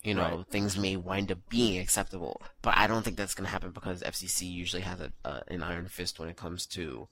You 0.03 0.13
know, 0.15 0.37
Right. 0.37 0.47
things 0.47 0.77
may 0.77 0.97
wind 0.97 1.31
up 1.31 1.37
being 1.49 1.79
acceptable, 1.79 2.41
but 2.61 2.77
I 2.77 2.87
don't 2.87 3.03
think 3.03 3.15
that's 3.15 3.33
gonna 3.33 3.47
happen 3.49 3.71
because 3.71 4.01
FCC 4.03 4.51
usually 4.51 4.81
has 4.81 4.99
a, 4.99 5.11
uh, 5.23 5.41
an 5.47 5.63
iron 5.63 5.87
fist 5.87 6.19
when 6.19 6.27
it 6.29 6.35
comes 6.35 6.65
to 6.67 7.07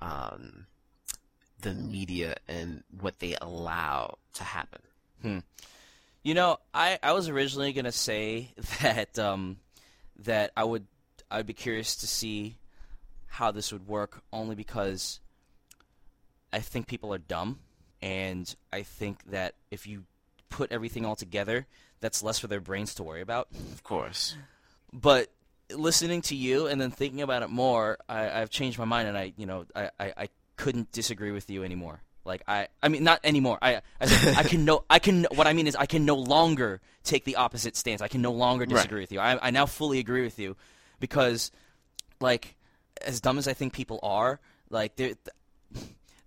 um, 0.00 0.66
the 1.60 1.74
media 1.74 2.36
and 2.46 2.84
what 3.00 3.18
they 3.18 3.36
allow 3.40 4.18
to 4.34 4.44
happen. 4.44 5.42
You 6.22 6.34
know, 6.34 6.58
I, 6.72 6.98
I 7.02 7.12
was 7.12 7.28
originally 7.28 7.72
gonna 7.72 7.90
say 7.90 8.52
that 8.82 9.18
um, 9.18 9.56
that 10.20 10.52
I 10.56 10.62
would 10.62 10.86
I'd 11.30 11.46
be 11.46 11.54
curious 11.54 11.96
to 11.96 12.06
see 12.06 12.58
how 13.26 13.50
this 13.50 13.72
would 13.72 13.86
work 13.88 14.22
only 14.32 14.54
because 14.54 15.18
I 16.52 16.60
think 16.60 16.86
people 16.86 17.12
are 17.12 17.18
dumb 17.18 17.58
and 18.00 18.54
I 18.72 18.82
think 18.82 19.24
that 19.30 19.54
if 19.72 19.86
you 19.86 20.04
put 20.48 20.70
everything 20.72 21.04
all 21.04 21.16
together, 21.16 21.66
that's 22.00 22.22
less 22.22 22.38
for 22.38 22.46
their 22.46 22.60
brains 22.60 22.94
to 22.94 23.02
worry 23.02 23.20
about. 23.20 23.48
Of 23.72 23.82
course. 23.82 24.36
But 24.92 25.28
listening 25.70 26.22
to 26.22 26.34
you 26.34 26.66
and 26.66 26.80
then 26.80 26.90
thinking 26.90 27.22
about 27.22 27.42
it 27.42 27.50
more, 27.50 27.98
I, 28.08 28.40
I've 28.40 28.50
changed 28.50 28.78
my 28.78 28.84
mind 28.84 29.08
and 29.08 29.18
I 29.18 29.32
you 29.36 29.46
know 29.46 29.66
I, 29.74 29.90
I, 29.98 30.12
I 30.16 30.28
couldn't 30.56 30.92
disagree 30.92 31.30
with 31.30 31.48
you 31.50 31.64
anymore. 31.64 32.02
Like 32.24 32.42
I, 32.46 32.68
I 32.82 32.88
mean, 32.88 33.04
not 33.04 33.20
anymore. 33.24 33.58
I, 33.62 33.76
I, 34.00 34.34
I 34.36 34.42
can 34.42 34.66
no, 34.66 34.84
I 34.90 34.98
can. 34.98 35.26
What 35.34 35.46
I 35.46 35.54
mean 35.54 35.66
is, 35.66 35.74
I 35.74 35.86
can 35.86 36.04
no 36.04 36.16
longer 36.16 36.82
take 37.02 37.24
the 37.24 37.36
opposite 37.36 37.74
stance. 37.74 38.02
I 38.02 38.08
can 38.08 38.20
no 38.20 38.32
longer 38.32 38.66
disagree 38.66 39.00
with 39.00 39.12
you. 39.12 39.18
I, 39.18 39.46
I 39.46 39.50
now 39.50 39.64
fully 39.64 39.98
agree 39.98 40.20
with 40.20 40.38
you, 40.38 40.54
because, 41.00 41.50
like, 42.20 42.54
as 43.00 43.22
dumb 43.22 43.38
as 43.38 43.48
I 43.48 43.54
think 43.54 43.72
people 43.72 43.98
are, 44.02 44.40
like, 44.68 44.96
there, 44.96 45.14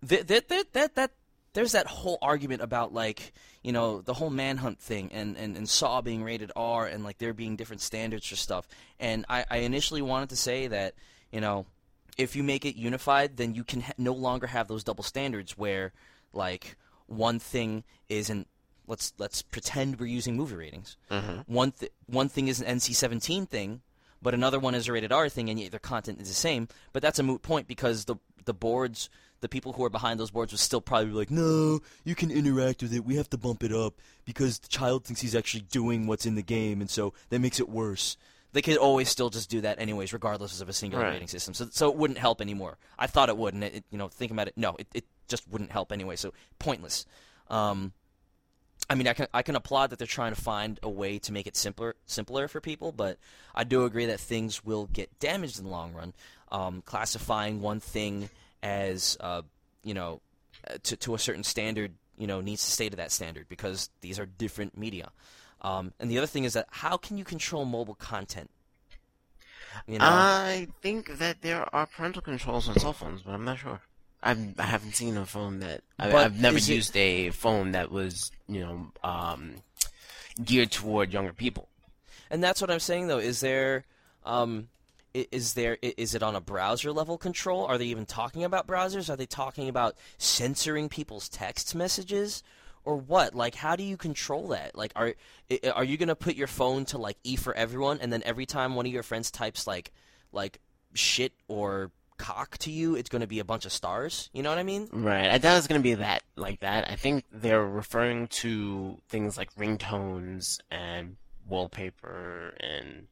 that 0.01 0.27
that 0.27 0.73
that 0.73 0.95
that 0.95 1.11
there's 1.53 1.73
that 1.73 1.87
whole 1.87 2.17
argument 2.21 2.61
about 2.61 2.93
like 2.93 3.33
you 3.63 3.71
know 3.71 4.01
the 4.01 4.13
whole 4.13 4.29
manhunt 4.29 4.79
thing 4.79 5.11
and, 5.11 5.37
and, 5.37 5.55
and 5.57 5.67
Saw 5.67 6.01
being 6.01 6.23
rated 6.23 6.51
R 6.55 6.87
and 6.87 7.03
like 7.03 7.17
there 7.17 7.33
being 7.33 7.55
different 7.55 7.81
standards 7.81 8.27
for 8.27 8.35
stuff. 8.35 8.67
And 8.99 9.25
I, 9.29 9.45
I 9.49 9.57
initially 9.57 10.01
wanted 10.01 10.29
to 10.29 10.35
say 10.35 10.67
that 10.67 10.95
you 11.31 11.41
know 11.41 11.65
if 12.17 12.35
you 12.35 12.43
make 12.43 12.65
it 12.65 12.75
unified, 12.75 13.37
then 13.37 13.55
you 13.55 13.63
can 13.63 13.81
ha- 13.81 13.93
no 13.97 14.13
longer 14.13 14.47
have 14.47 14.67
those 14.67 14.83
double 14.83 15.03
standards 15.03 15.57
where 15.57 15.93
like 16.33 16.77
one 17.07 17.39
thing 17.39 17.83
isn't. 18.09 18.47
Let's 18.87 19.13
let's 19.17 19.41
pretend 19.41 19.99
we're 19.99 20.07
using 20.07 20.35
movie 20.35 20.55
ratings. 20.55 20.97
Mm-hmm. 21.09 21.53
One 21.53 21.71
th- 21.71 21.91
one 22.07 22.29
thing 22.29 22.47
is 22.47 22.61
an 22.61 22.77
NC-17 22.77 23.47
thing, 23.47 23.81
but 24.21 24.33
another 24.33 24.59
one 24.59 24.75
is 24.75 24.87
a 24.87 24.91
rated 24.91 25.11
R 25.11 25.29
thing, 25.29 25.49
and 25.49 25.59
yet 25.59 25.71
their 25.71 25.79
content 25.79 26.19
is 26.19 26.27
the 26.27 26.33
same. 26.33 26.67
But 26.91 27.01
that's 27.01 27.19
a 27.19 27.23
moot 27.23 27.41
point 27.41 27.67
because 27.67 28.05
the 28.05 28.15
the 28.43 28.53
boards, 28.53 29.09
the 29.41 29.49
people 29.49 29.73
who 29.73 29.83
are 29.83 29.89
behind 29.89 30.19
those 30.19 30.31
boards, 30.31 30.51
would 30.53 30.59
still 30.59 30.81
probably 30.81 31.07
be 31.07 31.13
like, 31.13 31.31
"No, 31.31 31.81
you 32.03 32.15
can 32.15 32.31
interact 32.31 32.81
with 32.81 32.93
it. 32.93 33.03
We 33.05 33.15
have 33.17 33.29
to 33.31 33.37
bump 33.37 33.63
it 33.63 33.73
up 33.73 33.95
because 34.25 34.59
the 34.59 34.67
child 34.69 35.03
thinks 35.05 35.21
he's 35.21 35.35
actually 35.35 35.61
doing 35.61 36.07
what's 36.07 36.25
in 36.25 36.35
the 36.35 36.41
game, 36.43 36.79
and 36.81 36.89
so 36.89 37.13
that 37.29 37.39
makes 37.39 37.59
it 37.59 37.67
worse." 37.69 38.17
They 38.53 38.61
could 38.61 38.77
always 38.77 39.07
still 39.09 39.29
just 39.29 39.49
do 39.49 39.61
that 39.61 39.79
anyways, 39.79 40.11
regardless 40.11 40.59
of 40.59 40.67
a 40.67 40.73
singular 40.73 41.05
Right. 41.05 41.13
rating 41.13 41.27
system. 41.29 41.53
So 41.53 41.69
so 41.71 41.89
it 41.89 41.95
wouldn't 41.95 42.19
help 42.19 42.41
anymore. 42.41 42.77
I 42.99 43.07
thought 43.07 43.29
it 43.29 43.37
would, 43.37 43.53
and 43.53 43.63
it, 43.63 43.75
it- 43.75 43.85
you 43.91 43.97
know, 43.97 44.07
thinking 44.09 44.35
about 44.35 44.47
it, 44.49 44.57
no, 44.57 44.75
it, 44.77 44.87
it 44.93 45.05
just 45.27 45.47
wouldn't 45.49 45.71
help 45.71 45.91
anyway. 45.91 46.15
So 46.17 46.33
pointless. 46.59 47.05
Um, 47.49 47.93
I 48.89 48.95
mean, 48.95 49.07
I 49.07 49.13
can 49.13 49.27
I 49.33 49.41
can 49.41 49.55
applaud 49.55 49.89
that 49.91 49.99
they're 49.99 50.07
trying 50.07 50.35
to 50.35 50.41
find 50.41 50.79
a 50.83 50.89
way 50.89 51.17
to 51.19 51.31
make 51.31 51.47
it 51.47 51.55
simpler 51.55 51.95
simpler 52.05 52.47
for 52.49 52.59
people, 52.59 52.91
but 52.91 53.17
I 53.55 53.63
do 53.63 53.85
agree 53.85 54.05
that 54.07 54.19
things 54.19 54.65
will 54.65 54.87
get 54.87 55.17
damaged 55.19 55.57
in 55.57 55.63
the 55.65 55.71
long 55.71 55.93
run. 55.93 56.13
Um, 56.51 56.81
classifying 56.81 57.61
one 57.61 57.79
thing 57.79 58.29
as 58.63 59.17
uh, 59.19 59.41
you 59.83 59.93
know 59.93 60.21
uh, 60.69 60.77
to 60.83 60.95
to 60.97 61.15
a 61.15 61.19
certain 61.19 61.43
standard, 61.43 61.93
you 62.17 62.27
know, 62.27 62.41
needs 62.41 62.63
to 62.65 62.71
stay 62.71 62.89
to 62.89 62.97
that 62.97 63.11
standard 63.11 63.47
because 63.49 63.89
these 64.01 64.19
are 64.19 64.25
different 64.25 64.77
media. 64.77 65.11
Um, 65.61 65.93
and 65.99 66.09
the 66.09 66.17
other 66.17 66.27
thing 66.27 66.43
is 66.43 66.53
that 66.53 66.67
how 66.71 66.97
can 66.97 67.17
you 67.17 67.23
control 67.23 67.65
mobile 67.65 67.95
content? 67.95 68.49
You 69.87 69.99
know, 69.99 70.05
I 70.05 70.67
think 70.81 71.17
that 71.17 71.41
there 71.41 71.73
are 71.73 71.85
parental 71.85 72.21
controls 72.21 72.67
on 72.67 72.77
cell 72.79 72.93
phones, 72.93 73.21
but 73.21 73.31
I'm 73.33 73.45
not 73.45 73.59
sure. 73.59 73.79
I've, 74.23 74.59
I 74.59 74.63
haven't 74.63 74.95
seen 74.95 75.17
a 75.17 75.25
phone 75.25 75.59
that 75.61 75.81
I, 75.97 76.11
I've, 76.13 76.39
never 76.39 76.57
is 76.57 76.69
it- 76.69 76.75
used 76.75 76.97
a 76.97 77.29
phone 77.31 77.71
that 77.71 77.91
was 77.91 78.31
you 78.47 78.59
know 78.59 78.91
um, 79.03 79.55
geared 80.43 80.71
toward 80.71 81.13
younger 81.13 81.33
people. 81.33 81.67
And 82.29 82.43
that's 82.43 82.61
what 82.61 82.69
I'm 82.71 82.79
saying, 82.79 83.07
though. 83.07 83.17
Is 83.17 83.39
there, 83.41 83.83
um, 84.25 84.69
is 85.13 85.53
there, 85.53 85.77
is 85.81 86.15
it 86.15 86.23
on 86.23 86.35
a 86.35 86.41
browser 86.41 86.91
level 86.91 87.17
control? 87.17 87.65
Are 87.65 87.77
they 87.77 87.85
even 87.85 88.05
talking 88.05 88.43
about 88.43 88.67
browsers? 88.67 89.09
Are 89.09 89.15
they 89.15 89.25
talking 89.25 89.69
about 89.69 89.95
censoring 90.17 90.89
people's 90.89 91.29
text 91.29 91.75
messages, 91.75 92.43
or 92.83 92.95
what? 92.95 93.35
Like, 93.35 93.55
how 93.55 93.75
do 93.75 93.83
you 93.83 93.97
control 93.97 94.47
that? 94.49 94.75
Like, 94.75 94.91
are 94.95 95.13
are 95.73 95.83
you 95.83 95.97
gonna 95.97 96.15
put 96.15 96.35
your 96.35 96.47
phone 96.47 96.85
to 96.85 96.97
like 96.97 97.17
E 97.23 97.35
for 97.35 97.53
everyone, 97.53 97.99
and 98.01 98.11
then 98.11 98.23
every 98.25 98.45
time 98.45 98.75
one 98.75 98.85
of 98.85 98.91
your 98.91 99.03
friends 99.03 99.31
types 99.31 99.67
like, 99.67 99.91
like, 100.31 100.59
shit 100.93 101.33
or 101.47 101.91
cock 102.17 102.57
to 102.59 102.71
you, 102.71 102.95
it's 102.95 103.09
going 103.09 103.21
to 103.21 103.27
be 103.27 103.39
a 103.39 103.43
bunch 103.43 103.65
of 103.65 103.71
stars. 103.71 104.29
You 104.31 104.43
know 104.43 104.49
what 104.49 104.59
I 104.59 104.63
mean? 104.63 104.87
Right. 104.93 105.27
I 105.27 105.39
thought 105.39 105.53
it 105.53 105.55
was 105.55 105.67
gonna 105.67 105.79
be 105.79 105.95
that 105.95 106.21
like 106.35 106.59
that. 106.59 106.89
I 106.89 106.95
think 106.95 107.25
they're 107.31 107.65
referring 107.65 108.27
to 108.27 108.99
things 109.09 109.37
like 109.37 109.53
ringtones 109.55 110.59
and 110.69 111.17
wallpaper 111.47 112.53
and 112.59 113.07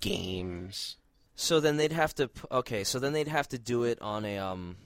games. 0.00 0.96
So 1.36 1.60
then 1.60 1.76
they'd 1.76 1.92
have 1.92 2.14
to. 2.16 2.30
Okay, 2.50 2.82
so 2.82 2.98
then 2.98 3.12
they'd 3.12 3.28
have 3.28 3.46
to 3.50 3.58
do 3.58 3.84
it 3.84 4.00
on 4.00 4.24
a 4.24 4.38
um. 4.38 4.76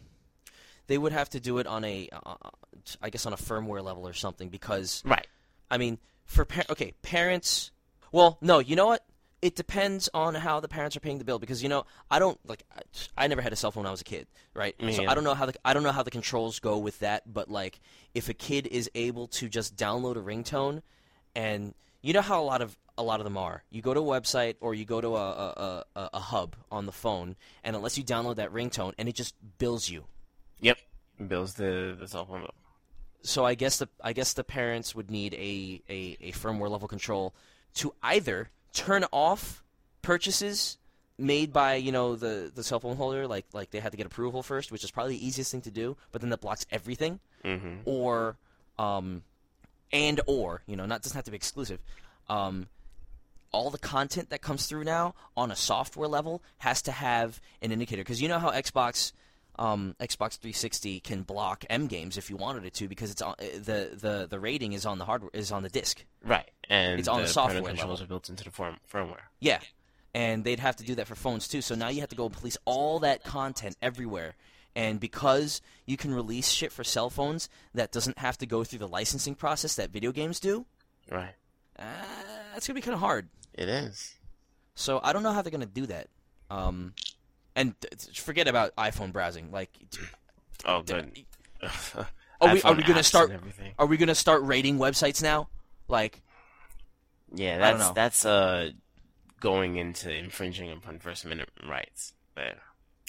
They 0.89 0.99
would 0.99 1.13
have 1.13 1.31
to 1.31 1.41
do 1.41 1.59
it 1.59 1.69
on 1.69 1.85
a, 1.85 2.09
uh, 2.13 2.35
I 3.01 3.11
guess, 3.11 3.25
on 3.25 3.33
a 3.33 3.37
firmware 3.37 3.83
level 3.85 4.09
or 4.09 4.13
something 4.13 4.49
because 4.49 5.03
Right. 5.07 5.29
I 5.71 5.79
mean, 5.79 5.99
for 6.25 6.45
par- 6.45 6.65
okay, 6.69 6.95
parents. 7.03 7.71
Well, 8.11 8.39
no, 8.41 8.59
you 8.59 8.75
know 8.75 8.87
what? 8.89 9.05
It 9.41 9.55
depends 9.55 10.09
on 10.13 10.35
how 10.35 10.59
the 10.59 10.67
parents 10.67 10.97
are 10.97 11.01
paying 11.01 11.19
the 11.19 11.25
bill 11.25 11.39
because 11.39 11.63
you 11.63 11.69
know 11.69 11.87
I 12.11 12.19
don't 12.19 12.39
like 12.47 12.65
I, 12.77 13.25
I 13.25 13.27
never 13.29 13.41
had 13.41 13.53
a 13.53 13.57
cell 13.57 13.71
phone 13.71 13.85
when 13.85 13.89
I 13.89 13.93
was 13.93 14.01
a 14.01 14.05
kid, 14.05 14.27
right? 14.53 14.75
So 14.93 15.07
I 15.07 15.15
don't 15.15 15.25
know 15.25 15.33
how 15.35 15.47
the 15.47 15.55
I 15.65 15.73
don't 15.73 15.85
know 15.85 15.93
how 15.93 16.03
the 16.03 16.11
controls 16.11 16.59
go 16.59 16.77
with 16.77 16.99
that, 16.99 17.33
but 17.33 17.49
like 17.49 17.81
if 18.13 18.29
a 18.29 18.35
kid 18.35 18.67
is 18.67 18.91
able 18.97 19.29
to 19.29 19.49
just 19.49 19.77
download 19.77 20.17
a 20.17 20.21
ringtone, 20.21 20.83
and 21.37 21.73
you 22.03 22.13
know 22.13 22.21
how 22.23 22.41
a 22.41 22.45
lot 22.45 22.63
of 22.63 22.77
a 22.99 23.03
lot 23.03 23.21
of 23.21 23.25
them 23.25 23.39
are, 23.39 23.63
you 23.71 23.81
go 23.83 23.95
to 23.95 24.01
a 24.01 24.03
website 24.21 24.57
or 24.61 24.75
you 24.75 24.85
go 24.85 25.01
to 25.01 25.17
a 25.17 25.31
a, 25.31 25.85
a, 25.97 26.11
a 26.15 26.19
hub 26.21 26.57
on 26.71 26.87
the 26.87 26.93
phone, 26.93 27.37
and 27.65 27.75
it 27.77 27.79
lets 27.81 27.97
you 27.99 28.05
download 28.05 28.37
that 28.37 28.53
ringtone, 28.53 28.93
and 28.99 29.09
it 29.09 29.15
just 29.15 29.35
bills 29.59 29.89
you. 29.89 30.05
Yep. 30.61 30.79
Bills 31.29 31.55
the 31.55 31.97
the 31.99 32.07
cell 32.09 32.25
phone 32.27 32.41
bill. 32.41 32.55
so 33.23 33.45
I 33.45 33.55
guess 33.55 33.79
the 33.79 33.89
I 34.03 34.13
guess 34.13 34.33
the 34.35 34.45
parents 34.45 34.95
would 34.95 35.11
need 35.11 35.35
a, 35.35 35.83
a, 35.89 36.17
a 36.21 36.33
firmware 36.33 36.71
level 36.71 36.89
control 36.89 37.35
to 37.75 37.95
either 38.03 38.51
turn 38.73 39.05
off 39.13 39.63
purchases 40.03 40.79
made 41.19 41.53
by 41.53 41.75
you 41.75 41.93
know 41.93 42.17
the, 42.17 42.51
the 42.55 42.65
cell 42.65 42.81
phone 42.81 42.97
holder 42.97 43.27
like 43.27 43.45
like 43.53 43.71
they 43.71 43.79
had 43.81 43.93
to 43.93 43.99
get 43.99 44.07
approval 44.07 44.43
first 44.43 44.73
which 44.73 44.83
is 44.83 44.91
probably 44.91 45.15
the 45.19 45.27
easiest 45.27 45.51
thing 45.51 45.61
to 45.61 45.71
do 45.71 45.95
but 46.13 46.21
then 46.23 46.31
that 46.31 46.41
blocks 46.41 46.65
everything 46.71 47.21
Mm-hmm. 47.45 47.77
or 47.85 48.37
um 48.79 49.23
and 49.93 50.21
or 50.27 50.63
you 50.67 50.77
know 50.77 50.87
not 50.87 51.03
doesn't 51.03 51.17
have 51.17 51.25
to 51.25 51.31
be 51.31 51.37
exclusive 51.37 51.81
um 52.29 52.67
all 53.53 53.71
the 53.71 53.79
content 53.79 54.31
that 54.31 54.43
comes 54.43 54.67
through 54.67 54.85
now 54.85 55.15
on 55.37 55.51
a 55.51 55.57
software 55.57 56.09
level 56.09 56.43
has 56.59 56.83
to 56.83 56.93
have 56.93 57.41
an 57.63 57.73
indicator 57.73 58.03
because 58.03 58.23
you 58.23 58.29
know 58.29 58.39
how 58.39 58.51
Xbox 58.51 59.13
um, 59.59 59.95
Xbox 60.01 60.39
360 60.39 61.01
can 61.01 61.23
block 61.23 61.65
M 61.69 61.87
games 61.87 62.17
if 62.17 62.31
you 62.31 62.37
wanted 62.37 62.65
it 62.65 62.73
to 62.75 62.89
because 62.89 63.11
it's 63.11 63.21
on, 63.21 63.35
uh, 63.39 63.45
the 63.63 63.91
the 63.93 64.27
the 64.31 64.41
rating 64.41 64.73
is 64.73 64.87
on 64.87 64.99
the 64.99 65.05
hardware 65.05 65.31
is 65.35 65.53
on 65.53 65.63
the 65.63 65.69
disc. 65.69 66.05
Right. 66.25 66.51
And 66.69 66.99
It's 66.99 67.09
on 67.09 67.17
the 67.17 67.25
parental 67.25 67.33
software 67.33 67.63
controls 67.63 68.01
are 68.01 68.07
built 68.07 68.29
into 68.31 68.45
the 68.45 68.51
form, 68.51 68.77
firmware. 68.91 69.27
Yeah, 69.41 69.59
and 70.15 70.45
they'd 70.45 70.61
have 70.61 70.77
to 70.77 70.85
do 70.85 70.95
that 70.95 71.07
for 71.07 71.15
phones 71.15 71.47
too. 71.47 71.61
So 71.61 71.75
now 71.75 71.89
you 71.89 72.01
have 72.01 72.09
to 72.11 72.17
go 72.17 72.29
police 72.29 72.57
all 72.65 73.01
that 73.01 73.23
content 73.23 73.77
everywhere. 73.83 74.35
And 74.77 75.01
because 75.01 75.61
you 75.85 75.97
can 75.97 76.15
release 76.15 76.49
shit 76.49 76.71
for 76.73 76.85
cell 76.85 77.11
phones 77.11 77.49
that 77.75 77.91
doesn't 77.93 78.19
have 78.19 78.39
to 78.39 78.47
go 78.47 78.63
through 78.65 78.79
the 78.79 78.89
licensing 78.89 79.35
process 79.35 79.75
that 79.75 79.91
video 79.91 80.13
games 80.13 80.39
do, 80.41 80.65
Right. 81.11 81.35
uh, 81.79 81.83
that's 82.55 82.67
gonna 82.69 82.77
be 82.77 82.81
kind 82.83 82.95
of 82.95 83.01
hard. 83.01 83.29
It 83.55 83.69
is. 83.69 84.15
So 84.77 85.01
I 85.03 85.13
don't 85.13 85.23
know 85.25 85.33
how 85.33 85.43
they're 85.43 85.51
gonna 85.51 85.67
do 85.67 85.87
that. 85.87 86.07
Um, 86.51 86.95
and 87.57 87.75
th- 87.81 88.05
th- 88.05 88.21
forget 88.21 88.47
about 88.49 88.75
iPhone 88.77 89.13
browsing. 89.13 89.51
Like, 89.51 89.71
Oh, 90.65 90.83
good. 90.83 91.25
are 92.41 92.53
we 92.55 92.63
are 92.63 92.75
we 92.75 92.83
gonna 92.85 93.03
start? 93.03 93.33
Are 93.79 93.87
we 93.87 93.97
gonna 93.97 94.15
start 94.15 94.43
rating 94.45 94.79
websites 94.79 95.21
now? 95.23 95.49
Like, 95.89 96.23
Yeah, 97.35 97.57
I 97.57 97.71
don't 97.71 97.79
that's 97.79 97.89
know. 97.89 97.93
that's 97.95 98.25
uh 98.25 98.71
going 99.41 99.77
into 99.77 100.13
infringing 100.15 100.71
upon 100.71 100.99
First 101.01 101.25
Amendment 101.25 101.51
rights. 101.67 102.15
There. 102.37 102.61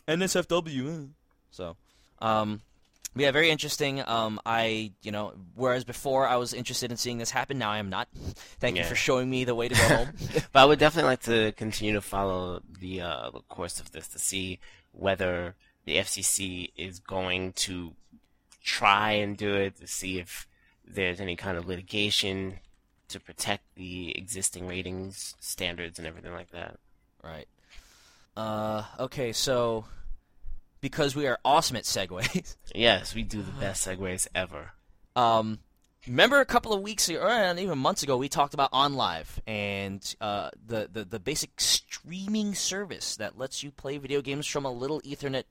NSFW. 0.07 1.09
So, 1.51 1.75
um, 2.19 2.61
yeah, 3.15 3.31
very 3.31 3.49
interesting. 3.49 4.01
Um, 4.07 4.39
I, 4.45 4.93
you 5.03 5.11
know, 5.11 5.33
whereas 5.55 5.83
before 5.83 6.27
I 6.27 6.37
was 6.37 6.53
interested 6.53 6.91
in 6.91 6.97
seeing 6.97 7.17
this 7.17 7.29
happen, 7.29 7.57
now 7.57 7.69
I 7.69 7.77
am 7.77 7.89
not. 7.89 8.07
Thank 8.59 8.77
you 8.77 8.83
for 8.83 8.95
showing 8.95 9.29
me 9.29 9.43
the 9.43 9.55
way 9.55 9.67
to 9.67 9.75
go 9.75 9.95
home. 9.95 10.09
But 10.53 10.59
I 10.59 10.65
would 10.65 10.79
definitely 10.79 11.09
like 11.09 11.21
to 11.23 11.51
continue 11.53 11.93
to 11.93 12.01
follow 12.01 12.61
the 12.79 13.01
uh, 13.01 13.29
the 13.31 13.41
course 13.41 13.79
of 13.79 13.91
this 13.91 14.07
to 14.09 14.19
see 14.19 14.59
whether 14.93 15.55
the 15.85 15.97
FCC 15.97 16.71
is 16.77 16.99
going 16.99 17.53
to 17.53 17.93
try 18.63 19.11
and 19.11 19.35
do 19.35 19.53
it 19.55 19.77
to 19.77 19.87
see 19.87 20.19
if 20.19 20.47
there's 20.85 21.19
any 21.19 21.35
kind 21.35 21.57
of 21.57 21.67
litigation 21.67 22.59
to 23.07 23.19
protect 23.19 23.63
the 23.75 24.17
existing 24.17 24.67
ratings 24.67 25.35
standards 25.39 25.97
and 25.99 26.07
everything 26.07 26.33
like 26.33 26.51
that. 26.51 26.77
right. 27.23 27.47
Uh, 28.37 28.83
okay, 28.97 29.33
so 29.33 29.85
because 30.81 31.15
we 31.15 31.27
are 31.27 31.37
awesome 31.45 31.77
at 31.77 31.83
segues, 31.83 32.55
Yes, 32.75 33.13
we 33.15 33.23
do 33.23 33.41
the 33.41 33.51
best 33.53 33.87
segues 33.87 34.27
ever. 34.35 34.71
um, 35.15 35.59
remember 36.07 36.39
a 36.39 36.45
couple 36.45 36.73
of 36.73 36.81
weeks 36.81 37.07
ago, 37.09 37.21
or 37.21 37.29
uh, 37.29 37.55
even 37.55 37.77
months 37.77 38.01
ago, 38.03 38.17
we 38.17 38.27
talked 38.27 38.53
about 38.53 38.71
OnLive 38.71 39.27
and 39.47 40.15
uh, 40.19 40.49
the, 40.65 40.89
the 40.91 41.03
the 41.05 41.19
basic 41.19 41.61
streaming 41.61 42.55
service 42.55 43.15
that 43.17 43.37
lets 43.37 43.61
you 43.63 43.71
play 43.71 43.97
video 43.97 44.21
games 44.21 44.47
from 44.47 44.65
a 44.65 44.71
little 44.71 44.99
Ethernet 45.01 45.43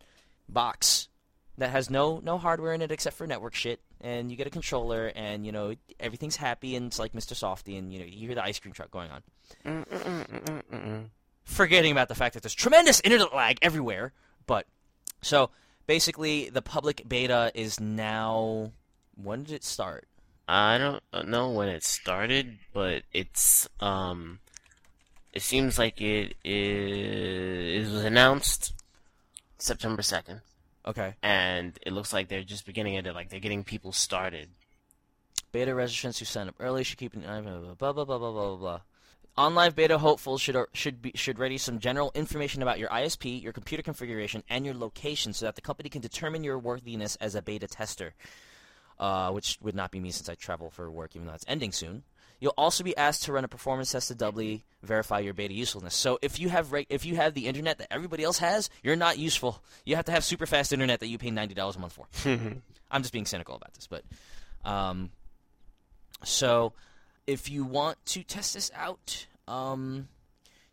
box 0.48 1.08
that 1.58 1.70
has 1.70 1.88
no 1.90 2.20
no 2.24 2.36
hardware 2.38 2.72
in 2.72 2.82
it 2.82 2.90
except 2.90 3.16
for 3.16 3.26
network 3.26 3.54
shit, 3.54 3.80
and 4.00 4.30
you 4.30 4.36
get 4.36 4.46
a 4.46 4.50
controller, 4.50 5.12
and 5.14 5.46
you 5.46 5.52
know 5.52 5.74
everything's 6.00 6.36
happy, 6.36 6.74
and 6.74 6.86
it's 6.86 6.98
like 6.98 7.12
Mr. 7.12 7.36
Softy, 7.36 7.76
and 7.76 7.92
you 7.92 8.00
know 8.00 8.04
you 8.06 8.26
hear 8.26 8.34
the 8.34 8.42
ice 8.42 8.58
cream 8.58 8.72
truck 8.72 8.90
going 8.90 9.10
on. 9.10 9.22
Mm-mm-mm-mm-mm. 9.66 11.04
Forgetting 11.44 11.92
about 11.92 12.08
the 12.08 12.14
fact 12.14 12.34
that 12.34 12.42
there's 12.42 12.54
tremendous 12.54 13.00
internet 13.00 13.34
lag 13.34 13.58
everywhere, 13.62 14.12
but 14.46 14.66
so 15.22 15.50
basically 15.86 16.48
the 16.50 16.62
public 16.62 17.08
beta 17.08 17.50
is 17.54 17.80
now. 17.80 18.72
When 19.14 19.42
did 19.44 19.54
it 19.54 19.64
start? 19.64 20.06
I 20.48 20.78
don't 20.78 21.28
know 21.28 21.50
when 21.50 21.68
it 21.68 21.84
started, 21.84 22.58
but 22.72 23.02
it's 23.12 23.68
um, 23.80 24.40
it 25.32 25.42
seems 25.42 25.78
like 25.78 26.00
it 26.00 26.34
is 26.44 27.88
it 27.88 27.92
was 27.94 28.04
announced 28.04 28.72
September 29.58 30.02
second, 30.02 30.40
Okay. 30.86 31.14
and 31.22 31.78
it 31.86 31.92
looks 31.92 32.12
like 32.12 32.28
they're 32.28 32.42
just 32.42 32.66
beginning 32.66 32.94
it. 32.94 33.04
Like 33.14 33.28
they're 33.28 33.40
getting 33.40 33.62
people 33.62 33.92
started. 33.92 34.48
Beta 35.52 35.72
registrants 35.72 36.18
who 36.18 36.24
sign 36.24 36.48
up 36.48 36.54
early 36.58 36.82
should 36.84 36.98
keep 36.98 37.14
an 37.14 37.24
eye 37.26 37.40
blah 37.40 37.58
blah 37.74 37.74
blah 37.74 38.04
blah 38.04 38.04
blah 38.04 38.18
blah 38.18 38.30
blah. 38.32 38.56
blah. 38.56 38.80
OnLive 39.38 39.74
beta 39.74 39.98
hopefuls 39.98 40.40
should 40.40 40.56
should 40.72 41.00
be 41.00 41.12
should 41.14 41.38
ready 41.38 41.56
some 41.56 41.78
general 41.78 42.10
information 42.14 42.62
about 42.62 42.78
your 42.78 42.88
ISP, 42.90 43.42
your 43.42 43.52
computer 43.52 43.82
configuration, 43.82 44.42
and 44.48 44.64
your 44.66 44.74
location, 44.74 45.32
so 45.32 45.46
that 45.46 45.54
the 45.54 45.62
company 45.62 45.88
can 45.88 46.00
determine 46.00 46.44
your 46.44 46.58
worthiness 46.58 47.16
as 47.16 47.34
a 47.34 47.42
beta 47.42 47.66
tester. 47.66 48.14
Uh, 48.98 49.30
which 49.30 49.56
would 49.62 49.74
not 49.74 49.90
be 49.90 49.98
me 49.98 50.10
since 50.10 50.28
I 50.28 50.34
travel 50.34 50.68
for 50.68 50.90
work, 50.90 51.16
even 51.16 51.26
though 51.26 51.32
it's 51.32 51.46
ending 51.48 51.72
soon. 51.72 52.02
You'll 52.38 52.52
also 52.58 52.84
be 52.84 52.94
asked 52.98 53.22
to 53.24 53.32
run 53.32 53.44
a 53.44 53.48
performance 53.48 53.92
test 53.92 54.08
to 54.08 54.14
doubly 54.14 54.64
verify 54.82 55.20
your 55.20 55.32
beta 55.32 55.54
usefulness. 55.54 55.94
So 55.94 56.18
if 56.20 56.38
you 56.38 56.50
have 56.50 56.72
re- 56.72 56.86
if 56.90 57.06
you 57.06 57.16
have 57.16 57.32
the 57.32 57.46
internet 57.46 57.78
that 57.78 57.90
everybody 57.90 58.24
else 58.24 58.38
has, 58.38 58.68
you're 58.82 58.96
not 58.96 59.16
useful. 59.16 59.62
You 59.86 59.96
have 59.96 60.04
to 60.04 60.12
have 60.12 60.22
super 60.22 60.44
fast 60.44 60.74
internet 60.74 61.00
that 61.00 61.06
you 61.06 61.16
pay 61.16 61.30
ninety 61.30 61.54
dollars 61.54 61.76
a 61.76 61.78
month 61.78 61.94
for. 61.94 62.08
I'm 62.90 63.02
just 63.02 63.12
being 63.12 63.24
cynical 63.24 63.54
about 63.54 63.72
this, 63.72 63.86
but 63.86 64.04
um, 64.68 65.10
so 66.22 66.74
if 67.26 67.50
you 67.50 67.64
want 67.64 67.98
to 68.06 68.22
test 68.22 68.54
this 68.54 68.70
out, 68.74 69.26
um, 69.46 70.08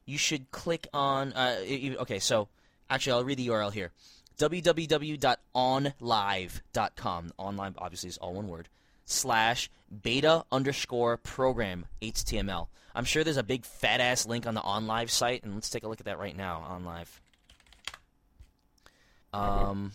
you 0.06 0.18
should 0.18 0.50
click 0.52 0.88
on. 0.94 1.34
Uh, 1.34 1.58
okay, 2.00 2.20
so 2.20 2.48
actually, 2.90 3.14
I'll 3.14 3.24
read 3.24 3.38
the 3.38 3.48
URL 3.48 3.74
here: 3.74 3.92
www.onlive.com. 4.38 7.32
OnLive, 7.40 7.74
obviously, 7.78 8.10
is 8.10 8.18
all 8.18 8.34
one 8.34 8.48
word. 8.48 8.70
Slash 9.06 9.70
beta 10.04 10.44
underscore 10.52 11.18
program 11.18 11.86
HTML. 12.02 12.68
I'm 12.94 13.06
sure 13.06 13.24
there's 13.24 13.38
a 13.38 13.44
big 13.44 13.64
fat 13.64 14.02
ass 14.02 14.26
link 14.26 14.48
on 14.48 14.54
the 14.54 14.62
OnLive 14.62 15.10
site, 15.10 15.44
and 15.44 15.54
let's 15.54 15.70
take 15.70 15.84
a 15.84 15.88
look 15.88 16.00
at 16.00 16.08
that 16.08 16.20
right 16.20 16.36
now. 16.36 16.66
OnLive. 16.70 17.08
Um, 19.34 19.92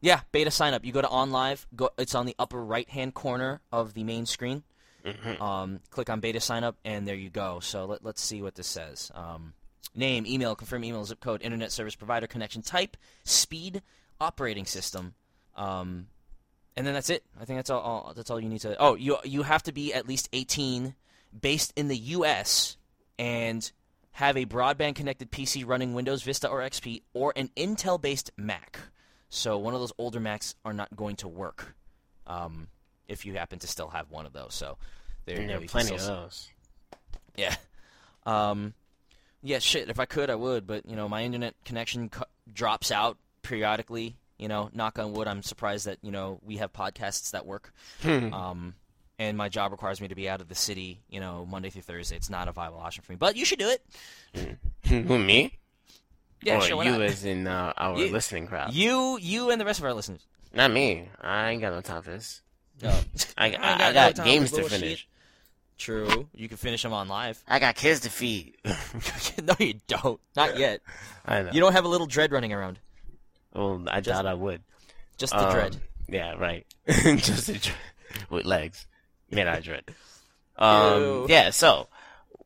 yeah, 0.00 0.20
beta 0.32 0.50
sign 0.50 0.74
up. 0.74 0.84
You 0.84 0.92
go 0.92 1.02
to 1.02 1.08
OnLive. 1.08 1.66
Go. 1.74 1.90
It's 1.98 2.14
on 2.14 2.26
the 2.26 2.34
upper 2.38 2.62
right 2.62 2.88
hand 2.88 3.14
corner 3.14 3.60
of 3.72 3.94
the 3.94 4.04
main 4.04 4.26
screen. 4.26 4.62
Mhm. 5.12 5.40
Um, 5.40 5.80
click 5.90 6.10
on 6.10 6.20
beta 6.20 6.40
sign 6.40 6.64
up, 6.64 6.76
and 6.84 7.06
there 7.06 7.14
you 7.14 7.30
go. 7.30 7.60
So 7.60 7.84
let, 7.86 8.04
let's 8.04 8.22
see 8.22 8.42
what 8.42 8.54
this 8.54 8.66
says. 8.66 9.10
Um, 9.14 9.54
name, 9.94 10.26
email, 10.26 10.54
confirm 10.54 10.84
email, 10.84 11.04
zip 11.04 11.20
code, 11.20 11.42
internet 11.42 11.72
service 11.72 11.94
provider, 11.94 12.26
connection 12.26 12.62
type, 12.62 12.96
speed, 13.24 13.82
operating 14.20 14.66
system, 14.66 15.14
um, 15.56 16.06
and 16.76 16.86
then 16.86 16.94
that's 16.94 17.10
it. 17.10 17.24
I 17.40 17.44
think 17.44 17.58
that's 17.58 17.70
all, 17.70 17.80
all. 17.80 18.12
That's 18.14 18.30
all 18.30 18.40
you 18.40 18.48
need 18.48 18.60
to. 18.60 18.76
Oh, 18.78 18.94
you 18.94 19.18
you 19.24 19.42
have 19.42 19.62
to 19.64 19.72
be 19.72 19.92
at 19.92 20.06
least 20.08 20.28
18, 20.32 20.94
based 21.38 21.72
in 21.76 21.88
the 21.88 21.96
U.S. 21.96 22.76
and 23.18 23.70
have 24.12 24.36
a 24.36 24.46
broadband 24.46 24.94
connected 24.94 25.30
PC 25.30 25.66
running 25.66 25.94
Windows 25.94 26.22
Vista 26.22 26.48
or 26.48 26.60
XP 26.60 27.02
or 27.14 27.32
an 27.36 27.50
Intel 27.56 28.00
based 28.00 28.30
Mac. 28.36 28.78
So 29.28 29.58
one 29.58 29.74
of 29.74 29.80
those 29.80 29.92
older 29.98 30.20
Macs 30.20 30.54
are 30.64 30.72
not 30.72 30.94
going 30.96 31.16
to 31.16 31.28
work. 31.28 31.74
Um, 32.26 32.68
if 33.06 33.24
you 33.24 33.34
happen 33.34 33.58
to 33.60 33.66
still 33.66 33.88
have 33.88 34.10
one 34.10 34.26
of 34.26 34.32
those, 34.32 34.54
so 34.54 34.76
there 35.28 35.40
you 35.42 35.48
there 35.48 35.58
are 35.58 35.60
plenty 35.62 35.94
of 35.94 36.04
those. 36.04 36.48
yeah. 37.36 37.54
Um, 38.26 38.74
Yeah, 39.42 39.58
shit. 39.60 39.88
If 39.88 40.00
I 40.00 40.04
could, 40.04 40.30
I 40.30 40.34
would, 40.34 40.66
but 40.66 40.86
you 40.86 40.96
know, 40.96 41.08
my 41.08 41.22
internet 41.22 41.54
connection 41.64 42.08
cu- 42.08 42.24
drops 42.52 42.90
out 42.90 43.16
periodically. 43.42 44.16
You 44.38 44.46
know, 44.48 44.70
knock 44.72 44.98
on 44.98 45.12
wood. 45.14 45.26
I'm 45.28 45.42
surprised 45.42 45.86
that 45.86 45.98
you 46.02 46.10
know 46.12 46.38
we 46.44 46.56
have 46.58 46.72
podcasts 46.72 47.30
that 47.32 47.44
work. 47.46 47.72
um, 48.04 48.74
and 49.20 49.36
my 49.36 49.48
job 49.48 49.72
requires 49.72 50.00
me 50.00 50.06
to 50.08 50.14
be 50.14 50.28
out 50.28 50.40
of 50.40 50.48
the 50.48 50.54
city. 50.54 51.00
You 51.08 51.18
know, 51.20 51.44
Monday 51.48 51.70
through 51.70 51.82
Thursday. 51.82 52.16
It's 52.16 52.30
not 52.30 52.46
a 52.48 52.52
viable 52.52 52.78
option 52.78 53.02
for 53.02 53.12
me. 53.12 53.16
But 53.16 53.34
you 53.36 53.44
should 53.44 53.58
do 53.58 53.68
it. 53.68 54.58
Who 54.88 55.18
me? 55.18 55.58
Yeah, 56.42 56.58
or 56.58 56.60
sure. 56.60 56.84
You 56.84 56.92
not? 56.92 57.02
as 57.02 57.24
in 57.24 57.46
uh, 57.48 57.72
our 57.76 57.98
You- 57.98 58.12
listening 58.12 58.46
crowd? 58.46 58.72
You, 58.74 59.18
you, 59.20 59.50
and 59.50 59.60
the 59.60 59.64
rest 59.64 59.80
of 59.80 59.84
our 59.86 59.92
listeners. 59.94 60.24
Not 60.54 60.70
me. 60.70 61.08
I 61.20 61.50
ain't 61.50 61.60
got 61.60 61.72
no 61.72 61.80
time 61.80 62.02
for 62.02 62.10
this. 62.10 62.42
No. 62.80 62.96
I, 63.36 63.46
I, 63.54 63.54
I 63.56 63.88
no 63.88 63.92
got 63.94 64.14
time 64.14 64.24
for 64.24 64.30
games 64.30 64.52
to 64.52 64.62
finish. 64.64 65.08
True. 65.78 66.28
You 66.34 66.48
can 66.48 66.56
finish 66.56 66.82
them 66.82 66.92
on 66.92 67.08
live. 67.08 67.42
I 67.46 67.58
got 67.60 67.76
kids 67.76 68.00
to 68.00 68.10
feed. 68.10 68.56
no, 68.64 69.54
you 69.58 69.74
don't. 69.86 70.20
Not 70.36 70.58
yet. 70.58 70.80
I 71.24 71.42
know. 71.42 71.50
You 71.52 71.60
don't 71.60 71.72
have 71.72 71.84
a 71.84 71.88
little 71.88 72.06
dread 72.08 72.32
running 72.32 72.52
around. 72.52 72.78
well, 73.54 73.84
I 73.88 74.00
just, 74.00 74.08
doubt 74.16 74.26
I 74.26 74.34
would. 74.34 74.62
Just 75.16 75.32
the 75.32 75.46
Um, 75.46 75.52
dread. 75.52 75.76
Yeah, 76.08 76.34
right. 76.34 76.66
Just 76.88 77.48
a 77.48 77.58
dread 77.58 77.76
with 78.30 78.44
legs 78.46 78.86
out 79.32 79.58
of 79.58 79.64
dread. 79.64 79.84
Um, 80.56 81.00
Ew. 81.02 81.26
yeah. 81.28 81.50
So 81.50 81.88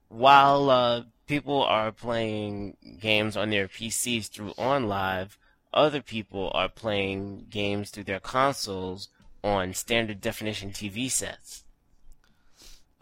while 0.09 0.69
uh, 0.69 1.03
people 1.27 1.63
are 1.63 1.93
playing 1.93 2.77
games 3.01 3.37
on 3.37 3.51
their 3.51 3.69
PCs 3.69 4.29
through 4.29 4.53
OnLive, 4.55 5.37
other 5.73 6.03
people 6.03 6.51
are 6.55 6.69
playing 6.69 7.47
games 7.49 7.91
through 7.91 8.05
their 8.05 8.21
consoles 8.21 9.09
on 9.45 9.73
standard 9.75 10.21
definition 10.21 10.71
TV 10.71 11.11
sets. 11.11 11.62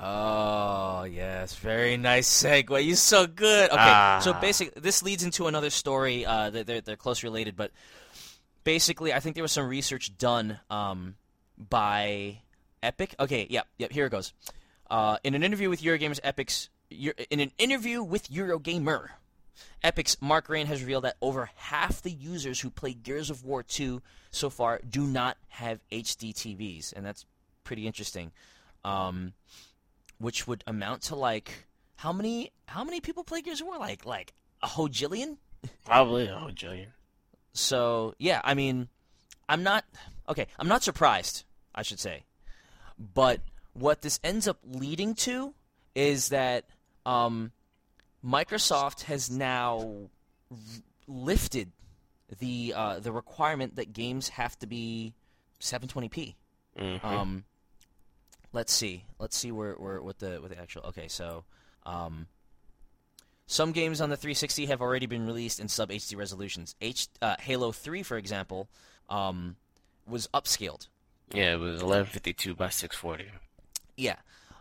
Oh 0.03 1.05
yes, 1.05 1.55
very 1.57 1.97
nice 1.99 2.29
segue. 2.29 2.85
You're 2.87 2.97
so 2.97 3.27
good. 3.27 3.71
Okay, 3.71 3.79
Ah. 3.79 4.21
so 4.23 4.33
basically, 4.33 4.81
this 4.81 5.03
leads 5.03 5.23
into 5.25 5.47
another 5.47 5.69
story. 5.71 6.25
Uh, 6.25 6.49
that 6.51 6.67
they're 6.67 6.81
they're 6.81 6.97
close 6.97 7.23
related, 7.23 7.55
but 7.57 7.71
basically, 8.65 9.13
I 9.13 9.21
think 9.21 9.35
there 9.35 9.45
was 9.45 9.53
some 9.53 9.69
research 9.69 10.17
done 10.17 10.59
um, 10.71 11.17
by 11.59 12.39
Epic. 12.83 13.15
Okay, 13.21 13.47
yep, 13.51 13.67
yep. 13.79 13.93
Here 13.93 14.07
it 14.07 14.11
goes. 14.11 14.33
Uh, 14.91 15.19
in 15.23 15.35
an 15.35 15.43
interview 15.43 15.69
with 15.69 15.83
Eurogamer's 15.83 16.21
Epic's, 16.25 16.69
in 16.91 17.39
an 17.41 17.53
interview 17.59 18.03
with 18.03 18.29
Eurogamer, 18.31 19.11
Epic's 19.85 20.17
Mark 20.21 20.49
Rein 20.49 20.67
has 20.67 20.81
revealed 20.81 21.05
that 21.05 21.17
over 21.21 21.51
half 21.57 22.01
the 22.03 22.11
users 22.11 22.61
who 22.61 22.71
play 22.71 22.95
Gears 22.95 23.31
of 23.31 23.45
War 23.45 23.63
2 23.63 24.03
so 24.31 24.49
far 24.51 24.81
do 24.89 25.03
not 25.07 25.37
have 25.49 25.79
HD 25.93 26.33
TVs, 26.33 26.93
and 26.95 27.05
that's 27.05 27.25
pretty 27.65 27.87
interesting. 27.87 28.33
Um, 28.85 29.35
which 30.21 30.47
would 30.47 30.63
amount 30.67 31.03
to 31.03 31.17
like 31.17 31.67
how 31.97 32.13
many 32.13 32.53
how 32.67 32.85
many 32.85 33.01
people 33.01 33.25
play 33.25 33.43
Gears 33.43 33.61
of 33.61 33.67
War? 33.67 33.79
Like 33.79 34.07
like 34.07 34.33
a 34.63 34.69
hojillion? 34.69 35.39
Probably 35.85 36.27
a 36.27 36.35
hojillion. 36.37 36.89
So 37.53 38.15
yeah, 38.19 38.41
I 38.45 38.55
mean, 38.55 38.89
I'm 39.49 39.63
not 39.63 39.85
okay. 40.29 40.47
I'm 40.59 40.69
not 40.69 40.83
surprised, 40.85 41.45
I 41.75 41.83
should 41.83 41.99
say. 41.99 42.25
But 42.99 43.41
what 43.73 44.03
this 44.03 44.21
ends 44.23 44.47
up 44.47 44.59
leading 44.65 45.15
to 45.15 45.55
is 45.95 46.29
that 46.29 46.67
um, 47.07 47.53
Microsoft 48.25 49.05
has 49.05 49.31
now 49.31 50.09
r- 50.51 50.57
lifted 51.09 51.73
the 52.39 52.73
uh, 52.77 53.01
the 53.01 53.11
requirement 53.11 53.77
that 53.77 53.93
games 53.93 54.29
have 54.31 54.59
to 54.61 54.67
be 54.67 55.15
720p. 55.61 56.35
Mhm. 56.79 57.05
Um, 57.05 57.45
let's 58.53 58.73
see. 58.73 59.05
Let's 59.19 59.37
see 59.37 59.53
where, 59.53 59.75
where 59.75 60.03
what 60.03 60.19
the 60.19 60.41
what 60.41 60.51
the 60.51 60.59
actual. 60.59 60.83
Okay, 60.87 61.09
so 61.09 61.45
um, 61.87 62.27
some 63.51 63.73
games 63.73 64.01
on 64.01 64.11
the 64.11 64.17
360 64.17 64.67
have 64.67 64.81
already 64.81 65.07
been 65.07 65.27
released 65.27 65.59
in 65.59 65.67
sub 65.67 65.91
HD 65.91 66.17
resolutions. 66.17 66.77
H 66.81 67.09
uh, 67.21 67.35
Halo 67.41 67.73
3, 67.73 68.05
for 68.05 68.17
example, 68.17 68.69
um, 69.09 69.57
was 70.07 70.29
upscaled. 70.33 70.87
yeah, 71.35 71.55
it 71.55 71.59
was 71.59 71.83
1152 71.83 72.55
by 72.55 72.69
640. 72.69 73.29
Yeah. 73.97 74.15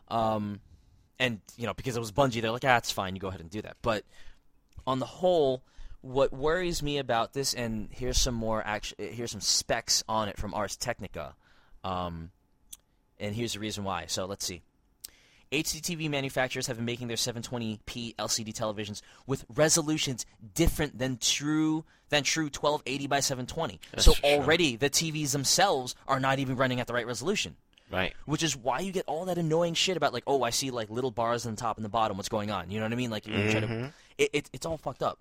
Um, 0.07 0.59
and, 1.19 1.39
you 1.55 1.67
know, 1.67 1.75
because 1.75 1.95
it 1.95 1.99
was 1.99 2.11
Bungie, 2.11 2.41
they're 2.41 2.49
like, 2.49 2.65
ah, 2.65 2.77
it's 2.77 2.91
fine, 2.91 3.13
you 3.13 3.21
go 3.21 3.27
ahead 3.27 3.41
and 3.41 3.49
do 3.51 3.61
that. 3.61 3.77
But 3.83 4.05
on 4.87 4.97
the 4.97 5.05
whole, 5.05 5.61
what 6.01 6.33
worries 6.33 6.81
me 6.81 6.97
about 6.97 7.33
this, 7.33 7.53
and 7.53 7.89
here's 7.91 8.17
some 8.17 8.33
more, 8.33 8.65
act- 8.65 8.95
here's 8.97 9.31
some 9.31 9.41
specs 9.41 10.03
on 10.09 10.29
it 10.29 10.37
from 10.37 10.53
Ars 10.55 10.75
Technica. 10.75 11.35
Um, 11.83 12.31
and 13.19 13.35
here's 13.35 13.53
the 13.53 13.59
reason 13.59 13.83
why. 13.83 14.05
So 14.07 14.25
let's 14.25 14.45
see. 14.45 14.61
HDTV 15.51 16.09
manufacturers 16.09 16.67
have 16.67 16.75
been 16.77 16.85
making 16.85 17.07
their 17.07 17.17
720p 17.17 18.15
LCD 18.15 18.53
televisions 18.53 19.01
with 19.25 19.45
resolutions 19.55 20.25
different 20.53 20.99
than 20.99 21.17
true 21.17 21.85
than 22.09 22.23
true 22.23 22.45
1280 22.45 23.07
by 23.07 23.19
720. 23.19 23.79
That's 23.91 24.05
so 24.05 24.13
sure. 24.13 24.29
already 24.29 24.75
the 24.75 24.89
TVs 24.89 25.31
themselves 25.31 25.95
are 26.07 26.19
not 26.19 26.37
even 26.39 26.55
running 26.55 26.79
at 26.79 26.87
the 26.87 26.93
right 26.93 27.07
resolution 27.07 27.55
Right. 27.91 28.13
which 28.25 28.43
is 28.43 28.55
why 28.55 28.81
you 28.81 28.91
get 28.91 29.05
all 29.07 29.25
that 29.25 29.39
annoying 29.39 29.73
shit 29.73 29.97
about 29.97 30.13
like, 30.13 30.23
oh, 30.27 30.43
I 30.43 30.51
see 30.51 30.69
like 30.69 30.91
little 30.91 31.09
bars 31.09 31.47
on 31.47 31.55
the 31.55 31.59
top 31.61 31.77
and 31.77 31.85
the 31.85 31.89
bottom. 31.89 32.17
What's 32.17 32.29
going 32.29 32.51
on? 32.51 32.69
You 32.69 32.79
know 32.79 32.85
what 32.85 32.93
I 32.93 32.95
mean? 32.95 33.09
Like, 33.09 33.23
try 33.23 33.33
to, 33.59 33.93
it, 34.19 34.29
it, 34.31 34.49
it's 34.53 34.65
all 34.67 34.77
fucked 34.77 35.01
up. 35.01 35.17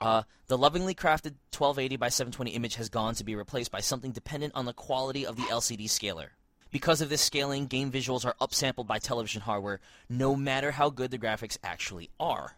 Uh, 0.00 0.24
the 0.48 0.58
lovingly 0.58 0.96
crafted 0.96 1.34
1280 1.56 1.96
by 1.98 2.08
720 2.08 2.50
image 2.50 2.74
has 2.74 2.88
gone 2.88 3.14
to 3.14 3.22
be 3.22 3.36
replaced 3.36 3.70
by 3.70 3.78
something 3.78 4.10
dependent 4.10 4.52
on 4.56 4.64
the 4.64 4.72
quality 4.72 5.24
of 5.24 5.36
the 5.36 5.42
LCD 5.42 5.88
scaler. 5.88 6.32
Because 6.72 7.02
of 7.02 7.10
this 7.10 7.20
scaling, 7.20 7.66
game 7.66 7.92
visuals 7.92 8.24
are 8.24 8.34
upsampled 8.40 8.86
by 8.86 8.98
television 8.98 9.42
hardware, 9.42 9.80
no 10.08 10.34
matter 10.34 10.70
how 10.70 10.88
good 10.88 11.10
the 11.10 11.18
graphics 11.18 11.58
actually 11.62 12.08
are. 12.18 12.56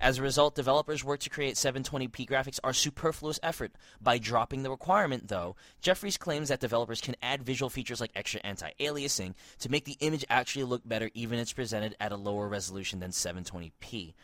As 0.00 0.16
a 0.16 0.22
result, 0.22 0.54
developers 0.54 1.04
work 1.04 1.20
to 1.20 1.28
create 1.28 1.56
720p 1.56 2.26
graphics 2.26 2.58
are 2.64 2.72
superfluous 2.72 3.38
effort. 3.42 3.72
By 4.00 4.16
dropping 4.16 4.62
the 4.62 4.70
requirement, 4.70 5.28
though, 5.28 5.56
Jeffries 5.82 6.16
claims 6.16 6.48
that 6.48 6.60
developers 6.60 7.02
can 7.02 7.16
add 7.20 7.42
visual 7.42 7.68
features 7.68 8.00
like 8.00 8.12
extra 8.14 8.40
anti-aliasing 8.42 9.34
to 9.58 9.68
make 9.68 9.84
the 9.84 9.98
image 10.00 10.24
actually 10.30 10.64
look 10.64 10.88
better 10.88 11.10
even 11.12 11.38
if 11.38 11.42
it's 11.42 11.52
presented 11.52 11.94
at 12.00 12.12
a 12.12 12.16
lower 12.16 12.48
resolution 12.48 12.98
than 13.00 13.10
720p. 13.10 14.14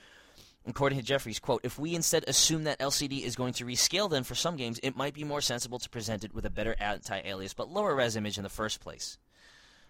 According 0.66 0.98
to 0.98 1.04
Jeffries, 1.04 1.38
quote, 1.38 1.60
if 1.62 1.78
we 1.78 1.94
instead 1.94 2.24
assume 2.26 2.64
that 2.64 2.78
LCD 2.78 3.22
is 3.22 3.36
going 3.36 3.52
to 3.52 3.66
rescale 3.66 4.10
then 4.10 4.24
for 4.24 4.34
some 4.34 4.56
games, 4.56 4.80
it 4.82 4.96
might 4.96 5.12
be 5.12 5.24
more 5.24 5.42
sensible 5.42 5.78
to 5.78 5.90
present 5.90 6.24
it 6.24 6.34
with 6.34 6.46
a 6.46 6.50
better 6.50 6.74
anti-alias 6.80 7.52
but 7.52 7.68
lower 7.68 7.94
res 7.94 8.16
image 8.16 8.38
in 8.38 8.42
the 8.42 8.48
first 8.48 8.80
place. 8.80 9.18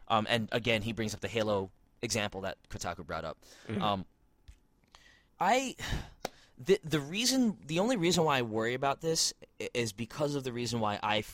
Um, 0.08 0.26
and 0.28 0.48
again, 0.52 0.82
he 0.82 0.92
brings 0.92 1.14
up 1.14 1.20
the 1.20 1.28
Halo 1.28 1.70
example 2.02 2.42
that 2.42 2.56
Kotaku 2.70 3.06
brought 3.06 3.24
up. 3.24 3.38
Um, 3.82 4.04
I 5.40 5.76
the 6.58 6.78
the 6.84 7.00
reason 7.00 7.56
the 7.66 7.78
only 7.78 7.96
reason 7.96 8.24
why 8.24 8.38
I 8.38 8.42
worry 8.42 8.74
about 8.74 9.00
this 9.00 9.34
is 9.74 9.92
because 9.92 10.34
of 10.34 10.44
the 10.44 10.52
reason 10.52 10.80
why 10.80 10.98
I 11.02 11.24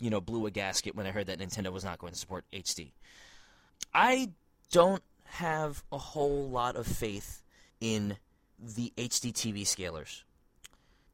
you 0.00 0.10
know 0.10 0.20
blew 0.20 0.46
a 0.46 0.50
gasket 0.50 0.94
when 0.94 1.06
I 1.06 1.10
heard 1.10 1.26
that 1.26 1.38
Nintendo 1.38 1.72
was 1.72 1.84
not 1.84 1.98
going 1.98 2.12
to 2.12 2.18
support 2.18 2.44
HD. 2.52 2.92
I 3.94 4.30
don't 4.70 5.02
have 5.24 5.82
a 5.92 5.98
whole 5.98 6.48
lot 6.48 6.76
of 6.76 6.86
faith 6.86 7.42
in 7.80 8.16
the 8.58 8.92
HD 8.96 9.32
TV 9.32 9.62
scalers. 9.62 10.22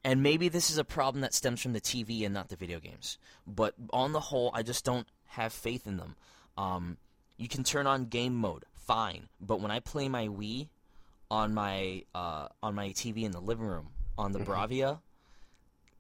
And 0.05 0.23
maybe 0.23 0.49
this 0.49 0.71
is 0.71 0.79
a 0.79 0.85
problem 0.85 1.23
that 1.23 1.35
stems 1.35 1.61
from 1.61 1.73
the 1.73 1.81
TV 1.81 2.25
and 2.25 2.33
not 2.33 2.49
the 2.49 2.57
video 2.57 2.79
games. 2.79 3.19
But 3.47 3.75
on 3.93 4.13
the 4.13 4.21
whole, 4.21 4.51
I 4.55 4.63
just 4.63 4.85
don't 4.85 5.07
have 5.27 5.53
faith 5.53 5.87
in 5.87 5.97
them. 5.97 6.15
Um, 6.57 6.97
you 7.39 7.49
can 7.49 7.65
turn 7.65 7.87
on 7.87 8.07
game 8.07 8.35
mode, 8.35 8.65
fine. 8.75 9.29
But 9.41 9.61
when 9.61 9.71
I 9.71 9.81
play 9.81 10.09
my 10.09 10.29
Wii 10.29 10.69
on 11.31 11.55
my 11.55 12.03
uh, 12.15 12.49
on 12.63 12.75
my 12.75 12.89
TV 12.91 13.23
in 13.23 13.31
the 13.31 13.41
living 13.41 13.67
room 13.67 13.89
on 14.19 14.33
the 14.33 14.41
Bravia, 14.41 14.99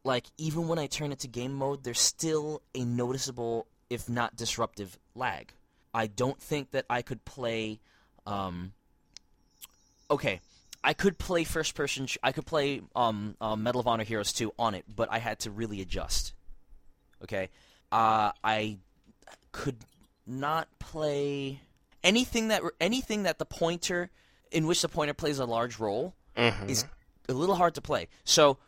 like 0.05 0.27
even 0.37 0.69
when 0.69 0.79
I 0.79 0.87
turn 0.87 1.13
it 1.13 1.21
to 1.21 1.29
game 1.29 1.55
mode, 1.55 1.85
there's 1.85 2.01
still 2.01 2.63
a 2.75 2.85
noticeable, 2.85 3.67
if 3.89 4.09
not 4.09 4.37
disruptive, 4.37 4.99
lag. 5.15 5.53
I 5.95 6.09
don't 6.09 6.41
think 6.41 6.73
that 6.73 6.85
I 6.91 7.03
could 7.03 7.25
play. 7.25 7.81
Um, 8.27 8.73
okay, 10.11 10.41
I 10.83 10.93
could 10.93 11.19
play 11.19 11.45
first 11.45 11.75
person. 11.75 12.07
Sh- 12.07 12.19
I 12.23 12.33
could 12.33 12.47
play 12.47 12.83
um, 12.97 13.37
um, 13.41 13.63
Medal 13.63 13.81
of 13.81 13.87
Honor 13.87 14.05
Heroes 14.05 14.33
2 14.33 14.53
on 14.59 14.75
it, 14.75 14.85
but 14.95 15.09
I 15.11 15.19
had 15.19 15.39
to 15.41 15.51
really 15.51 15.81
adjust. 15.81 16.35
Okay, 17.23 17.49
uh, 17.91 18.33
I 18.43 18.79
could 19.53 19.77
not 20.29 20.69
play 20.79 21.61
anything 22.05 22.49
that 22.49 22.63
anything 22.81 23.23
that 23.25 23.39
the 23.39 23.45
pointer 23.47 24.11
in 24.51 24.67
which 24.67 24.83
the 24.83 24.89
pointer 24.89 25.15
plays 25.15 25.39
a 25.39 25.45
large 25.47 25.79
role 25.79 26.15
Mhm. 26.37 26.69
is 26.69 26.85
a 27.29 27.33
little 27.33 27.57
hard 27.57 27.75
to 27.75 27.81
play. 27.81 28.09
So. 28.25 28.59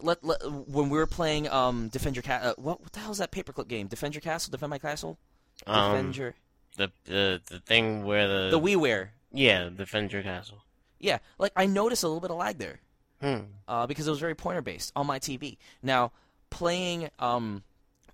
Let, 0.00 0.22
let 0.22 0.38
when 0.68 0.90
we 0.90 0.96
were 0.96 1.08
playing 1.08 1.48
um 1.48 1.88
defend 1.88 2.14
your 2.14 2.22
cat 2.22 2.40
uh, 2.44 2.54
what, 2.56 2.80
what 2.80 2.92
the 2.92 3.00
hell 3.00 3.10
is 3.10 3.18
that 3.18 3.32
paperclip 3.32 3.66
game 3.66 3.88
defend 3.88 4.14
your 4.14 4.20
castle 4.20 4.52
defend 4.52 4.70
my 4.70 4.78
castle 4.78 5.18
defend 5.58 6.06
Um, 6.06 6.12
your 6.12 6.34
the 6.76 6.92
the 7.04 7.40
the 7.46 7.58
thing 7.58 8.04
where 8.04 8.28
the 8.28 8.50
the 8.50 8.60
WiiWare 8.60 9.08
yeah 9.32 9.68
defend 9.68 10.12
your 10.12 10.22
castle. 10.22 10.58
yeah 11.00 11.18
like 11.38 11.50
I 11.56 11.66
noticed 11.66 12.04
a 12.04 12.06
little 12.06 12.20
bit 12.20 12.30
of 12.30 12.36
lag 12.36 12.58
there 12.58 12.78
Hmm. 13.20 13.46
uh, 13.66 13.88
because 13.88 14.06
it 14.06 14.10
was 14.10 14.20
very 14.20 14.36
pointer 14.36 14.62
based 14.62 14.92
on 14.94 15.04
my 15.04 15.18
TV. 15.18 15.56
Now, 15.82 16.12
playing 16.50 17.10
um, 17.18 17.64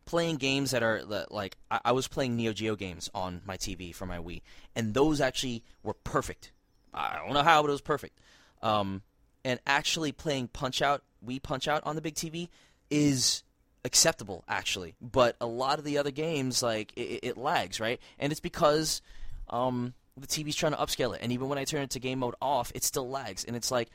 playing 0.05 0.37
games 0.37 0.73
that 0.73 0.83
are 0.83 1.03
like 1.31 1.57
I, 1.71 1.81
I 1.87 1.93
was 1.93 2.09
playing 2.09 2.37
Neo 2.37 2.53
Geo 2.53 2.77
games 2.77 3.11
on 3.15 3.43
my 3.45 3.57
TV 3.57 3.95
for 3.95 4.07
my 4.07 4.19
Wii, 4.19 4.43
and 4.75 4.95
those 4.95 5.21
actually 5.21 5.63
were 5.83 5.95
perfect. 5.95 6.53
I 6.95 7.17
don't 7.17 7.33
know 7.33 7.43
how, 7.43 7.63
but 7.63 7.69
it 7.69 7.73
was 7.73 7.81
perfect. 7.81 8.19
Um, 8.63 9.03
and 9.45 9.59
actually 9.67 10.13
playing 10.13 10.49
Punch 10.49 10.83
Out, 10.83 11.03
we 11.21 11.39
Punch 11.39 11.69
Out 11.69 11.83
on 11.85 11.97
the 11.97 12.03
big 12.03 12.15
TV 12.15 12.49
is 12.91 13.43
acceptable 13.85 14.45
actually. 14.49 14.95
But 15.01 15.37
a 15.41 15.47
lot 15.47 15.79
of 15.79 15.85
the 15.85 15.99
other 15.99 16.11
games, 16.11 16.63
like 16.63 16.93
it, 16.97 17.21
it 17.23 17.37
lags, 17.37 17.81
right? 17.81 18.01
And 18.19 18.33
it's 18.33 18.41
because 18.41 19.03
um, 19.49 19.95
the 20.17 20.27
TV's 20.27 20.57
trying 20.57 20.73
to 20.73 20.79
upscale 20.79 21.15
it, 21.15 21.21
and 21.23 21.33
even 21.33 21.49
when 21.49 21.59
I 21.59 21.65
turn 21.65 21.83
it 21.83 21.91
to 21.91 22.01
game 22.01 22.21
mode 22.21 22.35
off, 22.41 22.73
it 22.75 22.85
still 22.85 23.09
lags. 23.09 23.45
And 23.45 23.57
it's 23.57 23.71
like 23.71 23.89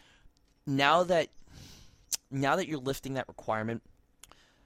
now 0.65 1.03
that 1.03 1.29
now 2.29 2.55
that 2.55 2.67
you're 2.67 2.79
lifting 2.79 3.13
that 3.13 3.27
requirement 3.27 3.81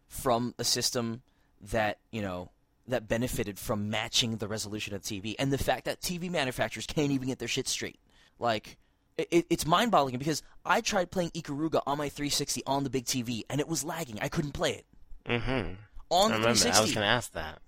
from 0.08 0.54
a 0.58 0.64
system 0.64 1.22
that 1.72 2.00
you 2.12 2.22
know 2.22 2.50
that 2.88 3.08
benefited 3.08 3.60
from 3.60 3.90
matching 3.90 4.38
the 4.38 4.48
resolution 4.48 4.94
of 4.96 5.02
TV, 5.02 5.36
and 5.38 5.52
the 5.54 5.58
fact 5.58 5.86
that 5.86 6.02
TV 6.02 6.30
manufacturers 6.30 6.86
can't 6.86 7.12
even 7.12 7.28
get 7.28 7.40
their 7.40 7.48
shit 7.48 7.68
straight, 7.68 8.00
like. 8.40 8.78
It, 9.18 9.46
it's 9.52 9.68
mind-boggling 9.68 10.18
because 10.18 10.42
I 10.66 10.82
tried 10.82 11.12
playing 11.12 11.32
Ikaruga 11.32 11.84
on 11.86 11.98
my 12.00 12.10
360 12.10 12.64
on 12.66 12.84
the 12.86 12.90
big 12.90 13.06
TV 13.06 13.44
and 13.50 13.60
it 13.60 13.68
was 13.68 13.84
lagging. 13.84 14.18
I 14.20 14.30
couldn't 14.30 14.54
play 14.54 14.72
it 14.72 14.86
Mm-hmm. 15.28 15.74
on 16.10 16.32
I 16.32 16.38
the 16.38 16.44
360. 16.44 16.70
I 16.72 16.82
was 16.82 16.94
gonna 16.94 17.06
ask 17.06 17.34
that. 17.34 17.60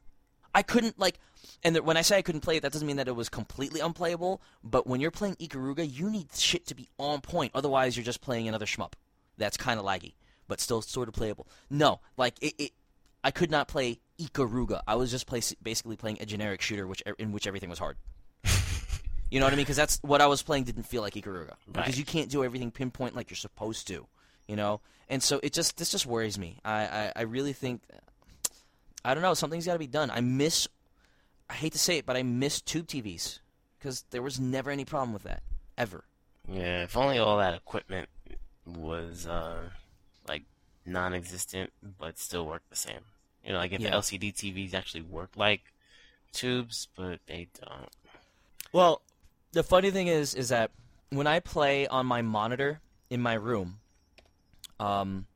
I 0.55 0.63
couldn't 0.63 0.97
like, 0.97 1.19
and 1.63 1.77
when 1.79 1.97
I 1.97 2.01
say 2.01 2.17
I 2.17 2.21
couldn't 2.23 2.41
play 2.41 2.57
it, 2.57 2.61
that 2.61 2.71
doesn't 2.71 2.87
mean 2.87 2.95
that 2.95 3.07
it 3.07 3.15
was 3.15 3.29
completely 3.29 3.81
unplayable. 3.81 4.41
But 4.63 4.87
when 4.87 5.01
you're 5.01 5.11
playing 5.11 5.35
Ikaruga, 5.35 5.85
you 5.91 6.09
need 6.09 6.33
shit 6.33 6.65
to 6.67 6.75
be 6.75 6.87
on 6.97 7.21
point. 7.21 7.51
Otherwise, 7.53 7.97
you're 7.97 8.05
just 8.05 8.21
playing 8.21 8.47
another 8.47 8.65
shmup. 8.65 8.93
That's 9.37 9.57
kind 9.57 9.79
of 9.79 9.85
laggy, 9.85 10.13
but 10.47 10.59
still 10.59 10.81
sort 10.81 11.07
of 11.09 11.13
playable. 11.13 11.45
No, 11.69 11.99
like 12.17 12.35
it, 12.41 12.53
it 12.57 12.71
I 13.23 13.31
could 13.31 13.51
not 13.51 13.67
play 13.67 13.99
Ikaruga. 14.19 14.81
I 14.87 14.95
was 14.95 15.11
just 15.11 15.27
play, 15.27 15.41
basically 15.61 15.95
playing 15.95 16.17
a 16.19 16.25
generic 16.25 16.61
shooter, 16.61 16.85
which 16.87 17.01
in 17.17 17.31
which 17.31 17.47
everything 17.47 17.69
was 17.69 17.79
hard. 17.79 17.97
you 19.31 19.39
know 19.39 19.45
what 19.45 19.53
I 19.53 19.55
mean? 19.55 19.63
Because 19.63 19.77
that's 19.77 19.99
what 20.01 20.21
I 20.21 20.27
was 20.27 20.41
playing. 20.41 20.65
Didn't 20.65 20.83
feel 20.83 21.01
like 21.01 21.13
Ikaruga 21.13 21.53
because 21.71 21.97
you 21.97 22.05
can't 22.05 22.29
do 22.29 22.43
everything 22.43 22.71
pinpoint 22.71 23.15
like 23.15 23.29
you're 23.29 23.37
supposed 23.37 23.87
to. 23.87 24.07
You 24.47 24.57
know, 24.57 24.81
and 25.09 25.23
so 25.23 25.39
it 25.41 25.53
just 25.53 25.77
this 25.77 25.91
just 25.91 26.05
worries 26.05 26.37
me. 26.37 26.59
I 26.65 26.83
I, 26.83 27.11
I 27.17 27.21
really 27.21 27.53
think 27.53 27.81
I 29.05 29.13
don't 29.13 29.23
know. 29.23 29.33
Something's 29.33 29.65
got 29.65 29.73
to 29.73 29.79
be 29.79 29.87
done. 29.87 30.11
I 30.11 30.21
miss. 30.21 30.67
I 31.49 31.53
hate 31.53 31.73
to 31.73 31.79
say 31.79 31.97
it, 31.97 32.05
but 32.05 32.15
I 32.15 32.23
miss 32.23 32.61
tube 32.61 32.87
TVs 32.87 33.39
because 33.77 34.05
there 34.11 34.21
was 34.21 34.39
never 34.39 34.71
any 34.71 34.85
problem 34.85 35.13
with 35.13 35.23
that 35.23 35.43
ever. 35.77 36.05
Yeah, 36.49 36.83
if 36.83 36.97
only 36.97 37.19
all 37.19 37.37
that 37.37 37.53
equipment 37.53 38.09
was 38.65 39.27
uh 39.27 39.69
like 40.27 40.43
non-existent, 40.85 41.71
but 41.99 42.17
still 42.17 42.45
worked 42.45 42.69
the 42.69 42.75
same. 42.75 43.01
You 43.43 43.53
know, 43.53 43.57
like 43.59 43.71
if 43.73 43.81
Yeah. 43.81 43.91
the 43.91 43.97
LCD 43.97 44.31
TVs 44.33 44.73
actually 44.73 45.01
work 45.01 45.31
like 45.35 45.61
tubes, 46.31 46.87
but 46.95 47.19
they 47.27 47.47
don't. 47.59 47.89
Well, 48.71 49.01
the 49.51 49.63
funny 49.63 49.91
thing 49.91 50.07
is, 50.07 50.33
is 50.33 50.49
that 50.49 50.71
when 51.09 51.27
I 51.27 51.39
play 51.39 51.87
on 51.87 52.05
my 52.05 52.21
monitor 52.21 52.79
in 53.09 53.21
my 53.21 53.33
room, 53.33 53.79
um, 54.79 55.27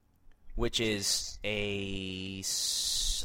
which 0.56 0.80
is 0.80 1.38
a 1.44 2.44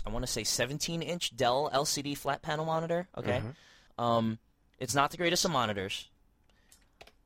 I 0.05 0.11
want 0.11 0.25
to 0.27 0.31
say 0.31 0.43
17-inch 0.43 1.37
Dell 1.37 1.71
LCD 1.73 2.17
flat 2.17 2.43
panel 2.43 2.65
monitor. 2.65 3.09
Okay, 3.17 3.41
um, 3.99 4.39
it's 4.79 4.95
not 4.95 5.11
the 5.13 5.17
greatest 5.17 5.45
of 5.45 5.51
monitors. 5.53 6.09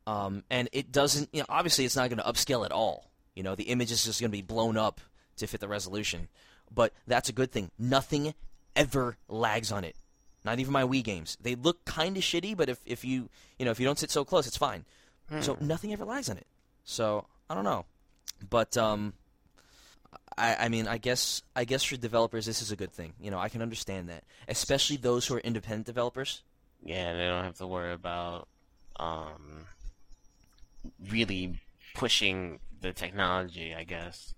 Um, 0.07 0.45
and 0.51 0.69
it 0.73 0.93
doesn't, 0.93 1.31
you 1.33 1.41
know, 1.41 1.47
obviously 1.49 1.85
it's 1.85 1.97
not 1.97 2.09
going 2.11 2.19
to 2.19 2.25
upscale 2.25 2.65
at 2.65 2.71
all. 2.71 3.11
You 3.35 3.43
know, 3.43 3.57
the 3.57 3.65
image 3.65 3.91
is 3.91 4.05
just 4.05 4.21
going 4.21 4.31
to 4.31 4.37
be 4.37 4.43
blown 4.43 4.77
up 4.77 5.01
to 5.39 5.49
fit 5.49 5.59
the 5.61 5.67
resolution. 5.67 6.29
But 6.75 6.93
that's 7.07 7.29
a 7.29 7.33
good 7.33 7.53
thing. 7.53 7.71
Nothing 7.79 8.35
ever 8.75 9.17
lags 9.29 9.73
on 9.73 9.85
it. 9.85 9.97
Not 10.45 10.61
even 10.61 10.73
my 10.73 10.85
Wii 10.85 11.03
games. 11.03 11.37
They 11.41 11.55
look 11.55 11.85
kind 11.85 12.17
of 12.17 12.23
shitty, 12.23 12.57
but 12.57 12.69
if, 12.69 12.79
if 12.87 13.05
you, 13.05 13.29
you 13.59 13.65
know, 13.65 13.71
if 13.71 13.81
you 13.81 13.87
don't 13.87 13.99
sit 13.99 14.11
so 14.11 14.25
close, 14.25 14.47
it's 14.47 14.57
fine. 14.57 14.85
So 15.41 15.57
nothing 15.61 15.93
ever 15.93 16.05
lags 16.05 16.31
on 16.31 16.37
it. 16.37 16.47
So, 16.85 17.27
I 17.51 17.55
don't 17.55 17.65
know. 17.65 17.85
But, 18.49 18.77
um, 18.77 19.15
I, 20.39 20.67
I 20.67 20.69
mean, 20.69 20.87
I 20.87 20.99
guess, 20.99 21.43
I 21.57 21.65
guess 21.65 21.83
for 21.83 21.97
developers, 21.97 22.47
this 22.47 22.63
is 22.63 22.71
a 22.71 22.77
good 22.77 22.93
thing. 22.93 23.15
You 23.21 23.31
know, 23.31 23.39
I 23.39 23.49
can 23.49 23.63
understand 23.63 24.09
that. 24.09 24.23
Especially 24.47 24.97
those 24.97 25.27
who 25.27 25.35
are 25.35 25.41
independent 25.41 25.87
developers. 25.87 26.43
Yeah, 26.85 27.15
they 27.15 27.27
don't 27.27 27.45
have 27.45 27.57
to 27.59 27.67
worry 27.67 27.93
about 27.93 28.49
um 28.99 29.67
really 31.11 31.59
pushing 31.95 32.61
the 32.81 32.93
technology, 32.93 33.75
I 33.75 33.85
guess. 33.85 34.35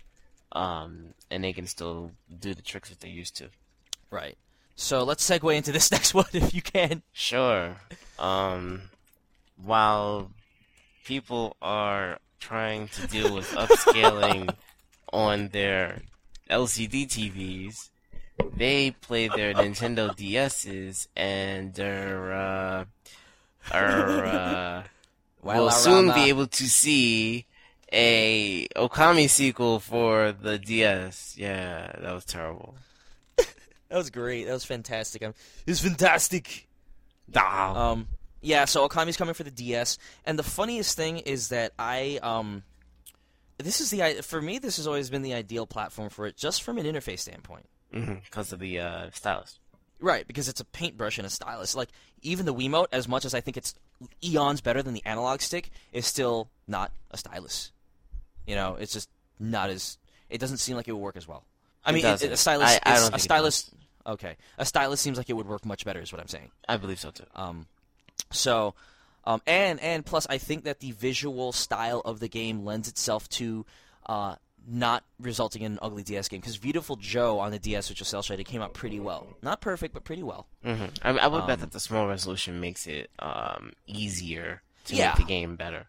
Um, 0.52 1.14
and 1.30 1.44
they 1.44 1.52
can 1.52 1.66
still 1.66 2.12
do 2.40 2.54
the 2.54 2.62
tricks 2.62 2.88
that 2.88 3.00
they 3.00 3.08
used 3.08 3.36
to. 3.36 3.50
Right. 4.10 4.36
So 4.76 5.02
let's 5.02 5.28
segue 5.28 5.54
into 5.54 5.72
this 5.72 5.90
next 5.92 6.14
one 6.14 6.26
if 6.32 6.54
you 6.54 6.62
can. 6.62 7.02
Sure. 7.12 7.76
Um, 8.18 8.82
while 9.62 10.30
people 11.04 11.56
are 11.60 12.18
trying 12.40 12.88
to 12.88 13.06
deal 13.06 13.34
with 13.34 13.50
upscaling 13.52 14.54
on 15.12 15.48
their 15.48 16.02
LCD 16.50 17.06
TVs, 17.06 17.90
they 18.56 18.92
play 18.92 19.28
their 19.28 19.52
Nintendo 19.52 20.16
DSs 20.16 21.08
and 21.16 21.74
their 21.74 22.32
uh, 22.32 22.84
are 23.72 24.24
uh, 24.24 24.82
will 25.42 25.70
soon 25.70 26.12
be 26.14 26.28
able 26.28 26.46
to 26.46 26.68
see 26.68 27.46
a 27.92 28.68
Okami 28.76 29.28
sequel 29.28 29.80
for 29.80 30.32
the 30.32 30.58
DS. 30.58 31.34
Yeah, 31.38 31.92
that 32.00 32.12
was 32.12 32.24
terrible. 32.24 32.74
That 33.90 33.96
was 33.96 34.10
great. 34.10 34.44
That 34.44 34.52
was 34.52 34.66
fantastic. 34.66 35.22
Um, 35.22 35.32
it 35.66 35.70
was 35.70 35.80
fantastic. 35.80 36.68
Ah. 37.34 37.92
Um, 37.92 38.08
yeah. 38.42 38.66
So 38.66 38.86
Okami's 38.86 39.16
coming 39.16 39.32
for 39.32 39.44
the 39.44 39.50
DS, 39.50 39.96
and 40.26 40.38
the 40.38 40.42
funniest 40.42 40.94
thing 40.94 41.20
is 41.20 41.48
that 41.48 41.72
I 41.78 42.18
um, 42.22 42.64
this 43.56 43.80
is 43.80 43.90
the 43.90 44.20
for 44.22 44.42
me. 44.42 44.58
This 44.58 44.76
has 44.76 44.86
always 44.86 45.08
been 45.08 45.22
the 45.22 45.32
ideal 45.32 45.66
platform 45.66 46.10
for 46.10 46.26
it, 46.26 46.36
just 46.36 46.62
from 46.62 46.76
an 46.76 46.84
interface 46.84 47.20
standpoint. 47.20 47.64
because 47.90 48.52
of 48.52 48.58
the 48.58 48.78
uh, 48.80 49.10
stylus. 49.14 49.58
Right, 50.00 50.26
because 50.28 50.48
it's 50.48 50.60
a 50.60 50.64
paintbrush 50.64 51.18
and 51.18 51.26
a 51.26 51.30
stylus. 51.30 51.74
Like 51.74 51.88
even 52.22 52.46
the 52.46 52.54
Wiimote, 52.54 52.86
as 52.92 53.08
much 53.08 53.24
as 53.24 53.34
I 53.34 53.40
think 53.40 53.56
it's 53.56 53.74
eons 54.22 54.60
better 54.60 54.82
than 54.82 54.94
the 54.94 55.04
analog 55.04 55.40
stick, 55.40 55.70
is 55.92 56.06
still 56.06 56.50
not 56.66 56.92
a 57.10 57.16
stylus. 57.16 57.72
You 58.48 58.54
know, 58.56 58.76
it's 58.80 58.92
just 58.92 59.08
not 59.38 59.70
as. 59.70 59.98
It 60.30 60.38
doesn't 60.38 60.56
seem 60.58 60.76
like 60.76 60.88
it 60.88 60.92
would 60.92 61.00
work 61.02 61.16
as 61.16 61.28
well. 61.28 61.44
I 61.84 61.90
It 61.90 61.92
mean, 61.94 62.04
it, 62.04 62.08
doesn't. 62.08 62.32
a 62.32 62.36
stylus. 62.36 62.78
I- 62.84 62.94
I 62.94 62.94
don't 63.00 63.14
a 63.14 63.18
stylus. 63.18 63.70
Okay, 64.06 64.36
a 64.56 64.64
stylus 64.64 65.00
seems 65.00 65.18
like 65.18 65.28
it 65.30 65.34
would 65.34 65.46
work 65.46 65.64
much 65.66 65.84
better. 65.84 66.00
Is 66.00 66.12
what 66.12 66.20
I'm 66.20 66.28
saying. 66.28 66.50
I 66.68 66.76
believe 66.78 66.98
so 66.98 67.10
too. 67.10 67.24
Um, 67.34 67.66
so, 68.32 68.74
um, 69.24 69.42
and 69.46 69.78
and 69.80 70.04
plus, 70.04 70.26
I 70.30 70.38
think 70.38 70.64
that 70.64 70.80
the 70.80 70.92
visual 70.92 71.52
style 71.52 72.00
of 72.04 72.20
the 72.20 72.28
game 72.28 72.64
lends 72.64 72.88
itself 72.88 73.28
to 73.30 73.66
uh, 74.06 74.36
not 74.66 75.04
resulting 75.20 75.62
in 75.62 75.72
an 75.72 75.78
ugly 75.82 76.02
DS 76.02 76.28
game. 76.28 76.40
Because 76.40 76.56
Beautiful 76.58 76.96
Joe 76.96 77.38
on 77.38 77.50
the 77.52 77.58
DS, 77.58 77.88
which 77.90 78.00
was 78.00 78.08
cel 78.08 78.22
shaded, 78.22 78.44
came 78.46 78.62
out 78.62 78.72
pretty 78.74 78.98
well. 79.00 79.26
Not 79.42 79.60
perfect, 79.60 79.92
but 79.94 80.04
pretty 80.04 80.22
well. 80.22 80.46
hmm 80.64 80.86
I, 81.02 81.10
I 81.10 81.26
would 81.26 81.46
bet 81.46 81.54
Um, 81.56 81.60
that 81.60 81.72
the 81.72 81.80
small 81.80 82.06
resolution 82.08 82.60
makes 82.60 82.86
it 82.86 83.10
um, 83.18 83.72
easier 83.86 84.62
to 84.86 84.94
Yeah. 84.96 85.08
make 85.08 85.16
the 85.16 85.24
game 85.24 85.56
better. 85.56 85.86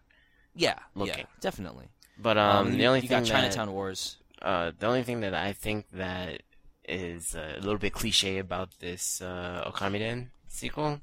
Yeah, 0.54 0.78
Looking. 0.94 1.18
yeah, 1.18 1.24
definitely. 1.40 1.88
But 2.22 2.36
um, 2.38 2.66
Um, 2.68 2.76
the 2.78 2.86
only 2.86 3.00
you 3.00 3.08
thing 3.08 3.18
got 3.20 3.24
that, 3.26 3.32
Chinatown 3.32 3.72
Wars. 3.72 4.16
uh, 4.42 4.72
the 4.78 4.86
only 4.86 5.02
thing 5.02 5.20
that 5.20 5.34
I 5.34 5.52
think 5.52 5.86
that 5.92 6.42
is 6.88 7.34
uh, 7.34 7.54
a 7.56 7.60
little 7.60 7.78
bit 7.78 7.92
cliche 7.92 8.38
about 8.38 8.68
this 8.80 9.22
uh, 9.22 9.64
Okamiden 9.70 10.28
sequel 10.48 11.00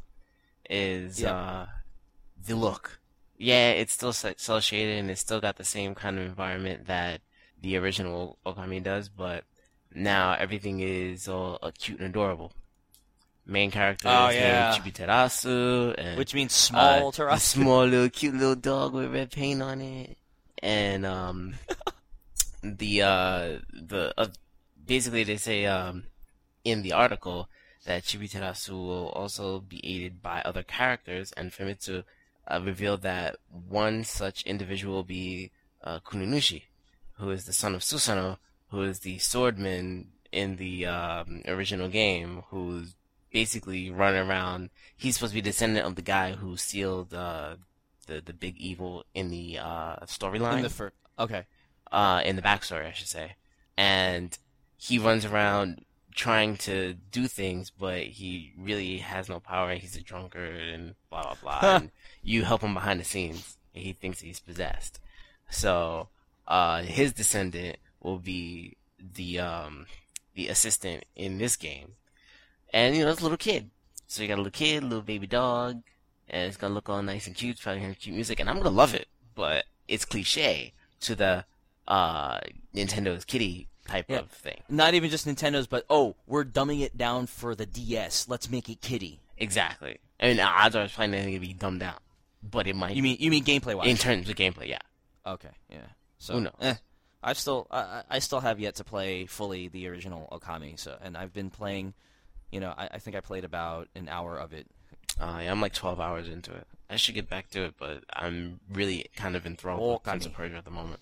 is 0.69 1.21
Yeah. 1.21 1.33
uh, 1.35 1.65
the 2.45 2.55
look. 2.55 2.99
Yeah, 3.37 3.69
it's 3.71 3.93
still 3.93 4.13
cel 4.13 4.59
shaded 4.59 4.97
and 4.99 5.09
it's 5.11 5.21
still 5.21 5.39
got 5.39 5.55
the 5.57 5.63
same 5.63 5.95
kind 5.95 6.17
of 6.19 6.25
environment 6.25 6.87
that 6.87 7.21
the 7.61 7.77
original 7.77 8.37
Okami 8.45 8.81
does, 8.83 9.09
but 9.09 9.43
now 9.93 10.33
everything 10.33 10.79
is 10.81 11.27
all 11.27 11.57
uh, 11.61 11.71
cute 11.77 11.99
and 11.99 12.09
adorable. 12.09 12.51
Main 13.45 13.71
character 13.71 14.09
Oh, 14.11 14.27
is 14.27 14.35
yeah. 14.35 14.71
named 14.71 14.83
Chibitarasu, 14.83 15.95
and 15.97 16.17
Which 16.17 16.33
means 16.33 16.51
small 16.53 17.07
uh, 17.07 17.11
to 17.13 17.23
the 17.23 17.29
us. 17.31 17.43
small 17.43 17.85
little 17.85 18.09
cute 18.09 18.33
little 18.35 18.55
dog 18.55 18.93
with 18.93 19.13
red 19.13 19.31
paint 19.31 19.61
on 19.61 19.79
it, 19.81 20.17
and 20.61 21.05
um, 21.05 21.55
the 22.63 23.01
uh, 23.01 23.59
the 23.73 24.13
uh, 24.17 24.27
basically 24.85 25.23
they 25.23 25.37
say 25.37 25.65
um, 25.65 26.03
in 26.63 26.81
the 26.81 26.93
article 26.93 27.49
that 27.85 28.03
Chibitarasu 28.03 28.71
will 28.71 29.09
also 29.09 29.59
be 29.59 29.79
aided 29.85 30.21
by 30.21 30.41
other 30.41 30.63
characters, 30.63 31.31
and 31.33 31.51
to 31.53 32.03
uh, 32.47 32.61
reveal 32.63 32.97
that 32.97 33.37
one 33.49 34.03
such 34.03 34.43
individual 34.43 34.95
will 34.95 35.03
be 35.03 35.51
uh, 35.83 35.99
Kuninushi, 35.99 36.63
who 37.17 37.29
is 37.29 37.45
the 37.45 37.53
son 37.53 37.75
of 37.75 37.81
Susano, 37.81 38.37
who 38.69 38.81
is 38.81 38.99
the 38.99 39.17
swordman 39.17 40.07
in 40.31 40.57
the 40.57 40.85
um, 40.85 41.41
original 41.47 41.87
game, 41.87 42.43
who's 42.49 42.95
basically 43.31 43.89
running 43.89 44.29
around. 44.29 44.69
He's 44.95 45.15
supposed 45.15 45.31
to 45.31 45.35
be 45.35 45.41
descendant 45.41 45.85
of 45.85 45.95
the 45.95 46.01
guy 46.01 46.33
who 46.33 46.57
sealed 46.57 47.13
uh, 47.13 47.55
the 48.07 48.21
the 48.23 48.33
big 48.33 48.57
evil 48.57 49.05
in 49.13 49.29
the 49.29 49.59
uh, 49.59 49.97
storyline 50.05 50.57
in 50.57 50.63
the 50.63 50.69
fir- 50.69 50.93
okay. 51.19 51.45
uh, 51.91 52.21
in 52.25 52.35
the 52.35 52.41
backstory, 52.41 52.87
I 52.87 52.91
should 52.91 53.07
say. 53.07 53.35
And 53.77 54.37
he 54.77 54.97
runs 54.97 55.25
around 55.25 55.85
trying 56.15 56.57
to 56.57 56.95
do 57.11 57.27
things, 57.27 57.69
but 57.69 58.01
he 58.01 58.53
really 58.57 58.97
has 58.97 59.29
no 59.29 59.39
power. 59.39 59.75
He's 59.75 59.95
a 59.95 60.01
drunkard 60.01 60.67
and 60.73 60.95
blah 61.09 61.21
blah 61.21 61.35
blah. 61.41 61.75
and 61.77 61.91
you 62.23 62.43
help 62.43 62.61
him 62.61 62.73
behind 62.73 62.99
the 62.99 63.05
scenes. 63.05 63.57
And 63.75 63.83
he 63.83 63.93
thinks 63.93 64.21
he's 64.21 64.39
possessed. 64.39 64.99
So 65.49 66.09
uh, 66.47 66.81
his 66.81 67.13
descendant 67.13 67.77
will 68.01 68.19
be 68.19 68.77
the 68.99 69.39
um, 69.39 69.85
the 70.33 70.47
assistant 70.47 71.05
in 71.15 71.37
this 71.37 71.55
game, 71.55 71.93
and 72.73 72.95
you 72.95 73.03
know 73.03 73.11
it's 73.11 73.19
a 73.21 73.23
little 73.23 73.37
kid. 73.37 73.69
So 74.07 74.21
you 74.21 74.29
got 74.29 74.35
a 74.35 74.41
little 74.41 74.51
kid, 74.51 74.83
little 74.83 75.01
baby 75.01 75.27
dog, 75.27 75.83
and 76.29 76.47
it's 76.47 76.57
gonna 76.57 76.73
look 76.73 76.89
all 76.89 77.01
nice 77.01 77.27
and 77.27 77.35
cute. 77.35 77.55
It's 77.55 77.61
probably 77.61 77.81
hearing 77.81 77.95
cute 77.95 78.15
music, 78.15 78.39
and 78.39 78.49
I'm 78.49 78.57
gonna 78.57 78.69
love 78.69 78.93
it. 78.93 79.07
But 79.35 79.65
it's 79.87 80.05
cliche 80.05 80.73
to 81.01 81.15
the 81.15 81.45
uh, 81.87 82.39
Nintendo's 82.75 83.25
kitty 83.25 83.67
type 83.87 84.05
Yeah. 84.09 84.19
of 84.19 84.31
thing. 84.31 84.61
Not 84.69 84.93
even 84.93 85.09
just 85.09 85.25
Nintendo's, 85.27 85.67
but 85.67 85.85
oh, 85.89 86.15
we're 86.25 86.43
dumbing 86.43 86.81
it 86.81 86.97
down 86.97 87.27
for 87.27 87.55
the 87.55 87.65
DS. 87.65 88.27
Let's 88.27 88.49
make 88.49 88.69
it 88.69 88.81
kitty. 88.81 89.21
Exactly. 89.37 89.99
I 90.19 90.27
mean, 90.29 90.39
odds 90.39 90.75
are 90.75 90.83
it's 90.83 90.95
probably 90.95 91.17
not 91.17 91.25
gonna 91.25 91.39
be 91.39 91.53
dumbed 91.53 91.79
down, 91.81 91.95
but 92.43 92.67
it 92.67 92.75
might. 92.75 92.95
You 92.95 93.03
mean 93.03 93.17
you 93.19 93.29
mean 93.31 93.43
gameplay 93.43 93.75
wise? 93.75 93.87
in 93.87 93.97
terms 93.97 94.29
of 94.29 94.35
gameplay? 94.35 94.67
Yeah. 94.67 94.79
Okay, 95.25 95.49
yeah. 95.69 95.79
So 96.17 96.33
Who 96.33 96.41
knows? 96.41 96.53
eh, 96.61 96.73
I've 97.21 97.37
still 97.37 97.67
I, 97.69 97.77
I 97.79 98.03
I 98.11 98.19
still 98.19 98.39
have 98.39 98.59
yet 98.59 98.75
to 98.75 98.83
play 98.83 99.25
fully 99.27 99.67
the 99.67 99.87
original 99.87 100.27
Okami. 100.31 100.79
So 100.79 100.97
and 101.01 101.15
I've 101.15 101.33
been 101.33 101.49
playing. 101.51 101.93
You 102.51 102.61
know, 102.61 102.73
I, 102.77 102.87
I 102.93 102.97
think 102.99 103.15
I 103.15 103.19
played 103.19 103.43
about 103.43 103.89
an 103.95 104.07
hour 104.09 104.37
of 104.37 104.53
it. 104.53 104.67
Uh, 105.19 105.39
yeah, 105.43 105.51
I'm 105.51 105.61
like 105.61 105.73
12 105.73 105.99
hours 105.99 106.27
into 106.27 106.53
it. 106.53 106.67
I 106.89 106.95
should 106.95 107.15
get 107.15 107.29
back 107.29 107.49
to 107.51 107.63
it, 107.65 107.73
but 107.77 108.03
I'm 108.13 108.59
really 108.71 109.07
kind 109.15 109.35
of 109.35 109.45
enthralled 109.45 109.81
with 109.93 110.03
Prince 110.03 110.25
of 110.25 110.31
Okami. 110.31 110.35
Persia 110.35 110.55
at 110.57 110.65
the 110.65 110.71
moment. 110.71 110.99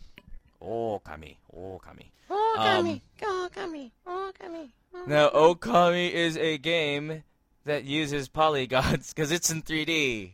Okami, 0.62 1.36
Okami. 1.56 2.06
Okami, 2.32 3.02
Um, 3.02 3.02
Okami, 3.22 3.92
Okami. 4.08 4.70
Now, 5.06 5.30
Okami 5.30 6.12
is 6.12 6.38
a 6.38 6.58
game 6.58 7.24
that 7.66 7.84
uses 7.84 8.28
polygons 8.28 9.10
because 9.14 9.32
it's 9.32 9.52
in 9.52 9.62
3D. 9.62 10.32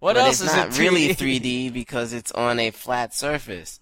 What 0.00 0.14
but 0.14 0.20
else 0.26 0.40
it's 0.42 0.50
is 0.50 0.56
not 0.56 0.66
in 0.68 0.72
3D? 0.74 0.78
really 0.78 1.08
3D 1.14 1.72
because 1.72 2.12
it's 2.12 2.30
on 2.32 2.58
a 2.60 2.70
flat 2.70 3.14
surface. 3.14 3.80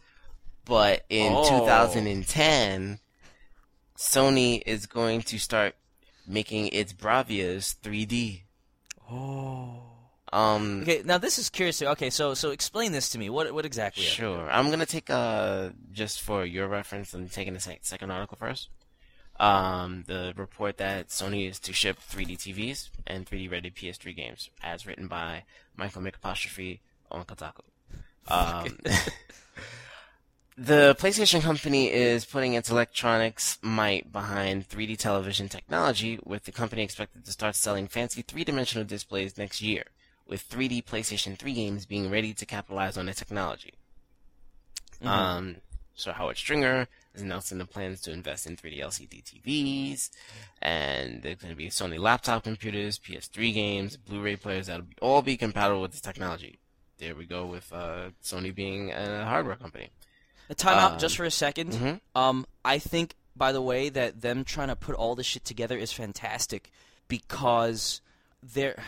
But 0.65 1.05
in 1.11 1.33
Oh. 1.35 1.59
2010, 1.59 3.01
Sony 3.99 4.63
is 4.65 4.87
going 4.87 5.23
to 5.23 5.39
start 5.39 5.75
making 6.27 6.69
its 6.69 6.93
Bravias 6.93 7.77
3D. 7.83 8.43
Oh. 9.13 9.79
Um, 10.33 10.81
Okay, 10.83 11.03
now 11.05 11.19
this 11.19 11.39
is 11.39 11.51
curious. 11.51 11.83
Okay, 11.83 12.09
so 12.09 12.33
so 12.33 12.51
explain 12.51 12.93
this 12.93 13.11
to 13.11 13.19
me. 13.19 13.29
What 13.29 13.53
what 13.53 13.67
exactly? 13.67 14.03
Sure. 14.05 14.51
I'm 14.51 14.71
gonna 14.71 14.87
take 14.87 15.11
uh 15.11 15.71
just 15.93 16.23
for 16.23 16.45
your 16.47 16.69
reference. 16.69 17.13
I'm 17.13 17.29
taking 17.29 17.53
the 17.53 17.61
second 17.61 18.11
article 18.11 18.39
first. 18.41 18.71
Um, 19.39 20.05
the 20.07 20.33
report 20.37 20.79
that 20.79 21.09
Sony 21.09 21.49
is 21.49 21.59
to 21.61 21.73
ship 21.73 21.99
3D 21.99 22.39
TVs 22.39 22.91
and 23.07 23.27
3D 23.27 23.51
ready 23.51 23.71
PS3 23.71 24.15
games, 24.15 24.51
as 24.63 24.87
written 24.87 25.09
by 25.09 25.45
Michael 25.77 26.03
McApostrophe 26.03 26.81
on 27.11 27.25
Kotaku. 27.25 27.63
Um, 28.29 28.79
the 30.57 30.95
PlayStation 30.99 31.41
Company 31.41 31.91
is 31.91 32.25
putting 32.25 32.55
its 32.55 32.71
electronics 32.71 33.59
might 33.63 34.13
behind 34.13 34.69
3D 34.69 34.99
television 34.99 35.49
technology, 35.49 36.19
with 36.25 36.45
the 36.45 36.53
company 36.53 36.83
expected 36.83 37.25
to 37.25 37.33
start 37.33 37.57
selling 37.57 37.89
fancy 37.89 38.23
three-dimensional 38.23 38.85
displays 38.85 39.39
next 39.39 39.63
year, 39.63 39.85
with 40.27 40.49
3D 40.49 40.85
PlayStation 40.85 41.39
3 41.39 41.53
games 41.55 41.87
being 41.87 42.11
ready 42.11 42.35
to 42.35 42.45
capitalize 42.45 42.97
on 42.97 43.07
the 43.07 43.15
technology. 43.15 43.75
Mhm. 45.01 45.07
Um, 45.07 45.57
so 45.95 46.13
Howard 46.13 46.37
Stringer 46.37 46.87
is 47.15 47.23
announcing 47.23 47.59
the 47.59 47.67
plans 47.67 48.01
to 48.03 48.13
invest 48.13 48.47
in 48.47 48.57
3D 48.57 48.81
LCD 48.81 49.23
TVs, 49.23 50.11
and 50.61 51.23
there's 51.23 51.37
going 51.37 51.53
to 51.53 51.57
be 51.57 51.69
Sony 51.69 51.99
laptop 51.99 52.45
computers, 52.45 52.99
PS3 52.99 53.53
games, 53.53 53.97
Blu-ray 53.97 54.37
players 54.37 54.67
that'll 54.67 54.85
be, 54.85 54.97
all 55.01 55.23
be 55.23 55.37
compatible 55.37 55.81
with 55.81 55.93
this 55.93 56.01
technology. 56.01 56.59
There 56.99 57.15
we 57.15 57.25
go 57.25 57.47
with 57.47 57.73
uh, 57.73 58.11
Sony 58.23 58.55
being 58.55 58.93
a 58.93 59.25
hardware 59.25 59.57
company. 59.57 59.91
A 60.53 60.55
time 60.55 60.79
out 60.79 60.93
Um, 60.93 60.99
just 60.99 61.17
for 61.17 61.25
a 61.25 61.31
2nd 61.31 61.73
mhm. 61.73 62.01
Um, 62.15 62.47
I 62.63 62.79
think, 62.79 63.15
by 63.35 63.53
the 63.53 63.63
way, 63.63 63.89
that 63.89 64.21
them 64.21 64.45
trying 64.45 64.69
to 64.69 64.77
put 64.77 64.95
all 64.95 65.15
this 65.15 65.27
shit 65.27 65.45
together 65.47 65.79
is 65.79 65.93
fantastic 65.93 66.71
because 67.09 68.03
they're. 68.43 68.83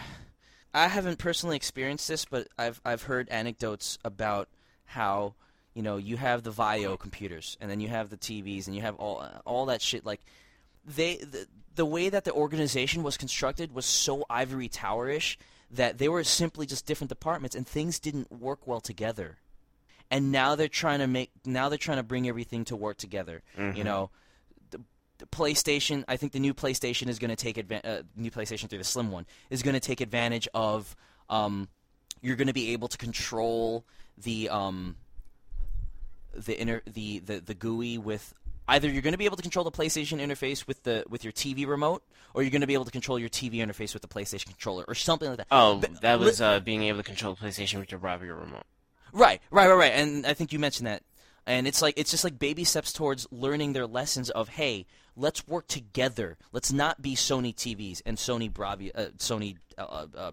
I 0.74 0.88
haven't 0.88 1.18
personally 1.18 1.56
experienced 1.56 2.06
this, 2.06 2.26
but 2.26 2.48
I've 2.58 2.80
I've 2.84 3.04
heard 3.04 3.28
anecdotes 3.30 3.98
about 4.04 4.48
how 4.84 5.34
you 5.72 5.82
know 5.82 5.96
you 5.96 6.18
have 6.18 6.42
the 6.42 6.50
VAIO 6.52 6.98
computers 6.98 7.56
and 7.60 7.70
then 7.70 7.80
you 7.80 7.88
have 7.88 8.10
the 8.10 8.18
TVs 8.18 8.66
and 8.66 8.76
you 8.76 8.82
have 8.82 8.96
all 8.96 9.24
all 9.46 9.66
that 9.66 9.80
shit 9.80 10.04
like 10.04 10.20
they 10.84 11.16
the, 11.16 11.46
the 11.74 11.86
way 11.86 12.10
that 12.10 12.24
the 12.24 12.32
organization 12.32 13.02
was 13.02 13.16
constructed 13.16 13.74
was 13.74 13.86
so 13.86 14.24
ivory 14.28 14.68
tower-ish 14.68 15.38
that 15.70 15.98
they 15.98 16.08
were 16.08 16.22
simply 16.22 16.66
just 16.66 16.86
different 16.86 17.08
departments 17.08 17.56
and 17.56 17.66
things 17.66 17.98
didn't 17.98 18.30
work 18.30 18.66
well 18.66 18.80
together 18.80 19.38
and 20.10 20.30
now 20.32 20.54
they're 20.54 20.68
trying 20.68 20.98
to 21.00 21.06
make 21.06 21.30
now 21.44 21.68
they're 21.68 21.78
trying 21.78 21.96
to 21.98 22.02
bring 22.02 22.28
everything 22.28 22.64
to 22.64 22.76
work 22.76 22.96
together 22.96 23.42
you 23.74 23.84
know 23.84 24.10
the, 24.70 24.80
the 25.18 25.26
PlayStation 25.26 26.04
I 26.08 26.16
think 26.16 26.32
the 26.32 26.40
new 26.40 26.54
PlayStation 26.54 27.08
is 27.08 27.18
going 27.18 27.30
to 27.30 27.36
take 27.36 27.56
advantage 27.58 27.90
uh, 27.90 28.02
new 28.16 28.30
PlayStation 28.30 28.68
3 28.68 28.78
the 28.78 28.84
slim 28.84 29.10
one 29.10 29.26
is 29.50 29.62
going 29.62 29.74
to 29.74 29.80
take 29.80 30.00
advantage 30.00 30.48
of 30.54 30.94
um, 31.30 31.68
you're 32.20 32.36
going 32.36 32.48
to 32.48 32.52
be 32.54 32.72
able 32.72 32.88
to 32.88 32.98
control 32.98 33.84
the 34.18 34.48
um, 34.48 34.96
the 36.32 36.58
inner 36.58 36.82
the, 36.86 37.20
the 37.20 37.38
the 37.40 37.54
GUI 37.54 37.98
with 37.98 38.34
either 38.68 38.88
you're 38.88 39.02
going 39.02 39.12
to 39.12 39.18
be 39.18 39.24
able 39.24 39.36
to 39.36 39.42
control 39.42 39.64
the 39.64 39.70
PlayStation 39.70 40.20
interface 40.20 40.66
with 40.66 40.82
the 40.82 41.04
with 41.08 41.22
your 41.24 41.32
TV 41.32 41.66
remote 41.66 42.02
or 42.32 42.42
you're 42.42 42.50
going 42.50 42.60
to 42.62 42.66
be 42.66 42.74
able 42.74 42.84
to 42.84 42.90
control 42.90 43.18
your 43.18 43.28
TV 43.28 43.54
interface 43.56 43.92
with 43.92 44.02
the 44.02 44.08
PlayStation 44.08 44.46
controller 44.46 44.84
or 44.88 44.94
something 44.94 45.28
like 45.28 45.36
that. 45.38 45.46
Oh, 45.50 45.76
But- 45.76 46.00
that 46.00 46.18
was 46.18 46.40
uh, 46.40 46.60
being 46.60 46.82
able 46.84 46.98
to 46.98 47.04
control 47.04 47.34
the 47.34 47.46
PlayStation 47.46 47.78
with 47.78 47.90
your 47.92 48.00
Bravia 48.00 48.38
remote. 48.38 48.64
Right, 49.14 49.40
right, 49.50 49.68
right, 49.68 49.74
right. 49.76 49.92
And 49.92 50.26
I 50.26 50.34
think 50.34 50.52
you 50.52 50.58
mentioned 50.58 50.86
that. 50.86 51.02
And 51.46 51.66
it's 51.66 51.80
like 51.80 51.94
it's 51.96 52.10
just 52.10 52.24
like 52.24 52.38
baby 52.38 52.64
steps 52.64 52.92
towards 52.92 53.26
learning 53.30 53.72
their 53.74 53.86
lessons 53.86 54.28
of 54.30 54.48
hey, 54.48 54.86
let's 55.16 55.46
work 55.46 55.66
together. 55.68 56.36
Let's 56.52 56.72
not 56.72 57.00
be 57.00 57.14
Sony 57.16 57.54
TVs 57.54 58.02
and 58.04 58.16
Sony 58.18 58.50
Bravia, 58.50 58.90
uh, 58.94 59.04
Sony 59.18 59.56
uh, 59.78 60.06
uh, 60.16 60.32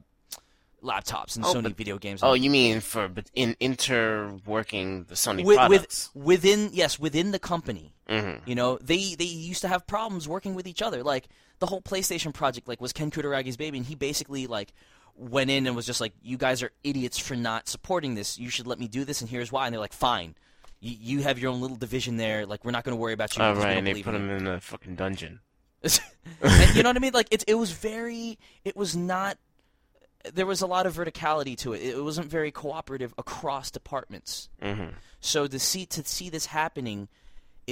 laptops 0.81 1.35
and 1.35 1.45
Oh, 1.45 1.53
Sony 1.53 1.63
but- 1.63 1.75
video 1.77 1.97
games. 1.97 2.21
Oh, 2.23 2.33
you 2.33 2.49
mean 2.49 2.79
for 2.79 3.07
but 3.09 3.29
in 3.35 3.55
interworking 3.61 5.07
the 5.07 5.15
Sony 5.15 5.43
with, 5.43 5.57
with 5.69 5.81
products? 5.81 6.09
within 6.13 6.69
yes 6.73 6.97
within 6.99 7.31
the 7.31 7.39
company. 7.39 7.93
Mhm. 8.09 8.41
You 8.47 8.55
know 8.55 8.77
they 8.81 9.15
they 9.15 9.25
used 9.25 9.61
to 9.61 9.67
have 9.67 9.85
problems 9.87 10.27
working 10.27 10.55
with 10.55 10.67
each 10.67 10.81
other. 10.81 11.03
Like 11.03 11.27
the 11.59 11.65
whole 11.67 11.81
PlayStation 11.81 12.33
project 12.33 12.67
like 12.67 12.81
was 12.81 12.93
Ken 12.93 13.11
Kutaragi's 13.11 13.57
baby, 13.57 13.77
and 13.77 13.85
he 13.85 13.95
basically 13.95 14.47
like 14.47 14.73
went 15.15 15.49
in 15.49 15.67
and 15.67 15.75
was 15.75 15.85
just 15.85 16.01
like, 16.01 16.13
"You 16.21 16.37
guys 16.37 16.63
are 16.63 16.71
idiots 16.83 17.17
for 17.17 17.35
not 17.35 17.67
supporting 17.67 18.15
this. 18.15 18.37
You 18.39 18.49
should 18.49 18.67
let 18.67 18.79
me 18.79 18.87
do 18.87 19.05
this, 19.05 19.21
and 19.21 19.29
here's 19.29 19.51
why." 19.51 19.65
And 19.65 19.73
they're 19.73 19.79
like, 19.79 19.93
"Fine." 19.93 20.35
You, 20.79 20.95
you 20.99 21.19
have 21.23 21.37
your 21.37 21.51
own 21.51 21.61
little 21.61 21.77
division 21.77 22.17
there. 22.17 22.45
Like 22.47 22.65
we're 22.65 22.71
not 22.71 22.83
going 22.83 22.97
to 22.97 22.99
worry 22.99 23.13
about 23.13 23.37
you. 23.37 23.43
Oh, 23.43 23.51
because 23.51 23.63
we 23.63 23.69
right, 23.69 23.77
and 23.77 23.85
they 23.87 24.01
put 24.01 24.15
him 24.15 24.29
in 24.29 24.47
a 24.47 24.59
fucking 24.59 24.95
dungeon. 24.95 25.39
and 25.83 26.75
you 26.75 26.83
know 26.83 26.89
what 26.89 26.97
I 26.97 26.99
mean? 26.99 27.13
Like 27.13 27.27
it, 27.31 27.43
it 27.47 27.55
was 27.55 27.71
very, 27.71 28.39
it 28.65 28.75
was 28.75 28.95
not. 28.95 29.37
There 30.33 30.45
was 30.45 30.61
a 30.61 30.67
lot 30.67 30.85
of 30.85 30.95
verticality 30.95 31.57
to 31.59 31.73
it. 31.73 31.81
It 31.81 32.03
wasn't 32.03 32.27
very 32.27 32.51
cooperative 32.51 33.13
across 33.17 33.71
departments. 33.71 34.49
hmm 34.61 34.89
So 35.19 35.47
to 35.47 35.59
see 35.59 35.85
to 35.87 36.03
see 36.03 36.29
this 36.29 36.47
happening 36.47 37.09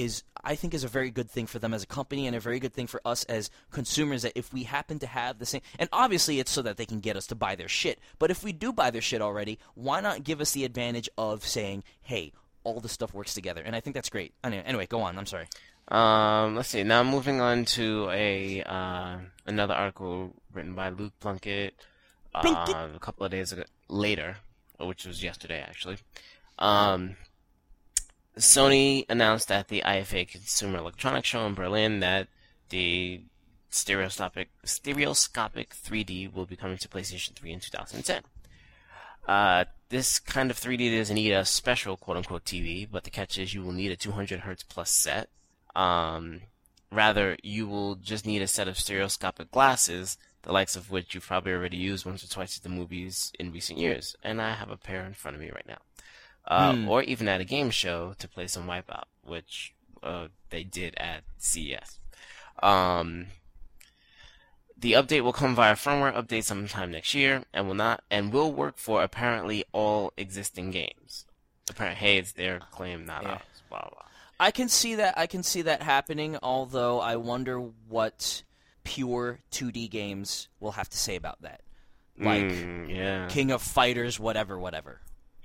is 0.00 0.22
I 0.42 0.54
think 0.54 0.72
is 0.72 0.84
a 0.84 0.88
very 0.88 1.10
good 1.10 1.30
thing 1.30 1.46
for 1.46 1.58
them 1.58 1.74
as 1.74 1.82
a 1.82 1.86
company 1.86 2.26
and 2.26 2.34
a 2.34 2.40
very 2.40 2.58
good 2.58 2.72
thing 2.72 2.86
for 2.86 3.00
us 3.04 3.24
as 3.24 3.50
consumers 3.70 4.22
that 4.22 4.32
if 4.34 4.52
we 4.52 4.62
happen 4.64 4.98
to 5.00 5.06
have 5.06 5.38
the 5.38 5.46
same 5.46 5.60
and 5.78 5.88
obviously 5.92 6.40
it's 6.40 6.50
so 6.50 6.62
that 6.62 6.76
they 6.76 6.86
can 6.86 7.00
get 7.00 7.16
us 7.16 7.26
to 7.28 7.34
buy 7.34 7.54
their 7.54 7.68
shit. 7.68 7.98
But 8.18 8.30
if 8.30 8.42
we 8.42 8.52
do 8.52 8.72
buy 8.72 8.90
their 8.90 9.02
shit 9.02 9.20
already, 9.20 9.58
why 9.74 10.00
not 10.00 10.24
give 10.24 10.40
us 10.40 10.52
the 10.52 10.64
advantage 10.64 11.08
of 11.18 11.44
saying, 11.44 11.84
"Hey, 12.02 12.32
all 12.64 12.80
the 12.80 12.88
stuff 12.88 13.12
works 13.12 13.34
together." 13.34 13.62
And 13.62 13.76
I 13.76 13.80
think 13.80 13.94
that's 13.94 14.08
great. 14.08 14.32
Anyway, 14.42 14.62
anyway 14.64 14.86
go 14.86 15.02
on. 15.02 15.18
I'm 15.18 15.26
sorry. 15.26 15.46
Um, 15.88 16.56
let's 16.56 16.68
see. 16.68 16.82
Now 16.84 17.02
moving 17.02 17.40
on 17.40 17.64
to 17.76 18.08
a 18.10 18.62
uh, 18.62 19.18
another 19.46 19.74
article 19.74 20.32
written 20.52 20.74
by 20.74 20.88
Luke 20.90 21.12
Plunkett 21.20 21.74
Plunkett. 22.32 22.74
uh, 22.74 22.88
a 22.94 22.98
couple 22.98 23.26
of 23.26 23.32
days 23.32 23.52
ago, 23.52 23.64
later, 23.88 24.36
which 24.78 25.04
was 25.04 25.22
yesterday 25.22 25.60
actually. 25.60 25.98
Um, 26.58 27.16
Sony 28.38 29.04
announced 29.08 29.50
at 29.50 29.68
the 29.68 29.82
IFA 29.84 30.28
Consumer 30.28 30.78
Electronics 30.78 31.28
Show 31.28 31.46
in 31.46 31.54
Berlin 31.54 32.00
that 32.00 32.28
the 32.68 33.22
stereoscopic 33.70 34.48
stereoscopic 34.64 35.74
3D 35.74 36.32
will 36.32 36.46
be 36.46 36.56
coming 36.56 36.78
to 36.78 36.88
PlayStation 36.88 37.34
3 37.34 37.52
in 37.52 37.60
2010. 37.60 38.22
Uh, 39.28 39.64
this 39.90 40.18
kind 40.18 40.50
of 40.50 40.58
3D 40.58 40.96
doesn't 40.96 41.14
need 41.14 41.32
a 41.32 41.44
special 41.44 41.96
quote 41.96 42.16
unquote 42.16 42.44
TV, 42.44 42.88
but 42.90 43.04
the 43.04 43.10
catch 43.10 43.38
is 43.38 43.54
you 43.54 43.62
will 43.62 43.72
need 43.72 43.92
a 43.92 43.96
200 43.96 44.40
hertz 44.40 44.62
plus 44.62 44.90
set. 44.90 45.28
Um, 45.76 46.42
rather, 46.90 47.36
you 47.42 47.68
will 47.68 47.96
just 47.96 48.26
need 48.26 48.42
a 48.42 48.48
set 48.48 48.68
of 48.68 48.78
stereoscopic 48.78 49.50
glasses, 49.50 50.18
the 50.42 50.52
likes 50.52 50.74
of 50.76 50.90
which 50.90 51.14
you've 51.14 51.26
probably 51.26 51.52
already 51.52 51.76
used 51.76 52.06
once 52.06 52.24
or 52.24 52.28
twice 52.28 52.56
at 52.56 52.62
the 52.62 52.68
movies 52.68 53.32
in 53.38 53.52
recent 53.52 53.78
years. 53.78 54.16
And 54.22 54.40
I 54.40 54.54
have 54.54 54.70
a 54.70 54.76
pair 54.76 55.04
in 55.04 55.14
front 55.14 55.36
of 55.36 55.40
me 55.40 55.50
right 55.50 55.66
now. 55.66 55.78
Uh, 56.46 56.72
Hmm. 56.74 56.88
Or 56.88 57.02
even 57.02 57.28
at 57.28 57.40
a 57.40 57.44
game 57.44 57.70
show 57.70 58.14
to 58.18 58.26
play 58.28 58.46
some 58.48 58.66
Wipeout, 58.66 59.04
which 59.22 59.74
uh, 60.02 60.28
they 60.50 60.64
did 60.64 60.94
at 60.96 61.22
CES. 61.38 62.00
Um, 62.62 63.26
the 64.76 64.92
update 64.92 65.22
will 65.22 65.32
come 65.32 65.54
via 65.54 65.74
firmware 65.74 66.14
update 66.14 66.44
sometime 66.44 66.90
next 66.90 67.14
year, 67.14 67.44
and 67.52 67.66
will 67.68 67.74
not 67.74 68.02
and 68.10 68.32
will 68.32 68.52
work 68.52 68.78
for 68.78 69.02
apparently 69.02 69.64
all 69.72 70.12
existing 70.16 70.70
games. 70.70 71.26
Apparently, 71.68 72.00
hey, 72.00 72.18
it's 72.18 72.32
their 72.32 72.60
claim, 72.70 73.04
not 73.04 73.22
Yeah. 73.22 73.32
ours. 73.32 73.42
Blah 73.68 73.80
blah. 73.90 74.02
I 74.40 74.50
can 74.50 74.68
see 74.70 74.94
that. 74.96 75.18
I 75.18 75.26
can 75.26 75.42
see 75.42 75.62
that 75.62 75.82
happening. 75.82 76.38
Although 76.42 77.00
I 77.00 77.16
wonder 77.16 77.58
what 77.60 78.42
pure 78.84 79.40
2D 79.50 79.88
games 79.90 80.48
will 80.58 80.72
have 80.72 80.88
to 80.88 80.96
say 80.96 81.14
about 81.14 81.42
that. 81.42 81.60
Like 82.18 82.44
Mm, 82.44 82.88
yeah, 82.94 83.28
King 83.28 83.50
of 83.50 83.62
Fighters, 83.62 84.18
whatever, 84.18 84.58
whatever. 84.58 85.00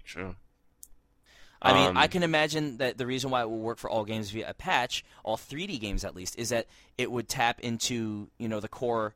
true. 0.06 0.36
I 1.66 1.74
mean, 1.74 1.90
Um, 1.90 1.98
I 1.98 2.08
can 2.08 2.24
imagine 2.24 2.78
that 2.78 2.98
the 2.98 3.06
reason 3.06 3.30
why 3.32 3.42
it 3.42 3.50
will 3.50 3.58
work 3.60 3.78
for 3.78 3.90
all 3.90 4.06
games 4.06 4.30
via 4.32 4.50
a 4.50 4.54
patch, 4.54 5.04
all 5.24 5.36
3D 5.38 5.80
games 5.80 6.06
at 6.06 6.16
least, 6.16 6.38
is 6.38 6.50
that 6.50 6.68
it 6.98 7.12
would 7.12 7.28
tap 7.28 7.60
into 7.60 8.30
you 8.38 8.48
know 8.48 8.60
the 8.60 8.68
core. 8.68 9.14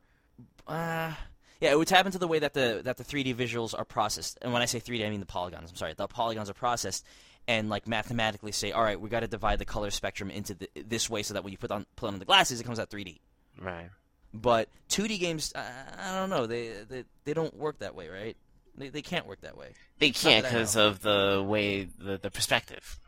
Uh, 0.67 1.13
yeah, 1.61 1.71
it 1.71 1.77
would 1.77 1.87
tap 1.87 2.05
into 2.05 2.17
the 2.17 2.27
way 2.27 2.39
that 2.39 2.53
the 2.53 2.81
that 2.83 2.97
the 2.97 3.03
3D 3.03 3.35
visuals 3.35 3.77
are 3.77 3.85
processed. 3.85 4.37
And 4.41 4.51
when 4.53 4.61
I 4.61 4.65
say 4.65 4.79
3D, 4.79 5.05
I 5.05 5.09
mean 5.09 5.19
the 5.19 5.25
polygons. 5.25 5.69
I'm 5.69 5.75
sorry, 5.75 5.93
the 5.93 6.07
polygons 6.07 6.49
are 6.49 6.53
processed, 6.53 7.05
and 7.47 7.69
like 7.69 7.87
mathematically 7.87 8.51
say, 8.51 8.71
all 8.71 8.83
right, 8.83 8.99
we 8.99 9.09
got 9.09 9.19
to 9.21 9.27
divide 9.27 9.59
the 9.59 9.65
color 9.65 9.91
spectrum 9.91 10.29
into 10.31 10.53
the, 10.55 10.69
this 10.85 11.09
way 11.09 11.21
so 11.23 11.33
that 11.33 11.43
when 11.43 11.51
you 11.51 11.57
put 11.57 11.71
on 11.71 11.85
put 11.95 12.07
on 12.07 12.17
the 12.19 12.25
glasses, 12.25 12.59
it 12.59 12.63
comes 12.63 12.79
out 12.79 12.89
3D. 12.89 13.19
Right. 13.61 13.89
But 14.33 14.69
2D 14.89 15.19
games, 15.19 15.51
uh, 15.55 15.61
I 15.97 16.15
don't 16.15 16.29
know, 16.29 16.45
they, 16.45 16.69
they 16.87 17.03
they 17.25 17.33
don't 17.33 17.55
work 17.55 17.79
that 17.79 17.95
way, 17.95 18.07
right? 18.09 18.37
They 18.79 18.89
they 18.89 19.01
can't 19.01 19.27
work 19.27 19.41
that 19.41 19.57
way. 19.57 19.73
They 19.99 20.11
can't 20.11 20.43
because 20.45 20.75
of 20.75 21.01
the 21.01 21.45
way 21.45 21.83
the 21.97 22.17
the 22.17 22.31
perspective. 22.31 22.99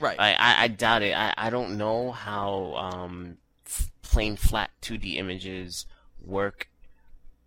Right. 0.00 0.18
I, 0.18 0.32
I, 0.34 0.62
I 0.64 0.68
doubt 0.68 1.02
it. 1.02 1.12
I, 1.16 1.34
I 1.36 1.50
don't 1.50 1.76
know 1.76 2.12
how 2.12 2.74
um, 2.76 3.38
f- 3.66 3.90
plain 4.02 4.36
flat 4.36 4.70
2D 4.80 5.16
images 5.16 5.86
work 6.24 6.68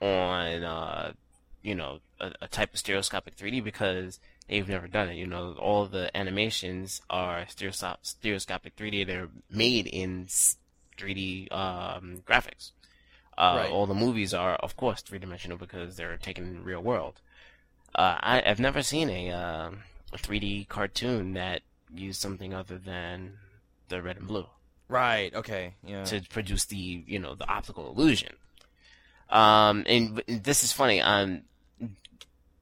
on 0.01 0.63
uh, 0.63 1.13
you 1.61 1.75
know 1.75 1.99
a, 2.19 2.33
a 2.41 2.47
type 2.49 2.73
of 2.73 2.79
stereoscopic 2.79 3.37
3D 3.37 3.63
because 3.63 4.19
they've 4.49 4.67
never 4.67 4.87
done 4.87 5.07
it. 5.09 5.15
You 5.15 5.27
know, 5.27 5.53
all 5.53 5.85
the 5.85 6.15
animations 6.15 7.01
are 7.09 7.45
stereoscopic, 7.47 7.99
stereoscopic 8.03 8.75
3D. 8.75 9.07
They're 9.07 9.29
made 9.49 9.87
in 9.87 10.27
3D 10.97 11.51
um, 11.53 12.23
graphics. 12.27 12.71
Uh, 13.37 13.55
Right. 13.61 13.71
All 13.71 13.85
the 13.87 13.93
movies 13.95 14.33
are, 14.33 14.55
of 14.55 14.75
course, 14.75 15.01
three 15.01 15.17
dimensional 15.17 15.57
because 15.57 15.95
they're 15.95 16.17
taken 16.17 16.45
in 16.47 16.53
the 16.55 16.61
real 16.61 16.81
world. 16.81 17.21
Uh, 17.95 18.17
I, 18.19 18.43
I've 18.45 18.59
never 18.59 18.81
seen 18.83 19.09
a, 19.09 19.31
uh, 19.31 19.71
a 20.13 20.17
3D 20.17 20.67
cartoon 20.67 21.33
that 21.33 21.61
used 21.93 22.21
something 22.21 22.53
other 22.53 22.77
than 22.77 23.33
the 23.89 24.01
red 24.01 24.17
and 24.17 24.27
blue 24.27 24.47
right. 24.91 25.33
Okay. 25.33 25.73
Yeah. 25.85 26.03
to 26.05 26.21
produce 26.29 26.65
the 26.65 27.03
you 27.07 27.17
know 27.17 27.33
the 27.33 27.49
optical 27.49 27.89
illusion. 27.89 28.35
Um, 29.29 29.85
and 29.87 30.21
this 30.27 30.63
is 30.63 30.71
funny. 30.71 31.01
Um, 31.01 31.43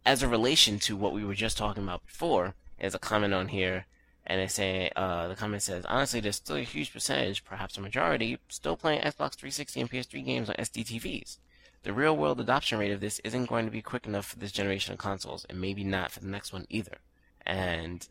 as 0.05 0.23
a 0.23 0.27
relation 0.27 0.79
to 0.79 0.95
what 0.95 1.13
we 1.13 1.25
were 1.25 1.33
just 1.33 1.57
talking 1.57 1.83
about 1.83 2.05
before, 2.05 2.53
there's 2.79 2.95
a 2.95 2.99
comment 2.99 3.33
on 3.33 3.49
here, 3.49 3.85
and 4.25 4.39
they 4.39 4.47
say 4.47 4.91
uh, 4.95 5.27
the 5.27 5.35
comment 5.35 5.63
says, 5.63 5.83
honestly, 5.85 6.19
there's 6.19 6.35
still 6.35 6.55
a 6.55 6.61
huge 6.61 6.93
percentage, 6.93 7.43
perhaps 7.43 7.77
a 7.77 7.81
majority, 7.81 8.37
still 8.47 8.77
playing 8.77 9.01
Xbox 9.01 9.33
360 9.33 9.81
and 9.81 9.91
PS3 9.91 10.25
games 10.25 10.49
on 10.49 10.55
SDTVs. 10.55 11.37
The 11.83 11.93
real 11.93 12.15
world 12.15 12.39
adoption 12.39 12.77
rate 12.79 12.91
of 12.91 12.99
this 12.99 13.19
isn't 13.23 13.47
going 13.47 13.65
to 13.65 13.71
be 13.71 13.81
quick 13.81 14.05
enough 14.05 14.25
for 14.27 14.39
this 14.39 14.51
generation 14.51 14.93
of 14.93 14.99
consoles, 14.99 15.45
and 15.49 15.61
maybe 15.61 15.83
not 15.83 16.11
for 16.11 16.19
the 16.19 16.27
next 16.27 16.51
one 16.53 16.65
either. 16.69 16.97
And 17.45 18.07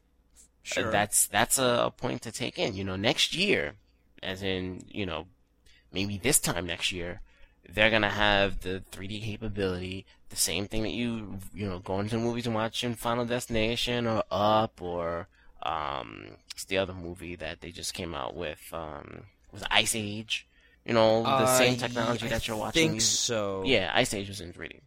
Sure. 0.63 0.91
that's 0.91 1.27
that's 1.27 1.59
a, 1.59 1.85
a 1.87 1.91
point 1.91 2.23
to 2.23 2.33
take 2.33 2.59
in. 2.59 2.75
You 2.75 2.85
know, 2.85 2.97
next 2.97 3.35
year, 3.35 3.75
as 4.23 4.43
in 4.43 4.85
you 4.89 5.07
know, 5.07 5.27
maybe 5.93 6.19
this 6.19 6.39
time 6.39 6.67
next 6.67 6.93
year, 6.93 7.21
they're 7.69 7.91
gonna 7.91 8.11
have 8.11 8.61
the 8.61 8.83
3D 8.93 9.23
capability, 9.23 10.05
the 10.29 10.37
same 10.37 10.67
thing 10.67 10.83
that 10.83 10.91
you 10.93 11.39
you 11.55 11.67
know 11.69 11.79
going 11.79 12.09
to 12.09 12.17
the 12.17 12.23
movies 12.23 12.47
and 12.47 12.55
watching 12.55 12.95
Final 12.95 13.25
Destination 13.25 14.07
or 14.07 14.25
Up 14.31 14.83
or 14.83 15.29
um, 15.63 16.37
what's 16.53 16.65
the 16.65 16.79
other 16.79 16.95
movie 16.95 17.37
that 17.37 17.61
they 17.61 17.71
just 17.71 17.95
came 17.95 18.15
out 18.15 18.35
with 18.37 18.61
um, 18.73 19.25
was 19.53 19.63
Ice 19.71 19.95
Age. 19.95 20.47
You 20.89 20.95
know, 20.95 21.23
the 21.23 21.29
Uh, 21.29 21.59
same 21.59 21.77
technology 21.77 22.27
I 22.27 22.29
that 22.31 22.49
you're 22.49 22.57
watching. 22.57 22.73
think 22.83 22.93
these- 22.95 23.07
so. 23.09 23.63
yeah, 23.65 23.91
Ice 23.95 24.15
Age 24.15 24.29
was 24.29 24.41
in 24.41 24.53
3D. 24.55 24.81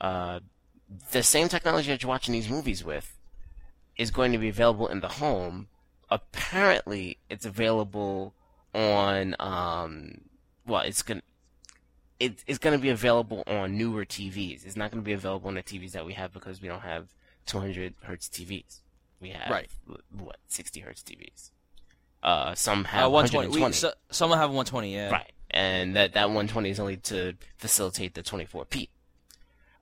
Uh, 0.00 0.40
the 1.12 1.22
same 1.22 1.48
technology 1.48 1.88
that 1.90 2.02
you're 2.02 2.08
watching 2.08 2.32
these 2.32 2.48
movies 2.48 2.82
with 2.84 3.16
is 3.96 4.10
going 4.10 4.32
to 4.32 4.38
be 4.38 4.48
available 4.48 4.88
in 4.88 5.00
the 5.00 5.08
home. 5.08 5.68
Apparently, 6.10 7.18
it's 7.30 7.46
available 7.46 8.34
on 8.74 9.36
um, 9.38 10.22
well, 10.66 10.82
it's 10.82 11.02
gonna 11.02 11.22
it, 12.20 12.42
it's 12.48 12.58
going 12.58 12.76
to 12.76 12.82
be 12.82 12.88
available 12.88 13.44
on 13.46 13.78
newer 13.78 14.04
TVs. 14.04 14.66
It's 14.66 14.74
not 14.76 14.90
going 14.90 15.00
to 15.02 15.06
be 15.06 15.12
available 15.12 15.46
on 15.48 15.54
the 15.54 15.62
TVs 15.62 15.92
that 15.92 16.04
we 16.04 16.14
have 16.14 16.32
because 16.32 16.60
we 16.60 16.66
don't 16.66 16.80
have 16.82 17.06
200 17.46 17.94
hertz 18.02 18.28
TVs. 18.28 18.80
We 19.20 19.28
have 19.30 19.48
Right. 19.48 19.70
what 20.10 20.38
60 20.48 20.80
hertz 20.80 21.02
TVs. 21.04 21.50
Uh, 22.22 22.54
some 22.54 22.84
have 22.84 23.06
Uh, 23.06 23.10
120. 23.10 23.48
120. 23.48 23.66
We, 23.66 23.72
so, 23.72 23.92
some 24.10 24.30
have 24.30 24.50
120. 24.50 24.94
Yeah. 24.94 25.10
Right. 25.10 25.32
And 25.50 25.96
that, 25.96 26.12
that 26.14 26.26
120 26.26 26.70
is 26.70 26.80
only 26.80 26.96
to 26.98 27.34
facilitate 27.56 28.14
the 28.14 28.22
24p. 28.22 28.88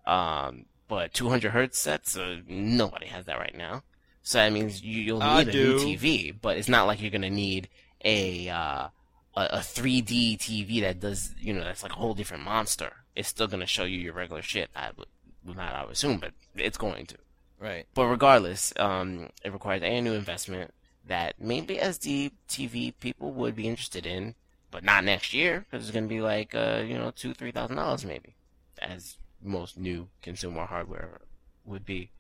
Um, 0.07 0.67
but 0.89 1.13
200 1.15 1.51
hertz 1.51 1.79
sets, 1.79 2.17
uh, 2.17 2.37
nobody 2.47 3.07
has 3.07 3.25
that 3.25 3.39
right 3.39 3.57
now. 3.57 3.83
So 4.23 4.39
that 4.39 4.53
means 4.53 4.83
you, 4.83 5.01
you'll 5.03 5.23
I 5.23 5.45
need 5.45 5.55
a 5.55 5.59
new. 5.59 5.79
TV, 5.79 6.35
but 6.41 6.57
it's 6.57 6.69
not 6.69 6.87
like 6.87 7.01
you're 7.01 7.11
gonna 7.11 7.31
need 7.31 7.69
a, 8.05 8.49
uh, 8.49 8.89
a, 9.37 9.41
a 9.41 9.59
3D 9.59 10.39
TV 10.39 10.81
that 10.83 11.01
does, 11.01 11.35
you 11.41 11.53
know, 11.53 11.63
that's 11.65 11.83
like 11.83 11.93
a 11.93 11.97
whole 11.97 12.15
different 12.15 12.45
monster. 12.45 12.93
It's 13.15 13.29
still 13.29 13.47
gonna 13.47 13.67
show 13.67 13.85
you 13.85 13.99
your 13.99 14.13
regular 14.13 14.43
shit. 14.43 14.71
I 14.77 14.91
would, 14.97 15.09
not 15.57 15.75
I 15.75 15.83
would 15.85 15.93
assume, 15.93 16.19
but 16.19 16.33
it's 16.55 16.77
going 16.77 17.07
to. 17.07 17.17
Right. 17.59 17.87
But 17.95 18.07
regardless, 18.07 18.73
um, 18.79 19.31
it 19.43 19.53
requires 19.53 19.83
a 19.83 20.01
new 20.01 20.13
investment 20.13 20.73
that 21.07 21.35
maybe 21.41 21.77
SD 21.77 22.33
TV 22.49 22.93
people 23.01 23.33
would 23.33 23.55
be 23.57 23.67
interested 23.69 24.07
in, 24.07 24.35
but 24.71 24.83
not 24.85 25.05
next 25.05 25.33
year 25.33 25.65
because 25.71 25.85
it's 25.87 25.93
going 25.95 26.05
to 26.05 26.15
be 26.15 26.21
like 26.21 26.55
uh, 26.55 26.83
you 26.87 26.95
know 26.99 27.11
two 27.11 27.33
three 27.35 27.53
thousand 27.53 27.77
dollars 27.77 28.05
maybe, 28.05 28.35
as 28.83 29.17
most 29.43 29.79
new 29.79 30.09
consumer 30.23 30.67
hardware 30.67 31.21
would 31.65 31.85
be. 31.85 32.11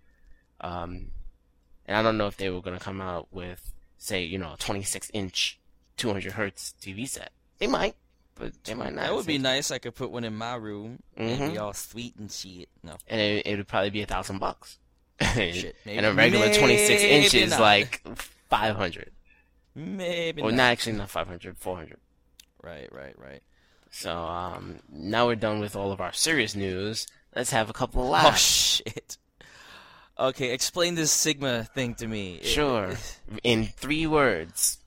Um, 0.60 1.08
and 1.86 1.96
I 1.96 2.02
don't 2.02 2.18
know 2.18 2.26
if 2.26 2.36
they 2.36 2.50
were 2.50 2.62
going 2.62 2.78
to 2.78 2.84
come 2.84 3.00
out 3.00 3.28
with 3.32 3.72
say 3.98 4.22
you 4.24 4.38
know 4.38 4.54
a 4.54 4.56
twenty 4.56 4.82
six 4.82 5.10
inch, 5.12 5.58
two 5.96 6.08
hundred 6.08 6.32
hertz 6.32 6.74
TV 6.80 7.08
set. 7.08 7.32
They 7.58 7.66
might, 7.66 7.94
but 8.34 8.52
they 8.64 8.74
might 8.74 8.94
not. 8.94 9.02
That 9.02 9.14
would 9.14 9.26
be 9.26 9.38
nice. 9.38 9.70
I 9.70 9.78
could 9.78 9.94
put 9.94 10.10
one 10.10 10.24
in 10.24 10.34
my 10.36 10.54
room 10.56 11.00
and 11.16 11.38
be 11.52 11.56
Mhm. 11.56 11.60
all 11.60 11.72
sweet 11.72 12.14
and 12.16 12.30
shit. 12.30 12.68
No. 12.82 12.96
and 13.08 13.20
it, 13.20 13.46
it 13.46 13.56
would 13.56 13.68
probably 13.68 13.90
be 13.90 14.02
a 14.02 14.06
thousand 14.06 14.38
bucks. 14.38 14.78
Shit, 15.34 15.74
maybe- 15.86 15.96
and 15.96 16.04
a 16.06 16.12
regular 16.12 16.52
26 16.52 16.88
maybe 17.02 17.14
inch 17.24 17.32
is 17.34 17.50
not. 17.52 17.60
like 17.60 18.02
500. 18.50 19.10
Maybe 19.74 20.42
Or 20.42 20.50
not. 20.50 20.56
not 20.56 20.62
actually 20.72 20.96
not 20.96 21.10
500, 21.10 21.58
400. 21.58 21.98
Right. 22.62 22.88
Right. 22.92 23.14
Right. 23.18 23.42
So 23.90 24.16
um, 24.16 24.76
now 24.90 25.26
we're 25.26 25.36
done 25.36 25.60
with 25.60 25.76
all 25.76 25.92
of 25.92 26.00
our 26.00 26.12
serious 26.12 26.54
news. 26.54 27.06
Let's 27.34 27.50
have 27.50 27.70
a 27.70 27.72
couple 27.72 28.02
of 28.02 28.08
laughs. 28.08 28.80
Oh 28.86 28.90
shit. 28.90 29.18
Okay, 30.18 30.52
explain 30.52 30.94
this 30.94 31.12
Sigma 31.12 31.64
thing 31.64 31.94
to 31.96 32.06
me. 32.06 32.40
Sure. 32.42 32.94
In 33.42 33.66
three 33.66 34.06
words, 34.06 34.78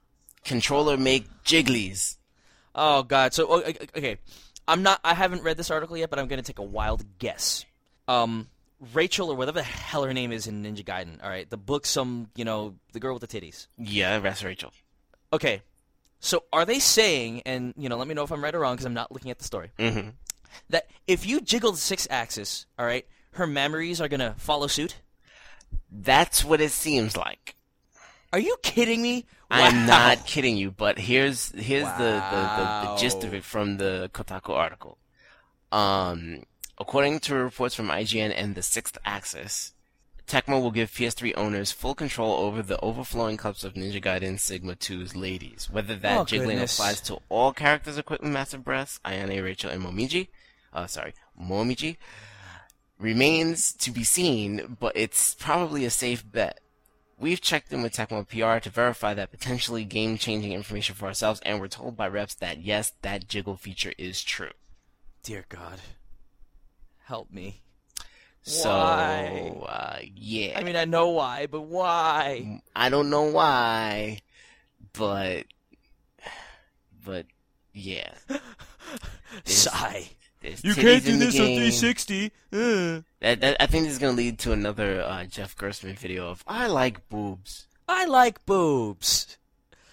controller 0.43 0.97
make 0.97 1.27
jigglies. 1.43 2.17
Oh 2.73 3.03
god. 3.03 3.33
So 3.35 3.61
okay, 3.95 4.17
I'm 4.67 4.81
not. 4.81 4.99
I 5.03 5.13
haven't 5.13 5.43
read 5.43 5.57
this 5.57 5.69
article 5.69 5.95
yet, 5.97 6.09
but 6.09 6.17
I'm 6.17 6.27
gonna 6.27 6.41
take 6.41 6.57
a 6.59 6.63
wild 6.63 7.03
guess. 7.19 7.65
Um, 8.07 8.47
Rachel 8.93 9.29
or 9.29 9.35
whatever 9.35 9.59
the 9.59 9.63
hell 9.63 10.03
her 10.03 10.13
name 10.13 10.31
is 10.31 10.47
in 10.47 10.63
Ninja 10.63 10.83
Gaiden. 10.83 11.23
All 11.23 11.29
right, 11.29 11.49
the 11.49 11.57
book. 11.57 11.85
Some 11.85 12.29
you 12.35 12.45
know 12.45 12.75
the 12.93 12.99
girl 12.99 13.13
with 13.13 13.29
the 13.29 13.41
titties. 13.41 13.67
Yeah, 13.77 14.19
that's 14.19 14.43
Rachel. 14.43 14.71
Okay. 15.33 15.61
So 16.21 16.43
are 16.51 16.65
they 16.65 16.79
saying, 16.79 17.43
and 17.45 17.73
you 17.77 17.87
know, 17.87 17.97
let 17.97 18.07
me 18.07 18.13
know 18.13 18.23
if 18.23 18.31
I'm 18.31 18.43
right 18.43 18.53
or 18.53 18.59
wrong 18.59 18.75
because 18.75 18.85
I'm 18.85 18.93
not 18.93 19.11
looking 19.11 19.31
at 19.31 19.37
the 19.39 19.45
story, 19.45 19.71
hmm 19.79 20.09
that 20.69 20.87
if 21.07 21.25
you 21.25 21.41
jiggle 21.41 21.71
the 21.71 21.77
Sixaxis, 21.77 22.65
all 22.77 22.85
right, 22.85 23.05
her 23.31 23.47
memories 23.47 24.01
are 24.01 24.07
gonna 24.07 24.35
follow 24.37 24.67
suit? 24.67 24.97
That's 25.91 26.43
what 26.43 26.61
it 26.61 26.71
seems 26.71 27.15
like. 27.15 27.55
Are 28.31 28.39
you 28.39 28.57
kidding 28.61 29.01
me? 29.01 29.25
I'm 29.49 29.87
not 29.87 30.25
kidding 30.25 30.57
you, 30.57 30.71
but 30.71 30.99
here's 30.99 31.51
here's 31.51 31.87
the, 31.87 31.97
the, 31.97 32.57
the, 32.57 32.87
the 32.93 32.95
gist 32.99 33.23
of 33.23 33.33
it 33.33 33.43
from 33.43 33.77
the 33.77 34.09
Kotaku 34.13 34.49
article. 34.49 34.97
Um, 35.71 36.43
according 36.79 37.19
to 37.21 37.35
reports 37.35 37.75
from 37.75 37.87
IGN 37.89 38.33
and 38.35 38.55
the 38.55 38.61
Sixth 38.61 38.97
Axis, 39.05 39.73
Tecmo 40.27 40.61
will 40.61 40.71
give 40.71 40.91
PS3 40.91 41.33
owners 41.35 41.71
full 41.71 41.95
control 41.95 42.33
over 42.33 42.61
the 42.61 42.79
overflowing 42.81 43.35
cups 43.37 43.63
of 43.63 43.73
Ninja 43.73 44.01
Gaiden 44.01 44.39
Sigma 44.39 44.75
2's 44.75 45.15
ladies. 45.15 45.69
Whether 45.71 45.95
that 45.95 46.17
Oh, 46.19 46.25
jiggling 46.25 46.57
goodness. 46.57 46.77
applies 46.77 47.01
to 47.01 47.19
all 47.29 47.51
characters 47.51 47.97
equipped 47.97 48.23
with 48.23 48.31
massive 48.31 48.63
breasts, 48.63 48.99
Ayane, 49.03 49.43
Rachel, 49.43 49.71
and 49.71 49.83
Momiji, 49.83 50.27
uh, 50.71 50.85
sorry, 50.85 51.13
Momiji, 51.41 51.97
remains 52.99 53.73
to 53.73 53.91
be 53.91 54.03
seen, 54.03 54.77
but 54.79 54.91
it's 54.95 55.33
probably 55.33 55.83
a 55.85 55.89
safe 55.89 56.29
bet. 56.29 56.59
We've 57.17 57.41
checked 57.41 57.73
in 57.73 57.81
with 57.81 57.93
Tecmo 57.93 58.23
PR 58.27 58.61
to 58.63 58.69
verify 58.69 59.13
that 59.13 59.31
potentially 59.31 59.83
game-changing 59.83 60.53
information 60.53 60.95
for 60.95 61.07
ourselves, 61.07 61.41
and 61.43 61.59
we're 61.59 61.67
told 61.67 61.97
by 61.97 62.07
reps 62.07 62.35
that 62.35 62.61
yes, 62.61 62.93
that 63.01 63.27
jiggle 63.27 63.57
feature 63.57 63.93
is 63.97 64.23
true. 64.23 64.51
Dear 65.23 65.45
God, 65.49 65.79
help 67.09 67.31
me. 67.31 67.61
So, 68.43 68.69
Why? 68.69 69.53
uh, 69.67 69.97
yeah. 70.15 70.57
I 70.57 70.63
mean, 70.63 70.75
I 70.77 70.85
know 70.85 71.09
why, 71.09 71.47
but 71.47 71.61
why? 71.61 72.61
I 72.75 72.89
don't 72.89 73.09
know 73.09 73.23
why, 73.23 74.19
but, 74.93 75.43
but, 77.03 77.25
yeah. 77.73 78.11
This- 79.45 79.63
Sigh. 79.63 80.09
There's 80.41 80.63
You 80.63 80.73
can't 80.73 81.03
do 81.03 81.17
this 81.17 81.37
on 81.37 81.47
360. 81.47 82.25
Uh. 82.53 83.01
That, 83.19 83.41
that, 83.41 83.57
I 83.59 83.65
think 83.65 83.83
this 83.83 83.93
is 83.93 83.99
gonna 83.99 84.13
lead 84.15 84.39
to 84.39 84.53
another 84.53 85.01
uh, 85.01 85.25
Jeff 85.25 85.53
Gerstmann 85.57 85.99
video 85.99 86.29
of 86.29 86.43
"I 86.47 86.67
like 86.67 87.09
boobs," 87.09 87.67
I 87.89 88.05
like 88.05 88.45
boobs. 88.45 89.37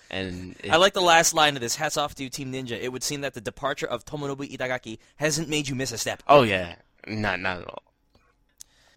and 0.09 0.55
it, 0.63 0.71
I 0.71 0.77
like 0.77 0.93
the 0.95 1.01
last 1.01 1.35
line 1.35 1.57
of 1.57 1.61
this. 1.63 1.75
Hats 1.75 1.97
off 1.97 2.15
to 2.15 2.23
you, 2.23 2.31
Team 2.31 2.53
Ninja. 2.53 2.79
It 2.81 2.93
would 2.93 3.03
seem 3.03 3.23
that 3.23 3.35
the 3.35 3.41
departure 3.41 3.89
of 3.89 4.05
Tomonobu 4.05 4.49
Itagaki 4.49 4.99
hasn't 5.17 5.49
made 5.49 5.67
you 5.67 5.75
miss 5.75 5.91
a 5.91 5.99
step. 5.99 6.23
Oh 6.29 6.45
yeah, 6.45 6.77
not 7.07 7.41
not 7.41 7.59
at 7.63 7.69
all. 7.69 7.83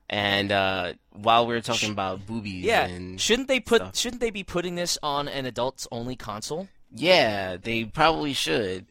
And 0.09 0.51
uh, 0.51 0.93
while 1.11 1.45
we 1.45 1.55
are 1.55 1.61
talking 1.61 1.91
about 1.91 2.25
boobies, 2.25 2.63
Yeah, 2.63 2.85
and 2.85 3.21
shouldn't 3.21 3.47
they 3.47 3.59
put? 3.59 3.81
stuff. 3.81 3.95
Shouldn't 3.95 4.21
they 4.21 4.31
be 4.31 4.43
putting 4.43 4.73
this 4.75 4.97
on 5.03 5.27
an 5.27 5.45
adults-only 5.45 6.15
console? 6.15 6.67
yeah, 6.93 7.57
they 7.57 7.83
probably 7.85 8.33
should. 8.33 8.87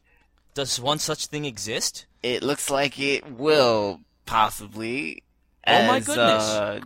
Does 0.55 0.81
one 0.81 0.99
such 1.01 1.27
thing 1.27 1.45
exist? 1.45 2.07
It 2.23 2.43
looks 2.45 2.71
like 2.71 2.99
it 3.01 3.29
will 3.31 4.01
possibly. 4.27 5.23
Oh 5.67 5.87
my 5.89 5.97
as, 5.97 6.07
goodness. 6.07 6.43
Uh, 6.49 6.81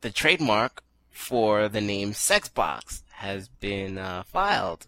the 0.00 0.10
trademark 0.10 0.82
for 1.10 1.68
the 1.68 1.80
name 1.80 2.12
Sexbox 2.12 3.02
has 3.12 3.48
been 3.48 3.98
uh, 3.98 4.24
filed. 4.24 4.86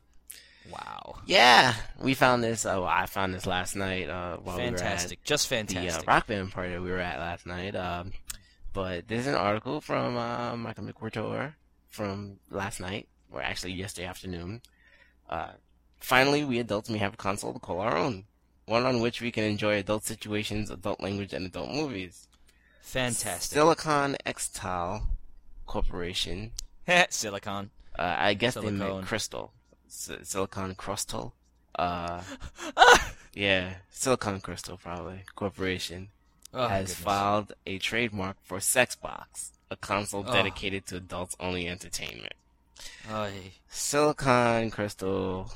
Wow, 0.71 1.17
Yeah, 1.27 1.75
we 1.99 2.15
found 2.15 2.43
this. 2.45 2.65
Oh, 2.67 2.85
I 2.85 3.07
found 3.07 3.35
this 3.35 3.47
last 3.47 3.75
night 3.77 4.09
uh, 4.09 4.37
while 4.39 4.57
fantastic, 4.57 5.23
just 5.25 5.51
we 5.51 5.57
were 5.57 5.61
at 5.61 5.69
the 5.69 5.75
uh, 5.77 5.81
fantastic. 5.83 6.09
rock 6.09 6.27
band 6.27 6.53
party 6.53 6.79
we 6.79 6.91
were 6.91 6.99
at 6.99 7.19
last 7.19 7.47
night. 7.47 7.75
Um, 7.75 8.13
but 8.73 9.09
there's 9.09 9.27
an 9.27 9.35
article 9.35 9.81
from 9.81 10.17
uh, 10.17 10.57
Michael 10.57 10.85
McWhertor 10.85 11.55
from 11.89 12.39
last 12.51 12.81
night, 12.81 13.09
or 13.31 13.43
actually 13.43 13.73
yesterday 13.73 14.07
afternoon. 14.07 14.63
Uh, 15.29 15.53
finally, 15.99 16.45
we 16.45 16.59
adults 16.59 16.89
may 16.89 16.99
have 16.99 17.15
a 17.15 17.17
console 17.19 17.53
to 17.53 17.59
call 17.59 17.81
our 17.81 17.97
own, 17.97 18.25
one 18.67 18.85
on 18.87 19.01
which 19.01 19.21
we 19.21 19.31
can 19.33 19.45
enjoy 19.45 19.79
adult 19.79 20.05
situations, 20.05 20.71
adult 20.71 21.01
language, 21.01 21.33
and 21.33 21.45
adult 21.47 21.71
movies. 21.71 22.29
fantastic. 22.83 23.55
Silicon 23.57 24.17
Xtal 24.25 25.03
Corporation. 25.67 26.53
Silicon. 27.11 27.71
Uh, 27.99 28.17
I 28.19 28.35
guess 28.35 28.55
they 28.55 28.61
Silicone. 28.63 28.79
meant 28.97 29.07
crystal. 29.07 29.53
Silicon 29.97 30.75
Crystal. 30.75 31.35
Uh, 31.75 32.23
yeah, 33.35 33.75
Silicon 33.91 34.41
Crystal 34.41 34.77
probably 34.77 35.21
Corporation 35.35 36.09
Oh, 36.55 36.69
has 36.69 36.89
goodness. 36.89 36.95
filed 37.01 37.53
a 37.67 37.79
trademark 37.79 38.37
for 38.43 38.59
Sexbox, 38.59 39.51
a 39.71 39.77
console 39.77 40.25
Oh. 40.27 40.33
dedicated 40.33 40.87
to 40.87 40.97
adults-only 40.97 41.67
entertainment. 41.69 42.35
Ay. 43.11 43.53
Silicon 43.69 44.71
Crystal 44.71 45.51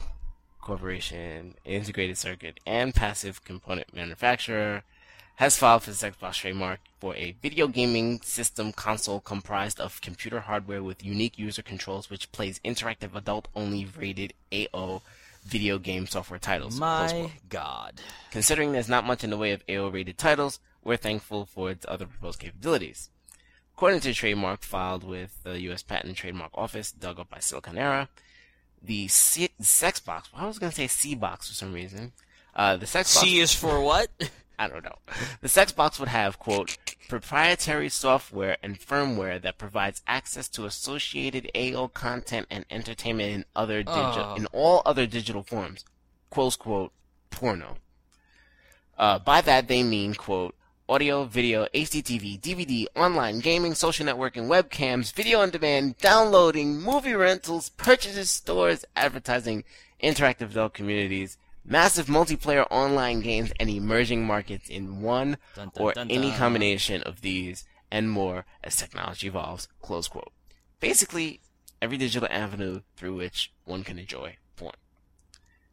Corporation, 0.61 1.55
integrated 1.65 2.17
circuit 2.19 2.59
and 2.67 2.95
passive 2.95 3.45
component 3.45 3.95
manufacturer, 3.95 4.85
has 5.37 5.57
filed 5.59 5.83
for 5.83 5.91
the 5.91 5.97
Xbox 5.97 6.35
trademark 6.35 6.81
for 6.99 7.15
a 7.15 7.37
video 7.43 7.69
gaming 7.69 8.21
system 8.23 8.73
console 8.73 9.21
comprised 9.21 9.79
of 9.79 10.01
computer 10.01 10.41
hardware 10.41 10.83
with 10.83 11.05
unique 11.05 11.39
user 11.39 11.63
controls 11.63 12.09
which 12.09 12.33
plays 12.33 12.59
interactive 12.65 13.15
adult-only 13.15 13.87
rated 13.99 14.33
AO 14.53 15.03
video 15.45 15.79
game 15.79 16.07
software 16.07 16.39
titles. 16.39 16.79
My 16.81 17.31
God. 17.51 18.01
Considering 18.31 18.73
there's 18.73 18.89
not 18.89 19.07
much 19.07 19.23
in 19.23 19.31
the 19.31 19.37
way 19.37 19.53
of 19.53 19.63
AO 19.69 19.89
rated 19.89 20.17
titles, 20.17 20.59
we're 20.83 20.97
thankful 20.97 21.45
for 21.45 21.71
its 21.71 21.85
other 21.87 22.07
proposed 22.07 22.41
capabilities. 22.41 23.11
According 23.77 24.01
to 24.01 24.09
the 24.09 24.15
trademark 24.15 24.63
filed 24.63 25.05
with 25.05 25.43
the 25.43 25.61
U.S. 25.63 25.83
Patent 25.83 26.09
and 26.09 26.17
Trademark 26.17 26.51
Office, 26.55 26.91
dug 26.91 27.21
up 27.21 27.29
by 27.29 27.39
Siliconera, 27.39 28.09
the 28.83 29.07
C- 29.09 29.51
Sexbox, 29.61 30.29
I 30.35 30.47
was 30.47 30.59
going 30.59 30.71
to 30.71 30.77
say 30.77 30.87
C-Box 30.87 31.49
for 31.49 31.55
some 31.55 31.75
reason, 31.75 32.13
uh, 32.55 32.79
the 32.79 32.87
Sexbox, 32.87 33.21
C 33.21 33.41
is 33.41 33.55
for 33.55 33.83
what? 33.83 34.09
I 34.59 34.69
don't 34.69 34.85
know. 34.85 34.97
The 35.43 35.49
Sexbox 35.49 35.99
would 36.01 36.09
have, 36.09 36.39
quote, 36.39 36.77
proprietary 37.09 37.89
software 37.89 38.57
and 38.63 38.79
firmware 38.81 39.41
that 39.43 39.59
provides 39.59 40.03
access 40.07 40.49
to 40.51 40.65
associated 40.65 41.51
AO 41.55 41.89
content 41.89 42.47
and 42.51 42.65
entertainment 42.71 43.33
in 43.33 43.45
other 43.55 43.83
digital, 43.83 44.33
Oh. 44.33 44.35
in 44.37 44.47
all 44.47 44.83
other 44.87 45.07
digital 45.07 45.43
forms, 45.43 45.85
close 46.31 46.57
quote, 46.57 46.93
porno. 47.31 47.77
Uh, 48.99 49.19
by 49.19 49.41
that 49.43 49.69
they 49.69 49.83
mean, 49.83 50.15
quote, 50.15 50.55
audio, 50.89 51.25
video, 51.25 51.67
HDTV, 51.75 52.41
DVD, 52.41 52.87
online 52.97 53.41
gaming, 53.41 53.75
social 53.75 54.07
networking, 54.07 54.47
webcams, 54.49 55.13
video 55.13 55.41
on 55.41 55.51
demand, 55.51 55.99
downloading, 55.99 56.81
movie 56.81 57.13
rentals, 57.15 57.69
purchases, 57.71 58.31
stores, 58.31 58.85
advertising, 58.95 59.65
interactive 60.03 60.51
adult 60.51 60.73
communities, 60.75 61.37
massive 61.67 62.07
multiplayer 62.07 62.67
online 62.71 63.21
games, 63.21 63.53
and 63.59 63.69
emerging 63.69 64.25
markets 64.25 64.69
in 64.69 65.01
one 65.03 65.37
Dun, 65.55 65.71
dun, 65.75 65.85
or 65.85 65.93
dun, 65.93 66.11
any 66.11 66.33
combination 66.33 67.03
of 67.03 67.21
these 67.21 67.65
and 67.91 68.11
more 68.11 68.45
as 68.65 68.77
technology 68.77 69.29
evolves, 69.29 69.69
close 69.83 70.09
quote. 70.09 70.33
Basically, 70.81 71.41
every 71.81 71.97
digital 71.97 72.29
avenue 72.31 72.81
through 72.97 73.17
which 73.17 73.53
one 73.65 73.85
can 73.85 73.99
enjoy 73.99 74.37
porn. 74.57 74.73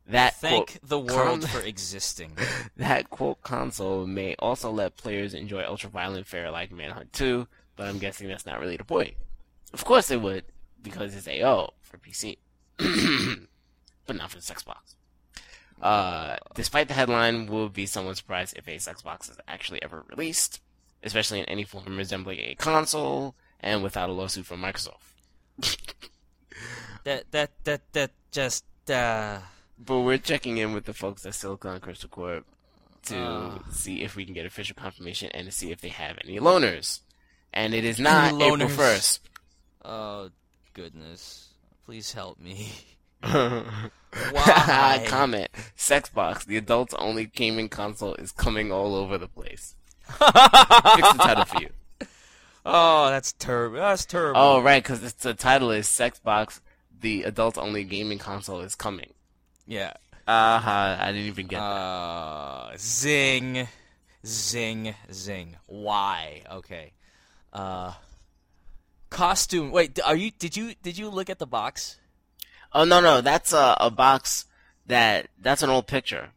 That 0.06 0.36
Thank 0.36 0.72
quote, 0.72 0.90
the 0.90 1.00
world 1.00 1.42
com- 1.42 1.50
for 1.62 1.66
existing. 1.66 2.38
that 2.78 3.10
quote 3.10 3.42
console 3.42 4.06
may 4.06 4.36
also 4.38 4.70
let 4.70 4.98
players 4.98 5.34
enjoy 5.34 5.64
ultra-violent 5.64 6.28
fare 6.28 6.52
like 6.52 6.72
Manhunt 6.72 7.14
2, 7.14 7.48
but 7.76 7.88
I'm 7.88 8.00
guessing 8.00 8.28
that's 8.28 8.46
not 8.46 8.60
really 8.60 8.78
the 8.78 8.84
point. 8.84 9.16
Of 9.74 9.86
course 9.86 10.12
it 10.12 10.22
would, 10.22 10.46
because 10.82 11.16
it's 11.16 11.28
AO 11.28 11.74
for 11.82 11.98
PC, 11.98 12.38
but 14.06 14.16
not 14.16 14.30
for 14.30 14.38
the 14.38 14.42
Xbox. 14.42 14.96
Uh, 15.84 16.38
despite 16.56 16.88
the 16.88 16.94
headline, 16.94 17.46
we'll 17.48 17.68
be 17.70 17.86
somewhat 17.86 18.16
surprised 18.18 18.56
if 18.58 18.68
a 18.68 18.78
Xbox 18.78 19.30
is 19.30 19.38
actually 19.48 19.84
ever 19.84 20.04
released, 20.10 20.62
especially 21.04 21.40
in 21.40 21.46
any 21.46 21.64
form 21.66 21.98
resembling 21.98 22.40
a 22.40 22.56
console 22.56 23.36
and 23.60 23.84
without 23.84 24.10
a 24.10 24.14
lawsuit 24.14 24.46
from 24.46 24.62
Microsoft. 24.62 25.14
that 27.04 27.30
that 27.32 27.52
that 27.66 27.82
that 27.94 28.12
just 28.32 28.64
uh 28.90 29.40
But 29.78 30.00
we're 30.00 30.18
checking 30.18 30.58
in 30.58 30.74
with 30.74 30.86
the 30.86 30.94
folks 30.94 31.26
at 31.26 31.36
Silicon 31.36 31.80
Crystal 31.82 32.10
Corp 32.10 32.46
to 33.08 33.18
Ah. 33.18 33.60
see 33.72 34.02
if 34.04 34.16
we 34.16 34.24
can 34.26 34.34
get 34.34 34.46
official 34.46 34.76
confirmation 34.76 35.30
and 35.34 35.46
to 35.48 35.52
see 35.52 35.72
if 35.72 35.82
they 35.82 35.90
have 35.90 36.18
any 36.24 36.40
loaners. 36.40 37.02
And 37.52 37.74
it 37.74 37.84
is 37.84 38.00
not 38.00 38.42
April 38.42 38.70
first. 38.70 39.20
oh 39.84 40.30
goodness. 40.74 41.50
Please 41.86 42.14
help 42.14 42.40
me. 42.40 42.72
Why? 44.32 45.04
Comment. 45.08 45.50
Sexbox, 45.78 46.46
the 46.46 46.58
adults 46.58 46.94
only 46.96 47.26
gaming 47.26 47.70
console 47.70 48.14
is 48.16 48.32
coming 48.32 48.72
all 48.72 48.96
over 48.96 49.18
the 49.18 49.28
place. 49.28 49.76
Fix 50.08 50.20
the 50.20 51.20
title 51.20 51.46
for 51.46 51.62
you. 51.62 51.70
Oh, 52.66 53.10
that's 53.10 53.34
terrible. 53.34 53.78
That's 53.78 54.06
terrible. 54.06 54.40
Oh, 54.40 54.62
right, 54.62 54.84
because 54.84 55.14
the 55.16 55.34
title 55.34 55.72
is 55.72 55.88
Sexbox, 55.88 56.60
the 57.02 57.24
adults 57.24 57.58
only 57.58 57.84
gaming 57.84 58.20
console 58.20 58.60
is 58.62 58.76
coming. 58.76 59.14
yeah. 59.66 59.94
Uh 60.26 60.58
huh. 60.58 60.96
I 61.02 61.08
didn't 61.08 61.28
even 61.28 61.48
get 61.48 61.58
that. 61.58 61.66
Uh, 61.66 62.72
zing, 62.78 63.68
zing, 64.26 64.96
zing. 65.12 65.58
Why? 65.66 66.44
Okay. 66.50 66.94
Uh, 67.52 67.92
costume. 69.10 69.72
Wait, 69.72 70.00
are 70.02 70.16
you? 70.16 70.32
Did 70.32 70.56
you? 70.56 70.76
Did 70.82 70.98
you 70.98 71.10
look 71.10 71.30
at 71.30 71.40
the 71.40 71.46
box? 71.46 71.98
Oh 72.74 72.84
no, 72.86 73.00
no, 73.00 73.22
that's 73.22 73.54
a, 73.54 73.78
a 73.80 73.90
box 73.92 74.46
that 74.88 75.28
that's 75.40 75.64
an 75.64 75.70
old 75.70 75.88
picture. 75.88 76.30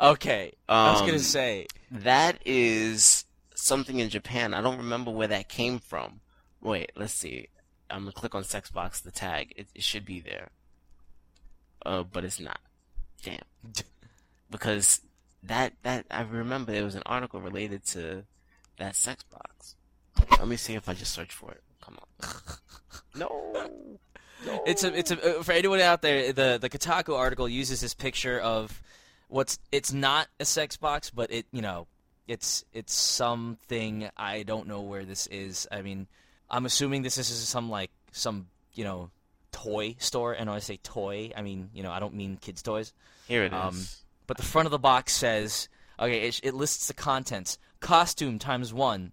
Okay. 0.00 0.52
I 0.68 0.92
was 0.92 1.00
Um, 1.00 1.06
gonna 1.06 1.18
say. 1.18 1.66
That 1.90 2.38
is 2.44 3.24
something 3.54 3.98
in 3.98 4.08
Japan. 4.08 4.54
I 4.54 4.60
don't 4.60 4.78
remember 4.78 5.10
where 5.10 5.28
that 5.28 5.48
came 5.48 5.78
from. 5.78 6.20
Wait, 6.60 6.92
let's 6.96 7.12
see. 7.12 7.48
I'm 7.90 8.00
gonna 8.00 8.12
click 8.12 8.34
on 8.34 8.42
Sexbox, 8.44 9.02
the 9.02 9.10
tag. 9.10 9.52
It, 9.56 9.68
it 9.74 9.82
should 9.82 10.04
be 10.04 10.20
there. 10.20 10.48
Uh, 11.84 12.02
but 12.04 12.24
it's 12.24 12.40
not. 12.40 12.60
Damn. 13.22 13.38
Because 14.50 15.00
that 15.42 15.72
that 15.82 16.04
I 16.10 16.20
remember 16.20 16.72
there 16.72 16.84
was 16.84 16.94
an 16.94 17.02
article 17.06 17.40
related 17.40 17.86
to 17.86 18.24
that 18.78 18.92
Sexbox. 18.92 19.76
Let 20.30 20.46
me 20.46 20.56
see 20.56 20.74
if 20.74 20.90
I 20.90 20.92
just 20.94 21.14
search 21.14 21.32
for 21.32 21.50
it. 21.52 21.62
Come 21.80 21.96
on. 21.98 22.28
no. 23.16 23.88
It's 24.66 24.84
a. 24.84 24.96
It's 24.96 25.10
a. 25.10 25.38
uh, 25.38 25.42
For 25.42 25.52
anyone 25.52 25.80
out 25.80 26.02
there, 26.02 26.32
the 26.32 26.58
the 26.60 26.68
Kotaku 26.70 27.16
article 27.16 27.48
uses 27.48 27.80
this 27.80 27.94
picture 27.94 28.38
of 28.40 28.82
what's. 29.28 29.58
It's 29.70 29.92
not 29.92 30.28
a 30.40 30.44
sex 30.44 30.76
box, 30.76 31.10
but 31.10 31.32
it. 31.32 31.46
You 31.52 31.62
know, 31.62 31.86
it's 32.28 32.64
it's 32.72 32.94
something. 32.94 34.08
I 34.16 34.42
don't 34.42 34.66
know 34.66 34.80
where 34.80 35.04
this 35.04 35.26
is. 35.28 35.66
I 35.70 35.82
mean, 35.82 36.06
I'm 36.50 36.66
assuming 36.66 37.02
this 37.02 37.18
is 37.18 37.26
some 37.28 37.70
like 37.70 37.90
some 38.12 38.46
you 38.74 38.84
know 38.84 39.10
toy 39.52 39.96
store. 39.98 40.32
And 40.32 40.48
when 40.48 40.56
I 40.56 40.60
say 40.60 40.78
toy, 40.82 41.32
I 41.36 41.42
mean 41.42 41.70
you 41.74 41.82
know 41.82 41.90
I 41.90 42.00
don't 42.00 42.14
mean 42.14 42.36
kids 42.40 42.62
toys. 42.62 42.92
Here 43.28 43.44
it 43.44 43.52
is. 43.52 43.58
Um, 43.58 43.84
but 44.26 44.36
the 44.36 44.42
front 44.42 44.66
of 44.66 44.72
the 44.72 44.78
box 44.78 45.12
says, 45.12 45.68
okay, 45.98 46.28
it, 46.28 46.40
it 46.42 46.54
lists 46.54 46.86
the 46.88 46.94
contents: 46.94 47.58
costume 47.80 48.38
times 48.38 48.72
one, 48.72 49.12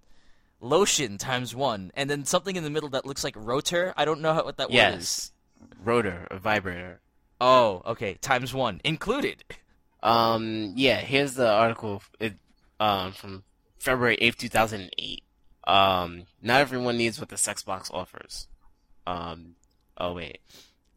lotion 0.61 1.17
times 1.17 1.55
one, 1.55 1.91
and 1.95 2.09
then 2.09 2.25
something 2.25 2.55
in 2.55 2.63
the 2.63 2.69
middle 2.69 2.89
that 2.89 3.05
looks 3.05 3.23
like 3.23 3.35
rotor. 3.37 3.93
I 3.97 4.05
don't 4.05 4.21
know 4.21 4.33
how, 4.33 4.43
what 4.43 4.57
that 4.57 4.69
word 4.69 4.73
is. 4.73 4.73
Yes. 4.73 5.31
Rotor, 5.83 6.27
a 6.29 6.37
vibrator. 6.37 7.01
Oh, 7.41 7.81
okay, 7.85 8.15
times 8.15 8.53
one 8.53 8.81
included. 8.83 9.43
Um, 10.03 10.73
yeah, 10.75 10.97
here's 10.97 11.35
the 11.35 11.49
article 11.49 12.01
it, 12.19 12.35
um, 12.79 13.11
from 13.13 13.43
February 13.79 14.17
8th, 14.21 14.37
2008. 14.37 15.23
Um, 15.67 16.23
not 16.41 16.61
everyone 16.61 16.97
needs 16.97 17.19
what 17.19 17.29
the 17.29 17.37
sex 17.37 17.63
box 17.63 17.89
offers. 17.93 18.47
Um, 19.05 19.55
oh 19.97 20.13
wait, 20.13 20.39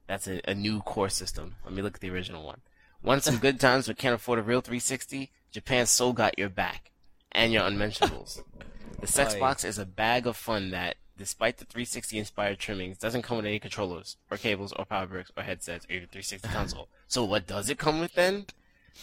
that's 0.07 0.27
a, 0.27 0.41
a 0.49 0.55
new 0.55 0.81
core 0.81 1.09
system. 1.09 1.57
Let 1.65 1.75
me 1.75 1.83
look 1.83 1.95
at 1.95 2.01
the 2.01 2.11
original 2.11 2.45
one. 2.45 2.61
Want 3.03 3.25
some 3.25 3.39
good 3.39 3.59
times 3.59 3.89
but 3.89 3.99
can't 3.99 4.15
afford 4.15 4.39
a 4.39 4.43
real 4.43 4.61
360? 4.61 5.31
Japan's 5.51 5.91
Soul 5.91 6.13
got 6.13 6.39
your 6.39 6.49
back. 6.49 6.91
And 7.33 7.53
your 7.53 7.65
unmentionables. 7.65 8.43
the 9.03 9.07
sex 9.07 9.35
box 9.35 9.65
is 9.65 9.79
a 9.79 9.85
bag 9.85 10.27
of 10.27 10.37
fun 10.37 10.71
that, 10.71 10.97
despite 11.19 11.59
the 11.59 11.67
360 11.67 12.19
inspired 12.19 12.59
trimmings, 12.59 12.97
doesn't 12.97 13.23
come 13.23 13.37
with 13.37 13.45
any 13.47 13.59
controllers, 13.59 14.17
or 14.31 14.39
cables, 14.39 14.73
or 14.73 14.85
power 14.87 15.07
bricks, 15.07 15.31
or 15.37 15.43
headsets, 15.43 15.85
or 15.91 15.93
even 15.93 16.09
360 16.09 16.49
console. 16.53 16.89
So 17.09 17.23
what 17.25 17.47
does 17.47 17.69
it 17.69 17.79
come 17.79 18.01
with 18.01 18.15
then? 18.15 18.47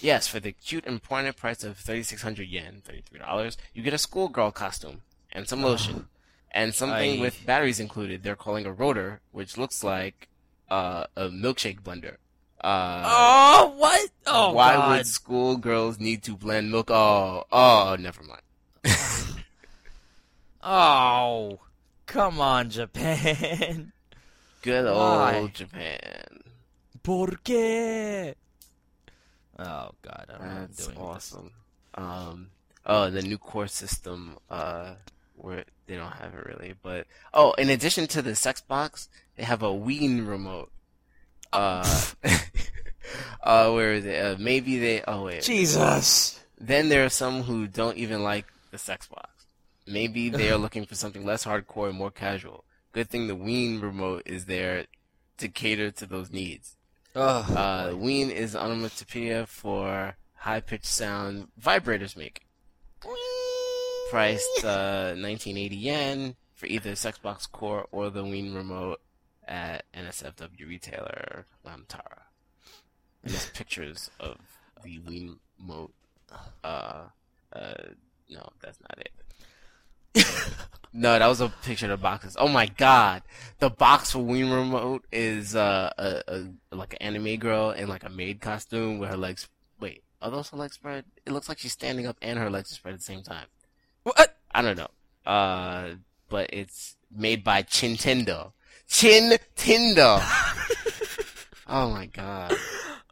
Yes, 0.01 0.27
for 0.27 0.39
the 0.39 0.51
cute 0.53 0.85
and 0.87 1.01
poignant 1.03 1.35
price 1.37 1.63
of 1.63 1.77
3,600 1.77 2.47
yen, 2.47 2.81
$33, 2.87 3.57
you 3.73 3.83
get 3.83 3.93
a 3.93 3.97
schoolgirl 3.97 4.51
costume, 4.51 5.01
and 5.31 5.47
some 5.47 5.61
lotion, 5.61 6.07
and 6.51 6.73
something 6.73 7.19
Aye. 7.19 7.21
with 7.21 7.45
batteries 7.45 7.79
included 7.79 8.23
they're 8.23 8.35
calling 8.35 8.65
a 8.65 8.71
rotor, 8.71 9.21
which 9.31 9.57
looks 9.57 9.83
like 9.83 10.27
uh, 10.69 11.05
a 11.15 11.29
milkshake 11.29 11.81
blender. 11.81 12.15
Uh, 12.61 13.03
Oh, 13.05 13.73
what? 13.77 14.09
Oh, 14.27 14.51
why 14.53 14.73
God. 14.75 14.97
would 14.97 15.07
schoolgirls 15.07 15.99
need 15.99 16.23
to 16.23 16.35
blend 16.35 16.71
milk? 16.71 16.89
Oh, 16.91 17.45
oh, 17.51 17.95
never 17.99 18.21
mind. 18.23 18.41
Oh, 20.61 21.59
come 22.05 22.39
on, 22.41 22.69
Japan. 22.69 23.91
Good 24.61 24.85
Why? 24.85 25.37
old 25.37 25.53
Japan. 25.53 26.41
¿Por 27.01 27.39
qué? 27.43 28.35
Oh 29.57 29.91
God, 30.01 30.25
I 30.27 30.31
don't 30.31 30.41
know 30.41 30.59
That's 30.61 30.85
doing 30.85 30.97
this. 30.97 31.05
awesome. 31.05 31.51
Um, 31.95 32.47
oh, 32.85 33.09
the 33.09 33.21
new 33.21 33.37
core 33.37 33.67
system, 33.67 34.37
uh, 34.49 34.95
where 35.35 35.63
they 35.87 35.95
don't 35.95 36.11
have 36.11 36.33
it 36.33 36.45
really, 36.45 36.75
but 36.81 37.07
oh, 37.33 37.53
in 37.53 37.69
addition 37.69 38.07
to 38.07 38.21
the 38.21 38.35
sex 38.35 38.61
box, 38.61 39.09
they 39.37 39.43
have 39.43 39.63
a 39.63 39.73
Ween 39.73 40.25
remote. 40.25 40.71
Uh, 41.51 42.05
uh, 43.43 43.71
where 43.71 43.93
is 43.93 44.05
it? 44.05 44.23
Uh, 44.23 44.35
maybe 44.39 44.77
they. 44.79 45.01
Oh 45.07 45.23
wait. 45.25 45.43
Jesus. 45.43 46.39
Then 46.59 46.89
there 46.89 47.05
are 47.05 47.09
some 47.09 47.43
who 47.43 47.67
don't 47.67 47.97
even 47.97 48.23
like 48.23 48.45
the 48.71 48.77
sex 48.77 49.07
box. 49.07 49.38
Maybe 49.89 50.29
they 50.29 50.51
are 50.51 50.57
looking 50.57 50.85
for 50.85 50.95
something 50.95 51.25
less 51.25 51.45
hardcore 51.45 51.89
and 51.89 51.97
more 51.97 52.11
casual. 52.11 52.63
Good 52.91 53.09
thing 53.09 53.27
the 53.27 53.35
Ween 53.35 53.79
remote 53.79 54.23
is 54.25 54.45
there 54.45 54.85
to 55.37 55.47
cater 55.47 55.89
to 55.91 56.05
those 56.05 56.31
needs. 56.31 56.75
Ugh. 57.15 57.51
Uh, 57.51 57.95
Ween 57.95 58.29
is 58.29 58.53
an 58.53 58.61
onomatopoeia 58.61 59.47
for 59.47 60.15
high 60.35 60.61
pitched 60.61 60.85
sound 60.85 61.47
vibrators 61.59 62.15
make. 62.15 62.45
Priced 64.11 64.63
uh, 64.63 65.13
1980 65.15 65.75
yen 65.75 66.35
for 66.53 66.65
either 66.67 66.91
Sexbox 66.91 67.49
Core 67.51 67.87
or 67.91 68.09
the 68.09 68.23
Ween 68.23 68.53
remote 68.53 69.01
at 69.47 69.85
NSFW 69.93 70.67
retailer 70.67 71.45
Lamtara. 71.65 72.21
And 73.23 73.33
there's 73.33 73.49
pictures 73.49 74.11
of 74.19 74.37
the 74.83 74.99
Ween 74.99 75.39
remote. 75.59 75.93
Uh, 76.63 77.05
uh, 77.53 77.73
no, 78.29 78.49
that's 78.61 78.79
not 78.81 78.99
it. 78.99 79.11
No, 80.93 81.17
that 81.19 81.27
was 81.27 81.41
a 81.41 81.49
picture 81.63 81.85
of 81.85 81.91
the 81.91 81.97
boxes. 81.97 82.35
Oh 82.39 82.47
my 82.47 82.65
god, 82.65 83.21
the 83.59 83.69
box 83.69 84.11
for 84.11 84.19
Wii 84.19 84.51
remote 84.51 85.05
is 85.11 85.55
uh, 85.55 85.91
a, 85.97 86.23
a 86.27 86.75
like 86.75 86.93
an 86.93 87.01
anime 87.01 87.37
girl 87.37 87.71
in 87.71 87.87
like 87.87 88.03
a 88.03 88.09
maid 88.09 88.41
costume 88.41 88.99
with 88.99 89.09
her 89.09 89.17
legs. 89.17 89.47
Wait, 89.79 90.03
are 90.21 90.31
those 90.31 90.49
her 90.49 90.57
legs 90.57 90.75
spread? 90.75 91.05
It 91.25 91.31
looks 91.31 91.47
like 91.47 91.59
she's 91.59 91.73
standing 91.73 92.07
up 92.07 92.17
and 92.21 92.39
her 92.39 92.49
legs 92.49 92.71
are 92.71 92.75
spread 92.75 92.93
at 92.93 92.99
the 92.99 93.05
same 93.05 93.23
time. 93.23 93.45
What? 94.03 94.37
I 94.51 94.61
don't 94.61 94.77
know. 94.77 94.87
Uh, 95.31 95.91
but 96.27 96.49
it's 96.51 96.95
made 97.15 97.43
by 97.43 97.61
Chintendo. 97.63 98.53
Chintendo. 98.89 100.19
oh 101.67 101.91
my 101.91 102.07
god. 102.07 102.55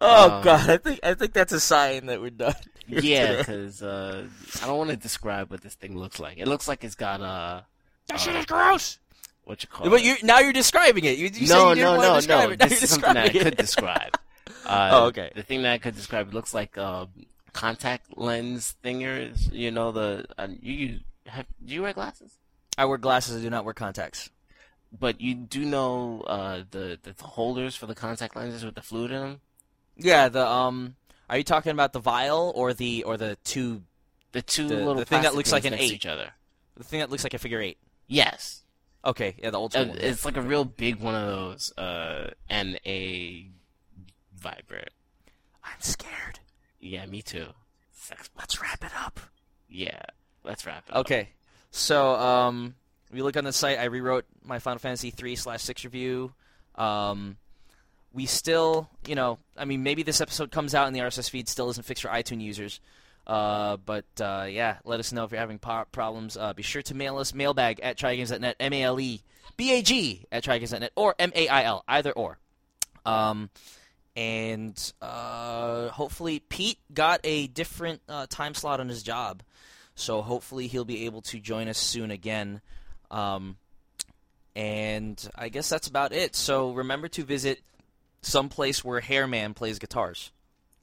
Oh 0.02 0.38
Um, 0.38 0.44
God, 0.44 0.70
I 0.70 0.78
think 0.78 1.00
I 1.04 1.14
think 1.14 1.34
that's 1.34 1.54
a 1.54 1.60
sign 1.60 2.08
that 2.08 2.22
we're 2.22 2.30
done. 2.32 2.56
Here 2.88 3.00
Yeah, 3.04 3.38
because 3.38 3.82
uh, 3.84 4.28
I 4.62 4.68
don't 4.68 4.78
want 4.78 4.90
to 4.92 4.96
describe 4.98 5.50
what 5.52 5.62
this 5.62 5.76
thing 5.76 5.98
looks 5.98 6.20
like. 6.20 6.38
It 6.38 6.48
looks 6.48 6.68
like 6.68 6.84
it's 6.84 6.96
got 6.96 7.22
a. 7.22 7.66
that 8.08 8.20
shit 8.20 8.36
is 8.36 8.46
gross. 8.46 9.00
what 9.44 9.62
you 9.64 9.70
call 9.70 9.90
But 9.90 10.02
it? 10.02 10.06
you 10.06 10.16
now 10.24 10.40
you're 10.40 10.54
describing 10.54 11.06
it. 11.06 11.18
You, 11.18 11.28
you 11.28 11.48
said 11.48 11.56
no, 11.56 11.70
you 11.70 11.76
didn't 11.76 11.84
no, 11.86 11.98
want 11.98 12.02
no, 12.02 12.16
describe 12.16 12.48
no. 12.50 12.54
it. 12.54 12.60
Now 12.60 12.68
This 12.68 12.84
is 12.84 12.90
something 12.90 13.14
that 13.14 13.26
I 13.26 13.30
could 13.30 13.58
describe. 13.58 14.18
Uh, 14.66 14.90
Oh, 14.92 15.06
okay. 15.06 15.32
The 15.34 15.44
thing 15.44 15.62
that 15.62 15.72
I 15.72 15.78
could 15.78 15.96
describe 15.96 16.28
it 16.30 16.34
looks 16.34 16.54
like 16.54 16.78
uh, 16.78 17.06
contact 17.54 18.18
lens 18.18 18.76
thingers. 18.84 19.50
You 19.54 19.72
know 19.72 19.92
the 19.94 20.26
uh, 20.38 20.48
you 20.62 20.74
use. 20.74 21.02
Have, 21.26 21.46
do 21.66 21.74
you 21.74 21.82
wear 21.84 21.94
glasses? 21.94 22.34
I 22.78 22.84
wear 22.86 22.98
glasses. 22.98 23.38
I 23.38 23.42
do 23.42 23.50
not 23.50 23.64
wear 23.64 23.74
contacts. 23.74 24.30
But 24.98 25.22
you 25.22 25.36
do 25.36 25.64
know 25.66 26.22
uh, 26.28 26.64
the, 26.72 27.00
the 27.02 27.14
the 27.14 27.24
holders 27.24 27.76
for 27.78 27.86
the 27.86 27.96
contact 27.96 28.36
lenses 28.36 28.66
with 28.66 28.76
the 28.76 28.82
fluid 28.82 29.12
in 29.12 29.20
them. 29.22 29.42
Yeah, 29.96 30.28
the 30.30 30.46
um. 30.46 30.96
Are 31.30 31.38
you 31.38 31.44
talking 31.44 31.72
about 31.72 31.94
the 31.94 32.00
vial 32.00 32.52
or 32.56 32.74
the 32.74 33.04
or 33.04 33.18
the 33.18 33.38
two 33.44 33.84
The 34.32 34.42
two 34.42 34.68
The- 34.68 34.76
little 34.78 34.96
the 34.96 35.06
thing 35.06 35.22
that 35.24 35.36
looks 35.36 35.52
like 35.52 35.66
an 35.66 35.74
eight. 35.74 35.92
each 35.92 36.06
other. 36.06 36.32
the 36.76 36.84
thing 36.84 37.00
that 37.00 37.10
looks 37.10 37.24
like 37.24 37.34
a 37.34 37.38
figure 37.40 37.62
eight? 37.62 37.78
Yes, 38.08 38.64
Okay, 39.06 39.36
yeah, 39.42 39.52
the 39.52 39.58
old 39.60 39.76
Uh, 39.76 39.86
one, 39.86 39.98
it's 40.00 40.26
like 40.26 40.36
a 40.38 40.42
real 40.42 40.66
big 40.66 40.98
one 41.00 41.16
of 41.16 41.28
those, 41.28 41.72
uh, 41.78 42.32
and 42.50 42.78
a 42.86 43.50
vibrate. 44.36 44.90
I'm 45.64 45.80
scared. 45.80 46.40
Yeah, 46.80 47.06
me 47.06 47.22
too. 47.22 47.48
Sex. 47.94 48.30
Let's 48.38 48.62
wrap 48.62 48.84
it 48.84 48.92
up. 48.98 49.20
Yeah, 49.70 50.02
let's 50.44 50.66
wrap 50.66 50.84
it. 50.88 50.94
up. 50.94 51.02
Okay, 51.02 51.30
so 51.72 52.16
um, 52.16 52.76
if 53.10 53.16
you 53.16 53.24
look 53.24 53.38
on 53.38 53.44
the 53.46 53.54
site, 53.54 53.80
I 53.80 53.86
rewrote 53.86 54.26
my 54.44 54.60
Final 54.60 54.80
Fantasy 54.80 55.10
three 55.12 55.36
slash 55.36 55.62
six 55.64 55.84
review. 55.86 56.34
Um, 56.76 57.38
we 58.14 58.26
still, 58.26 58.90
you 59.08 59.16
know, 59.16 59.40
I 59.56 59.66
mean, 59.66 59.84
maybe 59.84 60.04
this 60.04 60.22
episode 60.22 60.52
comes 60.52 60.74
out 60.74 60.88
and 60.88 60.96
the 60.96 61.02
RSS 61.02 61.30
feed 61.30 61.48
still 61.50 61.70
isn't 61.70 61.86
fixed 61.86 62.04
for 62.04 62.10
iTunes 62.10 62.42
users. 62.42 62.80
Uh, 63.28 63.76
but 63.78 64.06
uh, 64.22 64.48
yeah, 64.50 64.78
let 64.86 65.00
us 65.02 65.12
know 65.12 65.26
if 65.26 65.32
you're 65.32 65.40
having 65.40 65.60
po- 65.60 65.86
problems. 65.92 66.38
Uh, 66.38 66.54
be 66.54 66.64
sure 66.64 66.82
to 66.82 66.96
mail 66.96 67.18
us 67.18 67.34
mailbag 67.34 67.82
at 67.82 67.98
trygames.net, 67.98 68.56
M 68.60 68.74
A 68.74 68.84
L 68.84 69.00
E 69.00 69.22
B 69.58 69.74
A 69.74 69.82
G 69.82 70.26
at 70.32 70.44
trygames.net, 70.44 70.94
or 70.96 71.14
M 71.20 71.32
A 71.36 71.48
I 71.50 71.64
L, 71.64 71.84
either 71.88 72.14
or. 72.14 72.38
Um, 73.06 73.50
and 74.16 74.94
uh, 75.02 75.90
hopefully 75.90 76.40
Pete 76.40 76.80
got 76.94 77.20
a 77.24 77.48
different 77.48 78.02
uh, 78.08 78.28
time 78.30 78.54
slot 78.54 78.80
on 78.80 78.88
his 78.88 79.04
job, 79.04 79.44
so 79.94 80.22
hopefully 80.22 80.68
he'll 80.68 80.86
be 80.86 81.06
able 81.06 81.22
to 81.24 81.40
join 81.40 81.68
us 81.68 81.78
soon 81.78 82.12
again. 82.12 82.62
Um, 83.12 83.58
and 84.56 85.30
I 85.36 85.50
guess 85.50 85.70
that's 85.70 85.88
about 85.88 86.14
it. 86.14 86.36
So 86.36 86.72
remember 86.72 87.10
to 87.10 87.24
visit 87.24 87.60
some 88.28 88.50
place 88.50 88.84
where 88.84 89.00
Hairman 89.00 89.54
plays 89.54 89.80
guitars. 89.80 90.32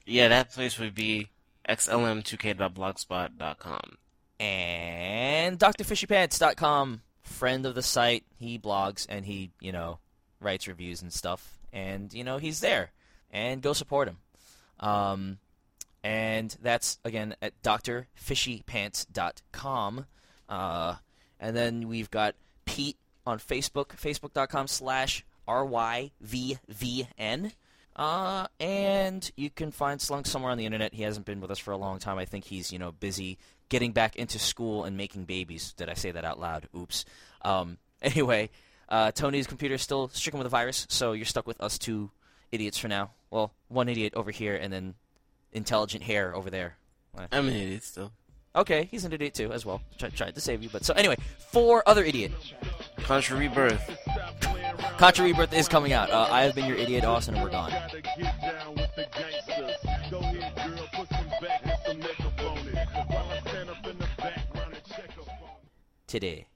Yeah, 0.06 0.28
that 0.28 0.52
place 0.52 0.78
would 0.78 0.94
be 0.94 1.28
xlm2k.blogspot.com. 1.68 3.98
And 4.40 5.58
drfishypants.com, 5.58 7.02
friend 7.22 7.66
of 7.66 7.74
the 7.74 7.82
site. 7.82 8.24
He 8.38 8.58
blogs 8.58 9.06
and 9.08 9.24
he, 9.24 9.50
you 9.60 9.72
know, 9.72 9.98
writes 10.40 10.68
reviews 10.68 11.00
and 11.02 11.12
stuff. 11.12 11.58
And, 11.72 12.12
you 12.12 12.22
know, 12.24 12.38
he's 12.38 12.58
there. 12.60 12.90
And 13.30 13.62
go 13.62 13.72
support 13.72 14.08
him. 14.08 14.18
Um, 14.80 15.38
and 16.02 16.56
that's, 16.60 16.98
again, 17.04 17.36
at 17.40 17.62
drfishypants.com. 17.62 20.06
Uh, 20.48 20.94
and 21.40 21.56
then 21.56 21.88
we've 21.88 22.10
got 22.10 22.34
Pete 22.64 22.96
on 23.26 23.38
Facebook, 23.38 23.96
facebook.com 23.96 24.66
slash 24.66 25.24
RYVVN. 25.48 27.52
Uh, 27.96 28.46
and 28.58 29.30
you 29.36 29.50
can 29.50 29.70
find 29.70 30.00
Slunk 30.00 30.26
somewhere 30.26 30.50
on 30.50 30.58
the 30.58 30.66
internet. 30.66 30.94
He 30.94 31.04
hasn't 31.04 31.26
been 31.26 31.40
with 31.40 31.50
us 31.50 31.58
for 31.58 31.70
a 31.70 31.76
long 31.76 31.98
time. 31.98 32.18
I 32.18 32.24
think 32.24 32.44
he's, 32.44 32.72
you 32.72 32.78
know, 32.78 32.92
busy 32.92 33.38
getting 33.68 33.92
back 33.92 34.16
into 34.16 34.38
school 34.38 34.84
and 34.84 34.96
making 34.96 35.24
babies. 35.24 35.72
Did 35.72 35.88
I 35.88 35.94
say 35.94 36.10
that 36.10 36.24
out 36.24 36.40
loud? 36.40 36.68
Oops. 36.76 37.04
Um, 37.42 37.78
anyway, 38.02 38.50
uh, 38.88 39.12
Tony's 39.12 39.46
computer 39.46 39.76
is 39.76 39.82
still 39.82 40.08
stricken 40.08 40.38
with 40.38 40.46
a 40.46 40.50
virus, 40.50 40.86
so 40.90 41.12
you're 41.12 41.24
stuck 41.24 41.46
with 41.46 41.60
us 41.60 41.78
two 41.78 42.10
idiots 42.50 42.78
for 42.78 42.88
now. 42.88 43.10
Well, 43.30 43.52
one 43.68 43.88
idiot 43.88 44.14
over 44.16 44.30
here 44.30 44.56
and 44.56 44.72
then 44.72 44.94
intelligent 45.52 46.04
hair 46.04 46.34
over 46.34 46.50
there. 46.50 46.76
I'm 47.30 47.48
an 47.48 47.54
idiot 47.54 47.84
still. 47.84 48.12
Okay, 48.56 48.88
he's 48.90 49.04
an 49.04 49.12
idiot 49.12 49.34
too, 49.34 49.52
as 49.52 49.66
well. 49.66 49.80
Try, 49.98 50.10
tried 50.10 50.34
to 50.36 50.40
save 50.40 50.62
you, 50.62 50.68
but 50.68 50.84
so 50.84 50.94
anyway, 50.94 51.16
four 51.38 51.82
other 51.86 52.04
idiot. 52.04 52.32
Contra 52.98 53.36
Rebirth. 53.36 54.03
Contra 54.98 55.24
Rebirth 55.24 55.52
is 55.52 55.68
coming 55.68 55.92
out. 55.92 56.10
Uh, 56.10 56.28
I 56.30 56.42
have 56.42 56.54
been 56.54 56.66
your 56.66 56.76
idiot, 56.76 57.04
Austin, 57.04 57.34
and 57.34 57.42
we're 57.42 57.50
gone. 57.50 57.70
Gotta 57.70 58.00
get 58.00 58.40
down 58.40 58.74
with 58.74 58.94
the 58.94 59.06
gangsters. 59.12 60.10
Go 60.10 60.18
ahead, 60.20 60.54
girl, 60.54 60.88
put 60.94 61.08
some 61.08 61.28
back 61.42 61.62
and 61.64 61.78
some 61.84 61.98
makeup 61.98 62.40
on 62.40 62.58
it. 62.68 62.88
While 63.08 63.28
I 63.30 63.40
stand 63.40 63.70
up 63.70 63.86
in 63.86 63.98
the 63.98 64.08
background 64.16 64.74
and 64.74 64.84
check 64.84 65.10
up 65.20 65.28
on 65.28 65.34
it. 65.62 65.70
Today. 66.06 66.46